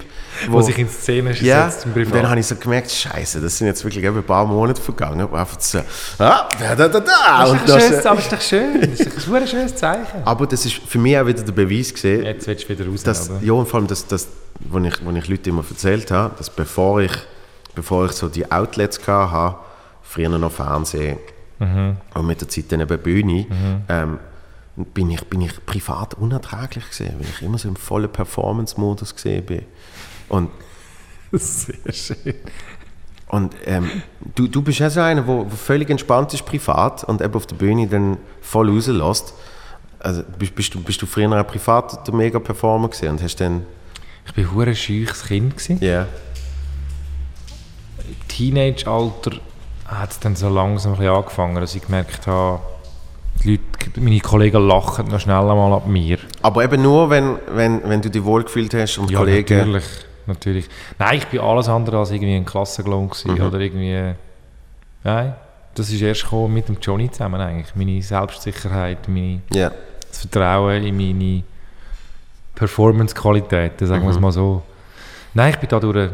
Wo 0.48 0.61
sich 0.61 0.78
in 0.78 0.89
Szene 0.89 1.35
ja, 1.40 1.70
setzt 1.70 1.86
im 1.86 1.94
und 1.94 2.15
dann 2.15 2.28
habe 2.28 2.39
ich 2.39 2.47
so 2.47 2.57
gemerkt, 2.57 2.90
scheiße, 2.90 3.40
das 3.40 3.57
sind 3.57 3.66
jetzt 3.66 3.82
wirklich 3.82 4.07
ein 4.07 4.23
paar 4.24 4.44
Monate 4.44 4.81
vergangen. 4.81 5.27
wo 5.31 5.36
einfach 5.36 5.59
so, 5.59 5.78
ah, 6.19 6.48
da, 6.59 6.74
da, 6.74 6.89
da, 6.89 7.01
da. 7.01 7.57
Das 7.66 7.85
ist 7.85 7.93
das, 7.93 8.02
doch 8.02 8.11
schön, 8.11 8.11
aber 8.11 8.20
ist 8.20 8.32
doch 8.32 8.40
schön. 8.40 8.81
Das 8.81 9.01
ist 9.01 9.27
doch 9.28 9.35
ein 9.35 9.47
schönes 9.48 9.77
Zeichen. 9.77 10.23
aber 10.24 10.47
das 10.47 10.66
ist 10.66 10.74
für 10.74 10.98
mich 10.98 11.19
auch 11.19 11.27
wieder 11.27 11.43
der 11.43 11.52
Beweis 11.52 11.94
gesehen, 11.94 12.24
Jetzt 12.24 12.47
willst 12.47 12.65
du 12.65 12.69
wieder 12.69 12.86
raus, 12.86 13.02
dass, 13.02 13.31
ja, 13.40 13.52
und 13.52 13.66
vor 13.66 13.81
allem, 13.81 13.86
dass, 13.86 14.07
dass 14.07 14.28
wo, 14.69 14.78
ich, 14.78 15.05
wo 15.05 15.11
ich 15.12 15.28
Leute 15.28 15.51
immer 15.51 15.65
erzählt 15.69 16.11
habe, 16.11 16.35
dass 16.36 16.51
bevor 16.51 17.01
ich, 17.01 17.12
bevor 17.74 18.06
ich 18.06 18.12
so 18.12 18.28
die 18.28 18.51
Outlets 18.51 19.06
hatte, 19.06 19.56
früher 20.02 20.28
noch 20.28 20.52
Fernsehen 20.52 21.18
und 21.59 22.26
mit 22.26 22.40
der 22.40 22.48
Zeit 22.48 22.72
dann 22.72 22.80
eben 22.80 22.98
Bühne, 22.98 23.47
ähm, 23.88 24.18
bin, 24.94 25.10
ich, 25.10 25.22
bin 25.26 25.42
ich 25.42 25.64
privat 25.66 26.14
unerträglich 26.14 26.88
gesehen, 26.88 27.16
weil 27.18 27.28
ich 27.28 27.42
immer 27.42 27.59
so 27.59 27.68
im 27.68 27.76
vollen 27.76 28.10
Performance-Modus 28.10 29.14
gesehen 29.14 29.44
bin. 29.44 29.62
Und 30.30 30.48
Sehr 31.32 31.92
schön. 31.92 32.34
Und 33.28 33.55
ähm, 33.64 33.88
du, 34.34 34.48
du 34.48 34.60
bist 34.60 34.80
ja 34.80 34.90
so 34.90 35.01
einer, 35.01 35.22
der 35.22 35.47
völlig 35.51 35.88
entspannt 35.88 36.34
ist 36.34 36.44
privat 36.44 37.05
und 37.05 37.22
eben 37.22 37.34
auf 37.34 37.47
der 37.47 37.55
Bühne 37.55 37.86
dann 37.86 38.16
voll 38.40 38.68
rauslässt. 38.68 39.34
Also 40.01 40.22
bist, 40.38 40.55
bist, 40.55 40.74
du, 40.74 40.82
bist 40.82 41.01
du 41.01 41.06
früher 41.06 41.30
auch 41.40 41.47
privat 41.47 42.06
der 42.06 42.14
Mega-Performer 42.14 42.88
gewesen 42.88 43.10
und 43.10 43.22
hast 43.22 43.36
dann... 43.36 43.62
Ich 44.26 44.36
war 44.36 44.44
ein 44.44 44.55
hure 44.55 44.74
scheuches 44.74 45.24
Kind. 45.24 45.68
Ja. 45.68 45.76
Yeah. 45.80 46.06
Im 48.09 48.28
Teenage-Alter 48.28 49.32
hat 49.86 50.10
es 50.10 50.20
dann 50.20 50.36
so 50.36 50.48
langsam 50.48 50.94
ein 50.98 51.06
angefangen, 51.09 51.56
dass 51.60 51.74
ich 51.74 51.82
gemerkt 51.82 52.27
habe, 52.27 52.60
die 53.43 53.52
Leute, 53.52 54.01
meine 54.01 54.20
Kollegen 54.20 54.66
lachen 54.68 55.09
noch 55.09 55.18
schnell 55.20 55.36
einmal 55.36 55.72
ab 55.72 55.86
mir. 55.86 56.18
Aber 56.43 56.62
eben 56.62 56.82
nur, 56.82 57.09
wenn, 57.10 57.39
wenn, 57.52 57.82
wenn 57.89 58.02
du 58.02 58.10
dich 58.10 58.22
wohlgefühlt 58.22 58.72
hast 58.74 58.98
und 58.98 59.10
Ja, 59.10 59.18
Kollegen... 59.18 59.56
natürlich, 59.59 59.85
natürlich. 60.27 60.68
Nein, 60.98 61.18
ich 61.18 61.27
bin 61.27 61.40
alles 61.40 61.68
andere 61.68 61.98
als 61.98 62.10
irgendwie 62.10 62.35
ein 62.36 62.44
Klassenclown 62.44 63.09
gewesen, 63.09 63.35
Mhm. 63.35 63.40
oder 63.47 63.59
irgendwie... 63.60 64.14
Nein, 65.02 65.35
das 65.74 65.89
ist 65.90 66.02
erst 66.02 66.24
gekommen 66.24 66.52
mit 66.55 66.68
dem 66.68 66.77
Johnny 66.82 67.10
zusammen 67.10 67.40
eigentlich. 67.40 67.74
Meine 67.74 68.02
Selbstsicherheit, 68.02 69.09
meine, 69.09 69.40
Ja. 69.52 69.70
das 70.09 70.18
Vertrauen 70.20 70.85
in 70.85 70.97
meine 70.97 71.43
Performance-Qualitäten, 72.55 73.86
sagen 73.86 74.02
wir 74.02 74.10
es 74.10 74.16
Mhm. 74.16 74.22
mal 74.22 74.32
so. 74.32 74.62
Nein, 75.35 75.51
ich 75.51 75.56
bin 75.59 75.68
da 75.68 75.81
durch... 75.81 76.10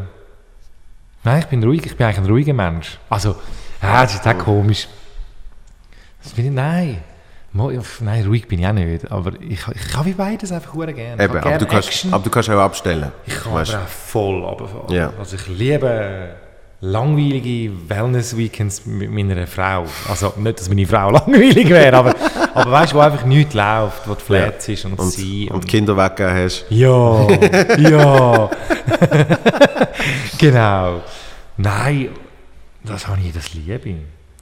Nein, 1.27 1.39
ich 1.39 1.47
bin 1.47 1.61
ruhig, 1.61 1.85
ich 1.85 1.97
bin 1.97 2.07
eigentlich 2.07 2.19
ein 2.19 2.25
ruhiger 2.25 2.53
Mensch. 2.53 2.97
Also, 3.09 3.35
ja, 3.83 4.03
das 4.03 4.13
ist 4.13 4.25
auch 4.25 4.37
komisch. 4.37 4.87
Das 6.23 6.31
bin 6.31 6.45
ich, 6.45 6.51
nein. 6.51 7.01
Nein, 7.51 8.25
ruhig 8.25 8.47
bin 8.47 8.59
ich 8.59 8.67
auch 8.67 8.71
nicht, 8.71 9.11
aber 9.11 9.33
ich, 9.41 9.59
ich 9.67 9.87
kann 9.89 10.05
wie 10.05 10.13
beides 10.13 10.53
einfach 10.53 10.73
hure 10.73 10.93
gerne. 10.93 11.21
Eben, 11.21 11.37
aber, 11.37 11.57
du 11.57 11.65
kannst, 11.65 12.05
aber 12.09 12.23
du 12.23 12.29
kannst 12.29 12.49
auch 12.49 12.61
abstellen. 12.61 13.11
Ich 13.25 13.35
kann 13.43 13.55
Weißt 13.55 13.73
aber 13.73 13.83
auch 13.83 13.87
voll 13.89 14.41
runterfahren. 14.41 14.95
Ja. 14.95 15.11
Also 15.19 15.35
ich 15.35 15.47
liebe 15.49 16.33
langweilige 16.79 17.71
Wellness-Weekends 17.87 18.85
mit 18.85 19.11
meiner 19.11 19.47
Frau. 19.47 19.85
Also 20.07 20.33
nicht, 20.37 20.59
dass 20.59 20.69
meine 20.69 20.85
Frau 20.85 21.09
langweilig 21.11 21.69
wäre, 21.69 21.97
aber, 21.97 22.15
aber 22.53 22.71
weißt 22.71 22.93
du, 22.93 22.97
wo 22.97 22.99
einfach 23.01 23.25
nichts 23.25 23.53
läuft, 23.53 24.07
wo 24.07 24.13
die 24.13 24.21
Flat 24.23 24.69
ist 24.69 24.85
und, 24.85 24.99
und, 24.99 25.11
sie 25.11 25.49
und 25.49 25.67
Kinder 25.67 25.97
weggegeben 25.97 26.35
hast. 26.35 26.65
Ja, 26.69 27.27
ja. 27.77 28.49
genau. 30.37 31.01
Nein, 31.57 32.09
das 32.83 33.07
habe 33.07 33.19
ich, 33.21 33.33
das 33.33 33.53
liebe 33.53 33.89
ich. 33.89 33.95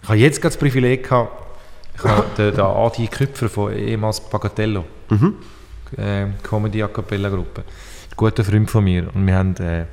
Ich 0.04 0.10
habe 0.10 0.20
jetzt 0.20 0.42
gerade 0.42 0.54
das 0.54 0.60
Privileg 0.60 1.04
gehabt, 1.04 1.32
ich 1.98 2.04
habe 2.04 2.26
den, 2.38 2.52
den 2.52 2.66
Adi 2.66 3.08
Küpfer 3.08 3.48
von 3.48 3.74
ehemals 3.74 4.20
Bagatello, 4.20 4.84
äh, 5.98 6.26
Comedy 6.44 6.84
A 6.84 6.90
Cappella 6.90 7.30
Gruppe, 7.30 7.62
ein 7.62 8.16
guter 8.18 8.44
Freund 8.44 8.70
von 8.70 8.84
mir 8.84 9.08
und 9.14 9.26
wir 9.26 9.36
haben 9.36 9.56
äh, 9.56 9.86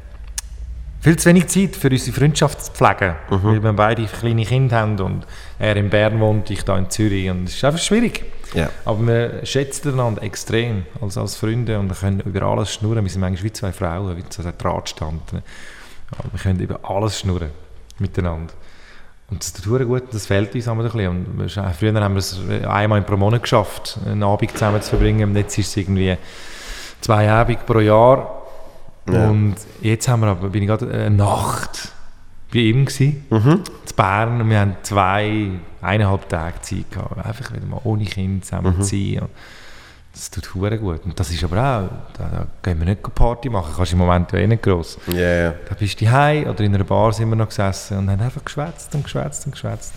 viel 1.03 1.17
zu 1.17 1.29
wenig 1.29 1.49
Zeit 1.49 1.75
für 1.75 1.91
unsere 1.91 2.17
Freundschaft 2.17 2.65
zu 2.65 2.73
pflegen, 2.73 3.17
weil 3.29 3.63
wir 3.63 3.73
beide 3.73 4.05
kleine 4.05 4.45
Kinder 4.45 4.77
haben 4.77 4.99
und 5.01 5.27
er 5.59 5.77
in 5.77 5.91
Bern 5.91 6.21
wohnt, 6.21 6.49
ich 6.51 6.63
da 6.65 6.79
in 6.79 6.89
Zürich 6.91 7.29
und 7.29 7.49
es 7.49 7.57
ist 7.57 7.65
einfach 7.65 7.81
schwierig. 7.81 8.25
Ja. 8.55 8.71
Aber 8.85 9.07
wir 9.07 9.47
schätzen 9.47 9.95
einander 9.95 10.23
extrem 10.23 10.85
als, 11.01 11.19
als 11.19 11.37
Freunde 11.37 11.79
und 11.79 11.89
wir 11.89 11.97
können 11.97 12.21
über 12.21 12.43
alles 12.43 12.73
schnurren. 12.73 13.05
Wir 13.05 13.11
sind 13.11 13.21
manchmal 13.21 13.45
wie 13.45 13.53
zwei 13.53 13.73
Frauen, 13.73 14.17
wie 14.17 14.23
so 14.29 14.43
ein 14.43 14.53
Drahtstand. 14.57 15.23
Wir 15.33 16.41
können 16.41 16.61
über 16.61 16.79
alles 16.83 17.19
schnurren 17.19 17.51
miteinander. 17.99 18.53
Und 19.31 19.43
das 19.43 19.55
tut 19.55 19.87
gut, 19.87 20.03
das 20.13 20.27
fehlt 20.27 20.55
uns 20.55 20.69
einmal 20.69 20.87
ein 20.87 20.93
bisschen. 20.93 21.67
Und 21.67 21.75
früher 21.79 21.95
haben 22.01 22.15
wir 22.15 22.19
es 22.19 22.39
einmal 22.69 23.01
pro 23.03 23.17
Monat 23.17 23.43
geschafft, 23.43 23.99
einen 24.05 24.23
Abend 24.23 24.53
zusammen 24.53 24.83
zu 24.83 24.91
verbringen. 24.91 25.35
Jetzt 25.35 25.57
ist 25.57 25.69
es 25.69 25.77
irgendwie 25.79 26.17
zwei 27.01 27.31
Abende 27.31 27.63
pro 27.65 27.81
Jahr. 27.81 28.42
Ja. 29.11 29.29
Und 29.31 29.57
jetzt 29.81 30.07
haben 30.09 30.21
wir 30.21 30.29
aber, 30.29 30.49
bin 30.51 30.63
ich 30.63 30.69
gerade 30.69 30.91
eine 30.93 31.11
Nacht 31.11 31.93
bei 32.53 32.61
ihm 32.61 32.85
gewesen, 32.85 33.25
Mhm. 33.31 33.51
in 33.89 33.97
Bern 33.97 34.41
und 34.41 34.51
wir 34.51 34.61
haben 34.61 34.77
zwei, 34.83 35.51
eineinhalb 35.81 36.29
Tage 36.29 36.61
Zeit 36.61 36.91
gehabt, 36.91 37.17
einfach 37.25 37.53
wieder 37.53 37.67
mal 37.67 37.81
ohne 37.85 38.05
Kind 38.05 38.45
zusammen 38.45 38.77
Mhm. 38.79 38.83
zu 38.83 38.89
sein. 38.97 39.23
Das 40.13 40.31
tut 40.31 40.55
hure 40.55 40.79
gut. 40.79 41.05
Und 41.07 41.19
das 41.19 41.31
ist 41.31 41.43
aber 41.43 41.57
auch, 41.57 41.89
da, 42.19 42.29
da 42.29 42.47
gehen 42.63 42.79
wir 42.81 42.85
nicht 42.85 43.03
Party 43.15 43.49
machen, 43.49 43.73
kannst 43.75 43.93
du 43.93 43.97
im 43.97 44.01
Moment 44.01 44.31
ja 44.33 44.41
eh 44.41 44.47
nicht 44.47 44.63
gross. 44.63 44.99
Ja. 45.07 45.53
Da 45.53 45.75
bist 45.79 45.99
du 46.01 46.11
heim 46.11 46.47
oder 46.49 46.61
in 46.63 46.75
einer 46.75 46.85
Bar 46.85 47.13
sind 47.15 47.31
wir 47.31 47.37
noch 47.37 47.49
gesessen 47.49 47.97
und 47.97 48.11
haben 48.11 48.21
einfach 48.21 48.45
geschwätzt 48.45 48.95
und 48.95 49.05
geschwätzt 49.05 49.47
und 49.47 49.53
geschwätzt. 49.53 49.95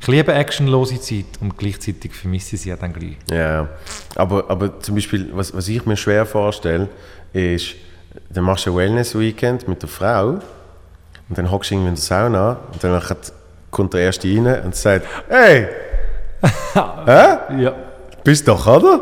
Ich 0.00 0.06
liebe 0.06 0.32
actionlose 0.32 1.00
Zeit 1.00 1.24
und 1.40 1.58
gleichzeitig 1.58 2.12
vermisse 2.14 2.54
ich 2.54 2.62
sie 2.62 2.68
ja 2.68 2.76
dann 2.76 2.92
gleich. 2.92 3.16
Ja, 3.32 3.68
aber, 4.14 4.48
aber 4.48 4.78
zum 4.78 4.94
Beispiel, 4.94 5.28
was, 5.32 5.52
was 5.52 5.66
ich 5.66 5.84
mir 5.84 5.96
schwer 5.96 6.24
vorstelle, 6.24 6.88
ist, 7.32 7.74
dann 8.30 8.44
machst 8.44 8.66
du 8.66 8.70
ein 8.72 8.76
Wellness-Weekend 8.76 9.68
mit 9.68 9.82
der 9.82 9.88
Frau 9.88 10.28
und 11.28 11.36
dann 11.38 11.50
hockst 11.50 11.70
du 11.70 11.74
irgendwie 11.74 11.88
in 11.90 11.94
der 11.94 12.02
Sauna 12.02 12.56
und 12.72 12.82
dann 12.82 13.02
kommt 13.70 13.94
der 13.94 14.00
Erste 14.02 14.28
rein 14.28 14.62
und 14.64 14.74
sagt, 14.74 15.06
hey, 15.28 15.68
Ja. 16.74 17.74
bist 18.24 18.46
doch, 18.46 18.66
oder? 18.66 19.00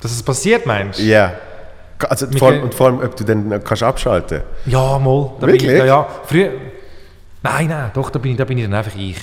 Dass 0.00 0.12
es 0.12 0.22
passiert, 0.22 0.66
meinst 0.66 0.98
du? 1.00 1.04
Ja. 1.04 1.32
Also, 2.08 2.26
vor 2.36 2.48
allem, 2.48 2.64
und 2.64 2.74
vor 2.74 2.86
allem, 2.88 3.00
ob 3.00 3.16
du 3.16 3.24
dann 3.24 3.62
kannst 3.64 3.82
abschalten 3.82 4.42
Ja, 4.66 4.98
mal. 4.98 5.30
Da 5.40 5.46
bin 5.46 5.54
ich, 5.56 5.62
Wirklich? 5.62 5.78
ja, 5.78 5.84
ja. 5.86 6.06
Früher, 6.26 6.50
nein, 7.42 7.68
nein, 7.68 7.90
doch, 7.94 8.10
da 8.10 8.18
bin, 8.18 8.32
ich, 8.32 8.36
da 8.36 8.44
bin 8.44 8.58
ich 8.58 8.64
dann 8.64 8.74
einfach 8.74 8.94
ich. 8.94 9.16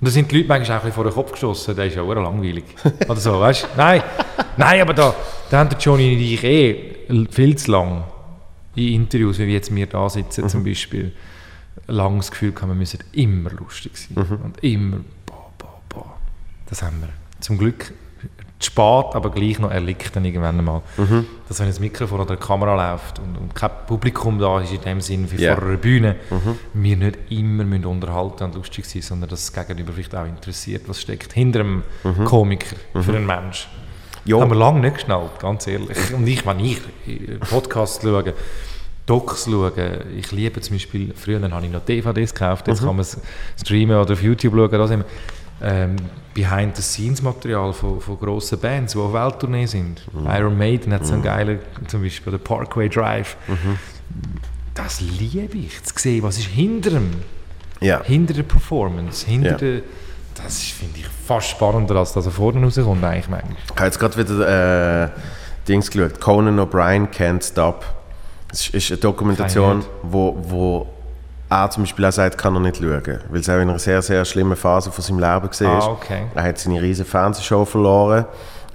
Und 0.00 0.08
da 0.08 0.10
sind 0.10 0.30
die 0.30 0.36
Leute 0.38 0.48
manchmal 0.48 0.78
auch 0.78 0.82
ein 0.82 0.86
bisschen 0.88 0.94
vor 0.94 1.04
den 1.04 1.12
Kopf 1.12 1.32
geschossen, 1.32 1.76
der 1.76 1.86
ist 1.86 1.96
ja 1.96 2.02
auch 2.02 2.14
langweilig. 2.14 2.64
Oder 3.08 3.20
so, 3.20 3.38
weißt 3.40 3.64
du? 3.64 3.66
Nein, 3.76 4.02
nein, 4.56 4.80
aber 4.80 4.94
da, 4.94 5.14
da 5.50 5.58
haben 5.58 5.68
der 5.68 5.78
Johnny 5.78 6.14
und 6.14 6.20
ich 6.20 6.42
eh 6.44 6.94
viel 7.30 7.56
zu 7.56 7.70
lang 7.70 8.04
in 8.74 9.02
Interviews, 9.02 9.38
wie 9.38 9.44
jetzt 9.44 9.74
wir 9.74 9.86
da 9.86 10.08
sitzen 10.08 10.48
zum 10.48 10.64
Beispiel, 10.64 11.12
lang 11.86 12.16
das 12.18 12.30
Gefühl 12.30 12.52
gehabt, 12.52 12.68
wir 12.70 12.74
müssen 12.74 13.00
immer 13.12 13.50
lustig 13.50 13.96
sein. 13.96 14.16
Und 14.42 14.62
immer, 14.62 14.98
boah, 15.26 15.50
boah, 15.58 15.80
boah. 15.88 16.16
Das 16.68 16.82
haben 16.82 17.00
wir. 17.00 17.08
Zum 17.40 17.58
Glück 17.58 17.92
spät, 18.60 19.14
aber 19.14 19.30
gleich 19.30 19.58
noch 19.58 19.70
erlickt 19.70 20.16
dann 20.16 20.24
irgendwann 20.24 20.58
einmal. 20.58 20.80
Dass 21.48 21.60
wenn 21.60 21.68
ein 21.68 21.74
Mikrofon 21.80 22.20
oder 22.20 22.30
eine 22.30 22.38
Kamera 22.38 22.92
läuft 22.92 23.18
und, 23.18 23.36
und 23.36 23.54
kein 23.54 23.70
Publikum 23.86 24.38
da 24.38 24.60
ist, 24.60 24.72
in 24.72 24.80
dem 24.80 25.00
Sinn 25.02 25.30
wie 25.30 25.42
Ja. 25.42 25.54
vor 25.56 25.64
einer 25.64 25.76
Bühne, 25.76 26.16
wir 26.72 26.96
nicht 26.96 27.18
immer 27.28 27.64
müssen 27.64 27.84
unterhalten 27.84 28.44
und 28.44 28.54
lustig 28.54 28.86
sein, 28.86 29.02
sondern 29.02 29.28
dass 29.28 29.52
das 29.52 29.66
Gegenüber 29.66 29.92
vielleicht 29.92 30.14
auch 30.14 30.24
interessiert, 30.26 30.88
was 30.88 31.00
steckt 31.02 31.34
hinter 31.34 31.60
einem 31.60 31.82
Komiker 32.24 32.76
für 32.94 33.14
einen 33.14 33.26
Mensch. 33.26 33.68
Ja. 34.24 34.40
Haben 34.40 34.50
wir 34.50 34.56
lange 34.56 34.80
nicht 34.80 34.94
geschnallt, 34.94 35.38
ganz 35.40 35.66
ehrlich. 35.66 35.98
Und 36.14 36.26
ich, 36.26 36.44
wenn 36.46 36.60
ich 36.60 36.80
Podcasts 37.50 38.02
schaue, 38.02 38.32
Docs 39.06 39.44
schaue, 39.44 39.72
ich 40.16 40.32
liebe 40.32 40.60
zum 40.62 40.76
Beispiel, 40.76 41.12
früher 41.14 41.40
habe 41.50 41.66
ich 41.66 41.72
noch 41.72 41.84
DVDs 41.84 42.32
gekauft, 42.32 42.68
jetzt 42.68 42.78
kann 42.80 42.88
man 42.96 43.00
es 43.00 43.18
streamen 43.60 43.96
oder 43.98 44.14
auf 44.14 44.22
YouTube 44.22 44.54
schauen, 44.54 44.70
wir, 44.90 45.04
ähm, 45.62 45.96
Behind-the-Scenes-Material 46.34 47.72
von, 47.72 48.00
von 48.00 48.18
grossen 48.18 48.58
Bands, 48.58 48.94
die 48.94 48.98
auf 48.98 49.12
Welttournee 49.12 49.66
sind. 49.66 50.02
Iron 50.26 50.56
Maiden 50.58 50.92
hat 50.92 51.06
so 51.06 51.12
einen 51.14 51.22
geilen, 51.22 51.58
zum 51.86 52.02
Beispiel 52.02 52.30
der 52.32 52.38
Parkway 52.38 52.88
Drive. 52.88 53.36
Das 54.74 55.00
liebe 55.00 55.56
ich, 55.58 55.82
zu 55.84 55.94
sehen, 55.96 56.22
was 56.22 56.38
ist 56.38 56.46
hinter 56.48 56.90
dem, 56.90 57.10
Ja. 57.80 58.02
hinter 58.02 58.34
der 58.34 58.42
Performance, 58.42 59.26
hinter 59.26 59.50
Ja. 59.52 59.56
der, 59.58 59.80
das 60.34 60.58
finde 60.62 61.00
ich 61.00 61.06
fast 61.26 61.48
spannender, 61.48 61.96
als 61.96 62.12
das 62.12 62.24
da 62.24 62.30
vorne 62.30 62.64
rauskommt 62.64 63.04
eigentlich 63.04 63.28
manchmal. 63.28 63.56
Ich 63.64 63.76
habe 63.76 63.86
jetzt 63.86 63.98
gerade 63.98 64.16
wieder 64.16 65.04
äh, 65.04 65.08
Dings 65.68 65.90
geschaut. 65.90 66.20
Conan 66.20 66.58
O'Brien 66.58 67.08
Can't 67.08 67.46
Stop. 67.46 67.84
Es 68.52 68.68
ist, 68.68 68.90
eine 68.90 69.00
Dokumentation, 69.00 69.84
wo, 70.02 70.36
wo 70.40 70.86
er 71.50 71.70
zum 71.70 71.82
Beispiel 71.84 72.04
auch 72.04 72.12
sagt, 72.12 72.38
kann 72.38 72.54
er 72.54 72.60
nicht 72.60 72.76
schauen. 72.76 73.20
Weil 73.28 73.40
es 73.40 73.48
auch 73.48 73.54
in 73.54 73.68
einer 73.68 73.78
sehr, 73.78 74.02
sehr 74.02 74.24
schlimmen 74.24 74.56
Phase 74.56 74.92
von 74.92 75.02
seinem 75.02 75.18
Leben 75.18 75.50
war. 75.60 75.82
Ah, 75.82 75.86
okay. 75.88 76.22
Er 76.34 76.42
hat 76.42 76.58
seine 76.58 76.80
riesige 76.80 77.08
Fernsehshow 77.08 77.64
verloren. 77.64 78.26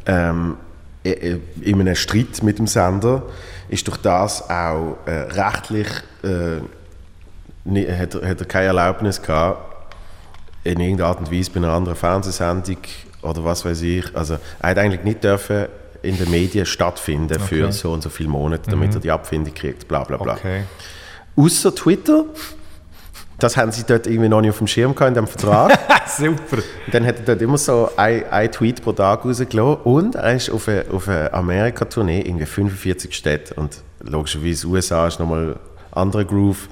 Ähm, 0.06 0.57
in 1.03 1.80
einem 1.80 1.95
Streit 1.95 2.44
mit 2.44 2.60
dem 2.60 2.68
Sender 2.68 3.23
ist 3.69 3.88
durch 3.88 3.98
das 3.98 4.49
auch 4.49 4.98
äh, 5.06 5.11
rechtlich 5.11 5.88
äh, 6.23 6.60
hat, 7.65 8.15
er, 8.15 8.30
hat 8.30 8.40
er 8.40 8.45
keine 8.45 8.68
Erlaubnis 8.68 9.22
gehabt, 9.22 9.68
in 10.64 10.80
irgendeiner 10.80 11.10
Art 11.10 11.19
und 11.19 11.31
Weise 11.31 11.52
bei 11.52 11.57
einer 11.57 11.69
anderen 11.72 11.98
Fernsehsendung 11.98 12.77
oder 13.22 13.44
was 13.45 13.65
weiß 13.65 13.81
ich. 13.81 14.15
Also 14.15 14.38
er 14.60 14.69
hat 14.69 14.77
eigentlich 14.77 15.03
nicht 15.03 15.23
dürfen 15.23 15.68
in 16.02 16.18
den 16.18 16.30
Medien 16.31 16.65
stattfinden 16.65 17.40
für 17.40 17.64
Okay. 17.65 17.72
so 17.72 17.91
und 17.91 18.02
so 18.02 18.10
viele 18.10 18.30
Monate, 18.30 18.69
damit 18.72 18.94
er 18.94 19.02
die 19.02 19.11
Abfindung 19.11 19.53
kriegt, 19.53 19.88
bla 19.88 20.03
bla 20.03 20.18
bla. 20.18 20.34
Okay. 20.36 20.64
Außer 21.36 21.73
Twitter, 21.76 22.26
das 23.38 23.56
haben 23.57 23.72
sie 23.72 23.84
dort 23.84 24.07
irgendwie 24.07 24.27
noch 24.30 24.41
nicht 24.41 24.49
auf 24.52 24.57
dem 24.57 24.68
Schirm 24.68 24.94
gehabt 24.95 25.10
in 25.10 25.14
dem 25.15 25.27
Vertrag. 25.27 25.77
Super. 26.07 26.61
Dann 26.91 27.06
hat 27.06 27.19
er 27.19 27.26
dort 27.26 27.41
immer 27.41 27.57
so 27.57 27.90
ein, 27.95 28.23
ein 28.30 28.52
Tweet 28.52 28.81
pro 28.81 28.91
Tag 28.94 29.23
rausgelassen 29.26 29.81
und 29.84 30.15
er 30.15 30.36
ist 30.36 30.49
auf 30.49 30.68
eine, 30.68 30.86
auf 30.91 31.07
eine 31.07 31.34
Amerika-Tournee, 31.34 32.22
irgendwie 32.22 32.45
45 32.45 33.14
Städte 33.15 33.53
und 33.56 33.81
logischerweise 34.02 34.68
USA 34.68 35.07
ist 35.07 35.19
nochmal 35.19 35.57
anderer 35.91 36.23
Groove 36.26 36.68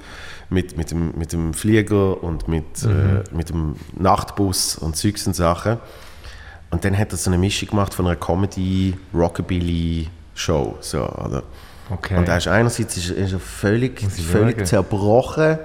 mit, 0.50 0.76
mit, 0.76 0.90
dem, 0.90 1.12
mit 1.16 1.32
dem 1.32 1.54
Flieger 1.54 2.22
und 2.22 2.48
mit, 2.48 2.64
äh, 2.84 3.22
mit 3.34 3.48
dem 3.50 3.76
Nachtbus 3.98 4.76
und 4.76 4.96
Zeugs 4.96 5.26
und 5.26 5.34
Sachen. 5.34 5.78
Und 6.70 6.84
dann 6.84 6.96
hat 6.96 7.12
er 7.12 7.18
so 7.18 7.30
eine 7.30 7.38
Mischung 7.38 7.68
gemacht 7.70 7.94
von 7.94 8.06
einer 8.06 8.16
Comedy-Rockabilly-Show. 8.16 10.76
So, 10.80 11.06
oder? 11.08 11.42
Okay. 11.90 12.16
Und 12.16 12.28
er 12.28 12.36
ist 12.36 12.48
einerseits 12.48 12.96
ist, 12.96 13.10
ist 13.10 13.32
er 13.32 13.40
völlig, 13.40 14.00
völlig 14.00 14.56
schauen. 14.58 14.66
zerbrochen 14.66 15.58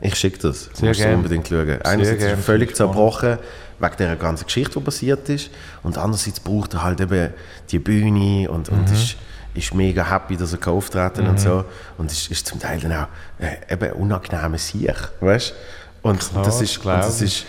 Ich 0.00 0.14
schicke 0.14 0.38
das. 0.38 0.68
Du 0.70 0.76
Sehr 0.76 0.88
musst 0.88 1.00
gern. 1.00 1.14
unbedingt 1.16 1.48
schauen. 1.48 1.80
Einerseits 1.82 2.18
ist 2.18 2.22
er 2.24 2.28
gern, 2.30 2.38
völlig 2.42 2.74
zerbrochen 2.76 3.38
wegen 3.78 3.96
der 3.98 4.16
ganzen 4.16 4.46
Geschichte, 4.46 4.78
die 4.78 4.84
passiert 4.84 5.28
ist. 5.28 5.50
Und 5.82 5.98
andererseits 5.98 6.40
braucht 6.40 6.72
er 6.74 6.82
halt 6.82 7.00
eben 7.00 7.30
die 7.70 7.78
Bühne 7.78 8.50
und, 8.50 8.70
Mhm. 8.72 8.78
und 8.78 8.90
ist, 8.90 9.16
ist 9.56 9.74
mega 9.74 10.08
happy, 10.08 10.36
dass 10.36 10.52
er 10.52 10.58
kann 10.58 10.74
auftreten 10.74 11.26
und 11.26 11.40
so. 11.40 11.64
Und 11.98 12.12
ist, 12.12 12.30
ist 12.30 12.46
zum 12.46 12.60
Teil 12.60 12.80
dann 12.80 12.92
auch 12.92 13.06
äh, 13.38 13.72
eben 13.72 13.92
unangenehme 13.92 14.58
Sieg, 14.58 14.94
weißt 15.20 15.54
Und 16.02 16.20
Klar, 16.20 16.44
das 16.44 16.60
ist, 16.60 16.78
und 16.78 16.86
das 16.86 17.20
ist, 17.20 17.46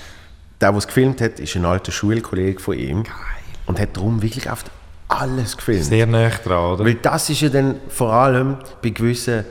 der, 0.61 0.71
der 0.71 0.77
es 0.77 0.87
gefilmt 0.87 1.21
hat, 1.21 1.39
ist 1.39 1.55
ein 1.55 1.65
alter 1.65 1.91
Schulkollege 1.91 2.59
von 2.59 2.77
ihm. 2.77 3.03
Und 3.65 3.79
hat 3.79 3.97
darum 3.97 4.21
wirklich 4.21 4.49
oft 4.49 4.71
alles 5.07 5.57
gefilmt. 5.57 5.85
Sehr 5.85 6.07
nah 6.07 6.29
dran, 6.29 6.73
oder? 6.73 6.85
Weil 6.85 6.95
das 6.95 7.29
ist 7.29 7.41
ja 7.41 7.49
dann 7.49 7.75
vor 7.89 8.13
allem 8.13 8.57
bei 8.81 8.89
gewissen, 8.89 9.45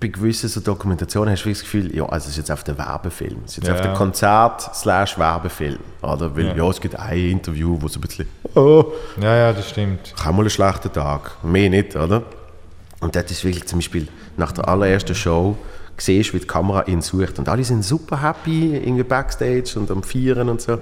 bei 0.00 0.08
gewissen 0.08 0.48
so 0.48 0.60
Dokumentationen 0.60 1.32
hast 1.32 1.44
du 1.44 1.50
das 1.50 1.60
Gefühl, 1.60 1.94
ja, 1.94 2.04
also 2.06 2.24
es 2.24 2.30
ist 2.32 2.36
jetzt 2.38 2.50
auf 2.50 2.64
der 2.64 2.76
Werbefilm. 2.78 3.38
Es 3.44 3.52
ist 3.52 3.56
jetzt 3.58 3.68
Ja. 3.68 3.74
auf 3.74 3.80
der 3.80 3.92
Konzert 3.94 4.74
slash 4.74 5.18
Werbefilm. 5.18 5.78
Oder? 6.02 6.34
Weil 6.36 6.46
Ja. 6.48 6.54
ja. 6.56 6.70
es 6.70 6.80
gibt 6.80 6.96
ein 6.98 7.18
Interview, 7.18 7.76
wo 7.80 7.88
so 7.88 7.98
ein 7.98 8.02
bisschen, 8.02 8.26
oh, 8.54 8.84
Ja, 9.20 9.34
ja, 9.36 9.52
das 9.52 9.68
stimmt. 9.70 10.12
ich 10.16 10.24
habe 10.24 10.34
mal 10.34 10.40
einen 10.42 10.50
schlechten 10.50 10.92
Tag. 10.92 11.32
Mehr 11.44 11.70
nicht, 11.70 11.96
oder? 11.96 12.22
Und 13.00 13.14
das 13.14 13.30
ist 13.30 13.44
wirklich 13.44 13.66
zum 13.66 13.78
Beispiel 13.80 14.08
nach 14.36 14.52
der 14.52 14.66
allerersten 14.68 15.14
Show, 15.14 15.56
siehst 15.98 16.32
wie 16.34 16.38
die 16.40 16.46
Kamera 16.46 16.82
ihn 16.86 17.02
sucht. 17.02 17.38
Und 17.38 17.48
alle 17.48 17.62
sind 17.64 17.84
super 17.84 18.20
happy, 18.22 18.74
irgendwie 18.76 19.04
Backstage 19.04 19.74
und 19.76 19.90
am 19.90 20.02
Feiern 20.02 20.48
und 20.48 20.60
so. 20.60 20.72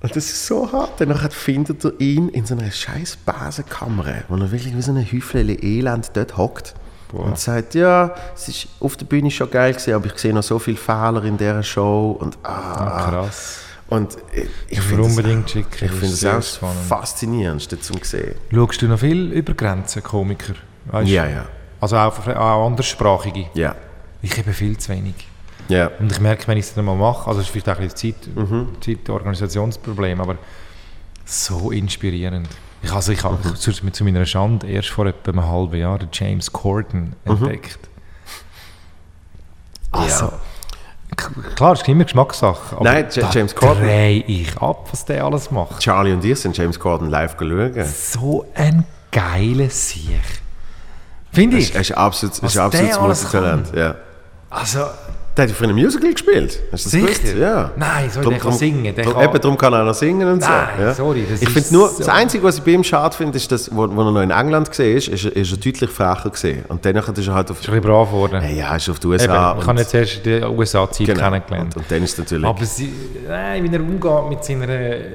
Und 0.00 0.14
das 0.14 0.26
ist 0.26 0.46
so 0.46 0.70
hart. 0.70 0.92
Danach 1.00 1.28
findet 1.32 1.84
er 1.84 1.92
ihn 1.98 2.28
in 2.28 2.46
so 2.46 2.54
einer 2.54 2.70
scheiß 2.70 3.16
Basenkamera, 3.24 4.18
wo 4.28 4.36
er 4.36 4.52
wirklich 4.52 4.76
wie 4.76 4.82
so 4.82 4.92
ein 4.92 4.98
Häufchen 5.10 5.48
Elend 5.64 6.10
dort 6.14 6.36
hockt. 6.36 6.74
Und 7.12 7.38
sagt, 7.38 7.74
ja, 7.74 8.14
es 8.34 8.48
ist 8.48 8.68
auf 8.80 8.96
der 8.96 9.06
Bühne 9.06 9.30
schon 9.30 9.50
geil 9.50 9.72
gewesen, 9.72 9.94
aber 9.94 10.06
ich 10.06 10.18
sehe 10.18 10.32
noch 10.34 10.42
so 10.42 10.58
viele 10.58 10.76
Fehler 10.76 11.24
in 11.24 11.38
dieser 11.38 11.62
Show. 11.62 12.18
Und, 12.20 12.36
ah, 12.42 12.50
Ah, 13.06 13.10
krass. 13.10 13.60
und 13.88 14.16
ich, 14.32 14.48
ich 14.68 14.80
finde 14.80 15.04
unbedingt 15.04 15.44
das, 15.46 15.52
schicken. 15.52 15.84
ich 15.86 15.90
das 15.90 15.98
finde 16.00 16.16
das 16.16 16.24
auch 16.26 16.56
spannend. 16.56 16.76
das 16.80 16.86
Faszinierendste 16.88 17.80
zum 17.80 18.02
sehen. 18.02 18.34
Schaust 18.52 18.82
du 18.82 18.88
noch 18.88 18.98
viel 18.98 19.32
über 19.32 19.54
Grenzen, 19.54 20.02
Komiker? 20.02 20.54
Weißt? 20.86 21.08
Ja, 21.10 21.26
ja. 21.26 21.46
Also 21.80 21.96
auch, 21.96 22.26
auch 22.26 22.66
anderssprachige? 22.66 23.46
Ja. 23.54 23.74
Ich 24.20 24.36
eben 24.36 24.52
viel 24.52 24.76
zu 24.76 24.92
wenig. 24.92 25.14
Ja. 25.68 25.90
Und 26.00 26.10
ich 26.12 26.20
merke, 26.20 26.46
wenn 26.48 26.58
ich 26.58 26.66
es 26.66 26.74
dann 26.74 26.84
mal 26.84 26.94
mache, 26.96 27.26
also 27.28 27.40
es 27.40 27.46
ist 27.46 27.52
vielleicht 27.52 27.68
auch 27.68 27.78
ein 27.80 27.88
Zeit, 27.90 28.16
Mhm. 28.34 28.68
Zeit 28.80 29.08
Organisationsproblem, 29.08 30.20
aber 30.20 30.36
so 31.24 31.70
inspirierend. 31.70 32.48
Ich, 32.82 32.92
also 32.92 33.12
ich 33.12 33.24
habe 33.24 33.36
Mhm. 33.42 33.56
zu, 33.56 33.72
zu 33.72 34.04
meiner 34.04 34.24
Schande 34.24 34.66
erst 34.68 34.90
vor 34.90 35.06
etwa 35.06 35.32
einem 35.32 35.46
halben 35.48 35.76
Jahr 35.76 35.98
den 35.98 36.08
James 36.12 36.52
Corden 36.52 37.14
Mhm. 37.24 37.32
entdeckt. 37.32 37.78
Also, 39.90 40.32
k- 41.16 41.30
klar, 41.54 41.72
es 41.72 41.80
ist 41.82 41.88
immer 41.88 42.04
Geschmackssache, 42.04 42.76
aber 42.76 42.84
Nein, 42.84 43.06
Ja- 43.12 43.22
da 43.22 43.30
James 43.30 43.54
Corden- 43.54 43.82
drehe 43.82 44.22
ich 44.24 44.56
ab, 44.58 44.88
was 44.90 45.04
der 45.04 45.24
alles 45.24 45.50
macht. 45.50 45.80
Charlie 45.80 46.12
und 46.12 46.24
ich 46.24 46.38
sind 46.38 46.56
James 46.56 46.78
Corden 46.78 47.08
live 47.08 47.36
geschaut. 47.36 47.86
So 47.86 48.46
ein 48.54 48.84
geiler 49.10 49.70
Sieg. 49.70 50.20
Finde 51.32 51.56
ich. 51.58 51.74
er 51.74 51.80
ist 51.82 51.92
absolut, 51.92 52.38
ist 52.38 52.56
alles 52.58 53.00
Multitalent. 53.00 53.74
Ja. 53.74 53.94
Also, 54.50 54.86
Der 55.38 55.44
hat 55.44 55.50
ja 55.50 55.54
für 55.56 55.64
ein 55.68 55.74
Musical 55.76 56.12
gespielt. 56.12 56.58
Hast 56.72 56.86
du 56.86 56.90
das 56.90 56.90
Sicher? 56.90 57.06
gewusst? 57.06 57.36
Ja. 57.38 57.70
Nein, 57.76 58.10
sorry, 58.10 58.28
der 58.30 58.38
kann 58.40 58.52
singen, 58.54 58.92
der 58.92 59.04
drum, 59.04 59.14
kann- 59.14 59.22
Eben 59.24 59.40
darum 59.40 59.56
kann 59.56 59.72
er 59.72 59.82
auch 59.82 59.86
noch 59.86 59.94
singen 59.94 60.28
und 60.32 60.42
so. 60.42 60.48
Nein, 60.50 60.68
ja. 60.80 60.94
sorry, 60.94 61.24
das 61.30 61.40
ich 61.42 61.48
finde 61.48 61.72
nur, 61.74 61.88
so- 61.90 61.98
das 61.98 62.08
Einzige, 62.08 62.42
was 62.42 62.58
ich 62.58 62.64
bei 62.64 62.72
ihm 62.72 62.82
schade 62.82 63.16
finde, 63.16 63.36
ist, 63.36 63.52
dass, 63.52 63.70
wo, 63.70 63.82
wo 63.88 64.00
er 64.02 64.10
noch 64.10 64.20
in 64.20 64.32
England 64.32 64.68
war, 64.76 64.84
ist, 64.84 65.06
ist, 65.06 65.24
er- 65.26 65.36
ist 65.36 65.52
er 65.52 65.56
deutlich 65.58 65.90
frecher 65.90 66.28
gesehen. 66.30 66.64
Und 66.66 66.84
dann 66.84 66.96
ist 66.96 67.28
er 67.28 67.34
halt 67.34 67.50
auf, 67.52 67.60
ist 67.60 67.68
ein 67.70 67.80
brav 67.80 68.08
geworden. 68.10 68.42
ja, 68.42 68.48
ja, 68.50 68.74
ist 68.76 68.88
auf 68.90 68.98
die 68.98 69.06
Eben, 69.06 69.12
USA. 69.14 69.56
ich 69.60 69.66
habe 69.68 69.78
jetzt 69.78 69.94
erst 69.94 70.16
in 70.16 70.22
der 70.40 70.50
USA-Zeit 70.50 71.06
genau. 71.06 71.20
kennengelernt. 71.20 71.76
Und, 71.76 71.82
und 71.82 71.90
dann 71.92 72.02
ist 72.02 72.18
natürlich... 72.18 72.44
Aber 72.44 72.64
sie, 72.64 72.92
nein, 73.28 73.62
wie 73.62 73.72
er 73.76 73.80
umgeht 73.80 74.28
mit 74.30 74.44
seiner 74.44 74.68
äh, 74.68 75.06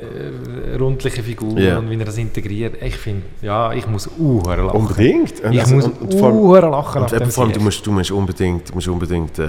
rundlichen 0.79 1.23
Figur 1.25 1.59
Ja. 1.59 1.79
und 1.79 1.89
wie 1.89 1.99
er 1.99 2.05
das 2.05 2.17
integriert, 2.17 2.75
ich 2.81 2.95
finde, 2.95 3.23
ja, 3.41 3.73
ich 3.73 3.85
muss 3.87 4.09
uh, 4.17 4.41
lachen. 4.45 4.69
Unbedingt. 4.69 5.41
Und 5.43 5.51
Ich 5.51 5.59
also- 5.59 5.75
muss 5.75 5.83
und- 5.85 6.01
und 6.01 6.13
vor 6.17 6.27
allem- 6.29 6.37
uh, 6.37 6.55
lachen 6.55 7.01
Und 7.01 7.11
eben 7.13 7.29
vor 7.29 7.43
allem, 7.43 7.51
du 7.53 7.59
musst, 7.59 7.85
du 7.85 7.91
musst 7.91 8.11
unbedingt, 8.11 8.73
musst 8.73 8.87
unbedingt 8.87 9.37
äh, 9.39 9.47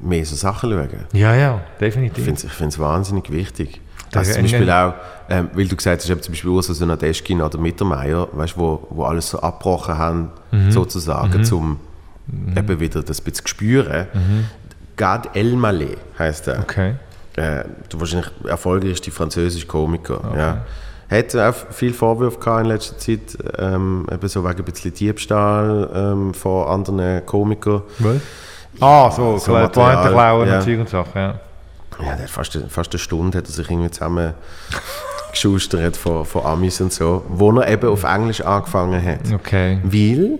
mehr 0.00 0.24
so 0.24 0.34
Sachen 0.36 0.70
schauen. 0.70 0.88
Ja, 1.12 1.34
ja, 1.34 1.60
Ich 1.74 1.78
definitiv. 1.78 2.24
finde 2.24 2.68
es 2.68 2.78
wahnsinnig 2.78 3.30
wichtig. 3.30 3.80
Der 4.12 4.20
Also 4.20 4.32
zum 4.34 4.42
Beispiel 4.42 4.70
auch, 4.70 4.94
ähm, 5.28 5.50
weil 5.54 5.66
du 5.66 5.76
gesagt 5.76 6.02
hast, 6.02 6.08
eben 6.10 6.22
zum 6.22 6.32
Beispiel 6.32 6.50
Ursula 6.50 6.74
Sonadeschkin 6.74 7.40
oder 7.42 7.58
Mittermeier, 7.58 8.28
weißt, 8.32 8.56
wo, 8.56 8.86
wo 8.90 9.04
alles 9.04 9.30
so 9.30 9.40
abgebrochen 9.40 9.98
haben, 9.98 10.30
Mhm. 10.52 10.70
sozusagen, 10.70 11.44
zum 11.44 11.80
eben 12.56 12.80
wieder 12.80 13.02
das 13.02 13.20
ein 13.20 13.24
bisschen 13.24 13.46
spüren. 13.46 14.06
Gad 14.96 15.34
Elmaleh 15.36 15.96
heißt 16.18 16.48
er. 16.48 16.60
Okay. 16.60 16.94
Äh, 17.36 17.64
der 17.64 17.66
wahrscheinlich 18.00 18.30
erfolgreichste 18.46 19.10
französische 19.10 19.66
Komiker. 19.66 20.20
Ja. 20.36 20.64
Hat 21.10 21.34
auch 21.36 21.54
viel 21.72 21.92
Vorwürfe 21.92 22.38
gehabt 22.38 22.62
in 22.62 22.66
letzter 22.70 22.96
Zeit, 22.98 23.36
ähm, 23.58 24.06
eben 24.10 24.28
so 24.28 24.44
wegen 24.44 24.58
ein 24.58 24.64
bisschen 24.64 24.94
Diebstahl 24.94 25.90
ähm, 25.92 26.32
von 26.32 26.68
anderen 26.68 27.26
Komikern. 27.26 27.82
Was? 27.98 28.16
Ah, 28.80 29.10
so, 29.10 29.38
so 29.38 29.38
so 29.38 29.68
Pointe 29.68 30.08
klauen 30.10 30.48
ja. 30.48 30.56
und 30.58 30.62
Zeug 30.64 30.80
und 30.80 30.88
Sachen, 30.88 31.12
ja. 31.20 31.34
Ja, 32.04 32.16
der 32.16 32.26
fast, 32.28 32.58
fast 32.68 32.92
eine 32.92 32.98
Stunde 32.98 33.38
hat 33.38 33.46
er 33.46 33.52
sich 33.52 33.70
irgendwie 33.70 33.90
zusammen 33.90 34.34
geschustert 35.30 35.96
von, 35.96 36.24
von 36.24 36.44
Amis 36.44 36.80
und 36.80 36.92
so, 36.92 37.24
wo 37.28 37.52
er 37.60 37.68
eben 37.68 37.88
auf 37.88 38.02
Englisch 38.04 38.40
angefangen 38.40 39.04
hat. 39.04 39.32
Okay. 39.32 39.78
Weil 39.84 40.38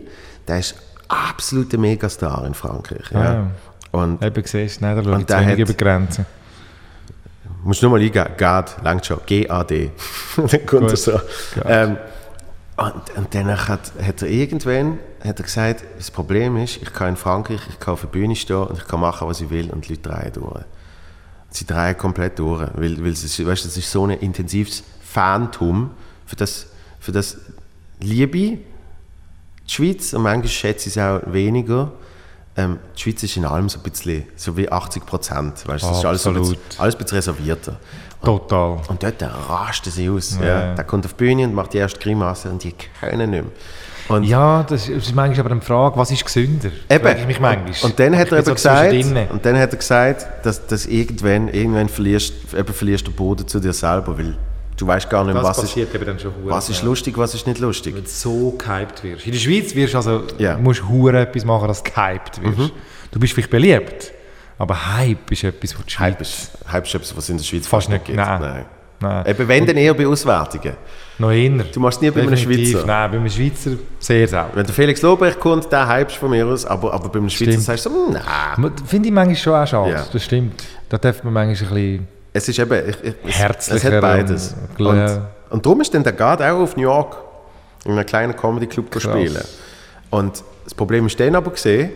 der 0.48 0.58
ist 0.58 0.74
absoluter 1.08 1.78
Megastar 1.78 2.44
in 2.46 2.54
Frankreich. 2.54 3.04
Ja. 3.12 3.20
Ah, 3.20 3.24
ja. 3.34 3.46
Und 3.92 4.24
Eben 4.24 4.44
siehst 4.44 4.80
du, 4.80 4.84
nein, 4.84 5.02
da 5.04 5.12
Und 5.12 5.30
der 5.30 5.46
hat- 5.46 5.56
über 5.58 5.72
Grenzen. 5.74 6.26
musst 7.62 7.80
nur 7.82 7.92
mal 7.92 8.00
eingeben, 8.00 8.26
GAD, 8.36 8.76
langt 8.82 9.06
schon, 9.06 9.20
G-A-D. 9.24 9.90
dann 10.36 10.48
kommt 10.66 10.82
er 10.82 10.88
Gut. 10.88 10.98
so. 10.98 11.12
Gad. 11.54 11.64
Ähm, 11.68 11.96
und, 12.76 13.16
und 13.16 13.32
dann 13.34 13.68
hat, 13.68 13.92
hat 14.04 14.22
er 14.22 14.28
irgendwann 14.28 14.98
hat 15.30 15.40
er 15.40 15.44
gesagt, 15.44 15.84
das 15.96 16.10
Problem 16.10 16.56
ist, 16.56 16.76
ich 16.76 16.92
kann 16.92 17.10
in 17.10 17.16
Frankreich, 17.16 17.60
ich 17.68 17.80
kann 17.80 17.94
auf 17.94 18.02
der 18.02 18.08
Bühne 18.08 18.36
stehen 18.36 18.56
und 18.56 18.78
ich 18.78 18.86
kann 18.86 19.00
machen, 19.00 19.26
was 19.26 19.40
ich 19.40 19.50
will 19.50 19.70
und 19.70 19.88
die 19.88 19.94
Leute 19.94 20.08
drehen 20.08 20.32
durch. 20.34 20.64
Sie 21.50 21.66
drehen 21.66 21.96
komplett 21.96 22.38
durch, 22.38 22.68
weil, 22.74 23.02
weil 23.02 23.12
es 23.12 23.24
ist, 23.24 23.44
weißt, 23.44 23.64
das 23.64 23.76
ist 23.76 23.90
so 23.90 24.04
ein 24.04 24.10
intensives 24.10 24.82
Fantum, 25.02 25.90
für 26.26 26.36
das, 26.36 26.66
für 27.00 27.12
das 27.12 27.38
liebe 28.00 28.58
die 29.66 29.72
Schweiz 29.72 30.12
und 30.12 30.22
manchmal 30.22 30.48
schätze 30.48 30.88
ich 30.88 30.96
es 30.96 31.02
auch 31.02 31.20
weniger. 31.32 31.92
Ähm, 32.56 32.78
die 32.96 33.02
Schweiz 33.02 33.22
ist 33.22 33.36
in 33.36 33.44
allem 33.44 33.68
so 33.68 33.78
ein 33.78 33.82
bisschen, 33.82 34.24
so 34.36 34.56
wie 34.56 34.70
80 34.70 35.06
Prozent, 35.06 35.66
weißt, 35.66 35.84
das 35.84 35.98
ist 35.98 36.04
alles, 36.04 36.22
so 36.22 36.30
ein 36.30 36.36
bisschen, 36.36 36.58
alles 36.78 36.94
ein 36.94 36.98
bisschen 36.98 37.16
reservierter. 37.16 37.76
Total. 38.22 38.80
Und 38.88 39.02
dort 39.02 39.22
rasten 39.22 39.90
sie 39.90 40.08
aus. 40.08 40.38
Ja. 40.38 40.46
Ja. 40.46 40.74
Der 40.74 40.84
kommt 40.84 41.04
auf 41.04 41.14
die 41.14 41.24
Bühne 41.24 41.44
und 41.44 41.54
macht 41.54 41.72
die 41.72 41.78
erste 41.78 41.98
Grimasse 41.98 42.50
und 42.50 42.62
die 42.62 42.74
können 43.00 43.30
nicht 43.30 43.42
mehr. 43.42 43.52
Und 44.08 44.24
Ja, 44.24 44.62
das 44.62 44.88
ist 44.88 45.14
manchmal 45.14 45.40
aber 45.46 45.52
eine 45.52 45.60
Frage, 45.60 45.96
was 45.96 46.10
ist 46.10 46.24
gesünder? 46.24 46.70
Frage 46.88 47.20
ich 47.20 47.26
mich 47.26 47.40
manchmal. 47.40 47.72
Und 47.82 47.98
dann 47.98 48.16
hat 48.16 48.30
er 48.32 48.38
eben 48.38 48.46
so 48.46 48.54
gesagt, 48.54 48.92
und 48.92 49.44
dann 49.44 49.58
hat 49.58 49.72
er 49.72 49.76
gesagt, 49.78 50.44
dass, 50.44 50.66
dass 50.66 50.86
irgendwann, 50.86 51.48
irgendwann 51.48 51.88
verlierst, 51.88 52.34
eben 52.56 52.74
verlierst 52.74 53.06
du 53.06 53.10
den 53.10 53.16
Boden 53.16 53.48
zu 53.48 53.60
dir 53.60 53.72
selber, 53.72 54.16
weil 54.18 54.36
du 54.76 54.86
weißt 54.86 55.08
gar 55.08 55.24
nicht, 55.24 55.36
das 55.36 55.44
was 55.44 55.64
ist, 55.64 55.76
eben 55.76 56.18
was 56.44 56.68
ist 56.68 56.82
lustig, 56.82 57.16
was 57.16 57.34
ist 57.34 57.46
nicht 57.46 57.60
lustig. 57.60 57.94
Wenn 57.94 58.04
du 58.04 58.10
so 58.10 58.50
gehypt 58.58 59.02
wirst. 59.04 59.26
In 59.26 59.32
der 59.32 59.38
Schweiz 59.38 59.74
wirst 59.74 59.94
du 59.94 59.98
also. 59.98 60.22
Mhm. 60.38 60.62
musst 60.62 60.86
hure 60.86 61.20
etwas 61.20 61.44
machen, 61.44 61.68
dass 61.68 61.82
du 61.82 61.90
gehypt 61.90 62.42
wirst. 62.42 62.72
Du 63.10 63.20
bist 63.20 63.32
vielleicht 63.32 63.50
beliebt, 63.50 64.12
aber 64.58 64.96
Hype 64.96 65.30
ist 65.30 65.44
etwas, 65.44 65.78
was 65.78 65.84
die 65.86 65.92
Schweiz... 65.92 66.00
Hype 66.00 66.20
ist, 66.20 66.50
Hype 66.70 66.84
ist 66.86 66.94
etwas, 66.94 67.16
was 67.16 67.28
in 67.28 67.36
der 67.38 67.44
Schweiz 67.44 67.66
Fast 67.66 67.88
nicht, 67.88 68.04
gibt. 68.04 68.16
nein. 68.16 68.40
Nein. 68.40 68.64
Nein, 69.04 69.26
Eben 69.26 69.48
wenn, 69.48 69.66
dann 69.66 69.76
eher 69.76 69.94
bei 69.94 70.06
Auswertungen. 70.06 70.72
noch 71.18 71.30
eher. 71.30 71.50
Du 71.72 71.80
machst 71.80 72.00
nie 72.02 72.10
bei 72.10 72.22
einem. 72.22 72.36
Schweizer. 72.36 72.84
Nein, 72.86 73.10
bei 73.10 73.16
einem 73.18 73.28
Schweizer 73.30 73.70
sehr 74.00 74.26
selten. 74.26 74.50
Wenn 74.54 74.66
der 74.66 74.74
Felix 74.74 75.02
Lobrecht 75.02 75.38
kommt, 75.38 75.70
der 75.70 75.88
hypst 75.88 76.16
von 76.16 76.30
mir 76.30 76.46
aus, 76.46 76.64
aber, 76.64 76.92
aber 76.92 77.08
bei 77.08 77.18
einem 77.18 77.28
Schweizer 77.30 77.52
Stimmt. 77.52 77.64
sagst 77.64 77.86
du 77.86 77.90
so, 77.90 78.06
"Hm, 78.06 78.12
nein. 78.58 78.72
Finde 78.86 79.08
ich 79.08 79.14
manchmal 79.14 79.36
schon 79.36 79.54
auch 79.54 79.66
schade, 79.66 79.90
Ja. 79.92 80.04
das 80.12 80.24
stimmt. 80.24 80.64
Da 80.88 80.98
darf 80.98 81.22
man 81.24 81.32
manchmal 81.32 81.70
ein 81.70 81.74
bisschen... 81.74 82.08
Es 82.32 82.48
ist 82.48 82.58
eben, 82.58 82.88
ich, 82.88 82.96
ich, 83.04 83.14
es, 83.28 83.38
Herzlicher 83.38 83.88
es 83.88 83.94
hat 83.94 84.00
beides. 84.00 84.54
und- 84.78 84.86
Und, 84.86 85.20
und 85.50 85.64
darum 85.66 85.80
ist 85.80 85.94
dann 85.94 86.02
der 86.02 86.12
Gard 86.14 86.42
auch 86.42 86.58
auf 86.60 86.76
New 86.76 86.82
York 86.82 87.16
in 87.84 87.92
einem 87.92 88.04
kleinen 88.06 88.34
Comedy-Club 88.34 88.86
spielen. 89.00 89.38
Und 90.10 90.42
das 90.64 90.74
Problem 90.74 91.06
ist 91.06 91.20
dann 91.20 91.34
aber 91.36 91.50
gesehen, 91.52 91.90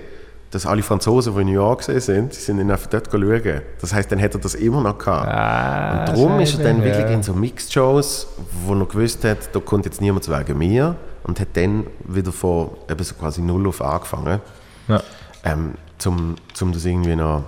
dass 0.50 0.64
alle 0.64 0.82
Franzosen, 0.82 1.34
die 1.34 1.40
in 1.42 1.46
New 1.48 1.52
York 1.52 1.82
sind, 1.82 2.32
die 2.32 2.36
sind 2.36 2.58
ihn 2.58 2.70
einfach 2.70 2.86
dort 2.86 3.10
schauen. 3.10 3.62
Das 3.80 3.92
heisst, 3.92 4.10
dann 4.10 4.20
hat 4.20 4.34
er 4.34 4.40
das 4.40 4.54
immer 4.54 4.80
noch 4.80 4.96
gehabt. 4.96 5.28
Ah, 5.28 6.00
und 6.00 6.08
darum 6.08 6.40
ist 6.40 6.58
er 6.58 6.64
dann 6.64 6.76
scheiße, 6.76 6.84
wirklich 6.86 7.06
ja. 7.06 7.12
in 7.14 7.22
so 7.22 7.34
Mixed-Shows, 7.34 8.28
wo 8.64 8.74
er 8.74 8.86
gewusst 8.86 9.24
hat, 9.24 9.54
da 9.54 9.60
kommt 9.60 9.84
jetzt 9.84 10.00
niemand 10.00 10.26
wegen 10.28 10.58
mir 10.58 10.96
und 11.24 11.38
hat 11.38 11.48
dann 11.54 11.86
wieder 12.04 12.32
von 12.32 12.70
eben 12.90 13.04
so 13.04 13.14
quasi 13.14 13.42
null 13.42 13.66
auf 13.68 13.82
angefangen, 13.82 14.40
Ja. 14.88 15.02
ähm, 15.44 15.74
zum, 15.98 16.36
zum 16.54 16.72
das 16.72 16.84
irgendwie 16.84 17.16
noch 17.16 17.44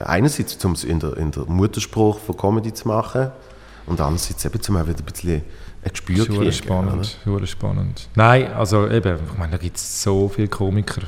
einerseits 0.00 0.58
zum 0.58 0.74
in 0.86 1.00
der, 1.00 1.16
in 1.16 1.30
der 1.30 1.44
Mutterspruch 1.44 2.18
von 2.18 2.36
Comedy 2.36 2.72
zu 2.72 2.88
machen 2.88 3.30
und 3.86 4.00
andererseits 4.00 4.44
eben 4.44 4.60
zum 4.60 4.76
auch 4.76 4.86
wieder 4.86 4.98
ein 4.98 5.04
bisschen 5.04 5.42
ein 5.84 5.90
Gespür 5.90 6.24
Super 6.24 6.38
kriegen, 6.38 6.52
spannend, 6.52 7.18
spannend. 7.48 8.08
Nein, 8.14 8.52
also 8.52 8.88
eben, 8.88 9.18
ich 9.30 9.38
meine, 9.38 9.52
da 9.52 9.58
gibt 9.58 9.76
es 9.76 10.02
so 10.02 10.28
viele 10.28 10.48
Komiker. 10.48 11.02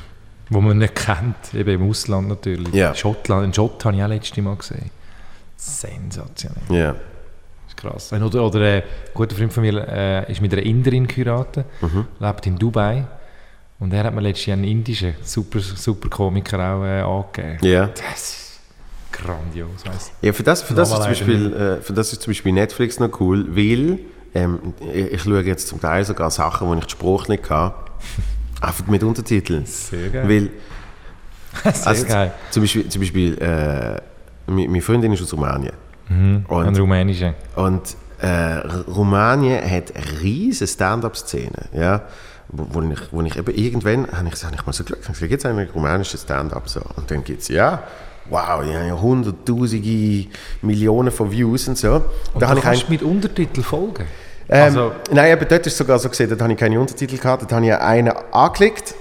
Wo 0.49 0.61
man 0.61 0.77
nicht 0.79 0.95
kennt, 0.95 1.53
eben 1.53 1.81
im 1.81 1.89
Ausland 1.89 2.27
natürlich. 2.27 2.73
Ja. 2.73 2.93
Schottland, 2.95 3.43
einen 3.43 3.53
Schott 3.53 3.83
habe 3.85 3.95
ich 3.97 4.03
auch 4.03 4.07
letztes 4.07 4.37
Mal 4.43 4.55
gesehen. 4.55 4.89
Sensationell. 5.57 6.63
Ja. 6.69 6.93
Das 6.93 6.99
ist 7.69 7.77
krass. 7.77 8.13
Ein 8.13 8.23
Oder, 8.23 8.43
oder 8.45 8.61
äh, 8.61 8.77
ein 8.77 8.83
guter 9.13 9.35
Freund 9.35 9.53
von 9.53 9.61
mir 9.63 9.87
äh, 9.87 10.31
ist 10.31 10.41
mit 10.41 10.51
einer 10.53 10.63
Inderin 10.63 11.07
geheiratet, 11.07 11.65
Mhm. 11.81 12.05
lebt 12.19 12.47
in 12.47 12.57
Dubai. 12.57 13.05
Und 13.79 13.93
er 13.93 14.03
hat 14.03 14.13
mir 14.13 14.21
letztes 14.21 14.47
Jahr 14.47 14.57
einen 14.57 14.65
indischen 14.65 15.15
super, 15.23 15.59
super 15.59 16.09
Komiker 16.09 16.59
auch 16.59 16.83
äh, 16.83 17.01
angegeben. 17.01 17.65
Ja. 17.65 17.87
Das 17.87 18.19
ist 18.19 18.59
grandios, 19.11 19.85
weißt 19.85 20.11
Ja, 20.21 20.33
für 20.33 20.43
das, 20.43 20.61
für, 20.63 20.73
das 20.73 20.89
ist 20.91 20.95
zum 20.97 21.05
Beispiel, 21.05 21.53
äh, 21.53 21.81
für 21.81 21.93
das 21.93 22.11
ist 22.11 22.21
zum 22.21 22.31
Beispiel 22.31 22.51
Netflix 22.51 22.99
noch 22.99 23.19
cool, 23.21 23.45
weil 23.55 23.99
ähm, 24.35 24.73
ich, 24.93 25.13
ich 25.13 25.21
schaue 25.23 25.41
jetzt 25.43 25.67
zum 25.69 25.79
Teil 25.79 26.03
sogar 26.03 26.29
Sachen, 26.31 26.67
wo 26.67 26.73
ich 26.73 26.81
den 26.81 26.89
Spruch 26.89 27.27
nicht 27.29 27.43
kann, 27.43 27.71
einfach 28.61 28.87
mit 28.87 29.03
Untertiteln. 29.03 29.65
Sehr 29.65 30.09
geil. 30.09 30.29
Weil, 30.29 30.49
Sehr 31.73 31.87
also, 31.87 32.05
geil. 32.05 32.31
zum 32.51 32.63
Beispiel, 32.63 32.89
zum 32.89 33.01
Beispiel 33.01 33.37
äh, 33.39 34.01
meine 34.51 34.81
Freundin 34.81 35.13
ist 35.13 35.21
aus 35.21 35.33
Rumänien. 35.33 35.73
Mhm. 36.09 36.45
Und- 36.47 36.65
Ein 36.67 36.75
rumänischer. 36.75 37.33
Und 37.55 37.95
äh, 38.21 38.55
Rumänien 38.87 39.61
hat 39.69 39.95
eine 39.95 40.21
riesige 40.21 40.67
Stand-up-Szene, 40.67 41.69
ja, 41.73 42.03
wo, 42.49 42.67
wo, 42.71 42.81
ich, 42.81 42.99
wo 43.11 43.21
ich 43.21 43.37
eben 43.37 43.55
irgendwann, 43.55 44.07
habe 44.11 44.29
ich, 44.33 44.43
habe 44.43 44.55
ich 44.55 44.65
mal 44.65 44.73
so 44.73 44.83
ich 44.83 44.89
gesagt, 44.89 45.19
gibt 45.19 45.33
es 45.39 45.45
einen 45.45 45.69
rumänischen 45.69 46.19
Stand-up 46.19 46.67
so? 46.67 46.81
Und 46.95 47.09
dann 47.09 47.23
gibt 47.23 47.41
es, 47.43 47.47
ja, 47.47 47.83
wow, 48.29 48.63
die 48.63 48.75
haben 48.75 48.87
ja 48.87 48.99
hunderttausende, 48.99 50.27
Millionen 50.61 51.11
von 51.11 51.31
Views 51.31 51.67
und 51.67 51.77
so. 51.77 52.03
Und 52.33 52.41
da 52.41 52.53
ich 52.55 52.61
kannst 52.61 52.87
du 52.87 52.91
mit 52.91 53.03
Untertitel 53.03 53.61
folgen. 53.61 54.05
Ähm, 54.49 54.63
also- 54.63 54.91
nein, 55.11 55.31
eben 55.31 55.47
dort 55.47 55.65
ist 55.67 55.73
es 55.73 55.77
sogar 55.77 55.99
so 55.99 56.09
gesehen, 56.09 56.29
dort 56.29 56.41
habe 56.41 56.51
ich 56.53 56.59
keine 56.59 56.79
Untertitel 56.79 57.17
gehabt, 57.17 57.43
dort 57.43 57.51
habe 57.51 57.65
ich 57.65 57.73
einen 57.73 58.11
angeklickt 58.31 58.95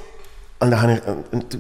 und 0.61 0.71
dann 0.71 0.83
habe 0.83 0.93
ich, 0.95 1.59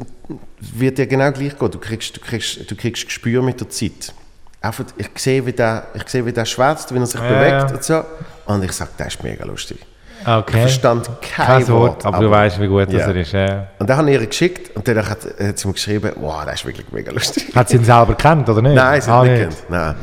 wird 0.78 0.98
dir 0.98 1.06
genau 1.06 1.30
gleich 1.32 1.58
gehen, 1.58 1.70
du 1.70 1.78
kriegst, 1.78 2.16
du 2.16 2.20
kriegst, 2.20 2.70
du 2.70 2.74
kriegst 2.76 3.06
Gespür 3.06 3.42
mit 3.42 3.60
der 3.60 3.68
Zeit. 3.70 4.12
Einfach, 4.60 4.84
ich 4.96 5.08
sehe, 5.16 5.44
wie 5.46 5.52
der, 5.52 5.84
ich 5.94 6.08
sehe, 6.08 6.26
wie 6.26 6.32
der 6.32 6.44
schwätzt, 6.44 6.92
wie 6.92 6.98
er 6.98 7.06
sich 7.06 7.20
Ja, 7.20 7.28
bewegt 7.28 7.70
ja. 7.70 7.76
und 7.76 7.84
so. 7.84 8.02
Und 8.46 8.64
ich 8.64 8.72
sage, 8.72 8.90
das 8.98 9.08
ist 9.14 9.22
mega 9.22 9.44
lustig. 9.44 9.78
Okay. 10.26 10.42
Ich 10.56 10.60
verstand 10.62 11.08
kein, 11.22 11.46
Kein 11.46 11.68
Wort, 11.68 12.04
aber, 12.04 12.18
du 12.18 12.28
weißt, 12.28 12.60
wie 12.60 12.66
gut 12.66 12.90
Ja. 12.92 12.98
das 12.98 13.06
er 13.06 13.16
ist. 13.16 13.32
Ja. 13.32 13.66
Und 13.78 13.88
dann 13.88 13.98
habe 13.98 14.10
ich 14.10 14.20
ihr 14.20 14.26
geschickt 14.26 14.76
und 14.76 14.86
dann 14.88 14.96
hat, 15.08 15.18
hat 15.40 15.58
sie 15.58 15.66
mir 15.68 15.74
geschrieben, 15.74 16.12
wow, 16.16 16.44
das 16.44 16.56
ist 16.56 16.66
wirklich 16.66 16.90
mega 16.90 17.12
lustig. 17.12 17.54
Hat 17.54 17.68
sie 17.68 17.76
ihn 17.76 17.84
selber 17.84 18.14
kennt, 18.16 18.48
oder 18.48 18.60
nicht? 18.60 18.74
Nein, 18.74 19.00
sie 19.00 19.10
Ah, 19.10 19.18
hat 19.18 19.24
nicht 19.26 19.36
gekannt. 19.38 19.56
Nein. 19.68 19.94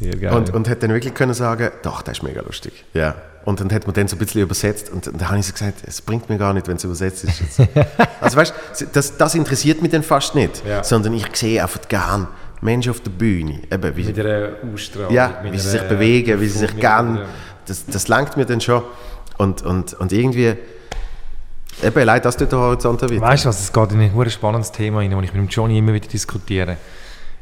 Sehr 0.00 0.16
geil. 0.16 0.32
Und, 0.32 0.52
und 0.54 0.68
hat 0.68 0.82
dann 0.82 0.90
wirklich 0.92 1.14
können 1.14 1.34
sagen, 1.34 1.70
doch, 1.82 2.02
das 2.02 2.18
ist 2.18 2.22
mega 2.22 2.40
lustig. 2.40 2.84
Ja. 2.94 3.14
Und 3.44 3.60
dann 3.60 3.72
hat 3.72 3.86
man 3.86 3.94
dann 3.94 4.08
so 4.08 4.16
ein 4.16 4.18
bisschen 4.18 4.42
übersetzt 4.42 4.90
und 4.90 5.06
dann 5.06 5.28
habe 5.28 5.38
ich 5.38 5.46
so 5.46 5.52
gesagt, 5.52 5.82
es 5.86 6.00
bringt 6.02 6.28
mir 6.28 6.36
gar 6.38 6.52
nicht, 6.52 6.68
wenn 6.68 6.76
es 6.76 6.84
übersetzt 6.84 7.24
ist. 7.24 7.40
Also 8.20 8.36
weißt 8.36 8.54
du, 8.80 8.86
das, 8.92 9.16
das 9.16 9.34
interessiert 9.34 9.80
mich 9.80 9.90
dann 9.90 10.02
fast 10.02 10.34
nicht, 10.34 10.62
Ja. 10.66 10.84
sondern 10.84 11.14
ich 11.14 11.24
sehe 11.34 11.62
einfach 11.62 11.80
gern 11.88 12.28
Menschen 12.60 12.90
auf 12.90 13.00
der 13.00 13.10
Bühne, 13.10 13.60
eben, 13.72 13.96
wie, 13.96 14.04
mit 14.04 14.18
einer 14.20 14.50
Ausstrahlung. 14.74 15.12
ja, 15.14 15.40
wie 15.42 15.58
sie 15.58 15.70
sich 15.70 15.80
bewegen, 15.82 16.38
wie 16.40 16.48
sie 16.48 16.58
sich 16.58 16.76
gern, 16.76 17.20
das, 17.66 17.86
das 17.86 18.08
langt 18.08 18.36
mir 18.36 18.44
dann 18.44 18.60
schon. 18.60 18.82
Und, 19.38 19.62
und, 19.62 19.94
und 19.94 20.12
irgendwie, 20.12 20.54
eben, 21.82 22.04
leid 22.04 22.26
das 22.26 22.36
tut 22.36 22.52
der 22.52 22.58
Horizont 22.58 23.00
erweitern. 23.00 23.22
Weißt 23.22 23.46
du 23.46 23.48
was, 23.48 23.60
es 23.60 23.72
geht 23.72 23.92
in 23.92 24.00
ein 24.00 24.30
spannendes 24.30 24.70
Thema 24.70 24.98
rein, 24.98 25.10
das 25.10 25.22
ich 25.22 25.32
mit 25.32 25.42
dem 25.42 25.48
Johnny 25.48 25.78
immer 25.78 25.94
wieder 25.94 26.08
diskutiere. 26.08 26.76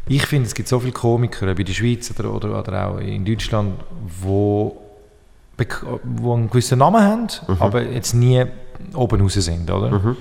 Ich 0.08 0.26
finde, 0.26 0.46
es 0.46 0.54
gibt 0.54 0.68
so 0.68 0.80
viele 0.80 0.92
Komiker, 0.92 1.50
ob 1.50 1.58
in 1.58 1.66
der 1.66 1.72
Schweiz 1.72 2.10
oder, 2.18 2.32
oder, 2.34 2.58
oder 2.58 2.88
auch 2.88 2.98
in 2.98 3.24
Deutschland, 3.24 3.74
wo, 4.22 4.80
wo 6.04 6.34
einen 6.34 6.48
gewissen 6.50 6.78
Namen 6.78 7.02
haben, 7.02 7.26
Mhm. 7.48 7.56
aber 7.60 7.82
jetzt 7.82 8.14
nie 8.14 8.44
oben 8.94 9.20
raus 9.20 9.34
sind, 9.34 9.70
oder? 9.70 10.16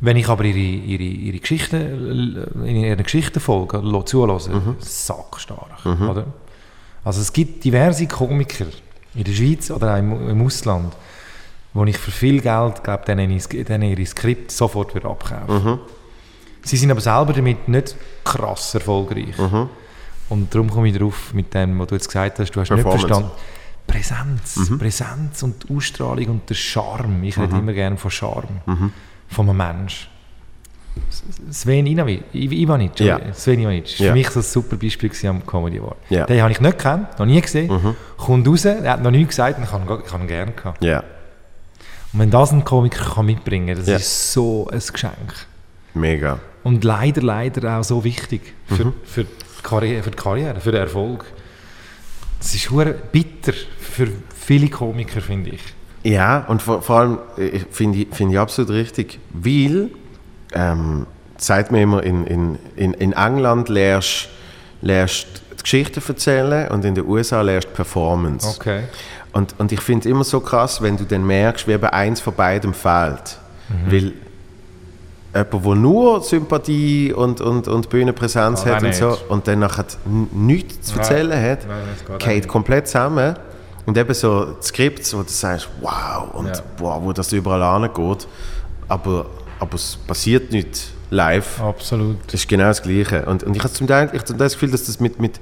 Wenn 0.00 0.16
ich 0.18 0.28
aber 0.28 0.44
ihre, 0.44 0.58
ihre, 0.58 1.02
ihre 1.02 1.38
Geschichten, 1.38 2.54
in 2.64 2.76
ihren 2.76 3.02
Geschichten 3.02 3.40
folge, 3.40 3.82
zulasse, 4.04 4.50
Mhm. 4.50 4.76
sackstark, 4.80 5.84
oder? 5.84 6.24
Also 7.04 7.20
es 7.20 7.32
gibt 7.32 7.64
diverse 7.64 8.06
Komiker 8.06 8.66
in 9.14 9.24
der 9.24 9.32
Schweiz 9.32 9.70
oder 9.70 9.94
auch 9.94 9.98
im, 9.98 10.28
im 10.28 10.44
Ausland, 10.44 10.92
wo 11.72 11.84
ich 11.84 11.96
für 11.98 12.10
viel 12.10 12.40
Geld, 12.40 12.82
glaube 12.84 13.04
denen, 13.06 13.38
denen 13.38 13.82
ihre 13.90 14.06
Skript 14.06 14.50
sofort 14.50 14.94
wieder 14.94 15.08
abkaufen. 15.10 15.78
Mhm. 16.66 16.68
Sie 16.68 16.76
sind 16.76 16.90
aber 16.90 17.00
selber 17.00 17.32
damit 17.32 17.68
nicht 17.68 17.96
krass 18.24 18.74
erfolgreich. 18.74 19.36
Mhm. 19.38 19.68
Und 20.28 20.54
darum 20.54 20.70
komme 20.70 20.88
ich 20.88 20.94
darauf 20.94 21.32
mit 21.34 21.54
dem, 21.54 21.78
was 21.78 21.86
du 21.88 21.94
jetzt 21.94 22.08
gesagt 22.08 22.38
hast, 22.40 22.50
du 22.50 22.60
hast 22.60 22.70
nicht 22.70 22.82
verstanden. 22.82 23.30
Präsenz, 23.86 24.56
Mhm. 24.68 24.78
Präsenz 24.80 25.42
und 25.44 25.64
Ausstrahlung 25.70 26.26
und 26.26 26.50
der 26.50 26.56
Charme. 26.56 27.22
Ich 27.22 27.38
rede 27.38 27.56
immer 27.56 27.72
gerne 27.72 27.96
von 27.96 28.10
Charme, 28.10 28.60
Mhm. 28.66 28.92
von 29.28 29.48
einem 29.48 29.56
Mensch. 29.58 30.10
Sven 31.50 31.86
Ivanic, 31.86 32.22
Ivanic, 32.34 32.98
Ja. 33.00 33.20
Sven 33.32 33.60
Ivanic, 33.60 33.98
Ja. 34.00 34.08
für 34.08 34.12
mich 34.14 34.30
so 34.30 34.40
ein 34.40 34.42
super 34.42 34.76
Beispiel 34.76 35.10
am 35.28 35.46
Comedy 35.46 35.78
Award. 35.78 35.96
Ja. 36.08 36.22
Mhm. 36.22 36.26
Den 36.26 36.42
habe 36.42 36.52
ich 36.52 36.60
nicht 36.60 36.78
gekannt, 36.78 37.18
noch 37.18 37.26
nie 37.26 37.40
gesehen. 37.40 37.94
Kommt 38.16 38.48
raus, 38.48 38.64
er 38.64 38.90
hat 38.90 39.02
noch 39.02 39.10
nie 39.10 39.24
gesagt, 39.24 39.60
ich 39.62 39.70
habe 39.70 39.84
ihn, 39.92 40.00
ich 40.04 40.12
habe 40.12 40.24
ihn 40.24 40.28
gerne 40.28 40.52
gehabt. 40.52 40.82
Ja, 40.82 41.04
Und 42.12 42.20
wenn 42.20 42.30
das 42.30 42.50
ein 42.50 42.64
Komiker 42.64 43.04
kann 43.14 43.26
mitbringen 43.26 43.66
kann, 43.68 43.76
das 43.76 43.86
Ja. 43.88 43.96
ist 43.96 44.32
so 44.32 44.68
ein 44.72 44.80
Geschenk. 44.80 45.12
Mega. 45.96 46.38
Und 46.62 46.84
leider, 46.84 47.22
leider 47.22 47.78
auch 47.78 47.84
so 47.84 48.02
wichtig 48.04 48.40
für, 48.66 48.86
Mhm. 48.86 48.92
für, 49.04 49.24
die, 49.24 49.62
Karriere, 49.62 50.02
für 50.02 50.10
die 50.10 50.16
Karriere, 50.16 50.60
für 50.60 50.72
den 50.72 50.80
Erfolg. 50.82 51.24
Das 52.38 52.54
ist 52.54 52.68
bitter 53.12 53.52
für 53.78 54.08
viele 54.34 54.68
Komiker, 54.68 55.20
finde 55.20 55.50
ich. 55.50 55.60
Ja, 56.02 56.44
und 56.48 56.62
vor, 56.62 56.82
vor 56.82 56.96
allem 57.00 57.18
äh, 57.36 57.60
finde 57.70 57.98
ich, 57.98 58.08
find 58.14 58.32
ich 58.32 58.38
absolut 58.38 58.70
richtig, 58.70 59.18
weil, 59.32 59.90
ähm, 60.52 61.06
sagt 61.36 61.72
mir 61.72 61.82
immer, 61.82 62.02
in, 62.02 62.26
in, 62.26 62.58
in, 62.76 62.94
in 62.94 63.12
England 63.12 63.68
lernst 63.68 64.28
lernst 64.82 65.26
die 65.58 65.62
Geschichte 65.62 66.00
erzählen 66.06 66.68
und 66.68 66.84
in 66.84 66.94
den 66.94 67.06
USA 67.06 67.40
lernst 67.42 67.68
du 67.68 67.72
Performance. 67.72 68.46
Okay. 68.56 68.84
Und, 69.32 69.54
und 69.58 69.72
ich 69.72 69.80
finde 69.80 70.00
es 70.00 70.06
immer 70.06 70.24
so 70.24 70.40
krass, 70.40 70.80
wenn 70.80 70.96
du 70.96 71.04
dann 71.04 71.26
merkst, 71.26 71.66
wie 71.66 71.72
eben 71.72 71.86
eins 71.86 72.20
von 72.20 72.34
beidem 72.34 72.72
fehlt. 72.72 73.38
Mhm. 73.68 73.92
Weil 73.92 74.12
jemand, 75.36 75.64
der 75.66 75.74
nur 75.74 76.22
Sympathie 76.22 77.12
und, 77.12 77.40
und, 77.40 77.68
und 77.68 77.88
Bühnenpräsenz 77.88 78.64
hat 78.64 78.82
und 78.82 78.94
so 78.94 79.16
und 79.28 79.46
dann 79.46 79.60
nachher 79.60 79.84
nichts 80.32 80.88
zu 80.88 80.96
Nein. 80.96 80.98
erzählen 81.00 81.50
hat, 81.50 81.66
Nein, 81.66 81.78
das 82.08 82.18
geht 82.18 82.48
komplett 82.48 82.86
zusammen. 82.88 83.36
Und 83.86 83.96
eben 83.96 84.14
so 84.14 84.56
Skripts, 84.60 85.14
wo 85.16 85.22
du 85.22 85.28
sagst, 85.28 85.68
wow, 85.80 86.34
und 86.34 86.48
Ja. 86.48 86.62
wow, 86.78 87.00
wo 87.02 87.12
das 87.12 87.32
überall 87.32 87.80
hingeht, 87.82 88.26
aber, 88.88 89.26
aber 89.60 89.74
es 89.74 89.96
passiert 90.08 90.50
nicht 90.50 90.88
live. 91.10 91.60
Absolut. 91.60 92.16
Das 92.26 92.34
ist 92.34 92.48
genau 92.48 92.64
das 92.64 92.82
Gleiche. 92.82 93.24
Und, 93.26 93.44
und 93.44 93.56
ich 93.56 93.62
habe 93.62 93.72
zum 93.72 93.86
Teil 93.86 94.10
ich 94.12 94.22
Teil 94.22 94.38
das 94.38 94.54
Gefühl, 94.54 94.72
dass 94.72 94.86
das 94.86 94.98
mit, 94.98 95.20
mit, 95.20 95.38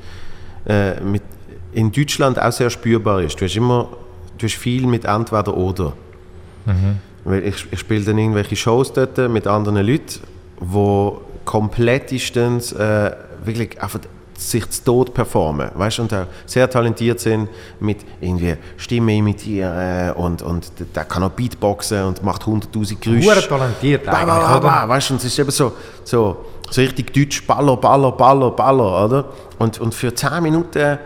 äh, 0.66 1.00
mit 1.00 1.22
in 1.72 1.90
Deutschland 1.90 2.38
auch 2.38 2.52
sehr 2.52 2.68
spürbar 2.68 3.22
ist. 3.22 3.40
Du 3.40 3.46
hast 3.46 3.56
immer 3.56 3.88
du 4.38 4.46
hast 4.46 4.56
viel 4.56 4.86
mit 4.86 5.04
entweder 5.04 5.56
oder. 5.56 5.92
Weil 7.24 7.46
ich, 7.46 7.66
ich 7.70 7.80
spiele 7.80 8.04
dann 8.04 8.18
irgendwelche 8.18 8.56
Shows 8.56 8.92
dort 8.92 9.16
mit 9.30 9.46
anderen 9.46 9.86
Leuten, 9.86 10.20
die 10.60 11.10
komplettestens 11.44 12.72
äh, 12.72 13.12
wirklich 13.44 13.80
einfach 13.82 14.00
sich 14.36 14.68
zu 14.68 14.84
Tod 14.84 15.14
performen, 15.14 15.70
weißt 15.74 16.00
und 16.00 16.12
auch 16.12 16.26
sehr 16.44 16.68
talentiert 16.68 17.20
sind 17.20 17.48
mit 17.78 17.98
irgendwie 18.20 18.56
Stimme 18.76 19.14
imitieren 19.14 20.12
und, 20.14 20.42
und 20.42 20.72
der- 20.94 21.04
kann 21.04 21.22
auch 21.22 21.30
Beatboxen 21.30 22.02
und 22.04 22.22
macht 22.24 22.42
100'000 22.42 22.98
Geräusche. 23.00 23.26
Hure 23.30 23.48
talentiert 23.48 24.04
Ba, 24.04 24.12
eigentlich, 24.12 24.26
ba, 24.34 24.40
ba, 24.40 24.56
oder? 24.56 24.60
ba, 24.60 24.88
weißt 24.88 25.12
und 25.12 25.16
es 25.18 25.24
ist 25.26 25.38
eben 25.38 25.50
so, 25.50 25.72
so, 26.02 26.44
so 26.68 26.80
richtig 26.80 27.12
deutsch, 27.14 27.46
Baller, 27.46 27.76
Baller, 27.76 28.10
Baller, 28.12 28.50
Baller, 28.50 29.04
oder? 29.04 29.24
Und, 29.58 29.80
und 29.80 29.94
für 29.94 30.12
10 30.12 30.42
Minuten 30.42 30.98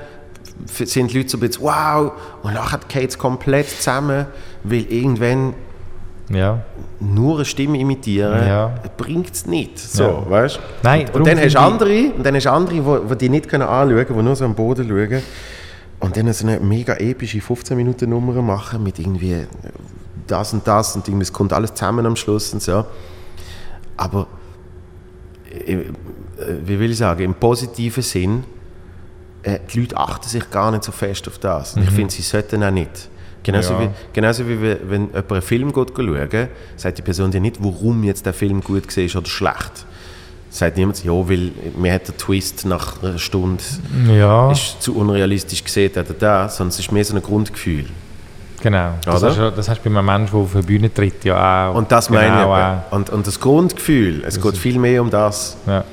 sind 0.66 1.12
die 1.12 1.18
Leute 1.18 1.28
so 1.28 1.36
ein 1.36 1.40
bisschen 1.40 1.62
wow, 1.64 2.12
und 2.42 2.54
nachher 2.54 2.80
geht 2.88 3.10
es 3.10 3.18
komplett 3.18 3.68
zusammen, 3.68 4.26
weil 4.64 4.90
irgendwann 4.90 5.54
Ja. 6.30 6.62
nur 7.00 7.36
eine 7.36 7.44
Stimme 7.44 7.78
imitieren, 7.78 8.46
Ja. 8.46 8.74
bringt 8.96 9.32
es 9.32 9.46
nicht. 9.46 9.78
So, 9.78 10.02
Ja. 10.02 10.30
weißt? 10.30 10.60
Nein, 10.82 11.06
und, 11.09 11.14
und 11.22 11.26
dann 11.26 11.38
hast 11.38 11.55
du 11.55 11.60
andere, 11.60 12.12
und 12.16 12.24
dann 12.24 12.34
hast 12.34 12.46
andere, 12.46 12.74
die, 12.74 13.09
die 13.10 13.18
die 13.18 13.28
nicht 13.28 13.48
können 13.48 13.62
anschauen 13.68 14.05
können, 14.06 14.18
die 14.18 14.24
nur 14.24 14.36
so 14.36 14.44
am 14.44 14.55
Boden 14.55 14.86
schauen 14.88 15.22
und 16.00 16.16
dann 16.16 16.32
so 16.32 16.46
eine 16.46 16.60
mega 16.60 16.94
epische 16.96 17.38
15-Minuten-Nummer 17.38 18.40
machen 18.42 18.82
mit 18.82 18.98
irgendwie 18.98 19.46
das 20.26 20.52
und 20.52 20.66
das 20.66 20.94
und 20.96 21.09
irgendwie, 21.09 21.22
es 21.22 21.32
kommt 21.32 21.52
alles 21.52 21.72
zusammen 21.74 22.05
am 22.05 22.14
Schluss 22.16 22.52
und 22.52 22.62
so. 22.62 22.84
Aber, 23.96 24.26
äh, 25.66 25.72
äh, 25.72 25.84
wie 26.64 26.78
will 26.78 26.90
ich 26.90 26.98
sagen, 26.98 27.22
im 27.24 27.34
positiven 27.34 28.02
Sinn, 28.02 28.44
äh, 29.42 29.59
die 29.72 29.80
Leute 29.80 29.96
achten 29.96 30.28
sich 30.28 30.50
gar 30.50 30.70
nicht 30.70 30.84
so 30.84 30.92
fest 30.92 31.26
auf 31.26 31.38
das. 31.38 31.74
Und 31.74 31.82
ich 31.84 31.90
finde, 31.90 32.12
sie 32.12 32.22
sollten 32.22 32.62
auch 32.62 32.70
nicht. 32.70 33.09
Genauso, 33.43 33.74
Ja. 33.74 33.81
wie, 33.82 33.89
genauso 34.12 34.47
wie 34.48 34.60
wenn 34.60 35.06
jemand 35.09 35.32
einen 35.32 35.43
Film 35.43 35.73
geht 35.73 35.93
schauen, 35.97 36.48
sagt 36.77 36.98
die 36.98 37.02
Person 37.02 37.31
ja 37.32 37.40
nicht, 37.40 37.56
warum 37.62 38.02
jetzt 38.05 38.27
der 38.27 38.35
Film 38.35 38.60
gut 38.62 38.85
war 38.97 39.16
oder 39.20 39.28
schlecht. 39.28 39.86
Sagt 40.51 40.77
niemand, 40.77 41.05
ja, 41.05 41.12
weil 41.12 41.52
mir 41.77 41.93
hat 41.93 42.09
der 42.09 42.16
Twist 42.16 42.65
nach 42.66 43.02
einer 43.02 43.19
Stunde 43.19 43.62
Ja. 44.10 44.51
ist 44.51 44.82
zu 44.82 44.97
unrealistisch 44.97 45.62
gesehen, 45.62 45.90
da, 45.94 46.02
da, 46.02 46.48
sondern 46.48 46.70
es 46.70 46.78
ist 46.81 46.90
mehr 46.93 47.05
so 47.05 47.15
ein 47.15 47.23
Grundgefühl. 47.23 47.85
Genau. 48.60 48.94
Das 49.05 49.23
Oder? 49.23 49.31
hast, 49.31 49.39
du- 49.39 49.51
das 49.52 49.69
hast 49.69 49.85
du 49.85 49.90
bei 49.90 49.97
einem 49.98 50.06
Menschen, 50.06 50.32
der 50.32 50.40
auf 50.40 50.52
der 50.52 50.62
Bühne 50.62 50.93
tritt, 50.93 51.24
ja 51.24 51.70
auch. 51.70 51.74
Und 51.77 51.93
das 51.93 52.09
genau 52.09 52.48
meine 52.48 52.82
ich. 52.89 52.93
Und, 52.93 53.10
und 53.10 53.27
das 53.27 53.39
Grundgefühl, 53.39 54.24
es 54.27 54.35
Das 54.35 54.43
geht 54.43 54.55
ist- 54.55 54.59
viel 54.60 54.78
mehr 54.78 55.01
um 55.01 55.10
das. 55.10 55.56
Ja, 55.66 55.85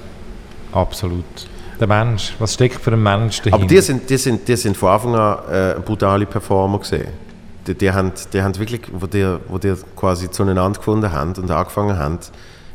absolut. 0.72 1.26
Der 1.80 1.88
Mensch, 1.88 2.34
was 2.40 2.54
steckt 2.54 2.82
für 2.82 2.92
einen 2.94 3.04
Mensch 3.04 3.38
dahinter? 3.40 3.58
Aber 3.58 3.66
die 3.68 3.82
sind, 3.82 4.10
die 4.10 4.18
sind, 4.18 4.48
die 4.48 4.56
sind 4.56 4.78
von 4.78 4.90
Anfang 4.90 5.16
an 5.16 5.38
äh, 5.52 5.76
brutale 5.82 6.26
Performer 6.26 6.80
gesehen. 6.80 7.10
Die, 7.68 7.74
die, 7.76 7.92
haben, 7.92 8.12
die 8.34 8.42
haben 8.42 8.58
wirklich, 8.60 8.82
wo 8.94 9.08
die, 9.08 9.26
wo 9.48 9.58
die 9.58 9.74
quasi 9.96 10.30
zueinander 10.30 10.78
gefunden 10.78 11.12
haben 11.12 11.34
und 11.34 11.50
angefangen 11.50 11.98
haben. 11.98 12.20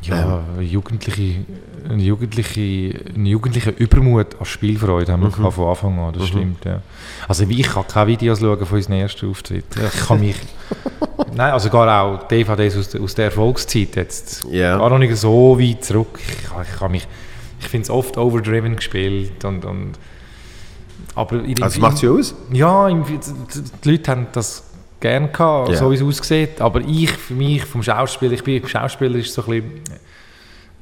ja, 0.02 0.40
Jugendliche, 0.60 1.44
eine 1.88 2.02
jugendliche, 2.02 2.98
einen 3.14 3.26
jugendlichen 3.26 3.74
Übermut 3.76 4.38
an 4.40 4.44
Spielfreude 4.46 5.12
haben 5.12 5.22
wir 5.22 5.28
Mhm. 5.28 5.52
von 5.52 5.68
Anfang 5.68 5.98
an, 5.98 6.12
das 6.14 6.26
stimmt, 6.28 6.64
ja. 6.64 6.80
Also 7.28 7.44
ich 7.48 7.68
kann 7.68 7.86
keine 7.86 8.06
Videos 8.08 8.40
schauen 8.40 8.64
von 8.66 8.76
unseren 8.78 8.94
ersten 8.94 9.28
Auftritt. 9.30 9.64
Ich 9.76 10.06
kann 10.06 10.20
mich... 10.20 10.36
Nein, 11.34 11.52
also 11.52 11.68
gar 11.70 12.02
auch 12.02 12.26
DVDs 12.28 12.76
aus 12.76 12.88
der, 12.88 13.00
aus 13.02 13.14
der 13.14 13.26
Erfolgszeit 13.26 13.94
jetzt. 13.96 14.44
Ja. 14.50 14.76
Gar 14.78 14.90
noch 14.90 14.98
nicht 14.98 15.16
so 15.16 15.58
weit 15.60 15.84
zurück. 15.84 16.18
Ich, 16.18 16.32
ich, 16.72 16.78
kann 16.78 16.90
mich, 16.90 17.06
ich 17.60 17.68
finde 17.68 17.84
es 17.84 17.90
oft 17.90 18.16
overdriven 18.16 18.74
gespielt 18.76 19.44
und... 19.44 19.64
und 19.64 19.92
aber 21.14 21.42
Also 21.60 21.80
macht 21.80 22.04
aus? 22.06 22.34
Ja, 22.52 22.88
im- 22.88 23.04
die 23.04 23.18
die 23.84 23.90
Leute 23.90 24.10
haben 24.10 24.26
das 24.32 24.64
gerne 25.00 25.28
gehabt, 25.28 25.70
Ja. 25.70 25.76
so 25.76 25.90
wie 25.90 25.94
es 25.96 26.02
aussieht. 26.02 26.60
Aber 26.60 26.80
ich, 26.80 27.10
für 27.10 27.34
mich, 27.34 27.64
vom 27.64 27.82
Schauspiel, 27.82 28.32
ich 28.32 28.44
bin 28.44 28.66
Schauspieler, 28.66 29.16
ist 29.16 29.32
so 29.34 29.42
ein 29.42 29.62
bisschen 29.62 29.80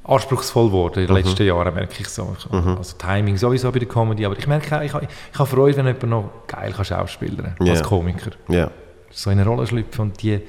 anspruchsvoll 0.05 0.67
geworden 0.69 1.01
in 1.01 1.07
den 1.07 1.17
letzten 1.17 1.47
Jahren, 1.47 1.75
merke 1.75 1.95
ich 2.01 2.09
so. 2.09 2.35
Also 2.51 2.97
Timing 2.97 3.37
sowieso 3.37 3.71
bei 3.71 3.79
der 3.79 3.89
Comedy, 3.89 4.25
aber 4.25 4.39
ich 4.39 4.47
merke 4.47 4.77
auch, 4.79 4.83
ich 4.83 4.93
habe, 4.95 5.07
ich 5.33 5.39
habe 5.39 5.49
Freude, 5.49 5.77
wenn 5.77 5.87
jemand 5.87 6.03
noch 6.09 6.31
geil 6.47 6.73
kann 6.75 6.85
schauspielern 6.85 7.55
kann, 7.57 7.67
Ja. 7.67 7.75
als 7.75 7.83
Komiker. 7.83 8.31
Ja. 8.49 8.71
So 9.11 9.31
in 9.31 9.39
eine 9.39 9.49
Rolle 9.49 9.67
schlüpfen 9.67 10.01
und 10.03 10.23
die 10.23 10.41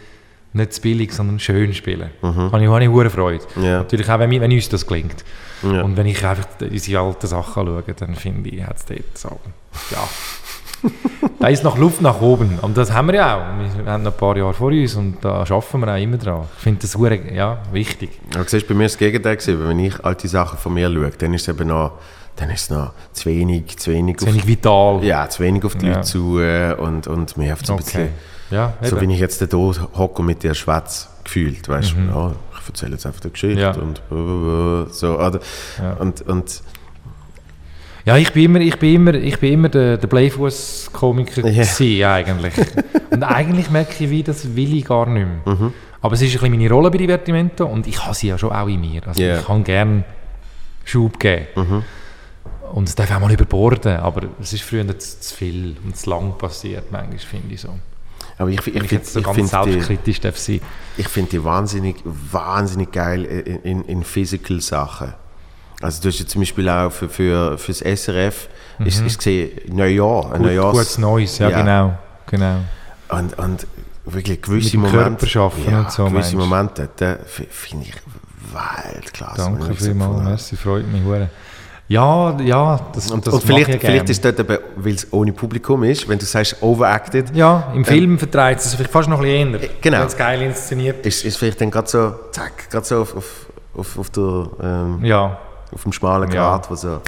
nicht 0.54 0.74
zu 0.74 0.82
billig, 0.82 1.14
sondern 1.14 1.40
schön 1.40 1.74
spielen. 1.74 2.10
Habe 2.24 2.64
ich, 2.64 2.68
habe 2.70 2.84
ich 2.84 2.90
hohe 2.90 3.10
Freude. 3.10 3.44
Ja. 3.58 3.80
Natürlich 3.80 4.10
auch, 4.10 4.18
wenn, 4.20 4.32
wenn 4.32 4.52
uns 4.52 4.68
das 4.70 4.88
gelingt. 4.88 5.24
Ja. 5.62 5.82
Und 5.84 5.96
wenn 5.98 6.08
ich 6.08 6.26
einfach 6.26 6.48
unsere 6.62 7.04
alten 7.04 7.28
Sachen 7.28 7.66
schaue, 7.68 7.84
dann 7.84 8.16
finde 8.16 8.50
ich, 8.50 8.64
hat 8.64 8.78
es 8.78 8.86
dort 8.86 9.18
so, 9.18 9.40
ja. 9.92 10.08
Da 11.40 11.48
ist 11.48 11.64
noch 11.64 11.78
Luft 11.78 12.02
nach 12.02 12.22
oben. 12.22 12.60
Und 12.62 12.78
das 12.78 12.92
haben 12.94 13.08
wir 13.08 13.16
ja 13.16 13.36
auch. 13.38 13.78
Wir 13.84 13.92
haben 13.92 14.04
noch 14.04 14.12
ein 14.12 14.18
paar 14.18 14.36
Jahre 14.38 14.54
vor 14.54 14.68
uns 14.72 14.96
und 14.96 15.18
da 15.22 15.32
arbeiten 15.44 15.80
wir 15.80 15.94
auch 15.94 15.98
immer 16.02 16.18
dran. 16.18 16.44
Ich 16.58 16.64
finde 16.64 16.82
das 16.82 16.96
hure, 16.98 17.20
ja, 17.34 17.60
wichtig. 17.72 18.10
Aber 18.36 18.46
siehst, 18.48 18.68
bei 18.68 18.74
mir 18.74 18.86
ist 18.86 18.94
das 18.94 19.00
Gegenteil 19.00 19.38
gewesen, 19.38 19.68
wenn 19.68 19.80
ich 19.80 20.04
alte 20.04 20.28
Sachen 20.28 20.58
von 20.58 20.74
mir 20.74 20.92
schaue, 20.92 21.12
dann 21.18 21.34
ist 21.34 21.48
es 21.48 21.48
eben 21.56 21.68
noch, 21.68 21.94
dann 22.36 22.50
ist 22.50 22.62
es 22.64 22.70
noch 22.70 22.94
zu 23.14 23.30
wenig, 23.30 23.78
zu 23.78 23.92
wenig, 23.92 24.18
Zu 24.18 24.28
wenig 24.28 24.48
vital. 24.48 24.96
auf, 24.98 25.04
ja, 25.04 25.30
zu 25.30 25.44
wenig 25.44 25.64
auf 25.66 25.76
die 25.76 25.86
Ja. 25.88 25.94
Leute 25.96 26.06
zu 26.08 26.40
äh, 26.40 26.74
und, 26.74 27.08
und 27.08 27.38
mir 27.38 27.52
hat 27.52 27.66
so 27.66 27.74
ein 27.74 27.80
okay. 27.80 27.84
bisschen, 27.86 28.10
Ja, 28.52 28.74
so 28.82 29.00
wie 29.02 29.14
ich 29.14 29.20
jetzt 29.20 29.42
da 29.42 29.58
hocke 29.58 30.20
und 30.22 30.26
mit 30.26 30.44
dir 30.44 30.54
schwätze, 30.54 31.08
gefühlt, 31.24 31.68
weißt 31.68 31.94
du, 31.94 31.96
ja, 32.14 32.32
ich 32.62 32.68
erzähle 32.68 32.92
jetzt 32.94 33.06
einfach 33.06 33.20
die 33.22 33.30
Geschichte 33.32 33.56
Mhm. 33.58 33.62
Ja. 34.12 34.18
und 34.18 34.94
so, 34.94 35.20
oder? 35.20 35.40
Ja. 35.82 35.94
Und, 36.00 36.22
und 36.22 36.62
Ja, 38.10 38.18
ich 38.18 38.34
bin 38.34 38.46
immer, 38.46 38.60
ich 38.60 38.80
bin 38.80 38.96
immer, 38.96 39.14
ich 39.14 39.38
bin 39.40 39.54
immer 39.54 39.70
der, 39.70 39.98
der 39.98 40.08
Bleifuß-Komiker 40.08 41.44
gewesen, 41.44 42.04
eigentlich. 42.04 42.54
und 43.12 43.22
eigentlich 43.22 43.70
merke 43.70 44.04
ich, 44.04 44.10
wie 44.10 44.24
das 44.24 44.56
will 44.56 44.76
ich 44.76 44.86
gar 44.86 45.06
nicht 45.06 45.28
mehr. 45.28 45.54
Mhm. 45.56 45.74
Aber 46.02 46.16
es 46.16 46.22
ist 46.24 46.30
ein 46.30 46.40
bisschen 46.40 46.52
meine 46.58 46.70
Rolle 46.72 46.90
bei 46.90 46.98
Divertimento 46.98 47.68
und 47.68 47.86
ich 47.86 48.04
habe 48.04 48.16
sie 48.16 48.30
ja 48.30 48.38
schon 48.40 48.52
auch 48.52 48.68
in 48.68 48.82
mir. 48.82 49.08
Also 49.08 49.22
Ja. 49.22 49.40
ich 49.42 49.46
kann 49.46 49.64
gerne 49.64 50.06
Schub 50.86 51.20
geben. 51.20 51.46
Mhm. 51.56 51.84
Und 52.74 52.90
es 52.90 52.96
darf 52.96 53.12
auch 53.12 53.20
mal 53.20 53.32
überborden, 53.32 53.98
aber 53.98 54.28
es 54.42 54.54
ist 54.54 54.64
früher 54.64 54.88
zu, 54.98 55.20
zu 55.20 55.36
viel 55.36 55.78
und 55.86 55.96
zu 55.96 56.10
lang 56.10 56.36
passiert, 56.36 56.92
manchmal, 56.92 57.20
finde 57.20 57.54
ich 57.54 57.62
so. 57.62 57.78
aber 58.40 58.50
ich, 58.50 58.66
ich, 58.66 58.76
ich 58.76 58.92
ich 58.92 59.06
so 59.06 59.22
finde 59.22 60.00
die, 60.04 60.20
darf 60.20 60.38
sein. 60.38 60.62
ich 60.98 61.08
find 61.08 61.32
die 61.32 61.44
wahnsinnig, 61.44 61.98
wahnsinnig 62.04 62.92
geil 62.92 63.24
in, 63.26 63.62
in, 63.62 63.86
in 63.86 64.04
Physical 64.04 64.62
Sachen. 64.62 65.14
Also 65.82 66.02
du 66.02 66.10
hast 66.10 66.20
ja 66.20 66.26
zum 66.28 66.42
Beispiel 66.42 66.68
auch 66.70 66.92
für, 66.92 67.08
für, 67.10 67.58
für 67.58 67.72
das 67.72 67.80
SRF, 68.02 68.50
ist, 68.86 69.02
ist 69.02 69.18
gesehen, 69.18 69.52
Neujahr, 69.68 70.26
ein 70.34 70.42
Mhm. 70.42 70.44
Gut, 70.44 70.46
Neujahrs... 70.48 70.72
gutes 70.78 70.98
Neues, 70.98 71.38
ja, 71.38 71.50
Ja. 71.50 71.62
genau. 71.62 71.98
genau. 72.28 72.56
Und, 73.10 73.38
und 73.40 73.68
wirklich 74.06 74.42
gewisse 74.42 74.78
Mit 74.78 74.92
Momente, 74.92 75.26
Körper 75.26 75.40
arbeiten 75.46 75.72
ja, 75.72 75.80
und 75.82 75.92
so, 75.92 76.06
gewisse 76.06 76.36
meinst? 76.36 76.50
Momente, 76.50 76.90
da 76.98 77.18
finde 77.50 77.86
ich 77.88 77.94
Weltklasse. 78.54 79.38
Danke 79.38 79.72
ich 79.74 79.78
vielmals, 79.80 80.24
merci, 80.24 80.56
freut 80.56 80.92
mich. 80.92 81.04
hure. 81.04 81.30
Ja, 81.88 82.38
ja, 82.40 82.80
das, 82.94 83.10
Und, 83.10 83.26
das 83.26 83.34
und 83.34 83.44
vielleicht, 83.44 83.70
ich 83.70 83.82
vielleicht 83.82 84.10
ist 84.12 84.24
dort 84.24 84.40
eben, 84.40 84.58
weil 84.76 84.94
es 84.94 85.12
ohne 85.12 85.34
Publikum 85.34 85.84
ist, 85.84 86.08
wenn 86.08 86.20
du 86.20 86.26
sagst 86.26 86.62
overacted, 86.62 87.36
Ja, 87.36 87.72
im 87.74 87.84
Film 87.84 88.20
vertreibt 88.20 88.62
es 88.62 88.76
vielleicht 88.76 88.92
fast 88.92 89.10
noch 89.10 89.20
ein 89.22 89.24
bisschen 89.24 89.54
eher, 89.56 89.70
genau. 89.82 90.00
wenn 90.02 90.08
es 90.08 90.16
geil 90.18 90.42
inszeniert 90.44 91.04
ist. 91.06 91.20
ist, 91.20 91.26
ist 91.26 91.38
vielleicht 91.38 91.60
dann 91.62 91.72
gerade 91.72 91.88
so, 91.90 92.14
zack, 92.32 92.70
gerade 92.70 92.86
so 92.86 93.02
auf, 93.02 93.16
auf, 93.18 93.46
auf, 93.76 93.98
auf, 93.98 94.10
der, 94.12 94.50
ähm, 94.62 95.00
Ja. 95.04 95.40
Auf 95.72 95.84
dem 95.84 95.94
schmalen 95.94 96.32
Ja. 96.32 96.58
Grat, 96.58 96.70
wo 96.70 96.76
so... 96.76 97.02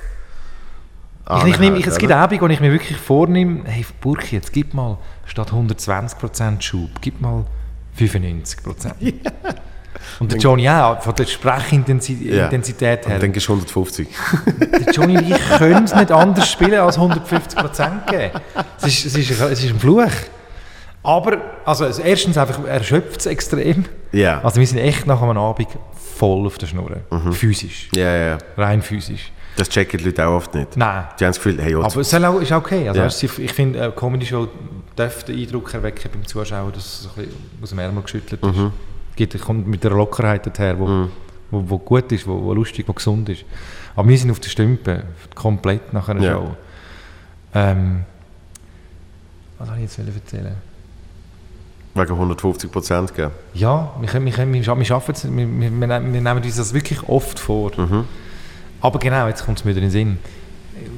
Ich, 1.38 1.44
ich 1.46 1.60
nehm, 1.60 1.76
ich, 1.76 1.88
es 1.88 1.98
gibt? 1.98 2.12
Abende, 2.12 2.42
wo 2.44 2.48
ich 2.48 2.60
mir 2.60 2.72
wirklich 2.72 2.98
vornehme, 2.98 3.64
hey 3.66 3.86
Burki, 4.02 4.36
jetzt 4.36 4.52
gib 4.52 4.74
mal 4.74 4.98
statt 5.26 5.52
120% 5.52 6.62
Schub, 6.62 6.90
gib 7.00 7.22
mal 7.22 7.46
95%. 7.98 8.94
Und 10.20 10.32
der 10.32 10.40
Johnny 10.40 10.68
auch, 10.70 11.02
von 11.02 11.16
der 11.16 11.26
Sprechintensität 11.26 13.06
Ja. 13.06 13.12
Her. 13.12 13.20
Dann 13.20 13.32
gehst 13.32 13.48
du 13.48 13.54
150. 13.54 14.08
Der 14.86 14.94
Johnny 14.94 15.18
und 15.18 15.30
ich 15.30 15.50
können 15.58 15.84
es 15.84 15.94
nicht 15.94 16.12
anders 16.12 16.50
spielen 16.52 16.80
als 16.80 16.98
150% 16.98 18.10
geben. 18.10 18.32
Es 18.78 18.88
ist, 18.88 19.06
es, 19.06 19.18
ist, 19.18 19.40
es 19.42 19.64
ist 19.64 19.70
ein 19.72 19.80
Fluch. 19.80 20.10
Aber, 21.04 21.38
also 21.66 21.86
erstens 21.86 22.38
einfach, 22.38 22.64
erschöpft 22.66 23.22
es 23.22 23.26
extrem. 23.26 23.86
Ja. 24.12 24.42
Also 24.44 24.60
wir 24.60 24.68
sind 24.68 24.78
echt 24.80 25.08
nach 25.08 25.22
einem 25.22 25.38
Abend 25.38 25.68
voll 26.16 26.46
auf 26.46 26.58
der 26.60 26.68
Schnur. 26.68 26.98
Physisch. 27.32 27.90
ja, 27.96 28.16
ja. 28.16 28.38
Rein 28.58 28.82
physisch. 28.82 29.32
Das 29.58 29.68
checken 29.70 29.98
die 29.98 30.06
Leute 30.06 30.26
auch 30.28 30.36
oft 30.38 30.54
nicht. 30.54 30.78
Nein. 30.78 31.06
Die 31.20 31.26
haben 31.26 31.30
das 31.32 31.38
Gefühl, 31.38 31.62
hey, 31.62 31.74
Aber 31.76 31.86
es 31.88 32.14
auch- 32.14 32.40
ist 32.40 32.52
auch 32.54 32.58
okay. 32.60 32.88
Also 32.88 33.00
Ja. 33.00 33.06
weißt 33.08 33.24
ich 33.24 33.52
finde, 33.54 33.82
eine 33.84 33.92
Comedy-Show 33.92 34.48
darf 34.96 35.24
den 35.24 35.40
Eindruck 35.40 35.74
erwecken 35.74 36.10
beim 36.14 36.26
Zuschauer, 36.26 36.72
dass 36.72 36.86
es 36.86 37.02
so 37.04 37.10
ein 37.10 37.16
bisschen 37.26 37.36
aus 37.62 37.70
dem 37.70 37.80
Ärmel 37.80 38.04
geschüttelt 38.04 38.42
ist. 38.44 38.56
Mhm. 38.56 38.72
Geht, 39.16 39.42
kommt 39.42 39.68
mit 39.68 39.86
einer 39.86 39.96
Lockerheit 39.96 40.48
daher, 40.58 40.80
wo, 40.80 41.08
wo, 41.50 41.70
wo 41.70 41.78
gut 41.80 42.12
ist, 42.14 42.26
wo, 42.28 42.42
wo 42.44 42.54
lustig, 42.54 42.88
wo 42.88 42.94
gesund 42.94 43.28
ist. 43.30 43.44
Aber 43.96 44.08
wir 44.08 44.18
sind 44.18 44.32
auf 44.32 44.40
der 44.40 44.50
Stümpe, 44.50 45.04
komplett 45.36 45.92
nach 45.92 46.08
einer 46.08 46.22
Ja. 46.24 46.32
Show. 46.34 46.56
Ähm, 47.54 48.06
was 49.60 49.68
soll 49.68 49.78
ich 49.78 49.84
jetzt 49.84 50.00
erzählen? 50.00 50.56
Wegen 51.94 52.12
150 52.12 52.72
Prozent, 52.72 53.14
gell? 53.16 53.32
Ja, 53.54 53.94
wir, 54.00 54.08
können, 54.08 54.26
wir, 54.26 54.34
können, 54.34 54.54
wir, 54.54 54.66
wir 54.66 54.86
schaffen 54.86 55.14
es, 55.14 55.24
wir, 55.26 55.32
wir, 55.32 55.72
wir 55.72 56.00
nehmen 56.00 56.44
uns 56.44 56.56
das 56.56 56.74
wirklich 56.74 57.08
oft 57.08 57.40
vor. 57.40 57.72
Aber 58.80 59.00
genau, 59.00 59.28
jetzt 59.28 59.46
kommt 59.46 59.60
es 59.60 59.66
mir 59.66 59.72
wieder 59.72 59.82
in 59.82 59.88
den 59.88 59.92
Sinn. 59.92 60.18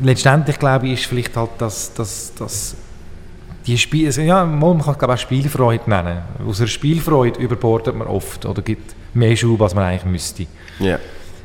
Letztendlich 0.01 0.57
glaube 0.59 0.87
ich, 0.87 0.93
ist 0.93 1.05
vielleicht 1.05 1.35
halt 1.35 1.49
das, 1.57 1.93
das, 1.93 2.33
das 2.37 2.75
die 3.65 3.77
Spiel, 3.77 4.07
also 4.07 4.21
ja, 4.21 4.45
man 4.45 4.81
kann 4.81 4.97
glaube 4.97 5.13
ich 5.13 5.19
auch 5.19 5.23
Spielfreude 5.23 5.89
nennen. 5.89 6.21
Aus 6.47 6.59
einer 6.59 6.67
Spielfreude 6.67 7.39
überbordet 7.39 7.95
man 7.95 8.07
oft 8.07 8.45
oder 8.45 8.61
gibt 8.61 8.95
mehr 9.13 9.35
Schub, 9.35 9.61
als 9.61 9.73
man 9.73 9.85
eigentlich 9.85 10.05
müsste. 10.05 10.47
Ja. 10.79 10.99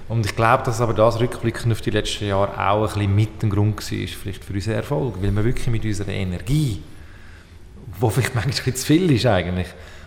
Und 0.09 0.25
ich 0.25 0.35
glaube, 0.35 0.63
dass 0.65 0.81
aber 0.81 0.95
das 0.95 1.21
rückblickend 1.21 1.71
auf 1.71 1.81
die 1.81 1.91
letzten 1.91 2.29
Jahre 2.29 2.59
auch 2.59 2.83
ein 2.83 2.95
bisschen 2.95 3.15
mit 3.15 3.43
dem 3.43 3.51
Grund 3.51 3.77
war, 3.77 3.83
vielleicht 3.83 4.45
für 4.45 4.55
unseren 4.55 4.75
Erfolg, 4.75 5.17
weil 5.21 5.35
wir 5.35 5.45
wirklich 5.45 5.69
mit 5.69 5.85
unserer 5.85 6.13
Energie, 6.13 6.83
wo 8.01 8.11
vielleicht 8.11 8.35
manchmal 8.35 8.75
zu 8.75 8.87
viel 8.87 9.11
ist 9.13 9.27
eigentlich, 9.27 9.67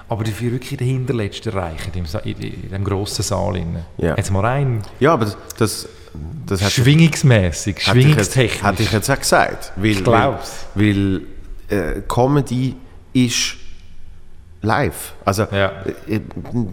aber 0.10 0.24
dafür 0.24 0.52
wirklich 0.52 0.78
den 0.78 0.88
Hinterletzten 0.88 1.54
erreichen, 1.54 1.92
in, 1.94 2.38
in 2.38 2.70
dem 2.70 2.84
grossen 2.84 3.24
Saal. 3.24 3.62
Ja. 3.98 4.16
Jetzt 4.18 4.32
mal 4.32 4.42
rein, 4.46 4.82
Ja, 5.00 5.14
aber 5.14 5.26
das, 5.26 5.38
das, 5.58 5.90
das 6.46 6.62
hat 6.62 6.76
jetzt, 6.76 6.86
schwingungstechnisch. 6.86 7.88
hätte 8.64 8.84
ich 8.84 8.92
jetzt 8.92 9.10
auch 9.10 9.20
gesagt. 9.20 9.72
Weil, 9.78 9.86
Ich 9.92 10.04
glaub's. 10.04 10.66
Weil, 10.76 11.22
weil 11.70 11.78
äh, 11.98 12.02
Comedy 12.08 12.76
ist 13.14 13.56
live. 14.62 15.14
Also 15.26 15.48
Ja. 15.52 15.72
äh, 16.08 16.20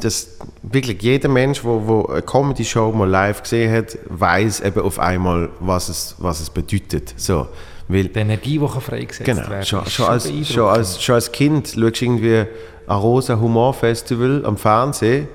das, 0.00 0.36
wirklich 0.62 1.00
jeder 1.02 1.28
Mensch, 1.28 1.60
der 1.62 1.70
wo, 1.70 1.86
wo 1.86 2.06
eine 2.06 2.22
Comedy-Show 2.22 2.92
mal 2.92 3.08
live 3.08 3.42
gesehen 3.42 3.72
hat, 3.72 3.96
weiß 4.06 4.60
eben 4.60 4.80
auf 4.82 4.98
einmal, 4.98 5.48
was 5.60 5.88
es, 5.88 6.14
was 6.18 6.40
es 6.40 6.50
bedeutet. 6.50 7.14
So, 7.16 7.46
weil, 7.88 8.08
die 8.08 8.18
Energie, 8.18 8.58
die 8.58 8.80
freigesetzt 8.80 9.24
genau, 9.24 9.48
werden 9.48 9.64
schon, 9.64 9.86
schon, 9.86 10.06
als, 10.06 10.30
schon, 10.46 10.68
als, 10.68 11.02
schon 11.02 11.14
als 11.14 11.32
Kind 11.32 11.68
schaust 11.68 11.76
du 11.76 12.04
irgendwie 12.04 12.44
ein 12.86 12.96
Rosa 12.96 13.38
Humor 13.38 13.72
Festival 13.74 14.44
am 14.44 14.56
Fernsehen 14.56 15.28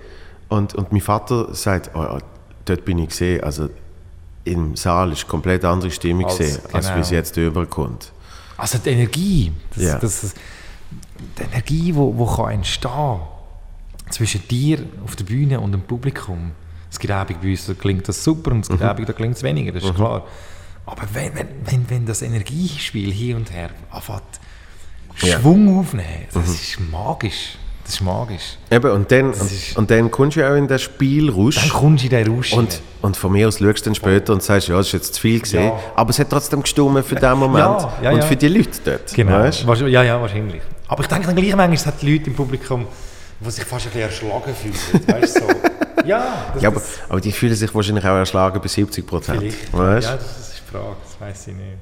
und, 0.49 0.75
und 0.75 0.91
mein 0.91 1.01
Vater 1.01 1.53
sagt, 1.53 1.91
oh, 1.95 2.01
ja, 2.01 2.19
dort 2.65 2.85
bin 2.85 2.99
ich 2.99 3.09
gesehen, 3.09 3.43
also 3.43 3.69
im 4.43 4.75
Saal 4.75 5.11
ist 5.13 5.27
komplett 5.27 5.65
andere 5.65 5.89
Stimmung 5.89 6.25
Als- 6.25 6.37
gesehen, 6.37 6.61
als 6.71 6.85
genau. 6.85 6.97
wie 6.97 7.01
es 7.01 7.09
jetzt 7.09 7.37
überkommt. 7.37 8.11
Also 8.57 8.77
die 8.77 8.89
Energie, 8.91 9.51
das, 9.75 9.83
Ja. 9.83 9.97
das, 9.99 10.21
das, 10.21 10.33
die 11.37 11.43
Energie, 11.43 11.81
die 11.81 11.95
wo, 11.95 12.15
wo 12.15 12.25
kann 12.25 12.51
entstehen 12.51 13.19
zwischen 14.09 14.47
dir 14.47 14.79
auf 15.03 15.15
der 15.15 15.23
Bühne 15.23 15.59
und 15.59 15.71
dem 15.71 15.81
Publikum. 15.81 16.51
Es 16.91 16.99
gibt 16.99 17.11
Abende 17.11 17.41
bei 17.41 17.49
uns, 17.49 17.65
da 17.65 17.73
klingt 17.73 18.07
das 18.07 18.23
super 18.23 18.51
und 18.51 18.59
es 18.61 18.69
gibt 18.69 18.81
Abende, 18.83 19.11
da 19.11 19.13
klingt 19.13 19.35
es 19.35 19.41
weniger, 19.43 19.71
das 19.71 19.83
ist 19.83 19.95
klar. 19.95 20.23
Aber 20.85 21.03
wenn, 21.13 21.33
wenn, 21.35 21.47
wenn, 21.65 21.89
wenn 21.89 22.05
das 22.05 22.21
Energiespiel 22.21 23.11
hier 23.11 23.35
und 23.37 23.51
her 23.53 23.69
anfängt, 23.91 24.21
Ja. 25.21 25.39
Schwung 25.39 25.79
aufnehmen. 25.79 26.25
Das 26.33 26.47
ist 26.49 26.79
magisch. 26.91 27.57
Das 27.85 27.95
ist 27.95 28.01
magisch. 28.01 28.57
Eben, 28.71 28.91
und 28.91 29.11
dann, 29.11 29.31
und, 29.33 29.51
und 29.75 29.91
dann 29.91 30.09
kommst 30.09 30.37
du 30.37 30.41
ja 30.41 30.51
auch 30.51 30.55
in 30.55 30.67
den 30.67 30.79
Spielrausch. 30.79 31.55
Dann 31.55 31.69
kommst 31.69 32.03
du 32.03 32.07
in 32.07 32.11
den 32.23 32.33
Rausch 32.35 32.53
Und, 32.53 32.81
und 33.01 33.17
von 33.17 33.31
mir 33.31 33.47
aus 33.47 33.59
schaust 33.59 33.79
du 33.81 33.83
dann 33.89 33.95
später 33.95 34.33
und 34.33 34.41
sagst, 34.41 34.69
ja, 34.69 34.77
das 34.77 34.87
ist 34.87 34.93
jetzt 34.93 35.13
zu 35.15 35.21
viel 35.21 35.39
gesehen. 35.41 35.65
Ja. 35.65 35.79
Aber 35.95 36.09
es 36.09 36.19
hat 36.19 36.29
trotzdem 36.29 36.61
gestummen 36.63 37.03
für 37.03 37.15
den 37.15 37.37
Moment 37.37 37.63
Ja, 37.65 37.93
ja, 38.03 38.11
und 38.11 38.17
ja. 38.19 38.25
für 38.25 38.35
die 38.37 38.47
Leute 38.47 38.79
dort. 38.85 39.13
Genau. 39.13 39.39
Weißt? 39.39 39.65
Ja, 39.87 40.01
ja, 40.03 40.19
wahrscheinlich. 40.21 40.61
Aber 40.87 41.01
ich 41.03 41.07
denke 41.07 41.27
dann 41.27 41.35
gleich 41.35 41.49
manchmal, 41.55 41.73
es 41.73 41.85
hat 41.85 42.01
Leute 42.03 42.27
im 42.27 42.35
Publikum, 42.35 42.87
die 43.41 43.51
sich 43.51 43.65
fast 43.65 43.85
ein 43.87 43.91
bisschen 43.91 44.09
erschlagen 44.09 44.55
fühlen. 44.55 45.07
Weißt 45.07 45.33
so. 45.35 45.41
Ja, 46.05 46.51
das, 46.53 46.61
Ja, 46.63 46.69
aber, 46.69 46.81
aber 47.07 47.21
die 47.21 47.31
fühlen 47.31 47.55
sich 47.55 47.73
wahrscheinlich 47.73 48.03
auch 48.03 48.15
erschlagen 48.17 48.59
bei 48.61 48.67
70 48.67 49.07
Prozent. 49.07 49.39
vielleicht. 49.39 49.71
Weißt? 49.73 50.09
Ja, 50.09 50.15
das 50.17 50.49
die 50.51 50.52
Frage, 50.73 50.95
das 51.03 51.21
weiß 51.27 51.47
ich 51.47 51.55
nicht. 51.55 51.77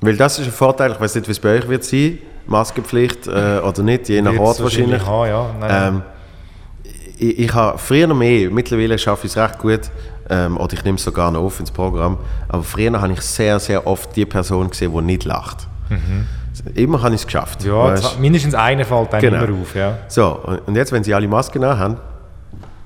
Weil 0.00 0.16
das 0.16 0.38
ist 0.38 0.46
ein 0.46 0.52
Vorteil, 0.52 0.92
ich 0.92 1.00
weiß 1.00 1.14
nicht, 1.16 1.26
wie 1.28 1.32
es 1.32 1.38
bei 1.40 1.58
euch 1.58 1.68
wird 1.68 1.84
sein, 1.84 2.18
Maskenpflicht 2.46 3.26
äh, 3.26 3.58
oder 3.62 3.82
nicht, 3.82 4.08
je 4.08 4.22
nach 4.22 4.36
Ort 4.38 4.62
wahrscheinlich. 4.62 5.04
haben, 5.04 5.28
ja. 5.28 5.54
Nein, 5.60 5.94
Ähm, 5.94 6.02
ich, 7.18 7.38
ich 7.38 7.54
habe 7.54 7.76
früher 7.78 8.06
noch 8.06 8.16
mehr, 8.16 8.50
mittlerweile 8.50 8.98
schaffe 8.98 9.26
ich 9.26 9.32
es 9.32 9.38
recht 9.38 9.58
gut, 9.58 9.80
ähm, 10.30 10.56
oder 10.56 10.72
ich 10.72 10.84
nehme 10.84 10.96
es 10.96 11.04
sogar 11.04 11.30
noch 11.30 11.42
auf 11.42 11.60
ins 11.60 11.70
Programm, 11.70 12.16
aber 12.48 12.62
früher 12.62 12.98
habe 13.00 13.12
ich 13.12 13.20
sehr, 13.20 13.58
sehr 13.60 13.86
oft 13.86 14.14
die 14.16 14.24
Person 14.24 14.70
gesehen, 14.70 14.92
die 14.94 15.02
nicht 15.02 15.24
lacht. 15.24 15.68
Immer 16.74 17.02
habe 17.02 17.14
ich 17.14 17.20
es 17.20 17.26
geschafft. 17.26 17.62
Mhm. 17.64 17.70
ja, 17.70 17.94
mindestens 18.18 18.54
einer 18.54 18.84
fällt 18.84 19.12
dann 19.12 19.20
Genau. 19.20 19.44
immer 19.44 19.60
auf. 19.60 19.74
Ja. 19.74 19.98
So, 20.08 20.26
und 20.44 20.60
und 20.68 20.76
jetzt, 20.76 20.92
wenn 20.92 21.02
sie 21.04 21.12
alle 21.14 21.26
Masken 21.28 21.64
haben, 21.64 21.96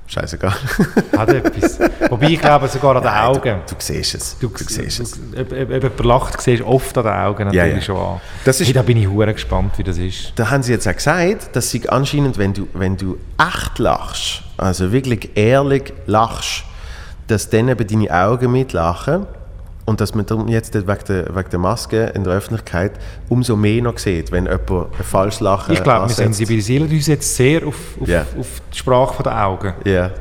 scheißegal. 0.07 0.53
Hat 1.17 1.29
etwas. 1.31 1.79
Wobei 2.11 2.29
ich 2.31 2.41
glaube 2.41 2.69
sogar 2.69 2.97
an 2.97 3.03
den 3.03 3.13
Nein, 3.13 3.25
Augen. 3.25 3.61
Du, 3.67 3.75
du 3.75 3.81
siehst 3.81 4.15
es. 4.15 4.39
Du, 4.39 4.49
Du, 4.49 4.65
siehst 4.65 5.01
es. 5.01 5.11
du, 5.13 5.41
ob, 5.41 5.53
ob 5.53 5.61
ob 5.63 5.71
jemand 5.71 6.05
lacht, 6.05 6.41
siehst 6.41 6.63
du 6.63 6.67
oft 6.67 6.97
an 6.99 7.05
den 7.05 7.13
Augen 7.13 7.51
Ja, 7.53 7.65
natürlich 7.65 7.87
ja. 7.89 7.95
schon 7.95 7.97
an. 7.97 8.21
Das 8.45 8.61
ist- 8.61 8.67
hey, 8.69 8.75
da 8.75 8.83
bin 8.83 8.97
ich 8.99 9.09
hure 9.09 9.33
gespannt, 9.33 9.73
wie 9.79 9.83
das 9.85 9.99
ist. 9.99 10.33
Da 10.37 10.51
haben 10.51 10.63
sie 10.63 10.73
jetzt 10.73 10.87
auch 10.87 10.95
gesagt, 10.95 11.55
dass 11.57 11.71
sie 11.71 11.89
anscheinend, 11.89 12.39
wenn 12.39 12.53
du, 12.53 12.69
wenn 12.75 12.97
du 12.97 13.19
echt 13.39 13.79
lachst, 13.79 14.43
also 14.57 14.93
wirklich 14.93 15.31
ehrlich 15.37 15.93
lachst, 16.07 16.65
dass 17.27 17.49
dann 17.49 17.69
eben 17.69 17.87
deine 17.87 18.11
Augen 18.27 18.53
mitlachen 18.53 19.27
und 19.87 20.01
dass 20.01 20.15
man 20.15 20.25
darum 20.27 20.49
jetzt 20.49 20.75
wegen 20.75 20.87
der, 21.09 21.37
wegen 21.37 21.51
der 21.51 21.59
Maske 21.59 22.07
in 22.15 22.25
der 22.25 22.33
Öffentlichkeit 22.35 22.93
umso 23.29 23.57
mehr 23.57 23.83
noch 23.83 23.99
sieht, 23.99 24.33
wenn 24.33 24.45
jemand 24.47 24.71
ein 24.71 25.05
falsches 25.05 25.41
Lachen 25.41 25.75
Ich 25.75 25.83
glaube, 25.83 26.09
wir 26.09 26.15
sensibilisieren 26.15 26.91
uns 26.91 27.07
jetzt 27.07 27.37
sehr 27.37 27.67
auf, 27.67 27.75
auf, 28.01 28.09
Ja. 28.09 28.23
auf 28.39 28.63
die 28.73 28.79
Sprache 28.79 29.23
der 29.23 29.45
Augen. 29.47 29.75
Ja. 29.85 30.09
Sei 30.09 30.15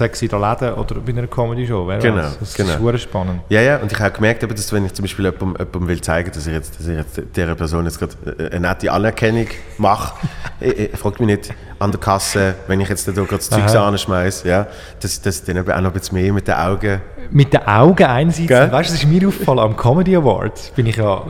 es 0.00 0.22
in 0.22 0.28
der 0.28 0.38
Läden 0.38 0.74
oder 0.74 0.94
bei 0.96 1.12
einer 1.12 1.26
Comedy-Show. 1.26 1.86
Genau, 2.00 2.16
weiß. 2.16 2.38
Das 2.38 2.54
genau. 2.54 2.88
ist 2.90 3.02
spannend. 3.02 3.40
Ja, 3.48 3.60
ja, 3.60 3.76
und 3.78 3.90
ich 3.90 3.98
habe 3.98 4.10
gemerkt, 4.12 4.42
dass 4.42 4.72
wenn 4.72 4.86
ich 4.86 4.94
zum 4.94 5.04
Beispiel 5.04 5.24
jemandem, 5.24 5.56
jemandem 5.58 5.88
will 5.88 6.00
zeigen, 6.00 6.30
dass 6.32 6.46
ich 6.46 6.52
jetzt, 6.52 6.78
dass 6.78 6.86
ich 6.86 6.96
jetzt 6.96 7.22
dieser 7.34 7.54
Person 7.54 7.84
jetzt 7.84 7.98
gerade 7.98 8.14
äh, 8.38 8.50
eine 8.50 8.68
nette 8.68 8.90
Anerkennung 8.90 9.46
mache, 9.78 10.14
ich, 10.60 10.78
ich 10.78 10.98
frage 10.98 11.24
mich 11.24 11.38
nicht 11.38 11.54
an 11.78 11.90
der 11.90 12.00
Kasse, 12.00 12.54
wenn 12.66 12.80
ich 12.80 12.88
jetzt 12.88 13.06
da 13.06 13.12
gerade 13.12 13.28
das 13.28 13.50
Zeug 13.50 13.64
Aha. 13.64 13.88
anschmeiße, 13.88 14.48
ja, 14.48 14.66
dass, 15.00 15.20
dass 15.20 15.40
ich 15.40 15.44
dann 15.44 15.56
eben 15.56 15.70
auch 15.70 15.80
noch 15.80 15.90
ein 15.90 15.92
bisschen 15.92 16.20
mehr 16.20 16.32
mit 16.32 16.48
den 16.48 16.54
Augen 16.54 17.00
Mit 17.30 17.52
den 17.52 17.66
Augen 17.66 18.04
einerseits, 18.04 18.48
Gell? 18.48 18.72
weißt 18.72 18.90
du, 18.90 18.94
das 18.94 19.02
ist 19.02 19.08
mir 19.08 19.28
aufgefallen, 19.28 19.58
am 19.58 19.76
Comedy 19.76 20.16
Award 20.16 20.72
bin 20.74 20.86
ich 20.86 20.96
ja 20.96 21.22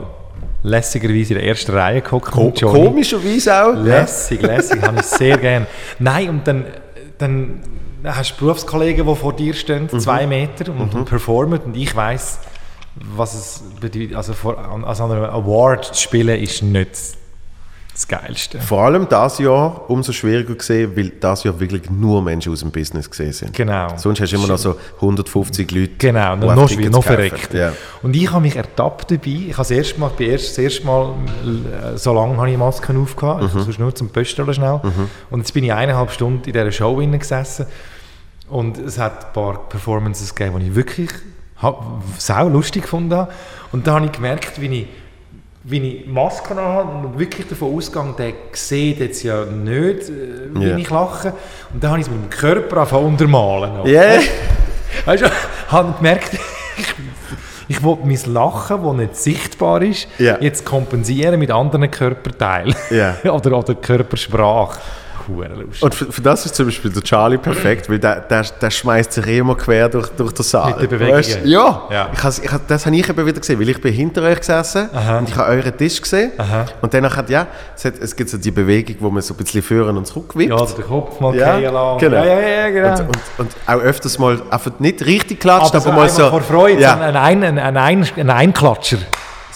lässigerweise 0.63 1.33
in 1.33 1.39
der 1.39 1.47
ersten 1.47 1.71
Reihe 1.71 2.01
geguckt. 2.01 2.31
Ko 2.31 2.51
komischerweise 2.51 3.63
auch. 3.63 3.73
Lässig, 3.73 4.41
lässig, 4.41 4.81
habe 4.85 4.99
ich 4.99 5.05
sehr 5.05 5.37
gern. 5.37 5.67
Nein, 5.99 6.29
und 6.29 6.47
dann, 6.47 6.65
dann 7.17 7.61
hast 8.15 8.35
du 8.35 8.45
Berufskollegen, 8.45 9.05
die 9.07 9.15
vor 9.15 9.33
dir 9.33 9.53
stehen, 9.53 9.89
Mhm. 9.91 9.99
zwei 9.99 10.27
Meter, 10.27 10.71
und, 10.71 10.93
und 10.93 11.05
performen, 11.05 11.59
und 11.59 11.75
ich 11.75 11.95
weiss, 11.95 12.39
was 13.15 13.33
es 13.33 13.63
bedeutet. 13.79 14.15
Also, 14.15 14.33
vor, 14.33 14.57
also 14.85 15.03
an 15.03 15.11
einem 15.11 15.23
Award 15.25 15.85
zu 15.85 16.01
spielen, 16.01 16.39
ist 16.41 16.63
nicht 16.63 16.89
das 17.93 18.07
Geilste. 18.07 18.59
Vor 18.59 18.83
allem 18.83 19.09
das 19.09 19.39
Jahr 19.39 19.89
umso 19.89 20.11
schwieriger 20.11 20.53
gesehen, 20.53 20.95
weil 20.95 21.09
das 21.19 21.43
Jahr 21.43 21.59
wirklich 21.59 21.89
nur 21.89 22.21
Menschen 22.21 22.51
aus 22.53 22.59
dem 22.59 22.69
Business 22.69 23.09
gesehen 23.09 23.33
sind. 23.33 23.53
Genau. 23.53 23.87
Sonst 23.97 24.21
hast 24.21 24.31
du 24.33 24.35
immer 24.35 24.45
noch 24.47 24.59
so 24.59 24.75
150 25.01 25.71
Leute, 25.71 25.93
Genau, 25.97 26.35
die 26.35 26.45
noch, 26.45 26.55
noch, 26.55 26.69
Tickets 26.69 26.91
noch 26.91 27.03
verreckt. 27.03 27.55
Ja. 27.55 27.73
Und 28.03 28.15
ich 28.15 28.31
habe 28.31 28.41
mich 28.41 28.55
ertappt 28.55 29.09
dabei. 29.09 29.21
Ich 29.25 29.53
habe 29.53 29.57
das 29.57 29.71
erste 29.71 29.99
Mal, 29.99 30.11
bin 30.15 30.29
erst, 30.29 30.49
das 30.49 30.57
erste 30.59 30.85
Mal 30.85 31.15
äh, 31.93 31.97
so 31.97 32.13
lange 32.13 32.37
habe 32.37 32.51
ich 32.51 32.57
Masken 32.57 33.01
aufgehabt, 33.01 33.41
Mhm. 33.41 33.59
mhm. 33.61 33.63
sonst 33.63 33.79
nur 33.79 33.95
zum 33.95 34.09
Pöstern 34.09 34.53
schnell. 34.53 34.79
Und 35.31 35.39
jetzt 35.39 35.53
bin 35.55 35.63
ich 35.63 35.73
eineinhalb 35.73 36.11
Stunden 36.11 36.43
in 36.45 36.53
dieser 36.53 36.71
Show 36.71 36.95
gesessen 36.97 37.65
und 38.49 38.77
es 38.77 38.97
hat 38.97 39.27
ein 39.27 39.33
paar 39.33 39.67
Performances 39.69 40.33
gegeben, 40.33 40.59
die 40.59 40.67
ich 40.67 40.75
wirklich 40.75 41.09
sau 42.17 42.47
lustig 42.49 42.83
gefunden 42.83 43.15
habe. 43.15 43.31
Und 43.71 43.87
da 43.87 43.95
habe 43.95 44.05
ich 44.05 44.11
gemerkt, 44.11 44.59
wie 44.61 44.67
ich 44.81 44.87
wie 45.69 45.79
ich 45.85 46.07
Masken 46.07 46.57
habe 46.57 47.07
und 47.07 47.19
wirklich 47.19 47.45
davon 47.45 47.75
ausgegangen, 47.75 48.15
der 48.17 48.31
sieht 48.53 48.99
jetzt 49.01 49.21
ja 49.23 49.43
nicht, 49.43 50.07
äh, 50.07 50.47
wie 50.53 50.65
Ja. 50.69 50.77
ich 50.77 50.89
lache. 50.89 51.33
Und 51.73 51.83
dann 51.83 51.91
habe 51.91 51.99
ich 51.99 52.07
es 52.07 52.11
mit 52.13 52.23
dem 52.23 52.29
Körper 52.29 52.87
zu 52.87 52.95
untermalen. 52.95 53.85
Yeah. 53.85 54.21
Weißt 55.03 55.23
du, 55.23 55.29
habe 55.67 55.93
gemerkt, 55.97 56.35
ich, 56.77 56.85
ich 57.67 57.83
will 57.83 57.97
mein 58.01 58.33
Lachen, 58.33 58.81
das 58.81 58.93
nicht 58.95 59.15
sichtbar 59.17 59.81
ist, 59.81 60.07
Ja. 60.19 60.37
jetzt 60.39 60.63
kompensieren 60.63 61.37
mit 61.37 61.51
anderen 61.51 61.91
Körperteilen. 61.91 62.73
Ja. 62.89 63.17
oder, 63.29 63.57
oder 63.57 63.75
Körpersprache. 63.75 64.79
Hure 65.27 65.47
lustig. 65.49 65.83
Und 65.83 65.93
für, 65.95 66.11
für 66.11 66.21
das 66.21 66.45
ist 66.45 66.55
zum 66.55 66.65
Beispiel 66.67 66.91
der 66.91 67.03
Charlie 67.03 67.37
perfekt, 67.37 67.89
weil 67.89 67.99
der, 67.99 68.21
der, 68.21 68.43
der 68.61 68.69
schmeißt 68.71 69.13
sich 69.13 69.27
immer 69.27 69.55
quer 69.55 69.89
durch, 69.89 70.07
durch 70.09 70.31
den 70.33 70.43
Saal. 70.43 70.71
Mit 70.71 70.81
den 70.81 70.89
Bewegungen. 70.89 71.17
Weißt? 71.17 71.39
Ja, 71.45 71.83
Ja. 71.91 72.09
Ich 72.13 72.23
has, 72.23 72.39
ich, 72.39 72.51
has- 72.51 72.61
das 72.67 72.85
habe 72.85 72.95
ich 72.95 73.07
eben 73.09 73.25
wieder 73.25 73.39
gesehen, 73.39 73.59
weil 73.59 73.69
ich 73.69 73.81
bin 73.81 73.93
hinter 73.93 74.21
euch 74.23 74.39
gesessen 74.39 74.89
Aha. 74.93 75.19
und 75.19 75.29
ich 75.29 75.35
habe 75.35 75.49
euren 75.51 75.77
Tisch 75.77 76.01
gesehen. 76.01 76.31
Aha. 76.37 76.65
Und 76.81 76.93
danach 76.93 77.17
hat 77.17 77.29
ja, 77.29 77.47
es, 77.75 77.85
hat, 77.85 77.93
es 77.99 78.15
gibt 78.15 78.29
so 78.29 78.37
die 78.37 78.51
Bewegung, 78.51 78.95
wo 78.99 79.09
man 79.09 79.21
so 79.21 79.33
ein 79.33 79.37
bisschen 79.37 79.61
führen 79.61 79.97
und 79.97 80.05
zurückwippt. 80.07 80.49
ja, 80.49 80.65
den 80.65 80.85
Kopf 80.85 81.19
mal 81.19 81.35
Ja, 81.35 81.59
genau. 81.59 81.97
Ja, 81.99 82.23
ja, 82.25 82.39
ja, 82.39 82.69
genau. 82.69 82.89
Und, 82.91 82.99
und, 83.07 83.17
und 83.39 83.51
auch 83.65 83.79
öfters 83.81 84.17
mal 84.19 84.41
einfach 84.49 84.71
nicht 84.79 85.05
richtig 85.05 85.39
klatscht, 85.39 85.75
aber 85.75 85.77
aber, 85.77 85.83
so 85.85 85.91
mal 85.91 86.09
so. 86.09 86.29
vor 86.29 86.41
Freude, 86.41 86.81
ja, 86.81 86.93
ein, 86.99 87.15
ein, 87.15 87.43
ein, 87.43 87.59
ein, 87.59 87.77
ein, 87.77 88.07
ein 88.17 88.29
Einklatscher. 88.29 88.97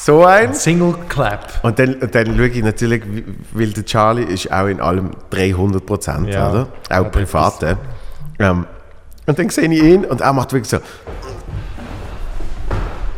So 0.03 0.25
eins. 0.25 0.63
Single 0.63 0.95
Clap. 1.09 1.59
Und 1.63 1.77
dann, 1.79 1.97
dann 2.11 2.25
schaue 2.35 2.47
ich 2.47 2.63
natürlich, 2.63 3.03
weil 3.53 3.67
der 3.69 3.85
Charlie 3.85 4.23
ist 4.23 4.51
auch 4.51 4.65
in 4.67 4.79
allem 4.81 5.11
300 5.29 5.85
Prozent, 5.85 6.27
Ja. 6.33 6.49
oder? 6.49 6.67
Auch 6.89 6.95
Ja, 6.95 7.03
privat. 7.03 7.63
äh. 7.63 7.75
Ähm, 8.39 8.65
und 9.27 9.37
dann 9.39 9.49
sehe 9.49 9.71
ich 9.71 9.83
ihn 9.83 10.05
und 10.05 10.21
er 10.21 10.33
macht 10.33 10.51
wirklich 10.53 10.69
so. 10.69 10.77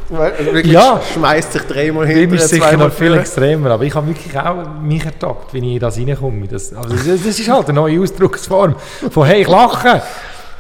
Wirklich 0.10 0.72
Ja. 0.74 1.02
schmeißt 1.14 1.54
sich 1.54 1.62
dreimal 1.64 2.06
Bei 2.06 2.12
ihm 2.14 2.30
hinter 2.30 2.36
ist 2.36 2.50
sicher 2.50 2.78
noch 2.78 2.92
viel 2.92 3.14
extremer, 3.16 3.72
aber 3.72 3.84
ich 3.84 3.96
habe 3.96 4.08
wirklich 4.08 4.38
auch 4.38 4.64
mich 4.82 5.04
ertappt, 5.06 5.54
wenn 5.54 5.64
ich 5.64 5.74
in 5.76 5.80
das 5.80 5.98
reinkomme. 5.98 6.48
Das, 6.48 6.72
also 6.74 6.90
das, 6.96 7.06
das 7.06 7.40
ist 7.40 7.50
halt 7.50 7.70
eine 7.70 7.80
neue 7.80 8.00
Ausdrucksform 8.02 8.76
von 9.10 9.26
«Hey, 9.26 9.42
ich 9.42 9.48
lache!» 9.48 10.02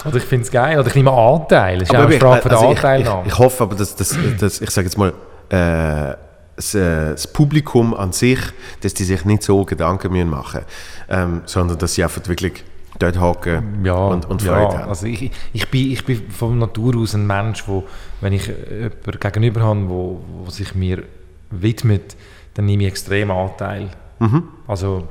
Oder 0.05 0.17
ich 0.17 0.23
finde 0.23 0.45
es 0.45 0.51
geil, 0.51 0.77
oder 0.79 0.87
ich 0.87 0.95
nehme 0.95 1.11
Anteil. 1.11 1.79
Das 1.79 1.87
ist 1.89 1.95
auch 1.95 1.99
eine 1.99 2.07
eben, 2.09 2.19
Sprache 2.19 2.41
von 2.41 2.49
der 2.49 2.57
also 2.59 2.71
ich, 2.71 2.77
Anteilnahme. 2.77 3.21
ich, 3.25 3.27
ich 3.33 3.37
hoffe 3.39 3.63
aber, 3.63 3.75
dass, 3.75 3.95
dass, 3.95 4.17
dass 4.39 4.59
ich 4.61 4.69
sage 4.71 4.87
jetzt 4.87 4.97
mal, 4.97 5.13
äh, 5.49 6.15
das, 6.55 6.75
äh, 6.75 7.11
das 7.11 7.27
Publikum 7.27 7.93
an 7.93 8.11
sich, 8.11 8.39
dass 8.81 8.93
die 8.93 9.03
sich 9.03 9.25
nicht 9.25 9.43
so 9.43 9.65
Gedanken 9.65 10.11
müssen 10.11 10.29
machen 10.29 10.61
ähm, 11.09 11.41
sondern 11.45 11.77
dass 11.77 11.93
sie 11.93 12.03
einfach 12.03 12.27
wirklich 12.27 12.63
dort 12.99 13.19
hocken 13.19 13.83
ja, 13.83 13.95
und, 13.95 14.25
und 14.29 14.41
ja, 14.43 14.53
Freude 14.53 14.79
haben. 14.79 14.89
Also 14.89 15.07
ich, 15.07 15.31
ich, 15.51 15.67
bin, 15.69 15.91
ich 15.91 16.05
bin 16.05 16.29
von 16.29 16.59
Natur 16.59 16.97
aus 16.97 17.15
ein 17.15 17.25
Mensch, 17.25 17.63
wo, 17.67 17.83
wenn 18.21 18.33
ich 18.33 18.47
jemanden 18.47 19.19
gegenüber 19.19 19.61
habe, 19.61 19.89
wo, 19.89 20.21
wo 20.43 20.49
sich 20.49 20.75
mir 20.75 21.03
widmet, 21.49 22.15
dann 22.53 22.65
nehme 22.65 22.83
ich 22.83 22.89
extrem 22.89 23.31
Anteil. 23.31 23.89
Mhm. 24.19 24.43
Also 24.67 25.07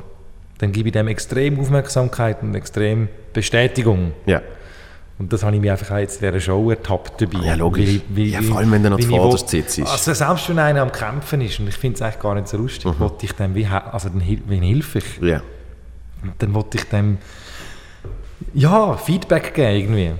dann 0.58 0.72
gebe 0.72 0.88
ich 0.88 0.92
dem 0.92 1.08
extrem 1.08 1.58
Aufmerksamkeit 1.58 2.42
und 2.42 2.54
extrem 2.54 3.08
Bestätigung. 3.32 4.12
Ja. 4.26 4.40
Und 5.18 5.32
das 5.32 5.42
habe 5.44 5.54
ich 5.54 5.60
mir 5.62 5.72
einfach 5.72 5.90
auch 5.94 5.98
jetzt 5.98 6.20
in 6.22 6.28
dieser 6.28 6.40
Show 6.40 6.70
ertappt 6.70 7.20
dabei. 7.20 7.44
Ja, 7.46 7.54
logisch. 7.54 8.00
Weil 8.08 8.16
weil- 8.16 8.26
Ja, 8.26 8.42
vor 8.42 8.58
allem, 8.58 8.72
wenn 8.72 8.84
er 8.84 8.90
noch 8.90 8.98
zuvorderst 9.00 9.48
sitzt. 9.50 9.78
ist. 9.78 9.88
Also 9.88 10.12
selbst 10.14 10.48
wenn 10.48 10.58
einer 10.58 10.82
am 10.82 10.90
Kämpfen 10.90 11.40
ist 11.42 11.60
und 11.60 11.68
ich 11.68 11.74
finde 11.76 11.96
es 11.96 12.02
eigentlich 12.02 12.18
gar 12.20 12.34
nicht 12.34 12.48
so 12.48 12.56
lustig, 12.56 12.86
Mhm. 12.86 12.98
wollte 12.98 13.26
ich 13.26 13.32
dem 13.32 13.54
wie, 13.54 13.66
also 13.66 14.08
dann, 14.08 14.22
wen 14.46 14.62
hilfe 14.62 14.98
ich? 14.98 15.04
Ja. 15.20 15.42
Dann 16.38 16.54
wollte 16.54 16.78
ich 16.78 16.84
dem 16.84 17.18
ja, 18.54 18.96
Feedback 18.96 19.54
geben 19.54 19.96
irgendwie. 19.96 20.12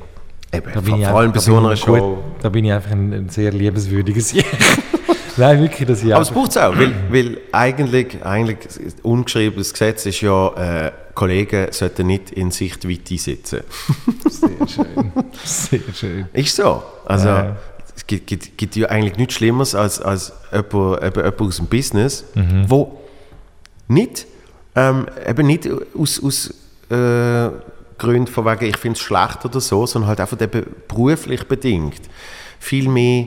Eben, 0.54 0.66
Da 0.66 0.72
vor, 0.72 0.82
bin 0.82 1.00
ich 1.00 1.06
vor 1.08 1.18
allem 1.20 1.32
bei 1.32 1.38
so 1.40 1.56
einer 1.56 1.72
ich 1.72 1.84
gut- 1.84 1.98
Show. 1.98 2.18
Da 2.42 2.48
bin 2.50 2.64
ich 2.66 2.72
einfach 2.72 2.90
ein, 2.92 3.12
ein 3.12 3.28
sehr 3.30 3.50
liebenswürdiges 3.50 4.28
Sieg. 4.30 4.44
Nein, 5.36 5.60
wirklich, 5.60 5.86
dass 5.88 6.02
ich 6.02 6.12
Aber 6.12 6.22
es 6.22 6.30
braucht 6.30 6.50
es 6.50 6.56
auch, 6.58 6.76
weil, 6.76 6.92
weil 7.10 7.38
eigentlich, 7.52 8.24
eigentlich 8.24 8.58
das 8.64 8.78
ungeschriebenes 9.02 9.72
Gesetz 9.72 10.06
ist 10.06 10.20
ja, 10.20 10.86
äh, 10.86 10.92
Kollegen 11.14 11.68
sollten 11.70 12.06
nicht 12.06 12.30
in 12.30 12.50
Sichtweite 12.50 13.18
sitzen. 13.18 13.60
Sehr 14.28 14.68
schön. 14.68 15.12
Sehr 15.44 15.80
schön. 15.94 16.26
Ist 16.32 16.56
so. 16.56 16.82
Also, 17.04 17.28
Ja. 17.28 17.56
es 17.96 18.06
gibt, 18.06 18.26
gibt, 18.26 18.56
gibt 18.58 18.76
ja 18.76 18.88
eigentlich 18.88 19.16
nichts 19.16 19.34
Schlimmeres 19.34 19.74
als, 19.74 20.00
als 20.00 20.32
jemand, 20.50 21.02
eben 21.04 21.16
jemand 21.16 21.40
aus 21.40 21.56
dem 21.56 21.66
Business, 21.66 22.24
Mhm. 22.34 22.64
wo 22.68 22.98
nicht, 23.88 24.26
ähm, 24.74 25.06
eben 25.28 25.46
nicht 25.46 25.68
aus, 25.98 26.22
aus 26.22 26.54
äh, 26.90 27.50
Gründen 27.98 28.26
von 28.26 28.44
wegen, 28.46 28.64
ich 28.66 28.76
finde 28.78 28.96
es 28.96 29.00
schlecht 29.02 29.44
oder 29.44 29.60
so, 29.60 29.86
sondern 29.86 30.08
halt 30.08 30.20
einfach 30.20 30.40
eben 30.40 30.64
beruflich 30.88 31.44
bedingt 31.46 32.00
viel 32.58 32.88
mehr 32.88 33.26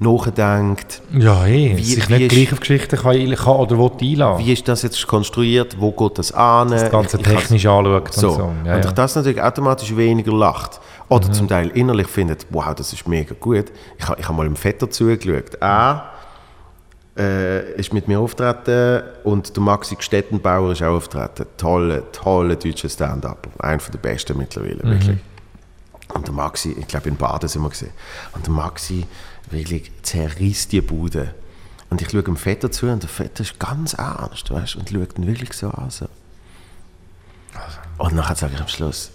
nachdenkt. 0.00 1.02
Ja, 1.12 1.46
eh. 1.46 1.76
Wie- 1.76 1.82
sich 1.84 2.08
wie 2.08 2.12
nicht 2.14 2.22
ist- 2.32 2.36
gleich 2.36 2.52
auf 2.52 2.60
Geschichten 2.60 2.96
kann, 2.96 3.34
kann 3.36 3.56
oder 3.56 3.78
will 3.78 3.90
einlassen. 4.00 4.44
Wie 4.44 4.52
ist 4.52 4.66
das 4.68 4.82
jetzt 4.82 5.06
konstruiert? 5.06 5.76
Wo 5.80 5.92
geht 5.92 6.18
das 6.18 6.32
an? 6.32 6.70
das 6.70 6.90
Ganze 6.90 7.18
Ich- 7.18 7.26
ich 7.26 7.32
technisch 7.32 7.66
anschaut 7.66 8.12
So. 8.12 8.28
und 8.30 8.34
so. 8.34 8.40
Ja, 8.40 8.76
und 8.76 8.82
ja. 8.84 8.88
ich 8.88 8.92
das 8.92 9.14
natürlich 9.14 9.40
automatisch 9.42 9.96
weniger 9.96 10.32
lacht. 10.32 10.80
Oder 11.08 11.30
zum 11.32 11.46
Teil 11.48 11.68
innerlich 11.68 12.08
findet, 12.08 12.46
wow, 12.50 12.74
das 12.74 12.92
ist 12.92 13.06
mega 13.06 13.34
gut. 13.38 13.66
Ich, 13.98 14.04
ich 14.18 14.24
habe 14.28 14.32
mal 14.36 14.46
im 14.46 14.56
Vetter 14.56 14.90
zugeschaut. 14.90 15.54
Er 15.60 16.10
äh, 17.16 17.72
ist 17.74 17.92
mit 17.92 18.08
mir 18.08 18.18
auftreten 18.18 19.02
und 19.22 19.54
der 19.54 19.62
Maxi 19.62 19.96
Stettenbauer 20.00 20.72
ist 20.72 20.82
auch 20.82 20.96
auftreten. 20.96 21.46
Tolle, 21.56 22.02
tolle 22.10 22.56
deutsche 22.56 22.88
Stand-Up. 22.88 23.46
Einer 23.60 23.78
der 23.92 23.98
besten 23.98 24.36
mittlerweile, 24.36 24.82
wirklich. 24.82 25.18
Und 26.14 26.26
der 26.26 26.34
Maxi, 26.34 26.74
ich 26.78 26.88
glaube 26.88 27.08
in 27.08 27.16
Baden 27.16 27.48
sind 27.48 27.62
wir 27.62 27.68
gesehen. 27.70 27.92
Und 28.34 28.46
der 28.46 28.52
Maxi 28.52 29.06
wirklich 29.50 29.90
zerriss 30.02 30.68
die 30.68 30.80
Bude. 30.80 31.34
Und 31.90 32.02
ich 32.02 32.10
schaue 32.10 32.22
dem 32.22 32.36
Vetter 32.36 32.70
zu 32.70 32.86
und 32.86 33.02
der 33.02 33.10
Vetter 33.10 33.42
ist 33.42 33.58
ganz 33.58 33.94
ernst, 33.94 34.50
weißt 34.50 34.74
du, 34.74 34.78
und 34.80 34.90
schaut 34.90 35.18
ihn 35.18 35.26
wirklich 35.26 35.52
so 35.52 35.70
an. 35.70 35.90
So. 35.90 36.06
Und 37.98 38.14
nachher 38.14 38.34
sage 38.34 38.54
ich 38.54 38.60
am 38.60 38.68
Schluss, 38.68 39.10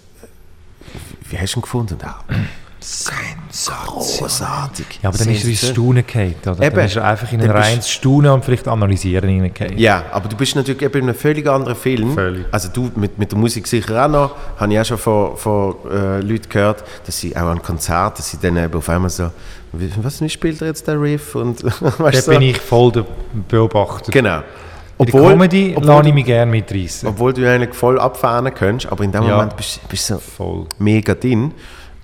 wie 1.28 1.38
hast 1.38 1.54
du 1.54 1.58
ihn 1.58 1.62
gefunden? 1.62 1.94
Und 1.94 2.02
er, 2.02 2.24
großartig. 3.86 5.00
Ja, 5.02 5.10
aber 5.10 5.18
dann 5.18 5.28
ist 5.28 5.44
er 5.44 5.50
ins. 5.50 5.68
Staunen 5.68 6.06
gefallen, 6.06 6.34
oder? 6.42 6.62
Eben. 6.62 6.76
Dann 6.76 6.86
ist 6.86 6.96
er 6.96 7.04
einfach 7.04 7.32
in 7.32 7.40
ein 7.40 7.48
Dann 7.48 7.56
reines 7.56 7.90
Staunen 7.90 8.30
und 8.30 8.44
vielleicht 8.44 8.66
Analysieren 8.66 9.28
hineingefallen. 9.28 9.78
Ja, 9.78 10.04
aber 10.12 10.28
du 10.28 10.36
bist 10.36 10.56
natürlich 10.56 10.80
eben 10.80 10.98
in 11.02 11.04
einem 11.04 11.14
völlig 11.14 11.46
anderen 11.46 11.76
Film. 11.76 12.14
Völlig. 12.14 12.46
Also 12.50 12.68
du 12.68 12.90
mit, 12.96 13.18
mit 13.18 13.32
der 13.32 13.38
Musik 13.38 13.66
sicher 13.66 14.06
auch 14.06 14.08
noch. 14.08 14.36
Habe 14.56 14.72
ich 14.72 14.80
auch 14.80 14.84
schon 14.84 14.98
von, 14.98 15.36
von 15.36 15.74
äh, 15.90 16.20
Leuten 16.20 16.48
gehört, 16.48 16.82
dass 17.04 17.18
sie 17.18 17.36
auch 17.36 17.48
an 17.48 17.60
Konzerten, 17.60 18.16
dass 18.16 18.30
sie 18.30 18.38
dann 18.38 18.56
eben 18.56 18.74
auf 18.74 18.88
einmal 18.88 19.10
so, 19.10 19.30
was 19.72 20.20
wie 20.20 20.28
spielt 20.28 20.60
er 20.60 20.68
jetzt 20.68 20.86
der 20.86 21.00
Riff? 21.00 21.34
Und, 21.34 21.62
Da 21.62 21.70
weißt 21.98 22.26
du, 22.28 22.32
bin 22.32 22.42
ich 22.42 22.58
voll 22.60 22.92
der 22.92 23.06
Beobachter. 23.48 24.10
Genau. 24.12 24.42
Bei 24.98 25.04
der 25.06 25.20
Comedy 25.20 25.74
lasse 25.80 26.08
ich 26.08 26.14
mich 26.14 26.26
gerne 26.26 26.50
mitreißen. 26.50 27.08
obwohl 27.08 27.32
du 27.32 27.48
eigentlich 27.50 27.74
voll 27.74 27.98
abfahren 27.98 28.52
kannst, 28.54 28.86
aber 28.90 29.02
in 29.04 29.12
dem 29.12 29.22
Ja. 29.22 29.36
Moment 29.36 29.56
bist 29.56 29.80
du 29.90 29.96
so 29.96 30.18
Voll. 30.18 30.66
mega 30.78 31.14
drin. 31.14 31.52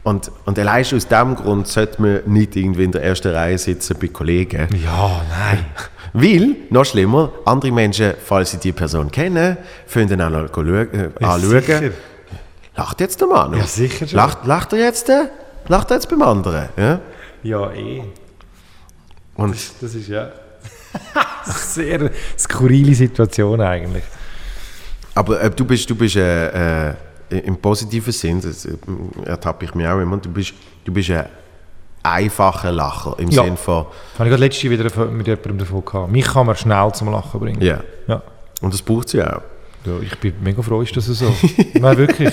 Und, 0.03 0.31
und 0.47 0.59
allein 0.59 0.85
schon 0.85 0.97
aus 0.99 1.07
diesem 1.09 1.35
Grund 1.35 1.67
sollte 1.67 2.01
man 2.01 2.21
nicht 2.27 2.55
irgendwie 2.57 2.85
in 2.85 2.93
der 2.93 3.03
ersten 3.03 3.33
Reihe 3.35 3.59
sitzen 3.59 3.97
bei 4.01 4.07
Kollegen. 4.09 4.69
Ja, 4.83 5.21
nein. 5.29 5.67
Weil, 6.13 6.57
noch 6.71 6.85
schlimmer, 6.87 7.33
andere 7.45 7.73
Menschen, 7.73 8.15
falls 8.25 8.53
sie 8.53 8.57
die 8.59 8.73
Person 8.73 9.11
kennen, 9.11 9.59
finden 9.87 10.21
auch 10.23 10.31
noch 10.31 10.57
äh, 10.57 10.87
Ja, 11.21 11.29
anschauen. 11.35 11.41
sicher. 11.61 11.81
Lacht 12.77 13.01
jetzt 13.01 13.21
der 13.21 13.29
Mann? 13.29 13.53
Ja, 13.59 13.65
sicher 13.67 14.07
schon. 14.07 14.17
Lacht, 14.17 14.47
lacht 14.47 14.73
er 14.73 14.79
jetzt? 14.79 15.09
äh? 15.11 15.25
Lacht 15.69 15.91
er 15.91 15.97
jetzt 15.97 16.09
beim 16.09 16.23
anderen? 16.23 16.69
Ja? 16.79 17.01
Ja, 17.43 17.71
eh. 17.73 18.03
Und 19.37 19.55
Das 19.81 19.95
ist 19.95 20.09
ja 20.09 20.31
sehr 21.45 22.11
skurrile 22.39 22.95
Situation 22.95 23.61
eigentlich. 23.61 24.05
Aber 25.15 25.41
äh, 25.41 25.51
du 25.51 25.65
bist, 25.65 25.89
du 25.89 25.95
bist 25.95 26.17
äh, 26.17 26.89
äh, 26.91 26.95
im 27.29 27.57
positiven 27.57 28.13
Sinn, 28.13 28.41
das 28.41 28.65
äh, 28.67 28.77
ertappe 29.25 29.65
ich 29.67 29.75
mich 29.75 29.87
auch 29.87 30.01
immer, 30.01 30.17
du 30.19 30.31
bist, 30.31 30.55
du 30.85 30.93
bist 30.93 31.11
ein 31.11 31.27
einfacher 32.03 32.71
Lacher 32.73 33.15
im 33.19 33.29
Ja. 33.31 33.45
Sinn 33.45 33.57
von, 33.57 33.87
Das 34.13 34.19
habe 34.21 34.29
ich 34.29 34.31
gerade 34.31 34.45
letztes 34.45 34.63
Jahr 34.63 34.73
wieder 34.73 35.07
mit 35.07 35.27
jemandem 35.27 35.59
davon 35.59 35.85
gehabt. 35.85 36.11
Mich 36.13 36.25
kann 36.27 36.47
man 36.47 36.57
schnell 36.57 36.93
zum 36.95 37.11
Lachen 37.11 37.41
bringen. 37.41 37.61
ja. 37.63 37.81
Ja. 38.07 38.23
Und 38.63 38.73
das 38.73 38.81
braucht 38.81 39.09
sie 39.11 39.23
auch. 39.23 39.43
Ja, 39.85 39.93
ich 40.03 40.19
bin 40.19 40.33
mega 40.43 40.63
froh, 40.63 40.81
ist 40.83 40.97
das 40.97 41.05
so. 41.07 41.27
Nein, 41.75 41.97
wirklich. 41.99 42.33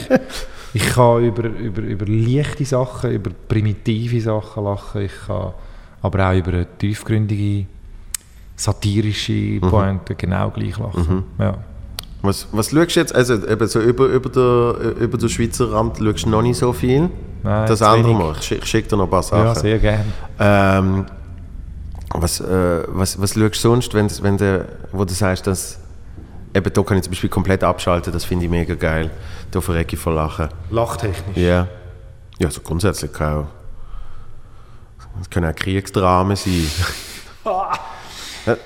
Ich 0.73 0.89
kann 0.93 1.23
über, 1.23 1.43
über, 1.43 1.81
über 1.81 2.05
leichte 2.07 2.65
Sachen, 2.65 3.11
über 3.11 3.31
primitive 3.47 4.19
Sachen 4.21 4.63
lachen. 4.63 5.03
Ich 5.03 5.11
kann 5.27 5.53
aber 6.01 6.29
auch 6.29 6.35
über 6.35 6.65
tiefgründige, 6.77 7.67
satirische 8.55 9.59
Pointe 9.61 10.15
genau 10.15 10.49
gleich 10.49 10.77
lachen. 10.77 11.23
Ja. 11.39 11.57
Was, 12.23 12.47
was 12.51 12.71
schaust 12.71 12.95
du 12.95 12.99
jetzt? 13.01 13.13
Also 13.13 13.33
eben 13.47 13.67
so 13.67 13.81
über, 13.81 14.05
über, 14.05 14.29
der, 14.29 14.95
über 15.01 15.17
den 15.17 15.29
Schweizer 15.29 15.71
Rand 15.71 15.97
schaust 15.97 16.25
du 16.25 16.29
noch 16.29 16.41
nicht 16.41 16.57
so 16.57 16.71
viel. 16.71 17.09
Nein, 17.43 17.67
das 17.67 17.81
andere. 17.81 18.13
Mal. 18.13 18.35
Ich 18.39 18.45
schicke 18.45 18.65
schick 18.65 18.87
dir 18.87 18.95
noch 18.95 19.05
ein 19.05 19.09
paar 19.09 19.23
Sachen. 19.23 19.45
ja, 19.45 19.55
sehr 19.55 19.79
gerne. 19.79 20.05
Ähm, 20.39 21.05
was, 22.13 22.39
äh, 22.39 22.83
was, 22.87 23.19
was 23.19 23.33
schaust 23.33 23.55
du 23.55 23.59
sonst, 23.59 23.93
wenn, 23.93 24.09
wenn 24.21 24.37
du, 24.37 24.65
wo 24.93 25.03
du 25.03 25.13
sagst, 25.13 25.45
dass 25.47 25.79
eben 26.55 26.73
da 26.73 26.83
kann 26.83 26.97
ich 26.97 27.03
zum 27.03 27.11
Beispiel 27.11 27.29
komplett 27.29 27.63
abschalten, 27.63 28.13
das 28.13 28.23
finde 28.23 28.45
ich 28.45 28.51
mega 28.51 28.75
geil. 28.75 29.09
Da 29.53 29.61
verrecke 29.61 29.95
ich 29.95 30.01
vor 30.01 30.13
Lachen. 30.13 30.49
Lachtechnisch. 30.71 31.37
Ja. 31.37 31.67
Ja, 32.39 32.49
so 32.49 32.61
grundsätzlich 32.61 33.13
kann 33.13 33.37
auch. 33.43 33.45
Es 35.21 35.29
können 35.29 35.49
auch 35.51 35.55
Kriegsdramen 35.55 36.35
sein. 36.35 36.65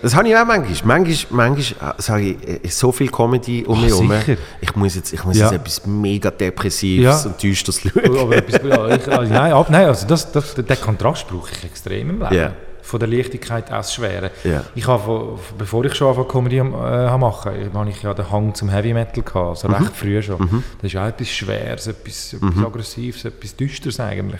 Das 0.01 0.15
habe 0.15 0.27
ich 0.27 0.35
auch 0.35 0.43
manchmal. 0.43 0.99
Manchmal, 1.01 1.49
manchmal 1.49 1.91
äh, 1.91 2.01
sage 2.01 2.23
ich, 2.31 2.65
äh, 2.65 2.67
so 2.67 2.91
viel 2.91 3.09
Comedy 3.11 3.63
um 3.63 3.77
Ach, 3.77 3.81
mich 3.83 3.91
herum. 3.91 4.09
sicher. 4.11 4.37
Ich 4.59 4.75
muss 4.75 4.95
jetzt, 4.95 5.13
ich 5.13 5.23
muss 5.23 5.37
Ja. 5.37 5.51
jetzt 5.51 5.55
etwas 5.61 5.85
mega 5.85 6.31
Depressives 6.31 7.23
Ja. 7.23 7.29
und 7.29 7.43
Düsteres 7.43 7.81
schauen. 7.81 8.17
Aber 8.17 8.35
etwas, 8.37 8.59
ja, 8.63 8.87
ich, 8.95 9.07
also, 9.07 9.31
nein, 9.31 9.53
ab, 9.53 9.69
nein, 9.69 9.85
also 9.85 10.07
das, 10.07 10.31
das, 10.31 10.55
den 10.55 10.81
Kontrast 10.81 11.27
brauche 11.27 11.51
ich 11.51 11.63
extrem 11.63 12.09
im 12.09 12.19
Leben. 12.21 12.33
Ja. 12.33 12.53
Von 12.87 13.01
der 13.01 13.09
Leichtigkeit 13.09 13.69
aus 13.69 13.93
Schwere. 13.93 14.31
Ja. 14.45 14.63
Ich 14.73 14.87
habe, 14.87 15.37
bevor 15.57 15.83
ich 15.83 15.93
schon 15.93 16.07
angefangen 16.07 16.29
Comedy 16.29 16.57
äh, 16.59 17.17
machen, 17.17 17.51
habe 17.73 17.89
ich 17.89 18.01
ja 18.01 18.13
den 18.13 18.31
Hang 18.31 18.55
zum 18.55 18.69
Heavy 18.69 18.93
Metal 18.93 19.21
gehabt, 19.23 19.35
also 19.63 19.67
recht 19.67 19.93
früh 19.93 20.21
schon. 20.21 20.63
Das 20.81 20.93
ist 20.93 20.97
auch 20.97 21.05
etwas 21.07 21.27
Schweres, 21.27 21.87
etwas, 21.87 22.33
etwas 22.33 22.57
Aggressives, 22.65 23.25
etwas 23.25 23.55
Düsteres 23.57 23.99
eigentlich. 23.99 24.39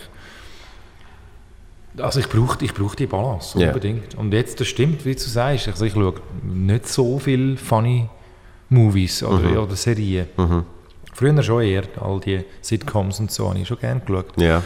Also 1.98 2.20
ich 2.20 2.28
brauche 2.28 2.64
ich 2.64 2.72
brauch 2.72 2.94
die 2.94 3.06
Balance, 3.06 3.58
Ja. 3.58 3.68
unbedingt. 3.68 4.14
Und 4.14 4.32
jetzt, 4.32 4.58
das 4.60 4.68
stimmt, 4.68 5.04
wie 5.04 5.14
du 5.14 5.20
sagst, 5.20 5.68
also 5.68 5.84
ich 5.84 5.92
schaue 5.92 6.14
nicht 6.42 6.88
so 6.88 7.18
viele 7.18 7.56
funny 7.58 8.08
Movies 8.70 9.22
oder, 9.22 9.62
oder 9.62 9.76
Serien. 9.76 10.26
Früher 11.12 11.42
schon 11.42 11.62
eher, 11.62 11.82
all 12.00 12.20
die 12.20 12.44
Sitcoms 12.62 13.20
und 13.20 13.30
so 13.30 13.50
habe 13.50 13.58
ich 13.58 13.68
schon 13.68 13.78
gerne 13.78 14.00
geschaut. 14.00 14.40
Ja. 14.40 14.62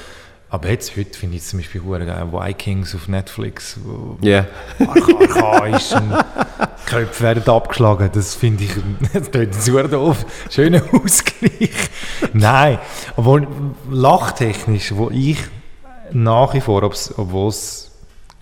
Aber 0.52 0.68
jetzt, 0.68 0.94
heute 0.98 1.18
finde 1.18 1.36
ich 1.38 1.44
zum 1.44 1.60
Beispiel 1.60 1.82
hure 1.82 2.04
geil 2.04 2.30
Vikings 2.30 2.94
auf 2.94 3.08
Netflix, 3.08 3.78
wo 3.82 4.18
Ja. 4.20 4.44
archa- 4.78 5.40
archaisch 5.42 5.92
und 5.92 6.12
Köpfe 6.84 7.22
werden 7.24 7.48
abgeschlagen. 7.48 8.10
Das 8.12 8.34
finde 8.34 8.64
ich, 8.64 8.70
das 9.14 9.30
jetzt 9.32 9.64
super 9.64 9.88
doof. 9.88 10.26
Schöner 10.50 10.82
Ausgleich. 10.92 11.70
Nein, 12.34 12.78
obwohl 13.16 13.48
lachtechnisch, 13.90 14.94
wo 14.94 15.08
ich 15.10 15.38
nach 16.12 16.52
wie 16.52 16.60
vor, 16.60 16.82
obwohl 16.82 17.48
es 17.48 17.90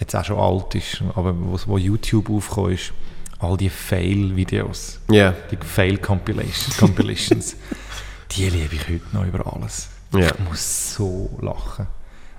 jetzt 0.00 0.16
auch 0.16 0.24
schon 0.24 0.38
alt 0.40 0.74
ist, 0.74 1.04
aber 1.14 1.32
wo 1.66 1.78
YouTube 1.78 2.28
aufgekommen 2.28 2.72
ist, 2.72 2.92
all 3.38 3.56
die 3.56 3.70
Fail-Videos, 3.70 4.98
Ja. 5.12 5.32
die 5.52 5.56
Fail-Compilations, 5.64 6.76
Compilations, 6.76 7.54
die 8.32 8.48
liebe 8.50 8.74
ich 8.74 8.88
heute 8.88 9.04
noch 9.16 9.24
über 9.24 9.52
alles. 9.54 9.90
Ja. 10.12 10.26
Ich 10.26 10.38
muss 10.40 10.94
so 10.96 11.30
lachen. 11.40 11.86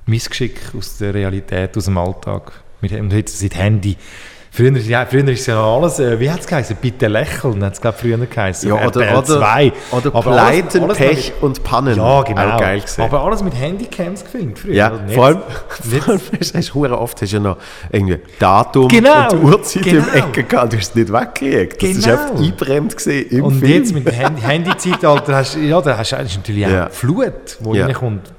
Missgeschick 0.05 0.59
aus 0.77 0.97
der 0.97 1.13
Realität, 1.13 1.75
aus 1.77 1.85
dem 1.85 1.97
Alltag. 1.97 2.51
Mit, 2.81 2.91
und 2.93 3.13
heute 3.13 3.31
seit 3.31 3.55
Handy. 3.55 3.95
Früher, 4.53 4.75
ja, 4.79 5.05
früher 5.05 5.25
ist 5.29 5.45
ja 5.45 5.55
noch 5.55 5.77
alles, 5.81 5.97
äh, 5.99 6.19
wie 6.19 6.29
hat 6.29 6.41
es 6.41 6.47
geheißen? 6.47 6.75
Bitte 6.81 7.07
lächeln, 7.07 7.63
hat 7.63 7.71
es 7.75 7.79
glaube 7.79 7.97
früher 7.97 8.17
geheißen. 8.17 8.67
Ja, 8.67 8.75
oder, 8.85 9.01
RTL 9.05 9.15
oder, 9.15 9.25
2. 9.25 9.71
oder 9.91 10.07
Aber 10.15 10.31
Pleiten, 10.33 10.83
alles- 10.83 10.83
alles 10.83 10.97
Pech 10.97 11.33
und 11.39 11.63
Pannen. 11.63 11.95
Ja, 11.95 12.21
genau. 12.23 12.49
Auch 12.55 12.59
geil 12.59 12.81
gesehen. 12.81 13.05
Aber 13.05 13.23
alles 13.23 13.41
mit 13.43 13.55
Handycams 13.55 14.25
gefilmt 14.25 14.59
früher. 14.59 14.73
ja, 14.73 14.89
Und 14.89 15.09
vor 15.13 15.25
allem, 15.27 15.37
jetzt- 15.37 16.03
vor 16.03 16.09
allem 16.13 16.21
hast, 16.41 16.53
hast, 16.53 16.73
hure 16.73 16.97
oft 16.99 17.21
hast 17.21 17.31
du 17.31 17.37
ja 17.37 17.41
noch 17.41 17.57
irgendwie 17.93 18.17
Datum 18.39 18.89
Genau, 18.89 19.31
und 19.31 19.43
Uhrzeit 19.43 19.83
genau. 19.83 20.03
im 20.05 20.13
Ecke 20.15 20.43
gehabt. 20.43 20.73
Du 20.73 20.77
hast 20.77 20.89
es 20.89 20.95
nicht 20.95 21.13
weggekriegt. 21.13 21.81
Das 21.81 21.89
ist 21.91 22.03
Genau. 22.03 22.17
einfach 22.21 22.35
eingebrennt 22.35 22.97
gesehen 22.97 23.29
im 23.29 23.43
Und 23.45 23.59
Film. 23.59 23.71
jetzt 23.71 23.93
mit 23.93 24.05
dem 24.05 24.13
Handy- 24.13 24.41
Handy-Zeitalter 24.41 25.33
hast 25.33 25.55
du, 25.55 25.59
ja, 25.59 25.79
da 25.79 25.97
hast 25.97 26.11
du 26.11 26.17
eigentlich 26.17 26.35
natürlich 26.37 26.65
auch 26.65 26.69
Ja. 26.71 26.89
Flut, 26.89 27.57
die 27.61 27.77
Ja. 27.77 27.85
reinkommt, 27.85 28.33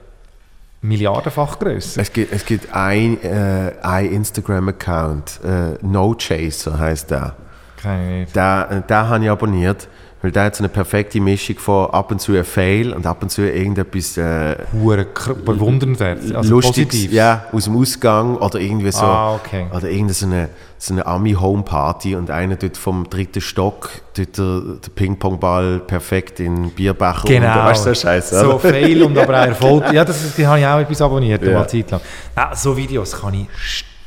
milliardenfach 0.83 1.59
grösser. 1.59 2.03
Es 2.03 2.13
gibt, 2.13 2.33
es 2.33 2.45
gibt 2.45 2.75
ein, 2.75 3.23
äh, 3.23 3.73
ein 3.83 4.13
Instagram-Account, 4.13 5.41
äh, 5.45 5.79
No 5.81 6.15
Chaser 6.15 6.79
heißt 6.79 7.11
der. 7.11 7.37
Keine 7.81 8.03
Ahnung. 8.03 8.27
Den, 8.35 8.87
den 8.87 8.97
habe 8.97 9.25
ich 9.25 9.31
abonniert, 9.31 9.89
weil 10.23 10.31
der 10.31 10.45
hat 10.45 10.57
so 10.57 10.63
eine 10.63 10.69
perfekte 10.69 11.21
Mischung 11.21 11.59
von 11.59 11.91
ab 11.91 12.11
und 12.13 12.21
zu 12.21 12.33
ein 12.37 12.45
Fail 12.45 12.93
und 12.93 13.07
ab 13.07 13.23
und 13.23 13.31
zu 13.31 13.43
irgendetwas 13.43 14.17
äh, 14.17 14.57
Hure 14.73 15.07
bewundernswert, 15.45 16.35
also 16.35 16.61
positiv. 16.61 17.13
ja, 17.13 17.45
aus 17.53 17.65
dem 17.65 17.77
Ausgang 17.77 18.37
oder 18.37 18.61
irgendwie 18.61 18.93
so. 18.93 19.03
Ah, 19.05 19.35
okay. 19.35 19.67
Oder 19.75 19.89
irgendeine 19.91 20.13
so 20.15 20.27
eine, 20.27 20.49
so 20.79 20.95
eine 20.95 21.07
Ami-Home-Party 21.07 22.15
und 22.17 22.31
einer 22.31 22.57
dort 22.57 22.77
vom 22.77 23.09
dritten 23.11 23.41
Stock 23.41 23.91
dort 24.17 24.39
der, 24.39 24.61
der 24.85 24.91
Ping-Pong-Ball 24.95 25.81
perfekt 25.81 26.41
in 26.41 26.71
Bierbecher 26.71 27.23
Genau. 27.27 27.53
und 27.61 27.65
weißt 27.67 27.85
so 27.85 27.95
Scheiße. 27.95 28.41
So 28.41 28.59
Fail 28.59 29.03
und 29.03 29.19
aber 29.19 29.41
auch 29.43 29.47
Erfolg. 29.47 29.85
Ja, 29.93 30.05
das, 30.05 30.35
die 30.37 30.47
habe 30.47 30.61
ich 30.61 30.67
auch 30.67 30.79
etwas 30.79 31.03
abonniert, 31.03 31.43
Ja. 31.45 31.59
mal 31.59 31.69
Zeit 31.69 31.91
lang. 31.91 32.01
Ja, 32.37 32.55
so 32.55 32.77
Videos 32.77 33.21
kann 33.21 33.35
ich 33.35 33.49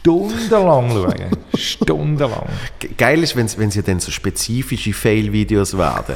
stundenlang 0.06 0.92
schauen. 0.92 1.16
stundenlang. 1.58 2.46
Ge- 2.80 2.92
Geil 2.96 3.24
ist, 3.24 3.36
wenn 3.36 3.46
es 3.48 3.76
ja 3.76 3.82
dann 3.82 4.00
so 4.00 4.12
spezifische 4.12 4.94
Fail-Videos 4.94 5.76
werden. 5.78 6.16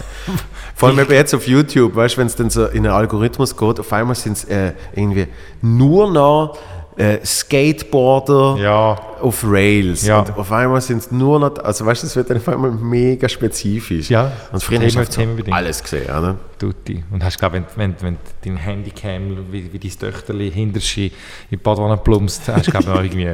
Vor 0.75 0.89
allem 0.89 1.09
jetzt 1.09 1.33
auf 1.33 1.47
YouTube, 1.47 1.95
weißt 1.95 2.15
du, 2.15 2.19
wenn 2.19 2.27
es 2.27 2.35
dann 2.35 2.49
so 2.51 2.65
in 2.67 2.85
einen 2.85 2.93
Algorithmus 2.95 3.57
geht, 3.57 3.79
auf 3.79 3.91
einmal 3.91 4.15
sind 4.15 4.33
es 4.37 4.43
äh, 4.45 4.73
irgendwie 4.95 5.27
nur 5.61 6.11
noch 6.11 6.57
äh, 6.99 7.25
Skateboarder 7.25 8.57
Ja. 8.61 8.99
auf 9.21 9.43
Rails. 9.47 10.05
Ja. 10.05 10.19
Und 10.19 10.37
auf 10.37 10.51
einmal 10.51 10.81
sind 10.81 10.97
es 10.97 11.11
nur 11.11 11.39
noch, 11.39 11.57
also 11.59 11.85
weißt 11.85 12.03
du, 12.03 12.07
es 12.07 12.15
wird 12.17 12.29
dann 12.29 12.37
auf 12.37 12.47
einmal 12.49 12.71
mega 12.71 13.29
spezifisch. 13.29 14.09
Ja. 14.09 14.31
Und 14.51 14.61
früher 14.61 14.81
hast 14.81 14.95
du 15.17 15.51
alles 15.51 15.81
gesehen, 15.81 16.05
oder? 16.09 16.35
Tutti. 16.59 17.01
Und 17.09 17.23
hast, 17.23 17.39
glaub, 17.39 17.53
wenn, 17.53 17.63
wenn, 17.77 17.95
wenn 18.01 18.17
dein 18.43 18.57
Handycam, 18.57 19.45
wie, 19.49 19.71
wie 19.71 19.79
dein 19.79 19.91
Töchterli 19.97 20.51
hinterst 20.51 20.97
in 20.97 21.11
die 21.51 21.55
Badwanne 21.57 21.95
plumpst, 21.95 22.47
hast 22.49 22.67
du, 22.67 22.71
glaube 22.71 22.89
noch 22.89 23.01
irgendwie 23.01 23.29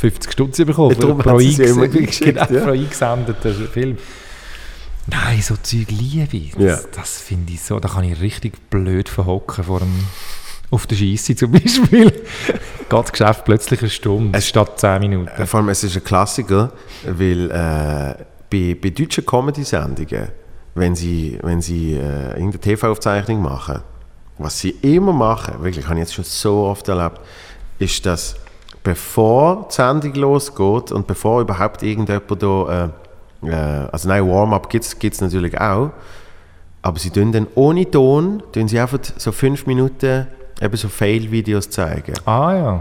50 0.00 0.30
Stutz 0.32 0.58
bekommen. 0.58 0.90
Ja, 0.94 1.00
darum 1.00 1.16
pro, 1.18 1.38
sie 1.38 1.62
immer 1.62 1.88
geschickt, 1.88 2.20
genau, 2.48 2.52
ja. 2.52 2.64
pro 2.64 2.72
eingesendeten 2.72 3.68
Film. 3.68 3.96
Nein, 5.06 5.40
so 5.40 5.54
Zeug 5.62 5.86
liebe 5.88 6.36
ich. 6.36 6.52
Das, 6.52 6.62
Ja. 6.62 6.88
das 6.94 7.22
finde 7.22 7.54
ich 7.54 7.62
so, 7.62 7.80
da 7.80 7.88
kann 7.88 8.04
ich 8.04 8.20
richtig 8.20 8.68
blöd 8.68 9.08
verhocken 9.08 9.64
vor 9.64 9.78
dem, 9.78 9.94
auf 10.70 10.86
der 10.86 10.96
Scheisse 10.96 11.34
zum 11.34 11.52
Beispiel. 11.52 12.10
Geht 12.88 12.92
das 12.92 13.12
Geschäft 13.12 13.44
plötzlich 13.44 13.80
eine 13.80 13.90
Stunde 13.90 14.40
statt 14.40 14.78
10 14.78 15.00
Minuten. 15.00 15.28
Äh, 15.28 15.46
Vor 15.46 15.60
allem, 15.60 15.68
es 15.70 15.84
ist 15.84 15.96
ein 15.96 16.04
Klassiker, 16.04 16.72
weil 17.06 17.50
äh, 17.50 18.24
bei, 18.50 18.76
bei 18.80 18.90
deutschen 18.90 19.24
Comedy-Sendungen, 19.24 20.28
wenn 20.74 20.94
sie, 20.94 21.38
wenn 21.42 21.60
sie 21.60 21.94
äh, 21.94 22.30
irgendeine 22.30 22.60
TV-Aufzeichnung 22.60 23.42
machen, 23.42 23.80
was 24.38 24.60
sie 24.60 24.70
immer 24.82 25.12
machen, 25.12 25.62
wirklich, 25.62 25.86
habe 25.86 25.96
ich 25.96 26.00
jetzt 26.00 26.14
schon 26.14 26.24
so 26.24 26.64
oft 26.64 26.88
erlebt, 26.88 27.20
ist, 27.78 28.04
dass 28.06 28.36
bevor 28.82 29.68
die 29.70 29.74
Sendung 29.74 30.14
losgeht 30.14 30.92
und 30.92 31.06
bevor 31.06 31.40
überhaupt 31.40 31.82
irgendjemand 31.82 32.42
da, 32.42 32.92
äh, 33.42 33.48
äh, 33.48 33.88
also 33.90 34.08
nein, 34.08 34.28
Warm-up 34.28 34.70
gibt 34.70 34.84
es 34.84 35.20
natürlich 35.20 35.60
auch, 35.60 35.90
aber 36.82 36.98
sie 36.98 37.10
tun 37.10 37.32
dann 37.32 37.46
ohne 37.54 37.90
Ton, 37.90 38.42
tun 38.52 38.68
sie 38.68 38.78
einfach 38.78 38.98
so 39.16 39.32
fünf 39.32 39.66
Minuten 39.66 40.28
eben 40.60 40.76
so 40.76 40.88
Fail-Videos 40.88 41.68
zeigen. 41.70 42.14
Ah 42.24 42.52
ja. 42.54 42.80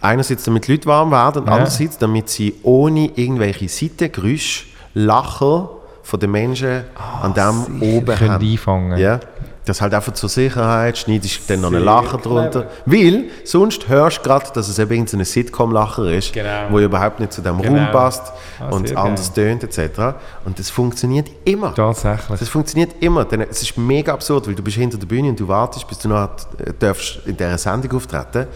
Einerseits, 0.00 0.44
damit 0.44 0.66
die 0.66 0.72
Leute 0.72 0.86
warm 0.86 1.10
werden 1.10 1.42
und 1.42 1.46
Ja. 1.48 1.52
andererseits, 1.54 1.96
damit 1.98 2.28
sie 2.28 2.54
ohne 2.62 3.06
irgendwelche 3.14 3.68
Seitengeräusche, 3.68 4.66
Lacher 4.94 5.70
von 6.02 6.20
den 6.20 6.30
Menschen 6.30 6.84
an 7.22 7.32
dem 7.34 7.80
oben 7.82 8.14
können 8.14 8.30
haben. 8.32 8.44
einfangen. 8.46 8.98
Ja, 8.98 9.18
das 9.66 9.80
halt 9.80 9.94
einfach 9.94 10.12
zur 10.12 10.28
Sicherheit, 10.28 10.98
schneidest 10.98 11.48
dann 11.48 11.62
noch 11.62 11.68
einen 11.68 11.76
Sehr 11.78 11.84
Lacher 11.86 12.18
clever. 12.18 12.40
drunter. 12.42 12.66
Weil 12.84 13.24
sonst 13.44 13.88
hörst 13.88 14.18
du 14.18 14.22
gerade, 14.22 14.46
dass 14.52 14.68
es 14.68 14.78
eben 14.78 14.90
irgendein 14.92 15.24
Sitcom-Lacher 15.24 16.12
ist, 16.12 16.32
Genau. 16.34 16.66
wo 16.70 16.78
überhaupt 16.80 17.18
nicht 17.20 17.32
zu 17.32 17.40
dem 17.40 17.60
Genau. 17.62 17.78
Raum 17.84 17.90
passt 17.92 18.32
Ah, 18.60 18.68
und 18.68 18.94
anders 18.96 19.32
tönt 19.32 19.64
etc. 19.64 20.16
Und 20.44 20.58
das 20.58 20.68
funktioniert 20.70 21.28
immer. 21.44 21.74
Tatsächlich. 21.74 22.38
Das 22.40 22.48
funktioniert 22.48 22.92
immer. 23.00 23.24
Denn 23.24 23.40
es 23.40 23.62
ist 23.62 23.78
mega 23.78 24.12
absurd, 24.12 24.46
weil 24.46 24.54
du 24.54 24.62
bist 24.62 24.76
hinter 24.76 24.98
der 24.98 25.06
Bühne 25.06 25.30
und 25.30 25.40
du 25.40 25.48
wartest, 25.48 25.88
bis 25.88 25.98
du 25.98 26.08
noch 26.08 26.28
äh, 26.58 26.72
darfst 26.78 27.20
in 27.26 27.36
dieser 27.36 27.56
Sendung 27.58 27.92
auftreten 27.96 28.46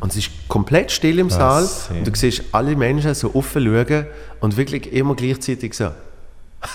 und 0.00 0.12
es 0.12 0.18
ist 0.18 0.30
komplett 0.48 0.92
still 0.92 1.18
im 1.18 1.28
Saal 1.30 1.62
Was? 1.64 1.88
und 1.90 2.06
du 2.06 2.10
siehst 2.14 2.42
alle 2.52 2.76
Menschen 2.76 3.14
so 3.14 3.34
offen 3.34 3.64
schauen 3.64 4.06
und 4.40 4.56
wirklich 4.56 4.92
immer 4.92 5.14
gleichzeitig 5.16 5.74
so 5.74 5.88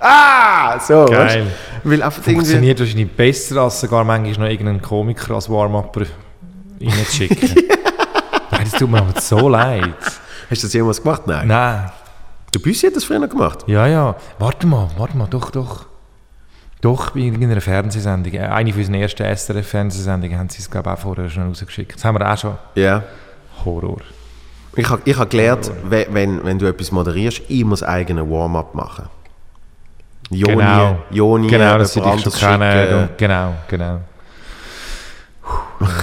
ah, 0.00 0.78
so, 0.80 1.04
Geil. 1.06 1.18
weißt? 1.44 1.84
Weil 1.84 2.02
einfach 2.02 2.18
irgendwie... 2.22 2.34
Funktioniert 2.34 2.80
wahrscheinlich 2.80 3.10
besser, 3.12 3.60
als 3.62 3.80
sogar 3.80 4.04
manchmal 4.04 4.46
noch 4.48 4.52
irgendeinen 4.52 4.82
Komiker 4.82 5.34
als 5.34 5.48
Warm-Upper 5.48 6.02
reinzuschicken. 6.80 7.54
Nein, 8.50 8.60
das 8.64 8.72
tut 8.72 8.90
mir 8.90 8.98
aber 8.98 9.20
so 9.20 9.48
leid. 9.48 9.94
Hast 10.50 10.62
du 10.62 10.66
das 10.66 10.72
jemals 10.72 11.02
gemacht? 11.02 11.22
Nein. 11.26 11.46
Nein. 11.48 11.90
Der 12.52 12.58
Büssi 12.58 12.86
hat 12.88 12.96
das 12.96 13.04
früher 13.04 13.18
noch 13.20 13.28
gemacht. 13.28 13.60
Ja, 13.66 13.86
ja. 13.86 14.16
Warte 14.38 14.66
mal, 14.66 14.88
warte 14.96 15.16
mal, 15.16 15.26
doch, 15.28 15.50
doch. 15.50 15.86
Doch, 16.80 17.10
bei 17.10 17.20
irgendeiner 17.20 17.60
Fernsehsendung. 17.60 18.32
äh, 18.32 18.40
Eine 18.40 18.72
von 18.72 18.80
unseren 18.80 18.94
ersten 18.96 19.22
SRF-Fernsehsendungen 19.24 20.38
haben 20.38 20.48
sie 20.48 20.58
es, 20.60 20.70
glaube 20.70 20.88
ich, 20.90 20.96
auch 20.96 21.00
vorher 21.00 21.28
schon 21.28 21.48
rausgeschickt. 21.48 21.94
Das 21.94 22.04
haben 22.04 22.18
wir 22.18 22.28
auch 22.32 22.38
schon. 22.38 22.56
Ja. 22.74 23.02
Horror. 23.64 23.98
Ich 24.76 24.88
habe 24.88 25.02
ich 25.04 25.16
hab 25.18 25.28
gelernt, 25.30 25.70
we- 25.84 26.06
wenn, 26.10 26.42
wenn 26.44 26.58
du 26.58 26.66
etwas 26.66 26.90
moderierst, 26.90 27.42
ich 27.48 27.64
muss 27.64 27.82
eigenen 27.82 28.30
Warm-up 28.30 28.74
machen. 28.74 29.06
Joni, 30.30 30.54
Genau. 30.56 30.98
Joni 31.10 31.48
Genau, 31.48 31.78
das 31.78 31.92
sie 31.92 32.00
jemand 32.00 32.24
dich 32.24 32.36
schon 32.36 32.58
kennen. 32.60 33.08
Genau, 33.16 33.54
genau. 33.68 34.00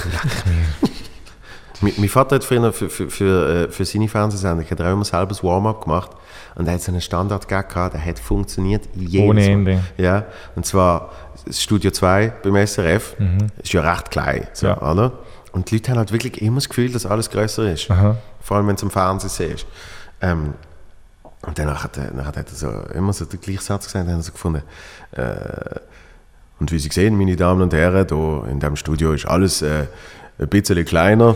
Mein, 1.79 2.09
Vater 2.09 2.35
hat 2.37 2.43
früher 2.43 2.73
für, 2.73 2.89
für, 2.89 3.07
für, 3.09 3.65
äh, 3.67 3.71
für 3.71 3.85
seine 3.85 4.07
Fernsehsendung 4.07 4.65
hat 4.69 4.79
er 4.79 4.87
auch 4.87 4.93
immer 4.93 5.05
selber 5.05 5.27
das 5.27 5.43
Warm-up 5.43 5.83
gemacht. 5.83 6.09
Und 6.55 6.67
er 6.67 6.73
hat 6.73 6.81
so 6.81 6.91
einen 6.91 7.01
Standard 7.01 7.47
gehabt, 7.47 7.93
der 7.93 8.03
hat 8.03 8.17
funktioniert 8.17 8.89
jedes 8.95 9.29
Ohne. 9.29 9.45
Ende. 9.45 9.79
Ja, 9.97 10.23
und 10.55 10.65
zwar 10.65 11.11
das 11.45 11.61
Studio 11.61 11.91
2 11.91 12.33
beim 12.41 12.55
SRF. 12.65 13.15
Ist 13.61 13.73
ja 13.73 13.81
recht 13.81 14.09
klein. 14.09 14.47
So, 14.53 14.65
Mhm. 14.67 14.73
Ja. 14.81 14.91
oder? 14.91 15.11
Und 15.51 15.69
die 15.69 15.75
Leute 15.75 15.91
haben 15.91 15.99
halt 15.99 16.11
wirklich 16.11 16.41
immer 16.41 16.57
das 16.57 16.67
Gefühl, 16.67 16.91
dass 16.91 17.05
alles 17.05 17.29
grösser 17.29 17.71
ist. 17.71 17.91
Aha. 17.91 18.17
Vor 18.41 18.57
allem, 18.57 18.67
wenn 18.67 18.75
es 18.75 18.81
am 18.83 18.89
Fernsehen 18.89 19.29
siehst. 19.29 19.67
Ähm, 20.19 20.55
und 21.45 21.57
danach 21.59 21.83
hat, 21.83 21.97
er, 21.97 22.25
hat 22.25 22.35
er 22.37 22.45
so, 22.47 22.69
immer 22.93 23.13
so 23.13 23.25
den 23.25 23.39
gleichen 23.39 23.61
Satz 23.61 23.85
gesagt, 23.85 24.05
dann 24.07 24.13
hat 24.15 24.19
er 24.21 24.23
so 24.23 24.31
gefunden, 24.31 24.63
äh, 25.11 25.79
und 26.59 26.71
wie 26.71 26.79
Sie 26.79 26.89
sehen, 26.89 27.17
meine 27.17 27.35
Damen 27.35 27.61
und 27.61 27.73
Herren, 27.73 28.07
da 28.07 28.49
in 28.49 28.59
dem 28.59 28.75
Studio 28.75 29.13
ist 29.13 29.25
alles 29.27 29.61
äh, 29.61 29.85
ein 30.39 30.47
bisschen 30.47 30.83
kleiner, 30.85 31.35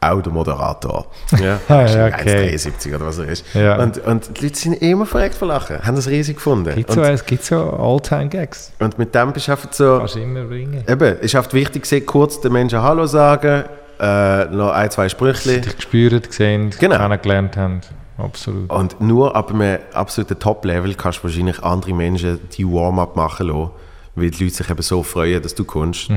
auch 0.00 0.20
der 0.22 0.32
Moderator. 0.32 1.06
Ja, 1.42 1.58
Ah, 1.68 1.82
okay. 1.84 2.54
1,73 2.54 2.94
oder 2.94 3.06
was 3.06 3.18
er 3.18 3.26
ist. 3.28 3.44
Ja. 3.54 3.82
Und, 3.82 3.98
und 3.98 4.38
die 4.38 4.44
Leute 4.44 4.56
sind 4.58 4.74
immer 4.74 5.06
verreckt 5.06 5.34
vor 5.34 5.48
Lachen, 5.48 5.84
haben 5.84 5.96
das 5.96 6.06
riesig 6.08 6.36
gefunden. 6.36 6.72
Gibt 6.74 6.92
so, 6.92 7.00
Und, 7.00 7.06
es 7.08 7.24
gibt 7.26 7.42
so 7.44 7.56
All-Time-Gags. 7.72 8.72
und 8.78 8.98
mit 8.98 9.12
dem 9.14 9.32
bist 9.32 9.48
du 9.48 9.52
einfach 9.52 9.72
so, 9.72 9.98
Kannst 9.98 10.14
du 10.14 10.20
immer 10.20 10.44
bringen. 10.44 10.84
eben, 10.86 11.18
ist 11.18 11.34
einfach 11.34 11.52
wichtig, 11.52 11.82
gewesen, 11.82 12.06
kurz 12.06 12.40
den 12.40 12.52
Menschen 12.52 12.80
Hallo 12.82 13.06
sagen, 13.06 13.64
äh, 13.98 14.44
noch 14.46 14.70
ein, 14.72 14.90
zwei 14.90 15.08
Sprüche. 15.08 15.60
Dich 15.60 15.76
gespürt, 15.76 16.28
gesehen, 16.28 16.70
Genau. 16.78 16.96
kennengelernt 16.98 17.56
haben. 17.56 17.80
Absolut. 18.16 18.70
Und 18.70 19.00
nur 19.00 19.34
ab 19.34 19.50
einem 19.50 19.78
absoluten 19.92 20.38
Top-Level 20.38 20.94
kannst 20.94 21.18
du 21.18 21.24
wahrscheinlich 21.24 21.62
andere 21.62 21.92
Menschen 21.92 22.38
die 22.56 22.64
Warm-up 22.64 23.16
machen 23.16 23.48
lassen, 23.48 23.70
weil 24.14 24.30
die 24.30 24.44
Leute 24.44 24.56
sich 24.56 24.70
eben 24.70 24.82
so 24.82 25.02
freuen, 25.02 25.42
dass 25.42 25.54
du 25.54 25.64
kommst. 25.64 26.10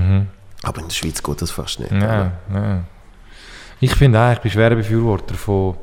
Aber 0.63 0.81
in 0.81 0.87
der 0.87 0.93
Schweiz 0.93 1.21
geht 1.21 1.41
das 1.41 1.51
fast 1.51 1.79
nicht. 1.79 1.91
Ja, 1.91 2.31
ja. 2.53 2.83
Ich 3.79 3.93
finde 3.95 4.19
auch, 4.19 4.33
ich 4.33 4.39
bin 4.39 4.51
schwerer 4.51 4.75
Befürworter 4.75 5.35
von 5.35 5.75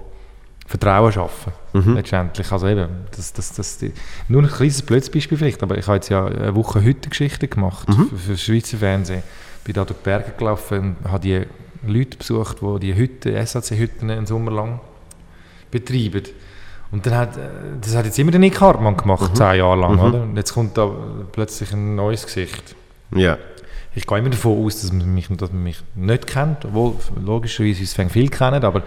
Vertrauen 0.66 1.12
schaffen. 1.12 1.52
Letztendlich. 1.72 2.50
Also 2.50 2.68
eben, 2.68 2.88
das, 3.14 3.32
das, 3.32 3.52
das, 3.52 3.78
die, 3.78 3.92
nur 4.28 4.42
ein 4.42 4.48
kleines 4.48 4.82
blödes 4.82 5.10
Beispiel 5.10 5.36
vielleicht, 5.36 5.62
aber 5.62 5.76
ich 5.76 5.86
habe 5.86 5.96
jetzt 5.96 6.08
ja 6.08 6.24
eine 6.24 6.54
Woche 6.54 6.82
heute 6.84 7.08
Geschichte 7.08 7.48
gemacht 7.48 7.86
für, 7.92 8.16
für 8.16 8.32
das 8.32 8.42
Schweizer 8.42 8.78
Fernsehen. 8.78 9.22
Bin 9.64 9.74
da 9.74 9.84
durch 9.84 9.98
die 9.98 10.04
Berge 10.04 10.32
gelaufen 10.36 10.96
und 11.02 11.10
habe 11.10 11.20
die 11.20 11.42
Leute 11.86 12.16
besucht, 12.16 12.58
die 12.62 12.80
die 12.80 12.94
Hütten, 12.96 13.46
SAC-Hütten 13.46 14.10
einen 14.10 14.26
Sommer 14.26 14.50
lang 14.52 14.80
betreiben. 15.74 16.22
Und 16.90 17.04
dann 17.04 17.14
hat, 17.16 17.36
äh, 17.36 17.40
das 17.80 17.94
hat 17.94 18.04
jetzt 18.04 18.18
immer 18.18 18.30
der 18.30 18.40
Nick 18.40 18.60
Hartmann 18.60 18.96
gemacht, 18.96 19.36
zehn 19.36 19.58
Jahre 19.58 19.80
lang. 19.80 19.98
Oder? 19.98 20.22
Und 20.22 20.36
jetzt 20.36 20.54
kommt 20.54 20.78
da 20.78 20.90
plötzlich 21.32 21.72
ein 21.72 21.96
neues 21.96 22.24
Gesicht. 22.24 22.74
Ja. 23.14 23.36
Ich 23.94 24.06
gehe 24.06 24.18
immer 24.18 24.30
davon 24.30 24.64
aus, 24.64 24.80
dass 24.80 24.92
man 24.92 25.12
mich, 25.14 25.28
dass 25.28 25.52
man 25.52 25.62
mich 25.62 25.82
nicht 25.94 26.26
kennt, 26.26 26.64
obwohl 26.64 26.94
logischerweise 27.24 27.80
uns 27.80 27.92
fängt 27.92 28.12
viel 28.12 28.28
kennen, 28.28 28.64
aber 28.64 28.82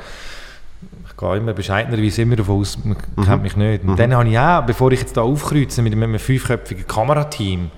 ich 1.07 1.17
gehe 1.17 1.37
immer 1.37 1.53
bescheidenerweise 1.53 2.21
immer 2.21 2.35
davon 2.35 2.61
aus, 2.61 2.77
man 2.83 2.97
kennt 3.25 3.43
mich 3.43 3.55
nicht. 3.55 3.83
Und 3.83 3.97
dann 3.97 4.13
habe 4.13 4.29
ich 4.29 4.37
auch, 4.37 4.65
bevor 4.65 4.91
ich 4.91 4.99
jetzt 4.99 5.15
da 5.15 5.21
aufkreuze 5.21 5.81
mit 5.81 5.93
einem 5.93 6.19
fünfköpfigen 6.19 6.85
Kamerateam, 6.87 7.71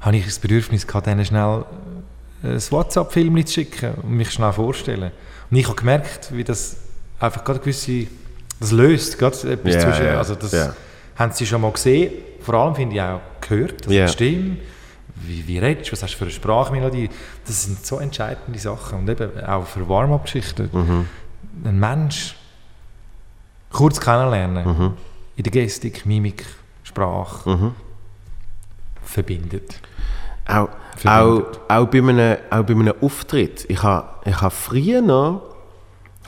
habe 0.00 0.16
ich 0.16 0.24
das 0.24 0.38
Bedürfnis 0.38 0.86
gehabt, 0.86 1.06
denen 1.06 1.24
schnell 1.24 1.64
äh, 2.42 2.48
ein 2.48 2.62
WhatsApp-Film 2.70 3.44
zu 3.46 3.52
schicken 3.54 3.94
und 4.02 4.12
mich 4.16 4.30
schnell 4.30 4.52
vorzustellen. 4.52 5.10
Und 5.50 5.56
ich 5.56 5.66
habe 5.66 5.76
gemerkt, 5.76 6.30
wie 6.32 6.44
das 6.44 6.76
einfach 7.18 7.44
gerade 7.44 7.60
gewisse, 7.60 8.06
das 8.60 8.72
löst, 8.72 9.18
gerade 9.18 9.36
etwas 9.52 9.74
Ja, 9.74 9.80
zwischen, 9.80 10.04
ja, 10.06 10.18
also 10.18 10.34
das 10.34 10.52
ja. 10.52 10.74
haben 11.16 11.32
sie 11.32 11.46
schon 11.46 11.60
mal 11.60 11.72
gesehen, 11.72 12.12
vor 12.40 12.54
allem 12.54 12.74
finde 12.74 12.94
ich 12.96 13.00
auch 13.02 13.20
gehört, 13.40 13.82
also 13.86 13.94
Ja. 13.94 14.06
die 14.06 14.12
Stimme, 14.12 14.56
wie, 15.16 15.46
wie 15.46 15.58
redest 15.58 15.88
du, 15.88 15.92
was 15.92 16.02
hast 16.02 16.14
du 16.14 16.18
für 16.18 16.24
eine 16.24 16.32
Sprachmelodie, 16.32 17.10
das 17.46 17.64
sind 17.64 17.84
so 17.84 17.98
entscheidende 17.98 18.58
Sachen 18.58 19.00
und 19.00 19.08
eben 19.10 19.44
auch 19.44 19.66
für 19.66 19.88
Warm-up-Geschichten. 19.88 20.68
Mhm. 20.72 21.08
Ein 21.64 21.78
Mensch 21.80 22.36
kurz 23.72 24.00
kennenlernen, 24.00 24.66
Mhm. 24.66 24.92
in 25.36 25.42
der 25.42 25.52
Gestik, 25.52 26.06
Mimik, 26.06 26.44
Sprache, 26.84 27.72
verbindet. 29.02 29.80
Auch, 30.46 30.54
auch, 30.54 30.68
Verbindet. 30.96 31.60
auch, 31.68 31.86
bei 31.86 31.98
einem, 31.98 32.36
auch 32.50 32.62
bei 32.64 32.74
einem 32.74 32.94
Auftritt. 33.02 33.66
Ich 33.68 33.82
habe 33.82 34.08
ich 34.24 34.40
ha 34.40 34.50
früher 34.50 35.02
noch 35.02 35.42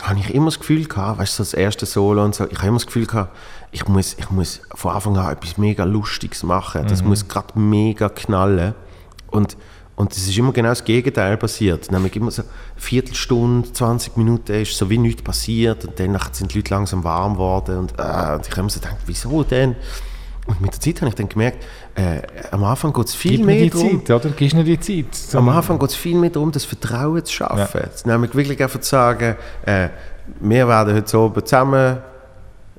habe 0.02 0.18
ich 0.18 0.34
immer 0.34 0.46
das 0.46 0.58
Gefühl 0.58 0.86
gehabt, 0.86 1.18
weißt 1.18 1.38
du, 1.38 1.42
das 1.42 1.54
erste 1.54 1.86
Solo 1.86 2.24
und 2.24 2.34
so, 2.34 2.46
ich 2.48 2.58
habe 2.58 2.68
immer 2.68 2.76
das 2.76 2.86
Gefühl 2.86 3.06
gehabt, 3.06 3.36
ich 3.72 3.86
muss, 3.86 4.14
ich 4.18 4.30
muss 4.30 4.60
von 4.74 4.94
Anfang 4.94 5.16
an 5.16 5.32
etwas 5.32 5.58
mega 5.58 5.84
Lustiges 5.84 6.42
machen. 6.42 6.86
Das 6.88 7.02
muss 7.04 7.28
gerade 7.28 7.58
mega 7.58 8.08
knallen. 8.08 8.74
Und, 9.28 9.56
und 9.94 10.12
es 10.12 10.26
ist 10.26 10.36
immer 10.36 10.52
genau 10.52 10.70
das 10.70 10.84
Gegenteil 10.84 11.36
passiert. 11.36 11.90
Nämlich 11.92 12.16
immer 12.16 12.30
so 12.30 12.42
eine 12.42 12.50
Viertelstunde, 12.76 13.72
20 13.72 14.16
Minuten 14.16 14.52
ist 14.52 14.76
so 14.76 14.90
wie 14.90 14.98
nichts 14.98 15.22
passiert 15.22 15.84
und 15.84 16.00
dann 16.00 16.18
sind 16.32 16.52
die 16.52 16.58
Leute 16.58 16.74
langsam 16.74 17.04
warm 17.04 17.34
geworden 17.34 17.78
und, 17.78 17.92
äh, 17.98 18.34
und 18.34 18.46
ich 18.46 18.52
habe 18.52 18.62
mir 18.64 18.70
so 18.70 18.80
gedacht, 18.80 18.96
wieso 19.06 19.44
denn? 19.44 19.76
Und 20.46 20.60
mit 20.60 20.72
der 20.72 20.80
Zeit 20.80 21.00
habe 21.00 21.08
ich 21.10 21.14
dann 21.14 21.28
gemerkt, 21.28 21.64
äh, 21.94 22.22
am 22.50 22.64
Anfang 22.64 22.92
geht 22.92 23.06
es 23.06 23.14
viel 23.14 23.36
Gib 23.36 23.46
mehr 23.46 23.68
darum, 23.70 24.04
Zeit, 24.04 24.10
oder? 24.26 24.34
Mir 24.56 24.64
die 24.64 24.80
Zeit. 24.80 25.34
am 25.36 25.48
Anfang 25.48 25.78
geht 25.78 25.90
es 25.90 25.96
viel 25.96 26.16
mehr 26.16 26.30
darum, 26.30 26.50
das 26.50 26.64
Vertrauen 26.64 27.24
zu 27.24 27.32
schaffen. 27.32 27.82
Nämlich 28.04 28.34
wirklich 28.34 28.62
einfach 28.62 28.80
zu 28.80 28.88
sagen, 28.88 29.36
äh, 29.64 29.88
wir 30.40 30.66
werden 30.66 30.94
heute 30.94 31.18
oben 31.18 31.44
zusammen 31.44 31.98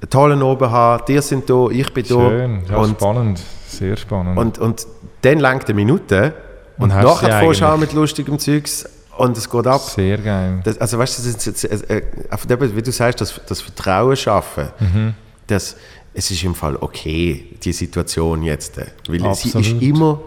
einen 0.02 0.10
tollen 0.10 0.42
Oben 0.42 0.70
haben, 0.72 1.04
die 1.08 1.20
sind 1.22 1.50
da, 1.50 1.68
ich 1.70 1.94
bin 1.94 2.04
da. 2.04 2.16
Schön, 2.16 2.62
ja, 2.70 2.78
und, 2.78 2.92
spannend, 3.00 3.42
sehr 3.68 3.96
spannend. 3.96 4.38
und, 4.38 4.58
und 4.58 4.88
dann 5.22 5.40
langt 5.40 5.66
eine 5.66 5.76
Minute 5.76 6.34
und, 6.78 6.92
Und 6.92 7.04
nachher 7.04 7.70
an 7.70 7.80
mit 7.80 7.94
lustigem 7.94 8.40
Zeugs 8.40 8.90
und 9.18 9.38
es 9.38 9.48
geht 9.50 9.68
ab. 9.68 9.82
sehr 9.82 10.18
geil. 10.18 10.62
Das, 10.64 10.80
also 10.80 10.98
weißt 10.98 11.20
du, 11.20 11.32
das 11.32 11.48
ist, 11.48 11.64
äh, 11.66 11.98
äh, 11.98 12.04
eben, 12.50 12.76
wie 12.76 12.82
du 12.82 12.92
sagst, 12.92 13.22
das, 13.22 13.40
das 13.48 13.62
Vertrauen 13.62 14.16
schaffen, 14.16 14.70
Mhm. 14.80 15.14
das, 15.46 15.76
es 16.14 16.30
ist 16.32 16.44
im 16.44 16.56
Fall 16.56 16.76
okay, 16.78 17.46
die 17.64 17.72
Situation 17.74 18.44
jetzt. 18.44 18.78
äh, 18.78 18.86
Weil 19.08 19.26
Absolut. 19.26 19.66
sie 19.66 19.74
ist 19.76 19.82
immer 19.82 20.20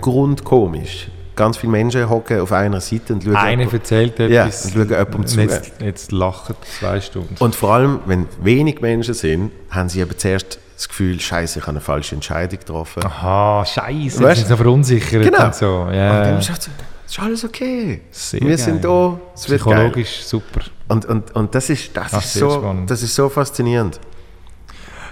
grundkomisch. 0.00 1.08
Ganz 1.34 1.58
viele 1.58 1.72
Menschen 1.72 2.08
hocken 2.08 2.40
auf 2.40 2.50
einer 2.52 2.80
Seite 2.80 3.12
und 3.12 3.22
schauen, 3.22 3.36
Einer 3.36 3.70
erzählt 3.70 4.18
Ja, 4.18 4.46
etwas. 4.46 4.64
und 4.66 4.72
schauen 4.72 4.88
jemandem 4.88 5.26
zu. 5.26 5.40
und 5.40 5.50
Jetzt, 5.50 5.72
jetzt 5.80 6.12
lachen 6.12 6.56
zwei 6.80 7.00
Stunden. 7.00 7.34
und 7.38 7.54
vor 7.54 7.74
allem, 7.74 8.00
wenn 8.06 8.26
wenig 8.40 8.80
Menschen 8.80 9.12
sind, 9.12 9.50
haben 9.70 9.90
sie 9.90 10.00
eben 10.00 10.16
zuerst 10.16 10.58
das 10.74 10.88
Gefühl, 10.88 11.20
Scheiße, 11.20 11.58
ich 11.58 11.62
habe 11.64 11.72
eine 11.72 11.80
falsche 11.82 12.14
Entscheidung 12.14 12.58
getroffen. 12.58 13.02
Aha, 13.04 13.64
scheiße, 13.66 14.22
Weißt 14.22 14.38
jetzt 14.40 14.48
sind 14.48 14.48
sie 14.48 14.56
verunsichert 14.56 15.22
Genau. 15.24 15.44
und 15.46 15.54
so. 15.54 15.80
Und 15.88 15.94
Ja, 15.94 16.22
dann 16.22 16.38
ist 16.38 16.48
es 16.50 16.70
ist 17.08 17.18
alles 17.20 17.44
okay. 17.44 18.00
Sehr 18.10 18.40
Wir 18.40 18.48
geil. 18.48 18.58
sind 18.58 18.84
da, 18.84 19.18
es. 19.34 19.42
Psychologisch 19.44 20.24
super. 20.24 20.60
Und, 20.88 21.04
und, 21.04 21.34
und 21.36 21.54
das, 21.54 21.70
ist, 21.70 21.96
das, 21.96 22.12
Ach, 22.14 22.18
ist 22.24 22.32
so, 22.34 22.50
spannend. 22.50 22.90
das 22.90 23.02
ist 23.02 23.14
so 23.14 23.28
faszinierend. 23.28 24.00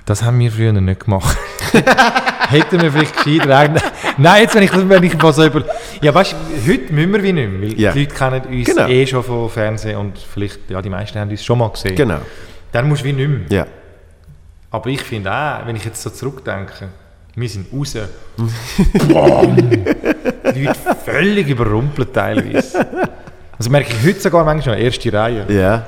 Das 0.06 0.22
haben 0.22 0.38
wir 0.38 0.50
früher 0.52 0.72
nicht 0.72 1.00
gemacht. 1.04 1.36
Hätten 2.50 2.80
wir 2.82 2.92
vielleicht 2.92 3.24
gescheiter. 3.24 3.80
Nein, 4.18 4.42
jetzt 4.42 4.54
wenn 4.54 4.62
ich, 4.64 4.88
wenn 4.88 5.02
ich 5.02 5.16
mal 5.20 5.32
so 5.32 5.44
über... 5.46 5.62
Ja, 6.02 6.14
weißt 6.14 6.32
du, 6.32 6.70
heute 6.72 6.92
müssen 6.92 7.12
wir 7.14 7.22
wie 7.22 7.32
nicht 7.32 7.50
mehr, 7.50 7.62
weil 7.70 7.80
Ja. 7.80 7.92
die 7.92 8.00
Leute 8.00 8.14
kennen 8.14 8.42
uns 8.42 8.66
Genau. 8.66 8.86
eh 8.86 9.06
schon 9.06 9.24
von 9.24 9.48
Fernsehen 9.48 9.96
und 9.96 10.18
vielleicht, 10.18 10.68
ja, 10.68 10.82
die 10.82 10.90
meisten 10.90 11.18
haben 11.18 11.30
uns 11.30 11.42
schon 11.42 11.58
mal 11.58 11.68
gesehen. 11.70 11.96
Genau. 11.96 12.18
Dann 12.70 12.86
musst 12.88 13.00
du 13.02 13.06
wie 13.06 13.12
nicht 13.14 13.28
mehr. 13.50 13.58
Ja. 13.60 13.66
Aber 14.70 14.90
ich 14.90 15.00
finde 15.00 15.32
auch, 15.32 15.66
wenn 15.66 15.76
ich 15.76 15.84
jetzt 15.84 16.02
so 16.02 16.10
zurückdenke, 16.10 16.88
wir 17.36 17.48
sind 17.48 17.66
raus. 17.72 17.96
Bam! 19.08 19.56
Die 20.54 20.64
Leute 20.64 20.78
völlig 21.04 21.48
überrumpelt 21.48 22.12
teilweise. 22.12 22.86
Also 23.58 23.70
merke 23.70 23.92
ich 23.92 24.06
heute 24.06 24.20
sogar 24.20 24.44
manchmal 24.44 24.76
noch, 24.76 24.84
erste 24.84 25.12
Reihe. 25.12 25.46
Ja. 25.48 25.86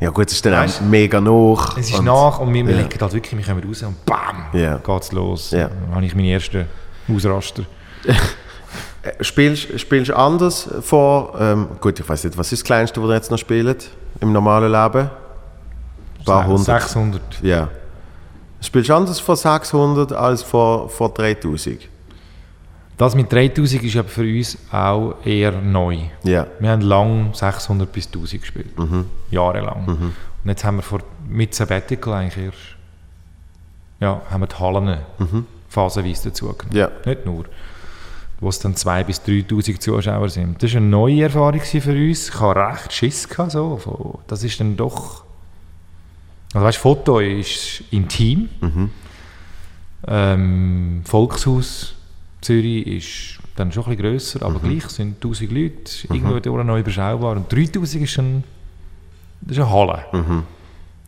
Ja 0.00 0.08
gut, 0.08 0.28
es 0.28 0.32
ist 0.32 0.46
dann 0.46 0.54
Weißt 0.54 0.80
auch 0.80 0.86
mega 0.86 1.20
nach. 1.20 1.76
Es 1.76 1.90
ist 1.90 2.02
nach 2.02 2.38
und 2.38 2.54
wir, 2.54 2.66
wir 2.66 2.74
ja. 2.74 2.82
legen 2.82 3.00
halt 3.00 3.12
wirklich, 3.12 3.36
wir 3.36 3.44
kommen 3.44 3.68
raus 3.68 3.82
und 3.82 4.04
BAM! 4.06 4.46
Ja. 4.54 4.78
Geht's 4.78 5.12
los. 5.12 5.50
Ja. 5.50 5.68
Dann 5.68 5.94
habe 5.94 6.06
ich 6.06 6.14
meine 6.14 6.32
ersten 6.32 6.66
Ausraster. 7.14 7.64
Spielst 9.20 9.80
spielst 9.80 10.10
du 10.10 10.16
anders 10.16 10.68
vor? 10.82 11.34
Ähm, 11.38 11.68
gut, 11.80 11.98
ich 11.98 12.08
weiß 12.08 12.24
nicht, 12.24 12.36
was 12.36 12.52
ist 12.52 12.60
das 12.60 12.64
Kleinste, 12.64 13.02
was 13.02 13.08
ihr 13.08 13.14
jetzt 13.14 13.30
noch 13.30 13.38
spielt 13.38 13.90
im 14.20 14.32
normalen 14.32 14.70
Leben? 14.70 15.10
Ein 16.18 16.24
paar 16.24 16.46
hundert. 16.46 16.82
600. 16.82 17.22
Ja. 17.42 17.68
Spielst 18.60 18.90
du 18.90 18.94
anders 18.94 19.18
vor 19.20 19.36
600 19.36 20.12
als 20.12 20.42
vor, 20.42 20.88
vor 20.90 21.08
3000? 21.14 21.88
Das 23.00 23.14
mit 23.14 23.32
3000 23.32 23.82
ist 23.82 23.96
aber 23.96 24.10
für 24.10 24.20
uns 24.20 24.58
auch 24.70 25.14
eher 25.24 25.52
neu. 25.52 26.00
Ja. 26.22 26.46
Wir 26.58 26.68
haben 26.68 26.82
lang 26.82 27.32
600 27.32 27.90
bis 27.90 28.08
1000 28.08 28.42
gespielt. 28.42 28.78
Mhm. 28.78 29.06
Jahrelang. 29.30 29.86
Und 29.86 30.12
jetzt 30.44 30.62
haben 30.64 30.76
wir 30.76 30.82
vor, 30.82 31.00
mit 31.26 31.54
Sabbatical 31.54 32.12
eigentlich 32.12 32.44
erst, 32.44 32.58
ja, 34.00 34.20
haben 34.30 34.42
wir 34.42 34.48
die 34.48 34.56
Hallen 34.56 34.98
phasenweise 35.70 36.28
dazugenommen. 36.28 36.68
Mhm. 36.72 36.76
Ja. 36.76 36.90
Nicht 37.06 37.24
nur. 37.24 37.46
Wo 38.38 38.50
es 38.50 38.58
dann 38.58 38.74
2.000 38.74 39.04
bis 39.04 39.20
3'000 39.22 39.80
Zuschauer 39.80 40.28
sind. 40.28 40.62
Das 40.62 40.70
war 40.70 40.76
eine 40.76 40.86
neue 40.86 41.22
Erfahrung 41.22 41.60
für 41.60 41.92
uns. 41.92 42.28
Ich 42.28 42.38
hatte 42.38 42.60
recht 42.60 42.92
Schiss. 42.92 43.26
Gehabt, 43.26 43.52
so. 43.52 44.20
Das 44.26 44.44
ist 44.44 44.60
dann 44.60 44.76
doch... 44.76 45.24
Also 46.52 46.66
weißt, 46.66 46.76
Foto 46.76 47.18
ist 47.18 47.82
intim. 47.92 48.50
Mhm. 48.60 48.90
Ähm, 50.06 51.00
Volkshaus 51.06 51.94
Zürich 52.40 52.86
ist 52.86 53.38
dann 53.56 53.70
schon 53.72 53.84
ein 53.84 53.90
bisschen 53.96 54.02
grösser, 54.12 54.42
aber 54.44 54.58
gleich 54.60 54.84
sind 54.88 55.16
1000 55.16 55.50
Leute, 55.52 55.74
ist 55.84 56.04
irgendwo 56.04 56.38
durch 56.40 56.64
noch 56.64 56.78
überschaubar. 56.78 57.36
Und 57.36 57.52
3000 57.52 58.04
ist 58.04 58.10
schon 58.12 58.44
das 59.42 59.56
ist 59.56 59.62
eine 59.62 59.70
Halle. 59.72 60.04
Mhm. 60.12 60.42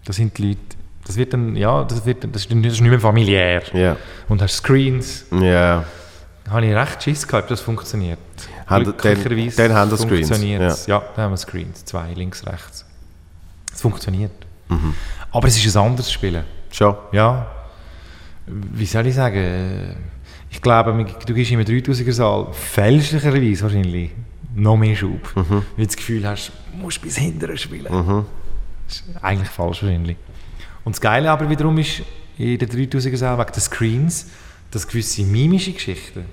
Das 0.05 0.17
sind 0.17 0.37
die 0.39 0.49
Leute, 0.49 0.61
das 1.07 1.17
wird 1.17 1.33
dann, 1.35 1.55
ja, 1.57 1.85
das, 1.85 2.05
wird, 2.07 2.25
das, 2.25 2.47
ist, 2.47 2.51
das 2.51 2.73
ist 2.75 2.81
nicht 2.81 2.91
mehr 2.91 3.01
familiär. 3.01 3.63
Ja. 3.75 3.97
Und 4.29 4.41
hast 4.43 4.57
Screens, 4.57 5.27
Ja. 5.31 5.85
da 6.45 6.51
habe 6.51 6.67
ich 6.67 6.75
recht 6.75 7.03
Schiss 7.03 7.27
gehabt, 7.29 7.51
das 7.51 7.61
funktioniert. 7.61 8.19
Die- 8.39 8.69
dann- 8.69 8.85
Glücklicherweise 8.85 9.57
dann 9.69 9.77
haben 9.77 9.91
die 9.91 9.97
Screens, 9.97 10.29
funktioniert's. 10.29 10.87
Ja. 10.87 11.03
dann 11.15 11.25
haben 11.27 11.33
wir 11.33 11.37
Screens, 11.37 11.85
zwei, 11.85 12.13
links, 12.15 12.47
rechts. 12.47 12.87
Es 13.73 13.81
funktioniert. 13.83 14.33
Mhm. 14.69 14.95
Aber 15.31 15.47
es 15.49 15.63
ist 15.63 15.77
ein 15.77 15.83
anderes 15.85 16.11
Spielen. 16.11 16.45
Schon. 16.71 16.95
Ja, 17.13 17.47
wie 18.47 18.87
soll 18.87 19.07
ich 19.07 19.15
sagen? 19.15 19.97
Ich 20.53 20.61
glaube, 20.61 20.93
du 21.27 21.35
gibst 21.35 21.51
im 21.51 21.61
3000er 21.61 22.13
Saal 22.13 22.47
fälschlicherweise 22.53 23.63
wahrscheinlich 23.63 24.11
noch 24.55 24.77
mehr 24.77 24.95
Schub. 24.95 25.35
Mhm. 25.35 25.45
Weil 25.49 25.63
du 25.79 25.87
das 25.87 25.97
Gefühl 25.97 26.27
hast, 26.29 26.53
du 26.73 26.79
musst 26.83 27.01
bis 27.01 27.17
hinterher 27.17 27.57
spielen. 27.57 27.87
Das 28.87 28.97
ist 28.97 29.05
eigentlich 29.23 29.49
falsch 29.49 29.83
wahrscheinlich. 29.83 30.17
Und 30.85 30.95
das 30.95 31.01
Geile 31.01 31.31
aber 31.31 31.49
wiederum 31.49 31.79
ist, 31.79 32.03
in 32.37 32.59
der 32.59 32.69
3000er 32.69 33.17
Saal 33.17 33.39
wegen 33.39 33.53
den 33.53 33.61
Screens, 33.61 34.27
dass 34.71 34.87
gewisse 34.87 35.23
mimische 35.23 35.73
Geschichten 35.73 36.25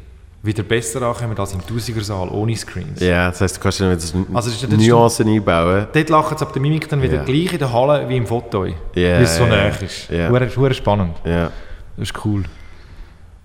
wieder 0.41 0.63
besser 0.63 1.01
ankommen 1.01 1.37
als 1.37 1.53
im 1.53 1.59
1000er 1.61 2.01
Saal 2.01 2.29
ohne 2.29 2.55
Screens. 2.55 2.99
Ja, 3.01 3.29
das 3.29 3.41
heisst, 3.41 3.57
du 3.57 3.61
kannst 3.61 3.79
dann 3.81 3.89
wieder 3.91 3.99
so 3.99 4.25
Also 4.33 4.49
ist 4.49 4.69
Nuancen 4.87 5.27
einbauen. 5.27 5.87
Dort 5.93 6.09
lachen 6.09 6.37
sie 6.37 6.45
ab 6.45 6.53
der 6.53 6.61
Mimik 6.61 6.87
dann 6.89 7.01
wieder 7.01 7.17
Ja. 7.17 7.23
gleich 7.23 7.51
in 7.53 7.59
der 7.59 7.71
Halle 7.71 8.07
wie 8.07 8.17
im 8.17 8.25
Foto, 8.25 8.65
Ja, 8.65 8.73
weil 8.93 9.21
es 9.23 9.35
so 9.37 9.43
ja, 9.43 9.49
nah 9.49 9.67
ist. 9.67 10.09
Ja. 10.09 10.29
Hure- 10.29 10.49
hure 10.55 10.73
spannend. 10.73 11.15
Ja. 11.25 11.51
Das 11.97 12.09
ist 12.09 12.25
cool. 12.25 12.43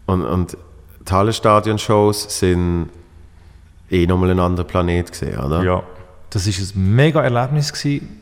Und, 0.07 0.23
und 0.23 0.57
die 1.09 1.13
Hallenstadion-Shows 1.13 2.39
sind 2.39 2.91
eh 3.91 4.07
nochmal 4.07 4.31
ein 4.31 4.41
anderer 4.41 4.67
Planet 4.67 5.11
gesehen, 5.11 5.39
oder? 5.39 5.63
Ja, 5.63 5.83
das 6.31 6.47
war 6.47 6.55
ein 6.55 6.95
mega 6.95 7.23
Erlebnis. 7.23 7.73
Gewesen. 7.73 8.21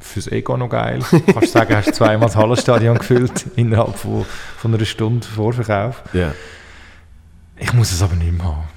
Fürs 0.00 0.28
Ego 0.28 0.56
noch 0.56 0.70
geil. 0.70 1.00
Kannst 1.32 1.52
sagen, 1.52 1.74
hast 1.74 1.94
zweimal 1.94 2.28
das 2.28 2.36
Hallenstadion 2.36 2.98
gefüllt 2.98 3.46
innerhalb 3.56 3.96
von, 3.96 4.24
von 4.56 4.72
einer 4.72 4.84
Stunde 4.84 5.26
Vorverkauf. 5.26 6.02
Ja. 6.12 6.32
Ich 7.56 7.72
muss 7.72 7.90
es 7.90 8.00
aber 8.00 8.14
nicht 8.14 8.32
mehr 8.32 8.44
haben. 8.44 8.68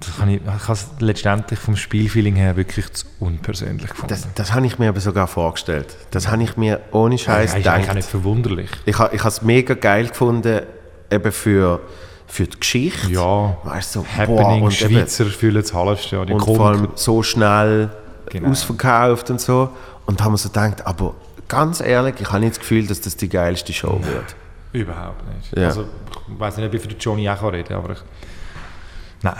Das 0.00 0.18
kann 0.18 0.28
ich, 0.28 0.40
ich 0.42 0.46
habe 0.46 0.72
es 0.72 0.88
letztendlich 0.98 1.58
vom 1.58 1.76
Spielfeeling 1.76 2.34
her 2.34 2.56
wirklich 2.56 2.92
zu 2.92 3.06
unpersönlich 3.20 3.90
gefunden. 3.90 4.08
Das, 4.08 4.26
das 4.34 4.54
habe 4.54 4.66
ich 4.66 4.78
mir 4.78 4.88
aber 4.88 5.00
sogar 5.00 5.26
vorgestellt. 5.26 5.96
Das 6.10 6.28
habe 6.28 6.42
ich 6.42 6.56
mir 6.56 6.80
ohne 6.90 7.16
Scheiß 7.16 7.52
ja, 7.52 7.58
ist 7.58 7.66
eigentlich 7.66 7.68
auch 7.68 7.80
gedacht. 7.80 7.96
nicht 7.96 8.08
verwunderlich. 8.08 8.70
Ich, 8.84 8.94
ich 8.94 8.98
habe 8.98 9.28
es 9.28 9.42
mega 9.42 9.74
geil 9.74 10.08
gefunden, 10.08 10.62
eben 11.10 11.32
für, 11.32 11.80
für 12.26 12.44
die 12.46 12.58
Geschichte. 12.58 13.10
Ja, 13.10 13.56
Weißt 13.64 13.94
du, 13.96 14.00
so, 14.00 14.06
Happening, 14.06 14.62
und 14.62 14.80
eben- 14.82 14.92
Schweizer 14.94 15.24
füllen 15.26 15.62
das 15.62 15.72
Hallenstadion. 15.72 16.32
und 16.32 16.44
Kommt- 16.44 16.56
vor 16.56 16.66
allem 16.68 16.88
so 16.94 17.22
schnell 17.22 17.90
Genau. 18.30 18.50
ausverkauft 18.50 19.30
und 19.30 19.40
so. 19.40 19.70
Und 20.06 20.22
haben 20.22 20.32
wir 20.32 20.38
so 20.38 20.48
gedacht, 20.48 20.86
aber 20.86 21.14
ganz 21.48 21.80
ehrlich, 21.80 22.16
ich 22.20 22.28
habe 22.28 22.40
nicht 22.40 22.52
das 22.52 22.58
Gefühl, 22.60 22.86
dass 22.86 23.00
das 23.00 23.16
die 23.16 23.28
geilste 23.28 23.72
Show 23.72 24.00
wird. 24.02 24.34
Überhaupt 24.72 25.22
nicht. 25.34 25.56
Ja. 25.56 25.66
Also, 25.68 25.82
ich 25.82 26.38
weiß 26.40 26.56
nicht, 26.56 26.66
ob 26.66 26.74
ich 26.74 26.82
für 26.82 26.88
Johnny 26.88 27.28
auch 27.30 27.42
reden 27.52 27.68
kann, 27.68 27.76
aber 27.78 27.92
ich... 27.92 27.98
Nein. 29.22 29.34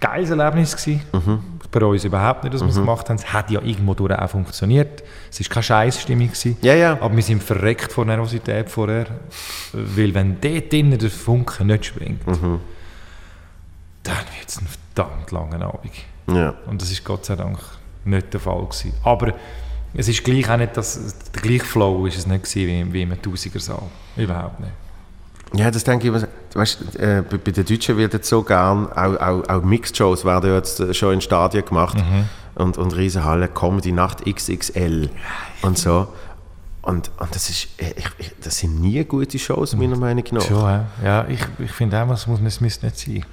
Geiles 0.00 0.30
Erlebnis 0.30 0.76
gewesen. 0.76 1.02
Mhm. 1.12 1.38
Bei 1.80 1.84
uns 1.84 2.04
überhaupt 2.04 2.44
nicht, 2.44 2.54
dass 2.54 2.60
wir 2.62 2.68
es 2.68 2.76
gemacht 2.76 3.08
haben. 3.08 3.16
Es 3.16 3.32
hat 3.32 3.50
ja 3.50 3.60
irgendwo 3.60 3.94
durch 3.94 4.12
auch 4.16 4.30
funktioniert. 4.30 5.02
Es 5.30 5.40
war 5.40 5.48
keine 5.54 5.62
Scheißstimmung. 5.64 6.30
Ja, 6.62 6.74
ja. 6.74 6.92
Aber 7.00 7.14
wir 7.16 7.22
sind 7.22 7.42
verreckt 7.42 7.92
vor 7.92 8.04
Nervosität 8.04 8.70
vorher. 8.70 9.06
Weil 9.72 10.14
wenn 10.14 10.40
dort 10.40 10.72
drinnen 10.72 10.98
der 10.98 11.10
Funke 11.10 11.64
nicht 11.64 11.86
springt, 11.86 12.24
Mhm. 12.26 12.60
dann 14.04 14.16
wird 14.38 14.48
es 14.48 14.58
ein 14.60 14.68
verdammt 14.94 15.30
langer 15.32 15.66
Abend. 15.66 15.92
Ja. 16.28 16.54
Und 16.66 16.80
das 16.80 16.90
ist 16.90 17.04
Gott 17.04 17.24
sei 17.24 17.36
Dank 17.36 17.58
nicht 18.04 18.32
der 18.32 18.40
Fall 18.40 18.62
gewesen. 18.64 18.92
Aber 19.02 19.34
es 19.94 20.08
ist 20.08 20.22
gleich 20.24 20.48
auch 20.50 20.56
nicht, 20.56 20.76
das, 20.76 21.16
der 21.34 21.42
gleiche 21.42 21.64
Flow 21.64 22.06
ist 22.06 22.18
es 22.18 22.26
nicht 22.26 22.44
gewesen, 22.44 22.88
wie, 22.88 22.92
wie 22.92 23.02
im 23.02 23.12
1000er 23.12 23.60
Saal. 23.60 23.82
Überhaupt 24.16 24.60
nicht. 24.60 24.72
Ja, 25.54 25.70
das 25.70 25.84
denke 25.84 26.08
ich 26.08 26.14
immer. 26.14 26.26
Weißt, 26.54 26.96
äh, 26.96 27.22
bei, 27.28 27.36
den 27.38 27.64
Deutschen 27.64 27.96
wird 27.96 28.12
jetzt 28.12 28.28
so 28.28 28.42
gern, 28.42 28.90
auch, 28.92 29.16
auch, 29.20 29.48
auch 29.48 29.62
Mixed-Shows 29.62 30.24
werden 30.24 30.50
ja 30.50 30.56
jetzt 30.56 30.94
schon 30.96 31.14
in 31.14 31.20
Stadien 31.20 31.64
gemacht 31.64 31.96
und, 32.54 32.78
und 32.78 32.96
Riesenhalle, 32.96 33.48
Comedy 33.48 33.92
Nacht 33.92 34.24
XXL 34.24 35.10
und 35.62 35.78
so. 35.78 36.08
Und, 36.82 37.10
und 37.18 37.34
das, 37.34 37.48
ist, 37.48 37.68
äh, 37.78 37.94
ich, 37.96 38.06
ich, 38.18 38.32
das 38.42 38.58
sind 38.58 38.80
nie 38.80 39.02
gute 39.04 39.38
Shows, 39.38 39.74
meiner 39.74 39.96
Meinung 39.96 40.24
nach. 40.32 40.42
Schon, 40.42 40.62
ja. 40.62 40.84
ja 41.02 41.26
ich, 41.28 41.40
ich 41.58 41.70
finde 41.72 42.02
auch, 42.02 42.10
es, 42.10 42.26
muss, 42.26 42.40
es 42.44 42.60
müsste 42.60 42.84
nicht 42.86 42.98
sein. 42.98 43.24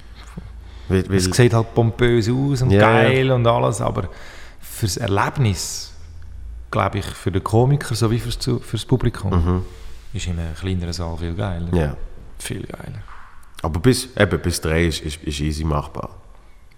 Weil, 0.88 1.06
weil, 1.08 1.16
Es 1.16 1.24
sieht 1.24 1.52
halt 1.52 1.74
pompös 1.74 2.28
aus 2.30 2.62
und 2.62 2.70
Ja, 2.70 2.80
geil 2.80 3.30
und 3.30 3.46
alles, 3.46 3.80
aber 3.80 4.08
fürs 4.60 4.96
Erlebnis, 4.96 5.92
glaube 6.70 6.98
ich, 6.98 7.04
für 7.04 7.30
den 7.30 7.44
Komiker 7.44 7.94
sowie 7.94 8.18
fürs, 8.18 8.38
Zu- 8.38 8.58
fürs 8.58 8.84
Publikum, 8.86 9.62
ist 10.14 10.26
in 10.26 10.38
einem 10.38 10.54
kleineren 10.54 10.92
Saal 10.92 11.16
viel 11.18 11.34
geiler. 11.34 11.72
Ja. 11.74 11.96
Viel 12.42 12.62
geiler. 12.66 12.98
Aber 13.62 13.78
bis, 13.80 14.08
eben, 14.16 14.40
bis 14.40 14.60
3 14.60 14.84
ist, 14.86 15.00
ist, 15.02 15.22
ist 15.22 15.40
easy 15.40 15.64
machbar. 15.64 16.10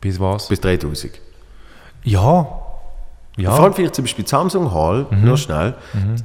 Bis 0.01 0.21
was? 0.21 0.49
Bis 0.49 0.61
3000. 0.61 1.21
ja. 2.05 2.61
Ja. 3.37 3.51
Vor 3.51 3.65
allem 3.65 3.75
vielleicht 3.75 3.97
zum 3.97 4.05
Beispiel 4.05 4.25
die 4.25 4.31
Samsung 4.31 4.73
Hall, 4.73 5.07
nur 5.11 5.37
schnell, 5.37 5.75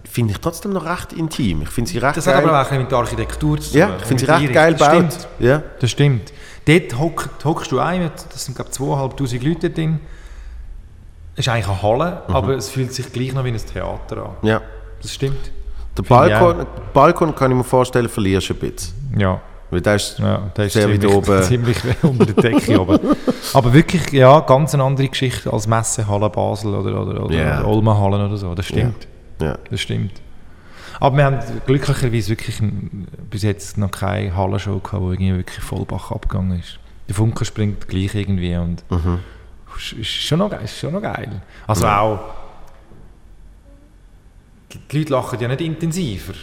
finde 0.08 0.32
ich 0.34 0.40
trotzdem 0.40 0.74
noch 0.74 0.86
recht 0.86 1.12
intim. 1.12 1.64
Ich 1.64 1.70
finde 1.70 1.90
sie 1.90 1.98
recht 1.98 2.16
das 2.18 2.28
hat 2.28 2.36
geil. 2.36 2.48
aber 2.48 2.62
auch 2.62 2.72
mit 2.72 2.92
der 2.92 3.00
Architektur 3.00 3.60
zu 3.60 3.72
tun. 3.72 3.80
ja, 3.80 3.96
ich 3.98 4.06
finde 4.06 4.26
sie 4.26 4.32
recht 4.32 4.42
mit 4.44 4.54
geil 4.54 4.74
gebaut. 4.74 4.88
Das 5.08 5.14
stimmt. 5.16 5.28
Ja. 5.40 5.64
Das 5.80 5.90
stimmt. 5.90 6.34
Dort 6.68 7.00
hock, 7.00 7.30
hockst 7.44 7.72
du 7.72 7.80
ein, 7.80 8.12
das 8.30 8.46
sind 8.46 8.54
glaube 8.54 8.70
ich 8.72 8.78
2'500 8.78 9.44
Leute 9.44 9.72
drin. 9.72 10.00
Es 11.34 11.48
ist 11.48 11.50
eigentlich 11.50 11.68
eine 11.68 11.82
Halle, 11.82 12.22
Mhm. 12.28 12.36
aber 12.36 12.56
es 12.56 12.70
fühlt 12.70 12.94
sich 12.94 13.12
gleich 13.12 13.34
noch 13.34 13.44
wie 13.44 13.50
ein 13.54 13.58
Theater 13.58 14.18
an. 14.26 14.32
ja. 14.48 14.62
Das 15.02 15.12
stimmt. 15.12 15.52
Der 15.98 16.04
Balkon, 16.04 16.68
Balkon 16.94 17.34
kann 17.34 17.50
ich 17.50 17.58
mir 17.58 17.64
vorstellen, 17.64 18.08
verlierst 18.08 18.50
du 18.50 18.54
ein 18.54 18.60
bisschen. 18.60 18.94
Ja. 19.18 19.42
Weil 19.72 19.82
der 19.82 19.96
ist 19.96 20.18
Ja, 20.18 20.50
der 20.58 20.66
ist 20.66 20.74
ziemlich, 20.74 21.08
oben. 21.08 21.44
ziemlich 21.44 21.78
unter 22.02 22.26
der 22.26 22.34
Decke. 22.52 22.80
aber, 22.80 23.00
aber 23.54 23.74
wirklich, 23.74 24.12
ja, 24.12 24.40
ganz 24.40 24.74
eine 24.74 24.84
andere 24.84 25.08
Geschichte 25.08 25.54
als 25.54 25.68
Messehalle 25.68 26.30
Basel 26.30 26.74
oder, 26.74 27.02
oder, 27.02 27.24
oder 27.26 27.36
Ja. 27.36 27.64
Olmenhallen 27.66 28.26
oder 28.26 28.38
so. 28.38 28.56
Das 28.56 28.66
stimmt. 28.66 29.08
Ja. 29.42 29.58
Das 29.70 29.80
stimmt. 29.82 30.14
Aber 31.00 31.16
wir 31.16 31.24
haben 31.26 31.40
glücklicherweise 31.66 32.30
wirklich 32.30 32.60
bis 33.30 33.44
jetzt 33.44 33.78
noch 33.78 33.92
keine 33.92 34.36
Hallenshow 34.36 34.80
gehabt, 34.80 35.02
wo 35.04 35.12
irgendwie 35.12 35.36
wirklich 35.38 35.64
Vollbach 35.64 36.12
abgegangen 36.12 36.60
ist. 36.60 36.80
Der 37.08 37.16
Funke 37.16 37.46
springt 37.46 37.88
gleich 37.88 38.16
irgendwie 38.16 38.56
und 38.58 38.84
Mhm. 38.90 39.20
ist, 39.78 39.94
ist, 39.94 40.08
schon 40.10 40.40
noch, 40.40 40.50
geil- 40.50 40.62
ist 40.64 40.78
schon 40.80 40.92
noch 40.94 41.02
geil. 41.02 41.42
Also 41.68 41.88
auch, 41.88 42.20
die- 44.74 44.80
die 44.92 44.98
Leute 45.00 45.14
lachen 45.14 45.40
ja 45.40 45.48
nicht 45.48 45.62
intensiver, 45.62 46.34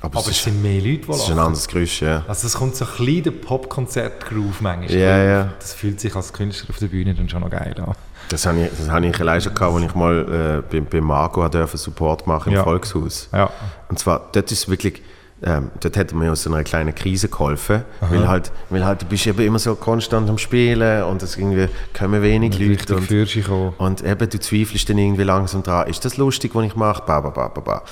Aber, 0.00 0.18
aber 0.18 0.28
es, 0.28 0.36
es 0.36 0.44
sind 0.44 0.62
mehr 0.62 0.80
Leute, 0.80 1.06
die 1.06 1.10
es 1.10 1.18
ist 1.18 1.30
ein 1.30 1.38
anderes 1.38 1.66
Geräusch, 1.66 2.02
ja. 2.02 2.24
Also 2.28 2.46
es 2.46 2.54
kommt 2.54 2.76
so 2.76 2.84
ein 2.84 2.90
bisschen 2.98 3.22
der 3.24 3.30
Popkonzert-Groove 3.32 4.60
manchmal. 4.60 4.96
Ja, 4.96 5.18
ja. 5.22 5.52
Das 5.58 5.74
fühlt 5.74 6.00
sich 6.00 6.14
als 6.14 6.32
Künstler 6.32 6.70
auf 6.70 6.78
der 6.78 6.86
Bühne 6.86 7.14
dann 7.14 7.28
schon 7.28 7.40
noch 7.40 7.50
geil 7.50 7.74
an. 7.84 7.94
Das 8.28 8.46
habe 8.46 8.64
ich, 8.64 8.70
das 8.78 8.88
habe 8.90 9.06
ich 9.06 9.20
allein 9.20 9.40
schon 9.40 9.54
gehabt, 9.54 9.74
als 9.74 9.84
ich 9.84 9.94
mal 9.94 10.62
äh, 10.68 10.70
bei, 10.70 10.80
bei 10.80 11.00
Marco 11.00 11.48
dürfen 11.48 11.78
Support 11.78 12.26
machen 12.26 12.50
im 12.50 12.58
Ja. 12.58 12.64
Volkshaus. 12.64 13.28
Ja. 13.32 13.50
Und 13.88 13.98
zwar, 13.98 14.28
dort 14.32 14.52
ist 14.52 14.68
wirklich, 14.68 15.02
ähm, 15.42 15.70
dort 15.80 15.96
hat 15.96 16.12
mir 16.12 16.30
aus 16.30 16.42
so 16.42 16.52
einer 16.52 16.62
kleinen 16.62 16.94
Krise 16.94 17.28
geholfen, 17.28 17.82
weil 18.00 18.28
halt, 18.28 18.52
weil 18.70 18.84
halt, 18.84 19.02
du 19.02 19.06
bist 19.06 19.26
eben 19.26 19.40
immer 19.40 19.58
so 19.58 19.74
konstant 19.74 20.28
am 20.28 20.38
Spielen 20.38 21.04
und 21.04 21.22
es 21.22 21.36
irgendwie 21.36 21.68
kommen 21.96 22.22
wenig 22.22 22.58
Leute 22.58 22.96
und, 22.96 23.78
und 23.78 24.04
eben, 24.04 24.30
du 24.30 24.38
zweifelst 24.38 24.88
dann 24.90 24.98
irgendwie 24.98 25.22
langsam 25.24 25.62
dran, 25.62 25.88
ist 25.88 26.04
das 26.04 26.16
lustig, 26.18 26.54
was 26.54 26.64
ich 26.66 26.76
mache, 26.76 27.02
ba, 27.06 27.20
ba, 27.20 27.30
ba, 27.30 27.48
ba, 27.48 27.60
ba. 27.60 27.82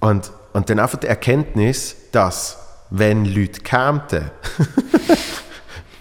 Und, 0.00 0.32
und 0.52 0.68
dann 0.70 0.78
einfach 0.78 0.98
die 0.98 1.06
Erkenntnis, 1.06 1.96
dass, 2.12 2.58
wenn 2.90 3.24
Leute 3.24 3.60
kämen, 3.60 4.00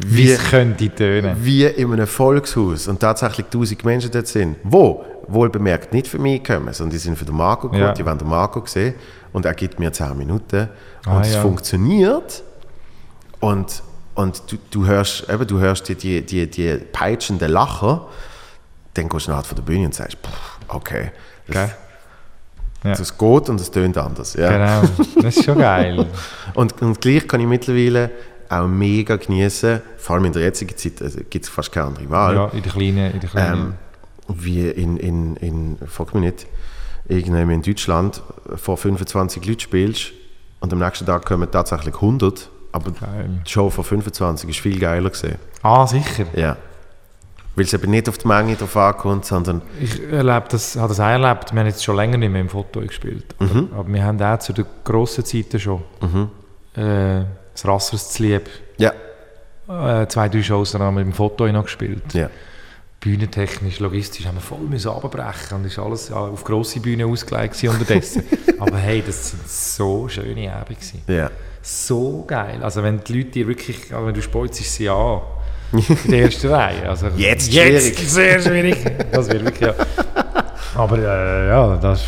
Wie 0.02 0.32
es 0.32 0.42
könnte 0.50 0.90
tönen. 0.96 1.36
wie 1.44 1.66
in 1.66 1.92
einem 1.92 2.08
Volkshaus 2.08 2.88
und 2.88 3.02
tatsächlich 3.02 3.48
tausend 3.48 3.84
Menschen 3.84 4.10
dort 4.12 4.28
sind, 4.28 4.56
wo 4.64 5.04
wohl 5.28 5.50
bemerkt 5.50 5.92
nicht 5.94 6.08
für 6.08 6.18
mich 6.20 6.42
kommen, 6.44 6.74
sondern 6.74 6.92
die 6.92 6.98
sind 6.98 7.18
für 7.18 7.26
den 7.26 7.36
Marco 7.36 7.68
gekommen, 7.68 7.82
Ja. 7.84 7.94
die 7.94 8.06
wollen 8.06 8.18
den 8.18 8.30
Marco 8.30 8.66
sehen 8.66 8.94
und 9.34 9.46
er 9.46 9.54
gibt 9.54 9.78
mir 9.78 9.92
10 9.92 10.18
Minuten 10.18 10.70
und 11.06 11.12
Ah, 11.12 11.22
es 11.22 11.34
ja. 11.34 11.42
funktioniert 11.42 12.44
und, 13.42 13.84
und 14.16 14.42
du, 14.50 14.58
du 14.72 14.86
hörst, 14.86 15.30
eben, 15.30 15.46
du 15.46 15.60
hörst 15.60 15.90
die, 15.90 15.96
die, 15.96 16.26
die, 16.26 16.50
die 16.50 16.78
peitschenden 16.78 17.52
Lacher, 17.52 18.08
dann 18.94 19.10
gehst 19.10 19.28
du 19.28 19.32
nachher 19.32 19.44
von 19.44 19.56
der 19.58 19.64
Bühne 19.64 19.86
und 19.88 19.94
sagst, 19.96 20.18
okay, 20.70 21.12
das, 21.48 21.56
Gell? 21.56 21.72
Ja. 22.84 22.92
das 22.96 23.18
geht 23.18 23.50
und 23.50 23.60
es 23.60 23.70
tönt 23.72 23.98
anders. 23.98 24.34
Ja. 24.36 24.50
Genau, 24.82 24.90
das 25.22 25.38
ist 25.38 25.44
schon 25.46 25.58
geil. 25.58 26.06
Und, 26.54 26.82
und 26.82 27.00
gleich 27.02 27.28
kann 27.28 27.42
ich 27.42 27.46
mittlerweile 27.48 28.10
auch 28.50 28.68
mega 28.68 29.16
genießen, 29.18 29.82
vor 29.98 30.16
allem 30.16 30.26
in 30.26 30.34
der 30.34 30.42
jetzigen 30.44 30.76
Zeit 30.76 31.02
also 31.02 31.20
gibt 31.30 31.46
es 31.46 31.50
fast 31.50 31.72
keine 31.72 31.88
andere 31.88 32.10
Wahl. 32.10 32.36
Ja, 32.36 32.46
in 32.48 32.64
der 32.64 32.72
kleinen, 32.72 33.12
in 33.14 33.20
der 33.20 33.30
kleinen. 33.30 33.62
ähm, 33.62 33.74
wie 34.30 34.68
in, 34.70 34.98
in, 34.98 35.36
in 35.38 35.78
frag 35.88 36.14
mich 36.16 36.24
nicht, 36.24 36.48
irgendwann 37.08 37.50
in 37.52 37.62
Deutschland 37.62 38.22
vor 38.56 38.78
25 38.78 39.46
Leuten 39.46 39.60
spielst 39.60 40.12
und 40.62 40.72
am 40.74 40.80
nächsten 40.80 41.06
Tag 41.06 41.26
kommen 41.26 41.50
tatsächlich 41.52 41.96
100, 41.96 42.50
aber 42.72 42.92
Geil. 42.92 43.30
die 43.46 43.50
Show 43.52 43.70
vor 43.70 43.84
25 43.84 44.50
ist 44.50 44.60
viel 44.60 44.80
geiler 44.80 45.10
gesehen. 45.10 45.36
Ah, 45.62 45.86
sicher. 45.86 46.26
Ja. 46.36 46.56
Weil 47.60 47.66
es 47.66 47.74
eben 47.74 47.92
nicht 47.92 48.08
auf 48.08 48.18
die 48.18 48.26
Menge 48.26 48.56
drauf 48.56 48.78
ankommt, 48.78 49.26
sondern 49.26 49.62
Ich 49.82 50.02
erlebe 50.02 50.46
das, 50.50 50.78
habe 50.78 50.88
das 50.88 51.02
auch 51.02 51.08
erlebt. 51.08 51.52
Wir 51.52 51.60
haben 51.60 51.68
jetzt 51.68 51.84
schon 51.84 51.98
länger 51.98 52.16
nicht 52.16 52.32
mehr 52.32 52.40
im 52.40 52.48
Foto 52.48 52.80
gespielt. 52.80 53.36
Mhm. 53.38 53.68
Aber 53.76 53.92
wir 53.92 54.02
haben 54.02 54.22
auch 54.22 54.40
zu 54.40 54.54
den 54.54 54.66
grossen 54.86 55.26
Zeiten 55.26 55.60
schon 55.60 55.82
äh, 56.76 57.26
das 57.54 57.66
Rassers 57.66 58.14
zu 58.14 58.24
lieb. 58.24 58.50
ja, 58.78 58.94
Äh, 59.68 60.08
zwei, 60.08 60.30
drei 60.30 60.42
Shows 60.42 60.72
dann 60.72 60.84
haben 60.84 60.96
wir 60.96 61.02
im 61.02 61.12
Foto 61.12 61.46
noch 61.52 61.66
gespielt. 61.66 62.14
ja, 62.14 62.30
Bühnentechnisch, 63.02 63.80
logistisch 63.80 64.26
haben 64.26 64.36
wir 64.36 64.42
voll 64.42 64.60
müssen 64.60 64.92
abbrechen 64.92 65.58
und 65.58 65.66
ist 65.66 65.80
alles 65.80 66.12
auf 66.14 66.46
grosse 66.46 66.80
Bühne 66.80 67.08
ausgelegt 67.08 67.62
unterdessen. 67.62 68.24
Aber 68.60 68.78
hey, 68.78 69.04
das 69.06 69.32
sind 69.32 69.50
so 69.50 70.08
schöne 70.08 70.54
Abende 70.54 70.80
ja. 71.14 71.30
So 71.62 72.24
geil. 72.26 72.64
Also 72.64 72.84
wenn 72.84 73.04
die 73.04 73.18
Leute 73.18 73.32
dir 73.32 73.48
wirklich, 73.48 73.94
also 73.94 74.08
wenn 74.08 74.14
du 74.14 74.22
speuzst 74.22 74.64
sie 74.64 74.90
an, 74.90 75.22
in 75.72 76.12
der 76.12 76.22
ersten 76.24 76.48
Reihe. 76.48 76.90
Also 76.90 77.08
Jetzt 77.16 77.52
jetzt 77.54 77.96
schwierig. 77.98 78.10
sehr 78.10 78.40
schwierig. 78.42 78.78
Das 79.12 79.28
wird 79.30 79.44
wirklich, 79.46 79.70
ja. 79.70 79.76
Aber 80.76 80.98
äh, 80.98 81.48
ja, 81.50 81.76
das, 81.78 82.04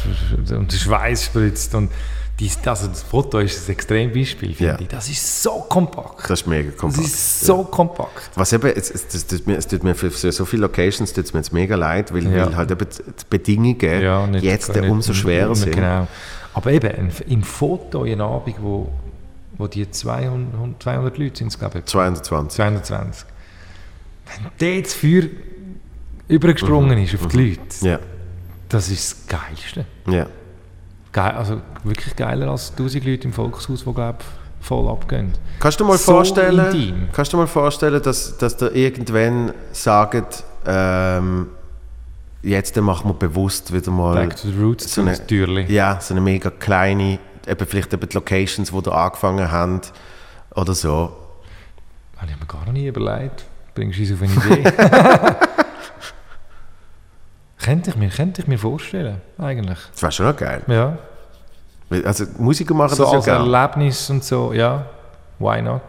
und 0.52 0.72
der 0.72 0.78
Schweiß 0.78 1.26
spritzt 1.26 1.74
und 1.76 1.92
dies, 2.40 2.58
also 2.66 2.88
das 2.88 3.04
Foto 3.04 3.38
ist 3.40 3.68
ein 3.68 3.74
extrem 3.74 4.12
Beispiel, 4.12 4.54
finde 4.56 4.74
Ja. 4.74 4.80
ich. 4.80 4.88
Das 4.88 5.08
ist 5.10 5.44
so 5.44 5.66
kompakt. 5.70 6.22
Das 6.30 6.42
ist 6.42 6.48
mega 6.48 6.72
Das 6.72 6.80
kompakt. 6.80 7.06
ist 7.06 7.42
so 7.46 7.64
kompakt. 7.66 8.32
Was 8.36 8.54
eben, 8.54 8.72
es, 8.76 8.90
es, 8.90 9.08
das, 9.10 9.28
tut 9.28 9.46
mir, 9.46 9.58
es 9.58 9.68
tut 9.68 9.84
mir 9.84 9.94
für, 9.94 10.10
so 10.10 10.46
viele 10.46 10.64
Locations 10.64 11.14
tut's 11.14 11.34
mir 11.34 11.40
jetzt 11.40 11.54
mega 11.54 11.76
leid, 11.76 12.12
weil, 12.14 12.24
Ja. 12.32 12.48
weil 12.48 12.56
halt 12.56 12.72
eben 12.72 12.88
die 12.90 13.26
Bedingungen 13.30 14.02
Ja, 14.02 14.26
nicht- 14.26 14.44
jetzt 14.44 14.74
nicht- 14.76 14.90
umso 14.90 15.14
schwerer 15.14 15.54
sind. 15.56 15.76
Genau. 15.76 16.08
Aber 16.54 16.72
eben, 16.72 17.12
im 17.28 17.44
Foto, 17.44 18.06
in 18.06 18.14
einem 18.14 18.32
Abend, 18.32 18.56
wo, 18.60 18.90
wo 19.58 19.68
die 19.68 19.90
200, 19.90 20.82
200 20.82 21.18
Leute 21.18 21.38
sind, 21.38 21.58
glaube 21.60 21.80
ich, 21.80 21.86
220. 21.86 22.56
220. 22.56 23.26
Wenn 24.60 24.84
das 24.84 24.94
Feuer 24.94 25.24
übergesprungen 26.28 26.98
ist 26.98 27.16
auf 27.16 27.28
die 27.28 27.50
Leute, 27.50 27.62
Ja, 27.86 28.00
das 28.70 28.90
ist 28.90 29.28
das 29.30 29.40
Geilste. 29.40 29.86
ja. 30.08 30.28
Geil, 31.14 31.32
also 31.34 31.62
wirklich 31.84 32.16
geiler 32.16 32.50
als 32.50 32.72
1000 32.72 33.04
Leute 33.06 33.26
im 33.28 33.34
Volkshaus, 33.34 33.84
die 33.84 33.94
glaube 33.94 34.20
voll 34.62 34.88
abgehen. 34.90 35.34
Kannst 35.60 35.78
du 35.80 35.84
dir 35.84 35.90
mal 35.90 35.98
So 35.98 36.12
vorstellen, 36.14 36.66
intim. 36.68 37.08
kannst 37.12 37.34
du 37.34 37.38
dir 37.38 37.42
mal 37.42 37.48
vorstellen, 37.48 38.02
dass, 38.02 38.38
dass 38.38 38.56
der 38.56 38.74
irgendwann 38.74 39.52
sagt, 39.74 40.46
ähm, 40.66 41.48
jetzt 42.44 42.78
machen 42.78 43.10
wir 43.10 43.14
bewusst 43.16 43.74
wieder 43.74 43.92
mal 43.92 44.16
Back 44.16 44.38
to 44.38 44.48
the 44.50 44.58
roots, 44.58 44.94
so 44.94 45.02
eine- 45.02 45.28
Türli. 45.28 45.66
ja, 45.74 46.00
so 46.00 46.14
eine 46.14 46.22
mega 46.22 46.50
kleine, 46.50 47.20
eben 47.46 47.68
vielleicht 47.68 47.92
eben 47.94 48.08
die 48.08 48.16
Locations, 48.16 48.72
wo 48.72 48.80
ihr 48.80 48.94
angefangen 48.94 49.52
habt 49.52 49.92
oder 50.56 50.74
so. 50.74 51.12
Habe 52.16 52.32
ich 52.32 52.40
mir 52.40 52.46
gar 52.46 52.72
nie 52.72 52.88
überlegt. 52.88 53.44
Bringst 53.74 53.98
du 54.00 54.04
uns 54.04 54.12
auf 54.14 54.22
eine 54.22 54.56
Idee? 54.56 54.72
könnte, 57.60 57.90
ich 57.92 57.96
mir, 57.98 58.10
könnte 58.10 58.42
ich 58.42 58.48
mir 58.48 58.58
vorstellen, 58.58 59.22
eigentlich. 59.38 59.78
Das 59.94 60.02
wäre 60.02 60.12
schon 60.12 60.26
noch 60.28 60.36
geil. 60.38 60.62
Ja. 60.68 60.98
Also 62.06 62.26
Musiker 62.38 62.74
machen 62.74 62.96
So 62.96 63.04
das 63.04 63.14
als 63.14 63.26
ja 63.26 63.38
gerne. 63.38 63.54
Erlebnis 63.58 64.10
und 64.10 64.24
so, 64.24 64.54
ja. 64.54 64.86
Why 65.40 65.62
not? 65.62 65.82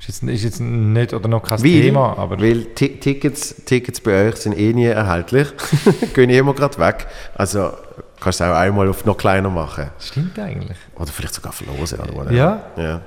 Ist 0.00 0.08
jetzt, 0.08 0.22
ist 0.24 0.42
jetzt 0.42 0.60
nicht 0.60 1.14
oder 1.14 1.28
noch 1.28 1.42
kein 1.44 1.58
Weil, 1.62 1.80
Thema, 1.82 2.18
aber 2.18 2.40
weil 2.40 2.64
Ti- 2.74 2.98
Tickets, 2.98 3.54
Tickets 3.64 4.00
bei 4.00 4.26
euch 4.28 4.36
sind 4.36 4.58
eh 4.58 4.72
nie 4.72 4.86
erhältlich. 4.86 5.48
Gehen 6.14 6.28
eh 6.30 6.38
immer 6.38 6.54
gerade 6.54 6.76
weg. 6.78 7.06
Also 7.36 7.70
kannst 8.18 8.40
du 8.40 8.44
auch 8.44 8.56
einmal 8.56 8.88
auf 8.88 9.04
noch 9.04 9.16
kleiner 9.16 9.48
machen. 9.50 9.90
stimmt 10.00 10.36
eigentlich. 10.40 10.76
Oder 10.96 11.06
vielleicht 11.12 11.34
sogar 11.34 11.52
verlosen. 11.52 12.00
Oder 12.00 12.14
whatever. 12.14 12.32
Ja. 12.32 12.62
ja. 12.76 13.00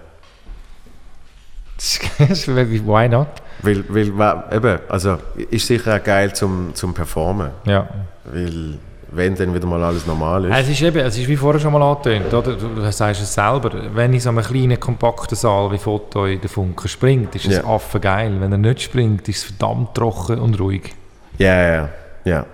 Das 1.78 2.00
ist- 2.30 2.48
Why 2.48 3.10
not? 3.10 3.28
Weil, 3.62 3.84
weil 3.90 4.08
eben, 4.52 4.80
also 4.90 5.18
ist 5.50 5.68
sicher 5.68 5.96
auch 5.96 6.04
geil 6.04 6.34
zum, 6.34 6.74
zum 6.74 6.94
Performen. 6.94 7.50
Ja. 7.66 7.88
Weil 8.26 8.76
wenn 9.12 9.34
dann 9.36 9.54
wieder 9.54 9.66
mal 9.66 9.82
alles 9.84 10.06
normal 10.06 10.46
ist. 10.46 10.58
Es 10.58 10.70
ist 10.70 10.82
eben, 10.82 10.98
es 10.98 11.18
ist 11.18 11.28
wie 11.28 11.38
vorher 11.38 11.60
schon 11.62 11.72
mal 11.72 11.82
angetönt, 11.82 12.34
oder? 12.34 12.54
Du, 12.56 12.92
sagst 12.92 13.22
es 13.22 13.34
selber, 13.34 13.72
wenn 13.94 14.14
in 14.14 14.20
so 14.20 14.30
einem 14.30 14.44
kleinen, 14.44 14.78
kompakten 14.80 15.36
Saal 15.38 15.72
wie 15.72 15.78
Foto 15.78 16.26
in 16.26 16.42
der 16.42 16.50
Funke 16.50 16.88
springt, 16.90 17.34
ist 17.36 17.46
es 17.46 17.58
Ja. 17.58 17.64
affengeil. 17.66 18.40
Wenn 18.42 18.52
er 18.52 18.58
nicht 18.58 18.82
springt, 18.82 19.28
ist 19.30 19.38
es 19.38 19.44
verdammt 19.46 19.94
trocken 19.96 20.40
und 20.40 20.60
ruhig. 20.60 20.94
Ja, 21.38 21.56
ja, 21.76 21.90
ja. 22.26 22.46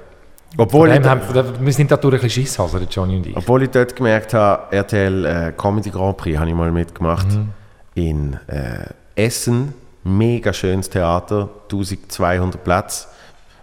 Obwohl 0.57 0.89
Von 0.91 1.01
ich, 1.01 1.07
haben, 1.07 1.21
wir 1.61 1.73
sind 1.73 1.89
dadurch 1.89 2.15
ein 2.15 2.21
bisschen 2.21 2.43
Schisshaser, 2.45 2.79
der 2.79 2.87
Johnny 2.89 3.15
und 3.17 3.25
ich. 3.27 3.37
obwohl 3.37 3.63
ich 3.63 3.69
dort 3.69 3.95
gemerkt 3.95 4.33
habe, 4.33 4.75
RTL 4.75 5.25
äh, 5.25 5.53
Comedy 5.57 5.89
Grand 5.89 6.17
Prix 6.17 6.37
habe 6.37 6.49
ich 6.49 6.55
mal 6.55 6.71
mitgemacht. 6.71 7.27
Mhm. 7.27 7.49
In 7.95 8.33
äh, 8.47 8.85
Essen, 9.23 9.73
mega 10.03 10.51
schönes 10.53 10.89
Theater, 10.89 11.49
1200 11.63 12.63
Plätze. 12.63 13.07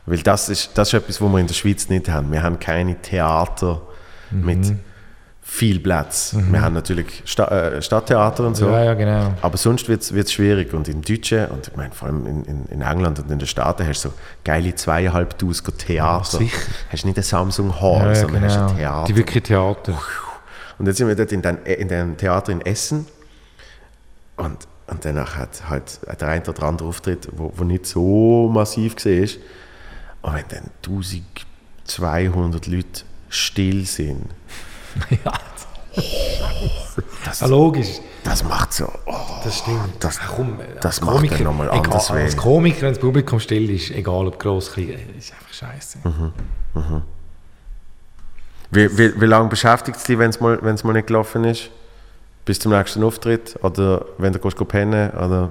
Weil 0.06 0.18
das 0.18 0.48
ist, 0.48 0.70
das 0.74 0.88
ist 0.88 0.94
etwas, 0.94 1.20
was 1.20 1.30
wir 1.30 1.38
in 1.38 1.46
der 1.46 1.54
Schweiz 1.54 1.88
nicht 1.88 2.08
haben. 2.08 2.32
Wir 2.32 2.42
haben 2.42 2.58
keine 2.58 2.96
Theater 3.00 3.82
Mhm. 4.30 4.44
mit 4.44 4.72
viel 5.42 5.80
Platz. 5.80 6.36
Wir 6.36 6.60
haben 6.60 6.74
natürlich 6.74 7.22
Sta 7.24 7.44
äh, 7.46 7.80
Stadttheater 7.80 8.46
und 8.46 8.54
so. 8.54 8.66
Mhm. 8.66 8.72
Ja, 8.72 8.84
ja, 8.84 8.94
genau. 8.94 9.32
Aber 9.40 9.56
sonst 9.56 9.88
wird 9.88 10.02
es 10.02 10.32
schwierig. 10.32 10.74
Und 10.74 10.86
im 10.88 11.00
Deutschen, 11.00 11.46
und 11.46 11.68
ich 11.68 11.76
meine, 11.76 11.92
vor 11.94 12.08
allem 12.08 12.26
in, 12.26 12.44
in, 12.44 12.66
in 12.66 12.82
England 12.82 13.18
und 13.18 13.30
in 13.30 13.38
den 13.38 13.48
Staaten, 13.48 13.86
hast 13.86 14.04
du 14.04 14.08
so 14.10 14.14
geile 14.44 14.74
zweieinhalbtausend 14.74 15.78
Theater. 15.78 16.38
sicher. 16.38 16.58
Hast 16.92 17.06
nicht 17.06 17.16
ein 17.16 17.22
Samsung 17.24 17.80
Hall, 17.80 18.00
Ja, 18.00 18.08
ja, 18.08 18.14
sondern 18.16 18.42
hast 18.44 18.54
genau. 18.56 18.68
ein 18.68 18.76
Theater. 18.76 19.06
Die 19.06 19.16
wirklich 19.16 19.42
Theater. 19.44 19.98
Und 20.78 20.84
dann 20.84 20.94
sind 20.94 21.08
wir 21.08 21.16
dort 21.16 21.32
in 21.32 21.40
dem 21.42 21.58
in 21.64 22.16
Theater 22.18 22.52
in 22.52 22.60
Essen. 22.60 23.06
Und, 24.36 24.68
und 24.88 25.04
danach 25.04 25.36
hat 25.36 25.68
halt 25.68 26.00
der 26.20 26.28
eine 26.28 26.44
oder 26.48 26.62
andere 26.64 26.88
Auftritt, 26.88 27.28
wo, 27.32 27.52
wo 27.56 27.64
nicht 27.64 27.86
so 27.86 28.48
massiv 28.52 28.96
war. 28.96 29.28
Und 30.22 30.34
wenn 30.34 30.44
dann 30.48 30.70
1200 30.84 32.66
Leute 32.66 33.02
still 33.28 33.84
sind, 33.86 34.26
ja, 35.24 35.32
das, 37.24 37.40
ja, 37.40 37.46
logisch. 37.46 38.00
das 38.24 38.42
macht 38.44 38.72
so. 38.72 38.90
Oh, 39.06 39.14
Das 39.44 39.58
stimmt. 39.58 40.02
Das- 40.02 40.18
komm, 40.20 40.58
das 40.80 40.84
als 40.84 41.00
macht 41.02 41.16
Komiker- 41.16 41.34
dann 41.36 41.44
noch 41.44 41.54
mal 41.54 41.66
egal, 41.68 41.78
anders 41.84 42.12
weh. 42.14 42.22
Als 42.22 42.36
Komiker, 42.36 42.82
wenn 42.82 42.92
das 42.94 42.98
Publikum 43.00 43.38
still 43.40 43.70
ist, 43.70 43.90
egal 43.90 44.26
ob 44.26 44.38
gross, 44.38 44.72
klein, 44.72 44.98
ist 45.16 45.32
einfach 45.32 45.52
scheiße. 45.52 45.98
Mhm. 46.04 46.32
wie, 48.70 48.98
wie, 48.98 49.20
wie 49.20 49.26
lange 49.26 49.48
beschäftigt 49.48 49.96
es 49.98 50.04
dich, 50.04 50.18
wenn 50.18 50.30
es 50.30 50.40
mal, 50.40 50.58
wenn's 50.62 50.84
mal 50.84 50.92
nicht 50.92 51.06
gelaufen 51.06 51.44
ist? 51.44 51.70
Bis 52.48 52.58
zum 52.58 52.72
nächsten 52.72 53.04
Auftritt? 53.04 53.56
Oder 53.62 54.06
wenn 54.16 54.32
du 54.32 54.38
gehst 54.38 54.56
pennen? 54.68 55.10
Oder 55.10 55.50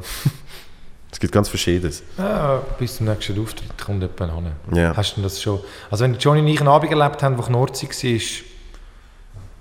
es 1.11 1.19
gibt 1.19 1.31
ganz 1.31 1.47
Verschiedenes. 1.47 2.01
Ja, 2.17 2.59
bis 2.79 2.97
zum 2.97 3.05
nächsten 3.05 3.39
Auftritt 3.39 3.77
kommt 3.77 4.01
jemand 4.01 4.33
hin. 4.33 4.75
Ja. 4.75 4.97
Hast 4.97 5.15
du 5.15 5.21
das 5.21 5.39
schon? 5.39 5.59
Also 5.91 6.03
wenn 6.03 6.15
Johnny 6.17 6.41
und 6.41 6.47
ich 6.47 6.59
einen 6.59 6.69
Abend 6.69 6.89
erlebt 6.91 7.21
haben, 7.21 7.37
wo 7.37 7.43
Knorzi 7.43 7.85
war, 7.87 8.43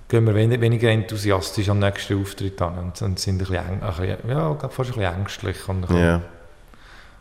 gehen 0.07 0.25
wir 0.25 0.33
wen- 0.33 0.59
weniger 0.61 0.89
enthusiastisch 0.89 1.69
am 1.69 1.77
nächsten 1.77 2.19
Auftritt 2.19 2.59
an 2.59 2.79
und, 2.79 2.99
und 3.03 3.19
sind 3.19 3.35
ein 3.35 3.37
bisschen, 3.37 3.57
ein 3.57 3.79
bisschen, 3.81 4.29
ja, 4.29 4.51
ich 4.53 4.59
fast 4.71 4.79
ein 4.79 4.85
bisschen 4.95 5.03
ängstlich. 5.03 5.69
Und 5.69 5.75
ein 5.75 5.81
bisschen- 5.81 5.99
Ja. 6.03 6.21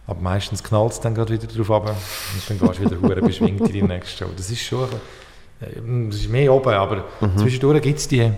Aber 0.06 0.20
meistens 0.20 0.62
knallt 0.64 0.93
es 0.93 1.01
dann 1.01 1.14
gerade 1.14 1.34
wieder 1.34 1.47
drauf 1.47 1.70
ab 1.70 1.88
und 1.90 2.48
dann 2.48 2.59
gehst 2.59 2.80
du 2.80 2.84
wieder 2.90 3.02
hure 3.02 3.20
beschwingt 3.20 3.60
in 3.60 3.72
die 3.72 3.82
nächste 3.82 4.24
Show. 4.24 4.30
Das 4.34 4.48
ist 4.51 4.62
schon 4.62 4.84
ein 4.84 4.88
bisschen, 5.74 6.05
äh, 6.06 6.09
das 6.10 6.20
ist 6.20 6.30
mehr 6.30 6.51
oben, 6.55 6.72
aber 6.72 7.05
zwischendurch 7.36 7.82
gibt 7.82 7.98
es 7.98 8.09
die 8.09 8.22
Mhm. 8.28 8.34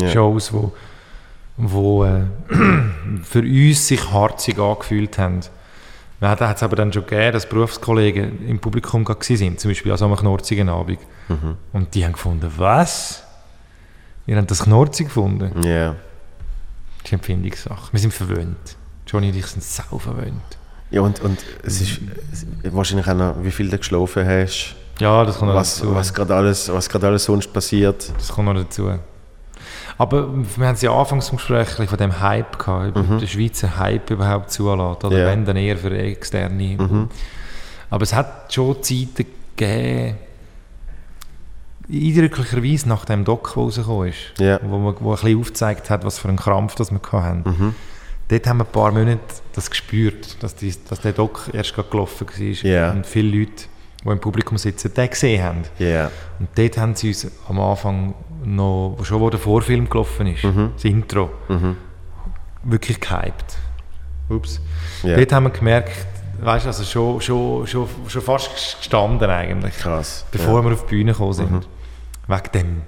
Ja. 0.00 0.08
Shows, 0.10 0.52
wo, 0.52 0.72
wo 1.56 2.04
äh, 2.04 2.22
für 3.22 3.40
uns 3.40 3.86
sich 3.86 4.10
harzig 4.12 4.58
angefühlt 4.58 5.18
haben. 5.18 5.40
Ja, 6.20 6.36
da 6.36 6.48
hat 6.48 6.56
es 6.58 6.62
aber 6.62 6.76
dann 6.76 6.92
schon 6.92 7.04
gegeben, 7.04 7.32
dass 7.32 7.48
Berufskollegen 7.48 8.46
im 8.48 8.60
Publikum 8.60 9.04
sind, 9.20 9.58
zum 9.58 9.70
Beispiel 9.70 9.90
an 9.90 9.98
so 9.98 10.04
einem 10.06 10.16
knorzigen 10.16 10.68
Abend. 10.68 11.00
Mhm. 11.28 11.56
Und 11.72 11.94
die 11.94 12.04
haben 12.04 12.12
gefunden, 12.12 12.50
was? 12.56 13.24
Ihr 14.26 14.36
habt 14.36 14.50
das 14.50 14.62
knorzig 14.62 15.08
gefunden? 15.08 15.62
Ja. 15.62 15.88
Das 15.88 15.96
ist 17.04 17.12
eine 17.12 17.18
Empfindungssache. 17.18 17.92
Wir 17.92 18.00
sind 18.00 18.14
verwöhnt. 18.14 18.76
Johnny 19.06 19.30
und 19.30 19.36
ich 19.36 19.46
sind 19.46 19.64
sau 19.64 19.98
verwöhnt. 19.98 20.40
Ja, 20.92 21.00
und, 21.00 21.20
und 21.22 21.38
es 21.64 21.80
ist 21.80 22.00
wahrscheinlich 22.64 23.08
auch 23.08 23.14
noch, 23.14 23.42
wie 23.42 23.50
viel 23.50 23.68
du 23.68 23.78
geschlafen 23.78 24.24
hast, 24.26 24.76
Ja, 25.00 25.24
das 25.24 25.38
kommt 25.38 25.50
noch 25.50 25.58
was, 25.58 25.76
dazu. 25.76 25.94
was 25.94 26.14
gerade 26.14 26.34
alles, 26.34 26.72
was 26.72 26.88
alles 26.94 27.24
sonst 27.24 27.52
passiert. 27.52 28.12
Das 28.16 28.28
kommt 28.28 28.46
noch 28.46 28.54
dazu. 28.54 28.90
Aber 29.98 30.28
wir 30.56 30.66
haben 30.66 30.74
es 30.74 30.82
ja 30.82 30.92
anfangs 30.92 31.28
im 31.30 31.36
Gespräch 31.36 31.68
von 31.88 31.98
dem 31.98 32.20
Hype 32.20 32.58
gehabt, 32.58 32.96
ob 32.96 33.18
der 33.18 33.26
Schweizer 33.26 33.76
Hype 33.78 34.10
überhaupt 34.10 34.50
zulässt. 34.50 35.04
Oder 35.04 35.18
Ja. 35.18 35.26
wenn, 35.26 35.44
dann 35.44 35.56
eher 35.56 35.76
für 35.76 35.96
externe. 35.96 37.08
Aber 37.90 38.02
es 38.02 38.12
hat 38.14 38.52
schon 38.52 38.82
Zeiten 38.82 39.26
gegeben, 39.56 40.16
eindrücklicherweise 41.92 42.88
nach 42.88 43.04
dem 43.04 43.24
Doc, 43.24 43.52
der 43.54 43.62
rausgekommen 43.62 44.08
ist, 44.08 44.38
Ja. 44.38 44.58
wo, 44.62 44.78
man, 44.78 44.94
wo 45.00 45.10
ein 45.12 45.16
bisschen 45.20 45.38
aufgezeigt 45.40 45.90
hat, 45.90 46.04
was 46.04 46.18
für 46.18 46.28
einen 46.28 46.36
Krampf 46.38 46.74
das 46.76 46.90
wir 46.90 47.00
hatten. 47.12 47.74
Dort 48.28 48.46
haben 48.46 48.58
wir 48.58 48.64
ein 48.64 48.72
paar 48.72 48.92
Monate 48.92 49.20
das 49.52 49.68
gespürt, 49.68 50.42
dass, 50.42 50.54
die, 50.54 50.72
dass 50.88 51.00
der 51.00 51.12
Doc 51.12 51.50
erst 51.52 51.74
gerade 51.74 51.90
gelaufen 51.90 52.26
war 52.28 52.70
Ja. 52.70 52.92
und 52.92 53.06
viele 53.06 53.36
Leute, 53.40 53.64
die 54.04 54.08
im 54.08 54.20
Publikum 54.20 54.56
sitzen, 54.56 54.94
den 54.94 55.10
gesehen 55.10 55.42
haben. 55.44 55.62
Ja. 55.78 56.10
Und 56.38 56.48
dort 56.54 56.78
haben 56.78 56.94
sie 56.94 57.08
uns 57.08 57.26
am 57.48 57.60
Anfang 57.60 58.14
noch, 58.44 58.98
schon 59.02 59.20
wo 59.20 59.30
der 59.30 59.40
Vorfilm 59.40 59.88
gelaufen 59.88 60.26
ist, 60.26 60.44
das 60.44 60.84
Intro, 60.84 61.30
wirklich 62.62 63.00
gehypt. 63.00 63.56
Ups. 64.28 64.60
Ja. 65.02 65.16
Dort 65.16 65.32
haben 65.32 65.44
wir 65.44 65.50
gemerkt, 65.50 66.06
weißt 66.40 66.64
du, 66.64 66.68
also 66.68 66.84
schon, 66.84 67.20
schon, 67.20 67.66
schon, 67.66 67.88
schon 68.08 68.22
fast 68.22 68.78
gestanden 68.78 69.28
eigentlich, 69.28 69.76
Krass. 69.78 70.24
bevor 70.30 70.64
wir 70.64 70.72
auf 70.72 70.86
die 70.86 70.94
Bühne 70.94 71.12
gekommen 71.12 71.32
sind. 71.32 71.68
Wegen 72.28 72.52
dem 72.54 72.82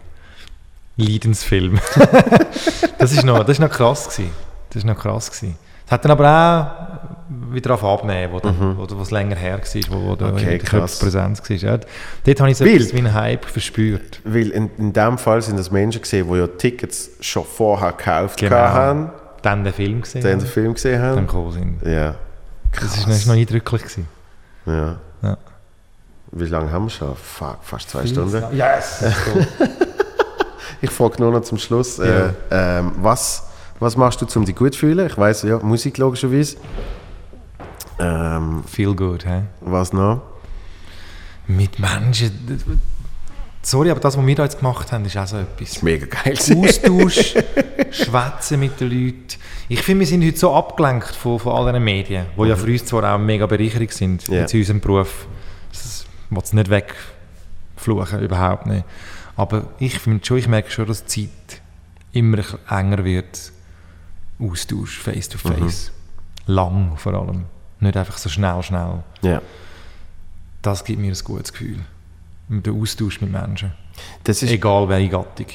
Leidensfilm. 0.97 1.78
das 2.98 3.12
ist 3.12 3.24
noch, 3.24 3.40
das 3.40 3.51
ist 3.51 3.59
noch 3.59 3.70
krass 3.70 4.09
gewesen. 4.09 4.31
Das 4.68 4.76
ist 4.76 4.85
noch 4.85 4.97
krass 4.97 5.31
gewesen. 5.31 5.56
Es 5.86 5.93
hat 5.93 6.05
dann 6.05 6.12
aber 6.12 6.28
auch 6.28 7.14
wieder 7.28 7.74
auf 7.74 7.84
abnehmen, 7.84 8.32
wo, 8.32 8.40
dann, 8.40 8.76
wo, 8.76 8.84
es 9.02 9.10
länger 9.10 9.36
her 9.36 9.59
war, 9.59 9.82
wo, 9.90 10.10
wo 10.10 10.16
der 10.16 10.28
Okay, 10.34 10.59
krass. 10.59 10.98
Köpfen 11.01 11.05
Präsenz 11.06 11.40
war. 11.51 11.56
Ja, 11.56 11.78
dort 12.24 12.40
habe 12.40 12.51
ich 12.51 12.56
so 12.59 12.64
Wild. 12.64 12.80
etwas 12.82 12.92
wie 12.92 12.98
einen 12.98 13.14
Hype 13.14 13.44
verspürt. 13.46 14.20
Weil 14.24 14.51
in, 14.51 14.70
in 14.78 14.92
dem 14.92 15.16
Fall 15.18 15.40
sind 15.42 15.59
das 15.59 15.70
Menschen 15.70 16.02
gesehen, 16.02 16.28
die 16.30 16.38
ja 16.38 16.46
Tickets 16.46 17.10
schon 17.20 17.44
vorher 17.44 17.92
gekauft 17.92 18.38
Genau. 18.40 18.56
haben, 18.56 19.10
Dann 19.42 19.64
den 19.64 19.72
Film 19.72 20.02
gesehen, 20.02 20.22
die 20.22 20.28
den 20.28 20.40
Film 20.40 20.74
gesehen 20.74 21.01
dann 21.01 21.16
haben. 21.16 21.26
gekommen 21.26 21.52
sind. 21.52 21.82
Ja. 21.90 22.14
Das 22.74 22.96
ist, 22.96 23.06
das 23.06 23.16
ist 23.18 23.26
noch 23.26 23.34
eindrücklich 23.34 23.82
gewesen. 23.82 24.09
ja. 24.66 24.96
Ja. 25.22 25.38
Wie 26.32 26.46
lange 26.46 26.70
haben 26.72 26.86
wir 26.86 26.90
schon? 26.90 27.14
Fuck, 27.14 27.59
fast 27.62 27.88
zwei 27.90 28.05
Stunden. 28.06 28.42
Yes! 28.52 29.05
Ich 30.80 30.90
frage 30.90 31.14
nur 31.22 31.32
noch 31.32 31.42
zum 31.42 31.56
Schluss, 31.59 31.96
Ja. 31.98 32.05
äh, 32.05 32.32
ähm, 32.51 32.92
was, 32.96 33.44
was 33.78 33.96
machst 33.96 34.20
du, 34.20 34.26
um 34.38 34.44
dich 34.44 34.55
gut 34.55 34.74
zu 34.74 34.80
fühlen? 34.80 35.06
Ich 35.06 35.16
weiß 35.16 35.44
ja, 35.44 35.59
Musik 35.60 35.96
logischerweise. 35.98 36.56
Ähm, 37.98 38.64
Feel 38.66 38.94
good, 38.94 39.24
hä? 39.24 39.42
was 39.60 39.92
noch? 39.92 40.22
Mit 41.46 41.78
Menschen. 41.78 42.80
Sorry, 43.62 43.90
aber 43.90 44.00
das, 44.00 44.16
was 44.16 44.26
wir 44.26 44.34
da 44.34 44.44
jetzt 44.44 44.58
gemacht 44.58 44.92
haben, 44.92 45.04
ist 45.06 45.16
auch 45.16 45.26
so 45.26 45.38
etwas. 45.38 45.82
Mega 45.82 46.06
geil. 46.06 46.34
Austausch, 46.36 47.34
schwätzen 47.90 48.60
mit 48.60 48.78
den 48.80 48.90
Leuten. 48.90 49.38
Ich 49.68 49.82
finde, 49.82 50.00
wir 50.00 50.06
sind 50.06 50.24
heute 50.24 50.36
so 50.36 50.54
abgelenkt 50.54 51.14
von, 51.14 51.38
von 51.38 51.52
all 51.52 51.72
diesen 51.72 51.84
Medien, 51.84 52.26
die 52.36 52.42
ja 52.46 52.56
für 52.56 52.66
uns 52.70 52.84
zwar 52.84 53.14
auch 53.14 53.18
mega 53.18 53.46
Bereicherung 53.46 53.88
sind, 53.90 54.28
jetzt 54.28 54.52
in 54.52 54.60
unserem 54.60 54.80
Beruf. 54.80 55.26
Das 55.72 56.04
es 56.42 56.52
nicht 56.52 56.70
wegfluchen, 56.70 58.20
überhaupt 58.20 58.66
nicht. 58.66 58.84
Aber 59.36 59.68
ich 59.78 59.98
finde 59.98 60.24
schon, 60.24 60.38
ich 60.38 60.48
merke 60.48 60.70
schon, 60.70 60.86
dass 60.86 61.04
die 61.04 61.28
Zeit 61.28 61.62
immer 62.12 62.42
enger 62.68 63.04
wird. 63.04 63.52
Austausch, 64.38 64.98
face 64.98 65.28
to 65.28 65.38
face. 65.38 65.90
Lang 66.46 66.96
vor 66.96 67.14
allem. 67.14 67.44
Nicht 67.85 67.97
einfach 67.98 68.16
so 68.19 68.28
schnell, 68.31 68.62
schnell. 68.62 69.02
Ja. 69.23 69.43
Das 70.62 70.85
gibt 70.85 70.98
mir 71.01 71.12
ein 71.12 71.19
gutes 71.24 71.52
Gefühl. 71.52 71.81
Der 72.48 72.73
Austausch 72.73 73.20
mit 73.20 73.31
Menschen. 73.31 73.73
Das 74.24 74.43
ist, 74.43 74.51
Egal 74.51 74.89
welche 74.89 75.11
Gattung. 75.11 75.47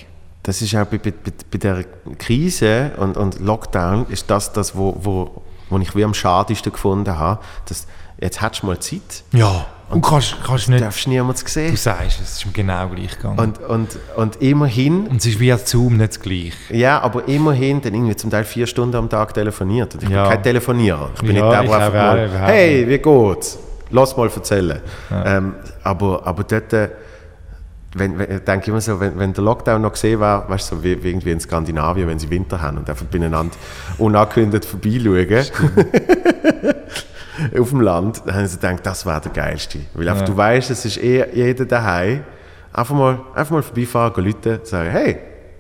das 0.44 0.62
ist 0.62 0.76
auch 0.76 0.86
bei, 0.86 0.98
bei, 1.00 1.12
bei- 1.52 1.58
der 1.58 1.84
Krise 2.18 2.92
und, 2.98 3.18
und 3.18 3.40
Lockdown 3.40 4.06
ist 4.10 4.30
das, 4.30 4.54
das 4.54 4.76
wo, 4.76 4.96
wo, 5.02 5.42
wo 5.70 5.78
ich 5.80 5.96
wie 5.96 6.04
am 6.04 6.14
schadesten 6.14 6.72
gefunden 6.72 7.18
habe. 7.18 7.42
Dass, 7.66 7.88
jetzt 8.20 8.42
hättest 8.42 8.64
du 8.64 8.68
mal 8.68 8.80
Zeit, 8.80 9.24
Ja, 9.32 9.66
und 9.90 10.02
kannst, 10.06 10.36
kannst 10.46 10.68
du 10.68 10.72
nicht. 10.72 10.84
darfst 10.84 11.08
niemand 11.08 11.42
Du 11.42 11.48
sehen. 11.50 11.76
sagst 11.76 12.20
es, 12.22 12.30
es 12.30 12.38
ist 12.38 12.46
mir 12.46 12.52
genau 12.52 12.88
gleich 12.90 13.16
gegangen. 13.16 13.40
Und, 13.40 13.60
Und, 13.60 13.70
und, 13.70 14.00
und 14.18 14.42
immerhin, 14.42 15.10
es 15.18 15.26
ist 15.26 15.40
wie 15.40 15.52
auf 15.54 15.68
Zoom 15.68 15.98
nicht 15.98 16.10
das 16.12 16.20
Gleiche. 16.20 16.54
ja, 16.72 17.00
aber 17.02 17.28
immerhin 17.28 17.82
dann 17.82 17.94
irgendwie 17.94 18.16
zum 18.16 18.30
Teil 18.30 18.44
vier 18.44 18.68
Stunden 18.68 18.96
am 18.96 19.10
Tag 19.10 19.34
telefoniert. 19.34 19.94
Und 19.96 20.04
ich 20.04 20.10
Ja. 20.10 20.24
bin 20.24 20.32
kein 20.34 20.44
Telefonierer. 20.44 21.10
Ich 21.16 21.22
bin 21.22 21.36
Ja, 21.36 21.42
nicht 21.44 21.54
der, 21.54 21.64
ich 21.64 21.70
der 21.70 21.78
einfach 21.80 22.00
auch 22.00 22.16
mal, 22.16 22.30
hey, 22.48 22.88
wie 22.88 22.98
geht's? 23.00 23.60
Lass 23.92 24.16
mal 24.16 24.30
erzählen. 24.30 24.80
Ähm, 25.26 25.56
aber, 25.84 26.22
aber 26.28 26.44
dort, 26.44 26.72
äh, 26.74 26.90
wenn, 27.96 28.20
wenn, 28.20 28.32
ich 28.38 28.44
denke 28.44 28.70
immer 28.70 28.82
so, 28.82 29.00
wenn, 29.00 29.18
wenn 29.18 29.34
der 29.34 29.44
Lockdown 29.44 29.82
noch 29.82 29.94
gesehen 29.94 30.20
war, 30.20 30.48
weißt 30.48 30.72
du, 30.72 30.76
so 30.76 30.84
wie, 30.84 31.04
wie 31.04 31.10
irgendwie 31.10 31.32
in 31.32 31.40
Skandinavien, 31.40 32.08
wenn 32.08 32.20
sie 32.20 32.30
Winter 32.30 32.62
haben 32.62 32.78
und 32.78 32.88
einfach 32.88 33.06
beieinander 33.08 33.56
unangekündigt 33.98 34.66
vorbeischauen. 34.66 35.46
auf 37.60 37.70
dem 37.70 37.82
Land, 37.82 38.22
dann 38.26 38.36
haben 38.36 38.48
sie 38.48 38.56
gedacht, 38.58 38.86
das 38.86 39.06
wäre 39.06 39.22
der 39.22 39.32
geilste. 39.32 39.80
Weil 39.94 40.10
einfach, 40.10 40.22
Ja. 40.22 40.28
du 40.28 40.38
weißt, 40.38 40.70
es 40.72 40.86
ist 40.86 40.98
eh 40.98 41.26
jeder 41.34 41.66
daheim. 41.66 42.24
Einfach 42.72 42.96
mal, 42.96 43.20
einfach 43.36 43.52
mal 43.52 43.64
vorbeifahren, 43.64 44.24
Leute 44.24 44.62
sagen, 44.64 44.90
hey, 44.92 45.18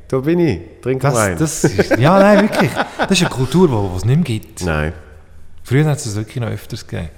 da 0.07 0.19
bin 0.19 0.39
ich, 0.39 0.59
trink 0.81 1.01
mal 1.03 1.09
Das, 1.11 1.17
rein. 1.19 1.37
das 1.37 1.63
ist, 1.63 1.97
ja, 1.97 2.19
nein, 2.19 2.41
wirklich. 2.49 2.71
Das 2.97 3.11
ist 3.11 3.21
eine 3.21 3.29
Kultur, 3.29 3.67
die 3.67 3.97
es 3.97 4.05
nicht 4.05 4.15
mehr 4.15 4.23
gibt. 4.25 4.63
Nein. 4.65 4.93
Früher 5.63 5.85
hat 5.85 5.97
es 5.97 6.05
das 6.05 6.15
wirklich 6.15 6.37
noch 6.37 6.49
öfters 6.49 6.85
gegeben. 6.87 7.09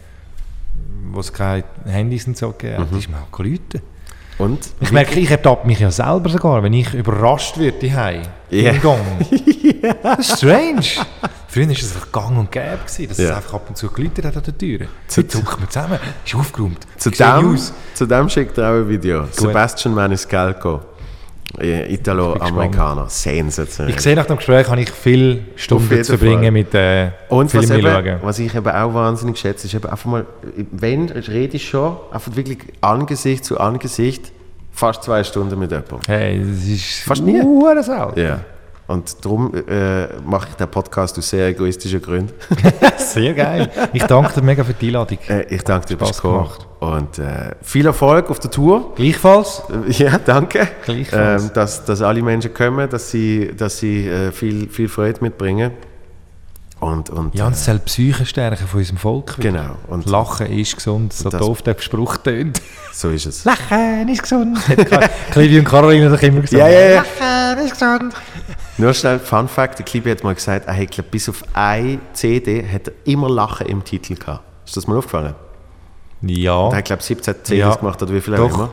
Wo 1.11 1.19
es 1.19 1.31
keine 1.31 1.63
Handys 1.85 2.27
und 2.27 2.38
so 2.38 2.51
gegeben 2.51 2.79
hat, 2.79 2.91
ist 2.97 3.09
man 3.09 3.21
auch 3.21 3.39
Leute. 3.39 3.81
Und? 4.41 4.59
Ich 4.80 4.91
merke, 4.91 5.19
ich 5.19 5.30
ertappe 5.30 5.68
mich 5.68 5.80
ja 5.80 5.91
selber 5.91 6.30
sogar, 6.30 6.63
wenn 6.63 6.73
ich 6.73 6.93
überrascht 6.93 7.57
werde 7.59 7.88
daheim 7.88 8.22
Ja. 8.49 8.72
im 8.72 8.81
Gang. 8.81 8.99
Das 10.03 10.19
ist 10.19 10.38
strange. 10.38 10.81
Früher 11.47 11.65
war 11.68 11.72
es 11.73 11.95
einfach 11.95 12.11
gang 12.11 12.38
und 12.38 12.51
gäbe, 12.51 12.77
gewesen, 12.85 13.07
dass 13.09 13.19
es 13.19 13.27
Ja. 13.30 13.35
einfach 13.38 13.55
ab 13.55 13.65
und 13.69 13.77
zu 13.77 13.89
geläutet 13.89 14.26
hat 14.26 14.38
an 14.38 14.43
der 14.43 14.57
Tür. 14.57 14.80
Jetzt 15.15 15.31
zuckt 15.31 15.59
man 15.59 15.69
zusammen, 15.69 15.99
ist 16.26 16.35
aufgeräumt. 16.35 16.77
Zu 16.97 17.09
dem, 17.09 17.57
zu 17.93 18.05
dem 18.05 18.30
schickt 18.30 18.57
er 18.57 18.69
auch 18.69 18.76
ein 18.76 18.89
Video. 18.89 19.26
Sebastian 19.31 19.93
Maniscalco. 19.95 20.81
Äh, 21.60 21.94
Italo-Amerikaner. 21.94 23.07
Sensationell. 23.10 23.94
Ich 23.94 24.02
sehe 24.02 24.15
nach 24.15 24.26
dem 24.26 24.38
Gespräch, 24.38 24.68
habe 24.69 24.82
ich 24.82 24.91
viele 24.91 25.40
Stunden 25.56 26.03
zu 26.03 26.18
verbringen 26.18 26.53
mit 26.53 26.73
äh, 26.73 27.10
Und 27.30 27.53
was, 27.53 27.69
eben, 27.69 28.19
was 28.22 28.40
ich 28.40 28.56
eben 28.56 28.68
auch 28.68 28.94
wahnsinnig 28.94 29.38
schätze, 29.38 29.68
ist 29.68 29.73
eben 29.73 29.90
einfach 29.90 30.06
mal, 30.06 30.26
wenn 30.72 31.10
rede 31.10 31.57
ich 31.57 31.68
schon, 31.68 31.98
einfach 32.11 32.36
wirklich 32.36 32.60
Angesicht 32.82 33.45
zu 33.45 33.60
Angesicht, 33.60 34.32
fast 34.72 35.03
zwei 35.03 35.23
Stunden 35.23 35.60
mit 35.60 35.72
jemandem. 35.72 35.99
Hey, 36.07 36.40
das 36.40 36.65
ist 36.65 36.99
Fast 37.03 37.23
nie. 37.23 37.41
Ja. 38.15 38.40
Und 38.91 39.23
darum 39.23 39.53
äh, 39.55 40.07
mache 40.26 40.49
ich 40.49 40.55
den 40.55 40.68
Podcast 40.68 41.18
aus 41.18 41.30
sehr 41.30 41.47
egoistischen 41.47 42.01
Gründen. 42.01 42.34
Sehr 42.97 43.34
geil. 43.34 43.69
Ich 43.93 44.03
danke 44.03 44.34
dir 44.34 44.41
mega 44.41 44.63
für 44.65 44.73
die 44.73 44.88
Einladung. 44.88 45.18
Äh, 45.30 45.43
ich 45.53 45.63
danke 45.63 45.88
dir, 45.88 45.93
Spaß 45.95 46.09
bist 46.09 46.22
gekommen. 46.22 46.49
gemacht. 46.49 46.68
Und 46.80 47.19
äh, 47.19 47.51
viel 47.61 47.85
Erfolg 47.85 48.30
auf 48.30 48.39
der 48.39 48.51
Tour. 48.51 48.93
Gleichfalls. 48.95 49.61
Äh, 49.88 49.91
Ja, 50.03 50.18
danke. 50.18 50.68
Gleichfalls. 50.84 51.43
Ähm, 51.43 51.51
dass, 51.53 51.85
dass 51.85 52.01
alle 52.01 52.22
Menschen 52.22 52.53
kommen, 52.53 52.89
dass 52.89 53.11
sie, 53.11 53.51
dass 53.55 53.77
sie 53.80 54.07
äh, 54.07 54.31
viel, 54.34 54.68
viel 54.69 54.89
Freude 54.89 55.19
mitbringen. 55.22 55.72
Und, 56.81 57.09
und, 57.11 57.35
Ja, 57.35 57.45
und 57.45 57.53
es 57.53 57.63
soll 57.63 57.77
die 57.77 57.85
Psyche 57.85 58.26
stärken 58.26 58.65
von 58.68 58.80
unserem 58.80 58.97
Volk. 58.97 59.35
Genau. 59.39 59.76
Und 59.88 60.05
Lachen 60.07 60.47
ist 60.47 60.76
gesund, 60.76 61.13
so 61.13 61.30
Das- 61.30 61.39
doof 61.39 61.61
der 61.61 61.76
Spruch 61.80 62.18
tönt. 62.18 62.59
so 62.91 63.09
ist 63.09 63.27
es. 63.27 63.45
Lachen 63.45 64.09
ist 64.09 64.23
gesund. 64.23 64.57
Clivi 65.31 65.59
und 65.59 65.65
Caroline 65.65 66.05
haben 66.07 66.13
doch 66.15 66.22
immer 66.23 66.41
gesagt. 66.41 66.59
Ja, 66.59 66.68
ja, 66.68 66.89
ja. 66.89 67.03
Lachen 67.19 67.65
ist 67.65 67.72
gesund. 67.73 68.13
Nur 68.77 68.93
schnell, 68.93 69.19
Fun 69.19 69.48
Fact, 69.48 69.80
der 69.80 69.85
Klibi 69.85 70.10
hat 70.11 70.23
mal 70.23 70.34
gesagt, 70.35 70.68
er 70.68 70.76
hat 70.76 70.91
glaub, 70.91 71.11
bis 71.11 71.30
auf 71.30 71.43
eine 71.53 71.99
CD 72.14 72.65
hat 72.68 72.88
er 72.88 72.93
immer 73.06 73.30
Lachen 73.30 73.68
im 73.68 73.84
Titel 73.84 74.15
gehabt. 74.15 74.41
Ist 74.65 74.77
das 74.77 74.88
mal 74.88 74.98
aufgefallen? 74.98 75.35
Ja. 76.22 76.69
Er 76.69 76.77
hat, 76.77 76.85
glaube 76.85 77.02
17 77.03 77.35
CDs 77.43 77.60
Ja. 77.60 77.76
gemacht 77.76 78.02
oder 78.02 78.14
wie 78.14 78.22
viele 78.22 78.38
Doch. 78.38 78.49
auch 78.52 78.56
immer. 78.56 78.69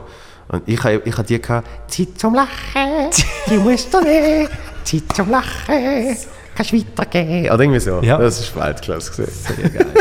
Und 0.49 0.63
ich 0.67 0.83
habe 0.83 1.03
ich 1.05 1.17
hab 1.17 1.27
die 1.27 1.41
gehabt, 1.41 1.67
Zeit 1.91 2.09
zum 2.17 2.35
Lachen, 2.35 3.11
die 3.51 3.57
musst 3.59 3.93
du 3.93 4.01
nicht, 4.01 4.51
Zeit 4.85 5.03
zum 5.15 5.31
Lachen, 5.31 6.17
kannst 6.55 6.73
weitergehen. 6.73 7.51
Oder 7.51 7.61
irgendwie 7.61 7.81
so. 7.81 8.01
Ja. 8.01 8.17
Das 8.19 8.41
ist 8.41 8.57
Weltklasse 8.57 9.13
gewesen. 9.13 9.55
Sehr 9.57 9.69
geil. 9.69 9.87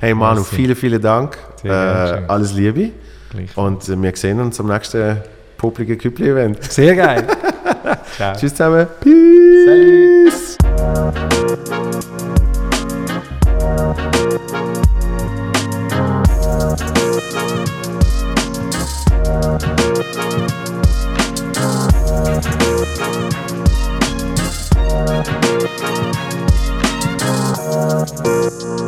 Hey 0.00 0.12
Manu, 0.12 0.40
Merci. 0.40 0.54
vielen, 0.56 0.76
vielen 0.76 1.00
Dank. 1.00 1.38
Äh, 1.62 1.68
alles 1.70 2.52
Liebe. 2.52 2.90
Gleich. 3.30 3.56
Und 3.56 3.88
wir 4.02 4.16
sehen 4.16 4.38
uns 4.38 4.60
am 4.60 4.66
nächsten 4.66 5.18
Publige 5.56 5.96
Küppli-Event. 5.96 6.62
Sehr 6.70 6.94
geil. 6.94 7.26
Ciao. 8.16 8.32
Tschüss 8.36 8.52
zusammen. 8.52 8.86
Peace. 9.00 10.56
Salut. 28.14 28.83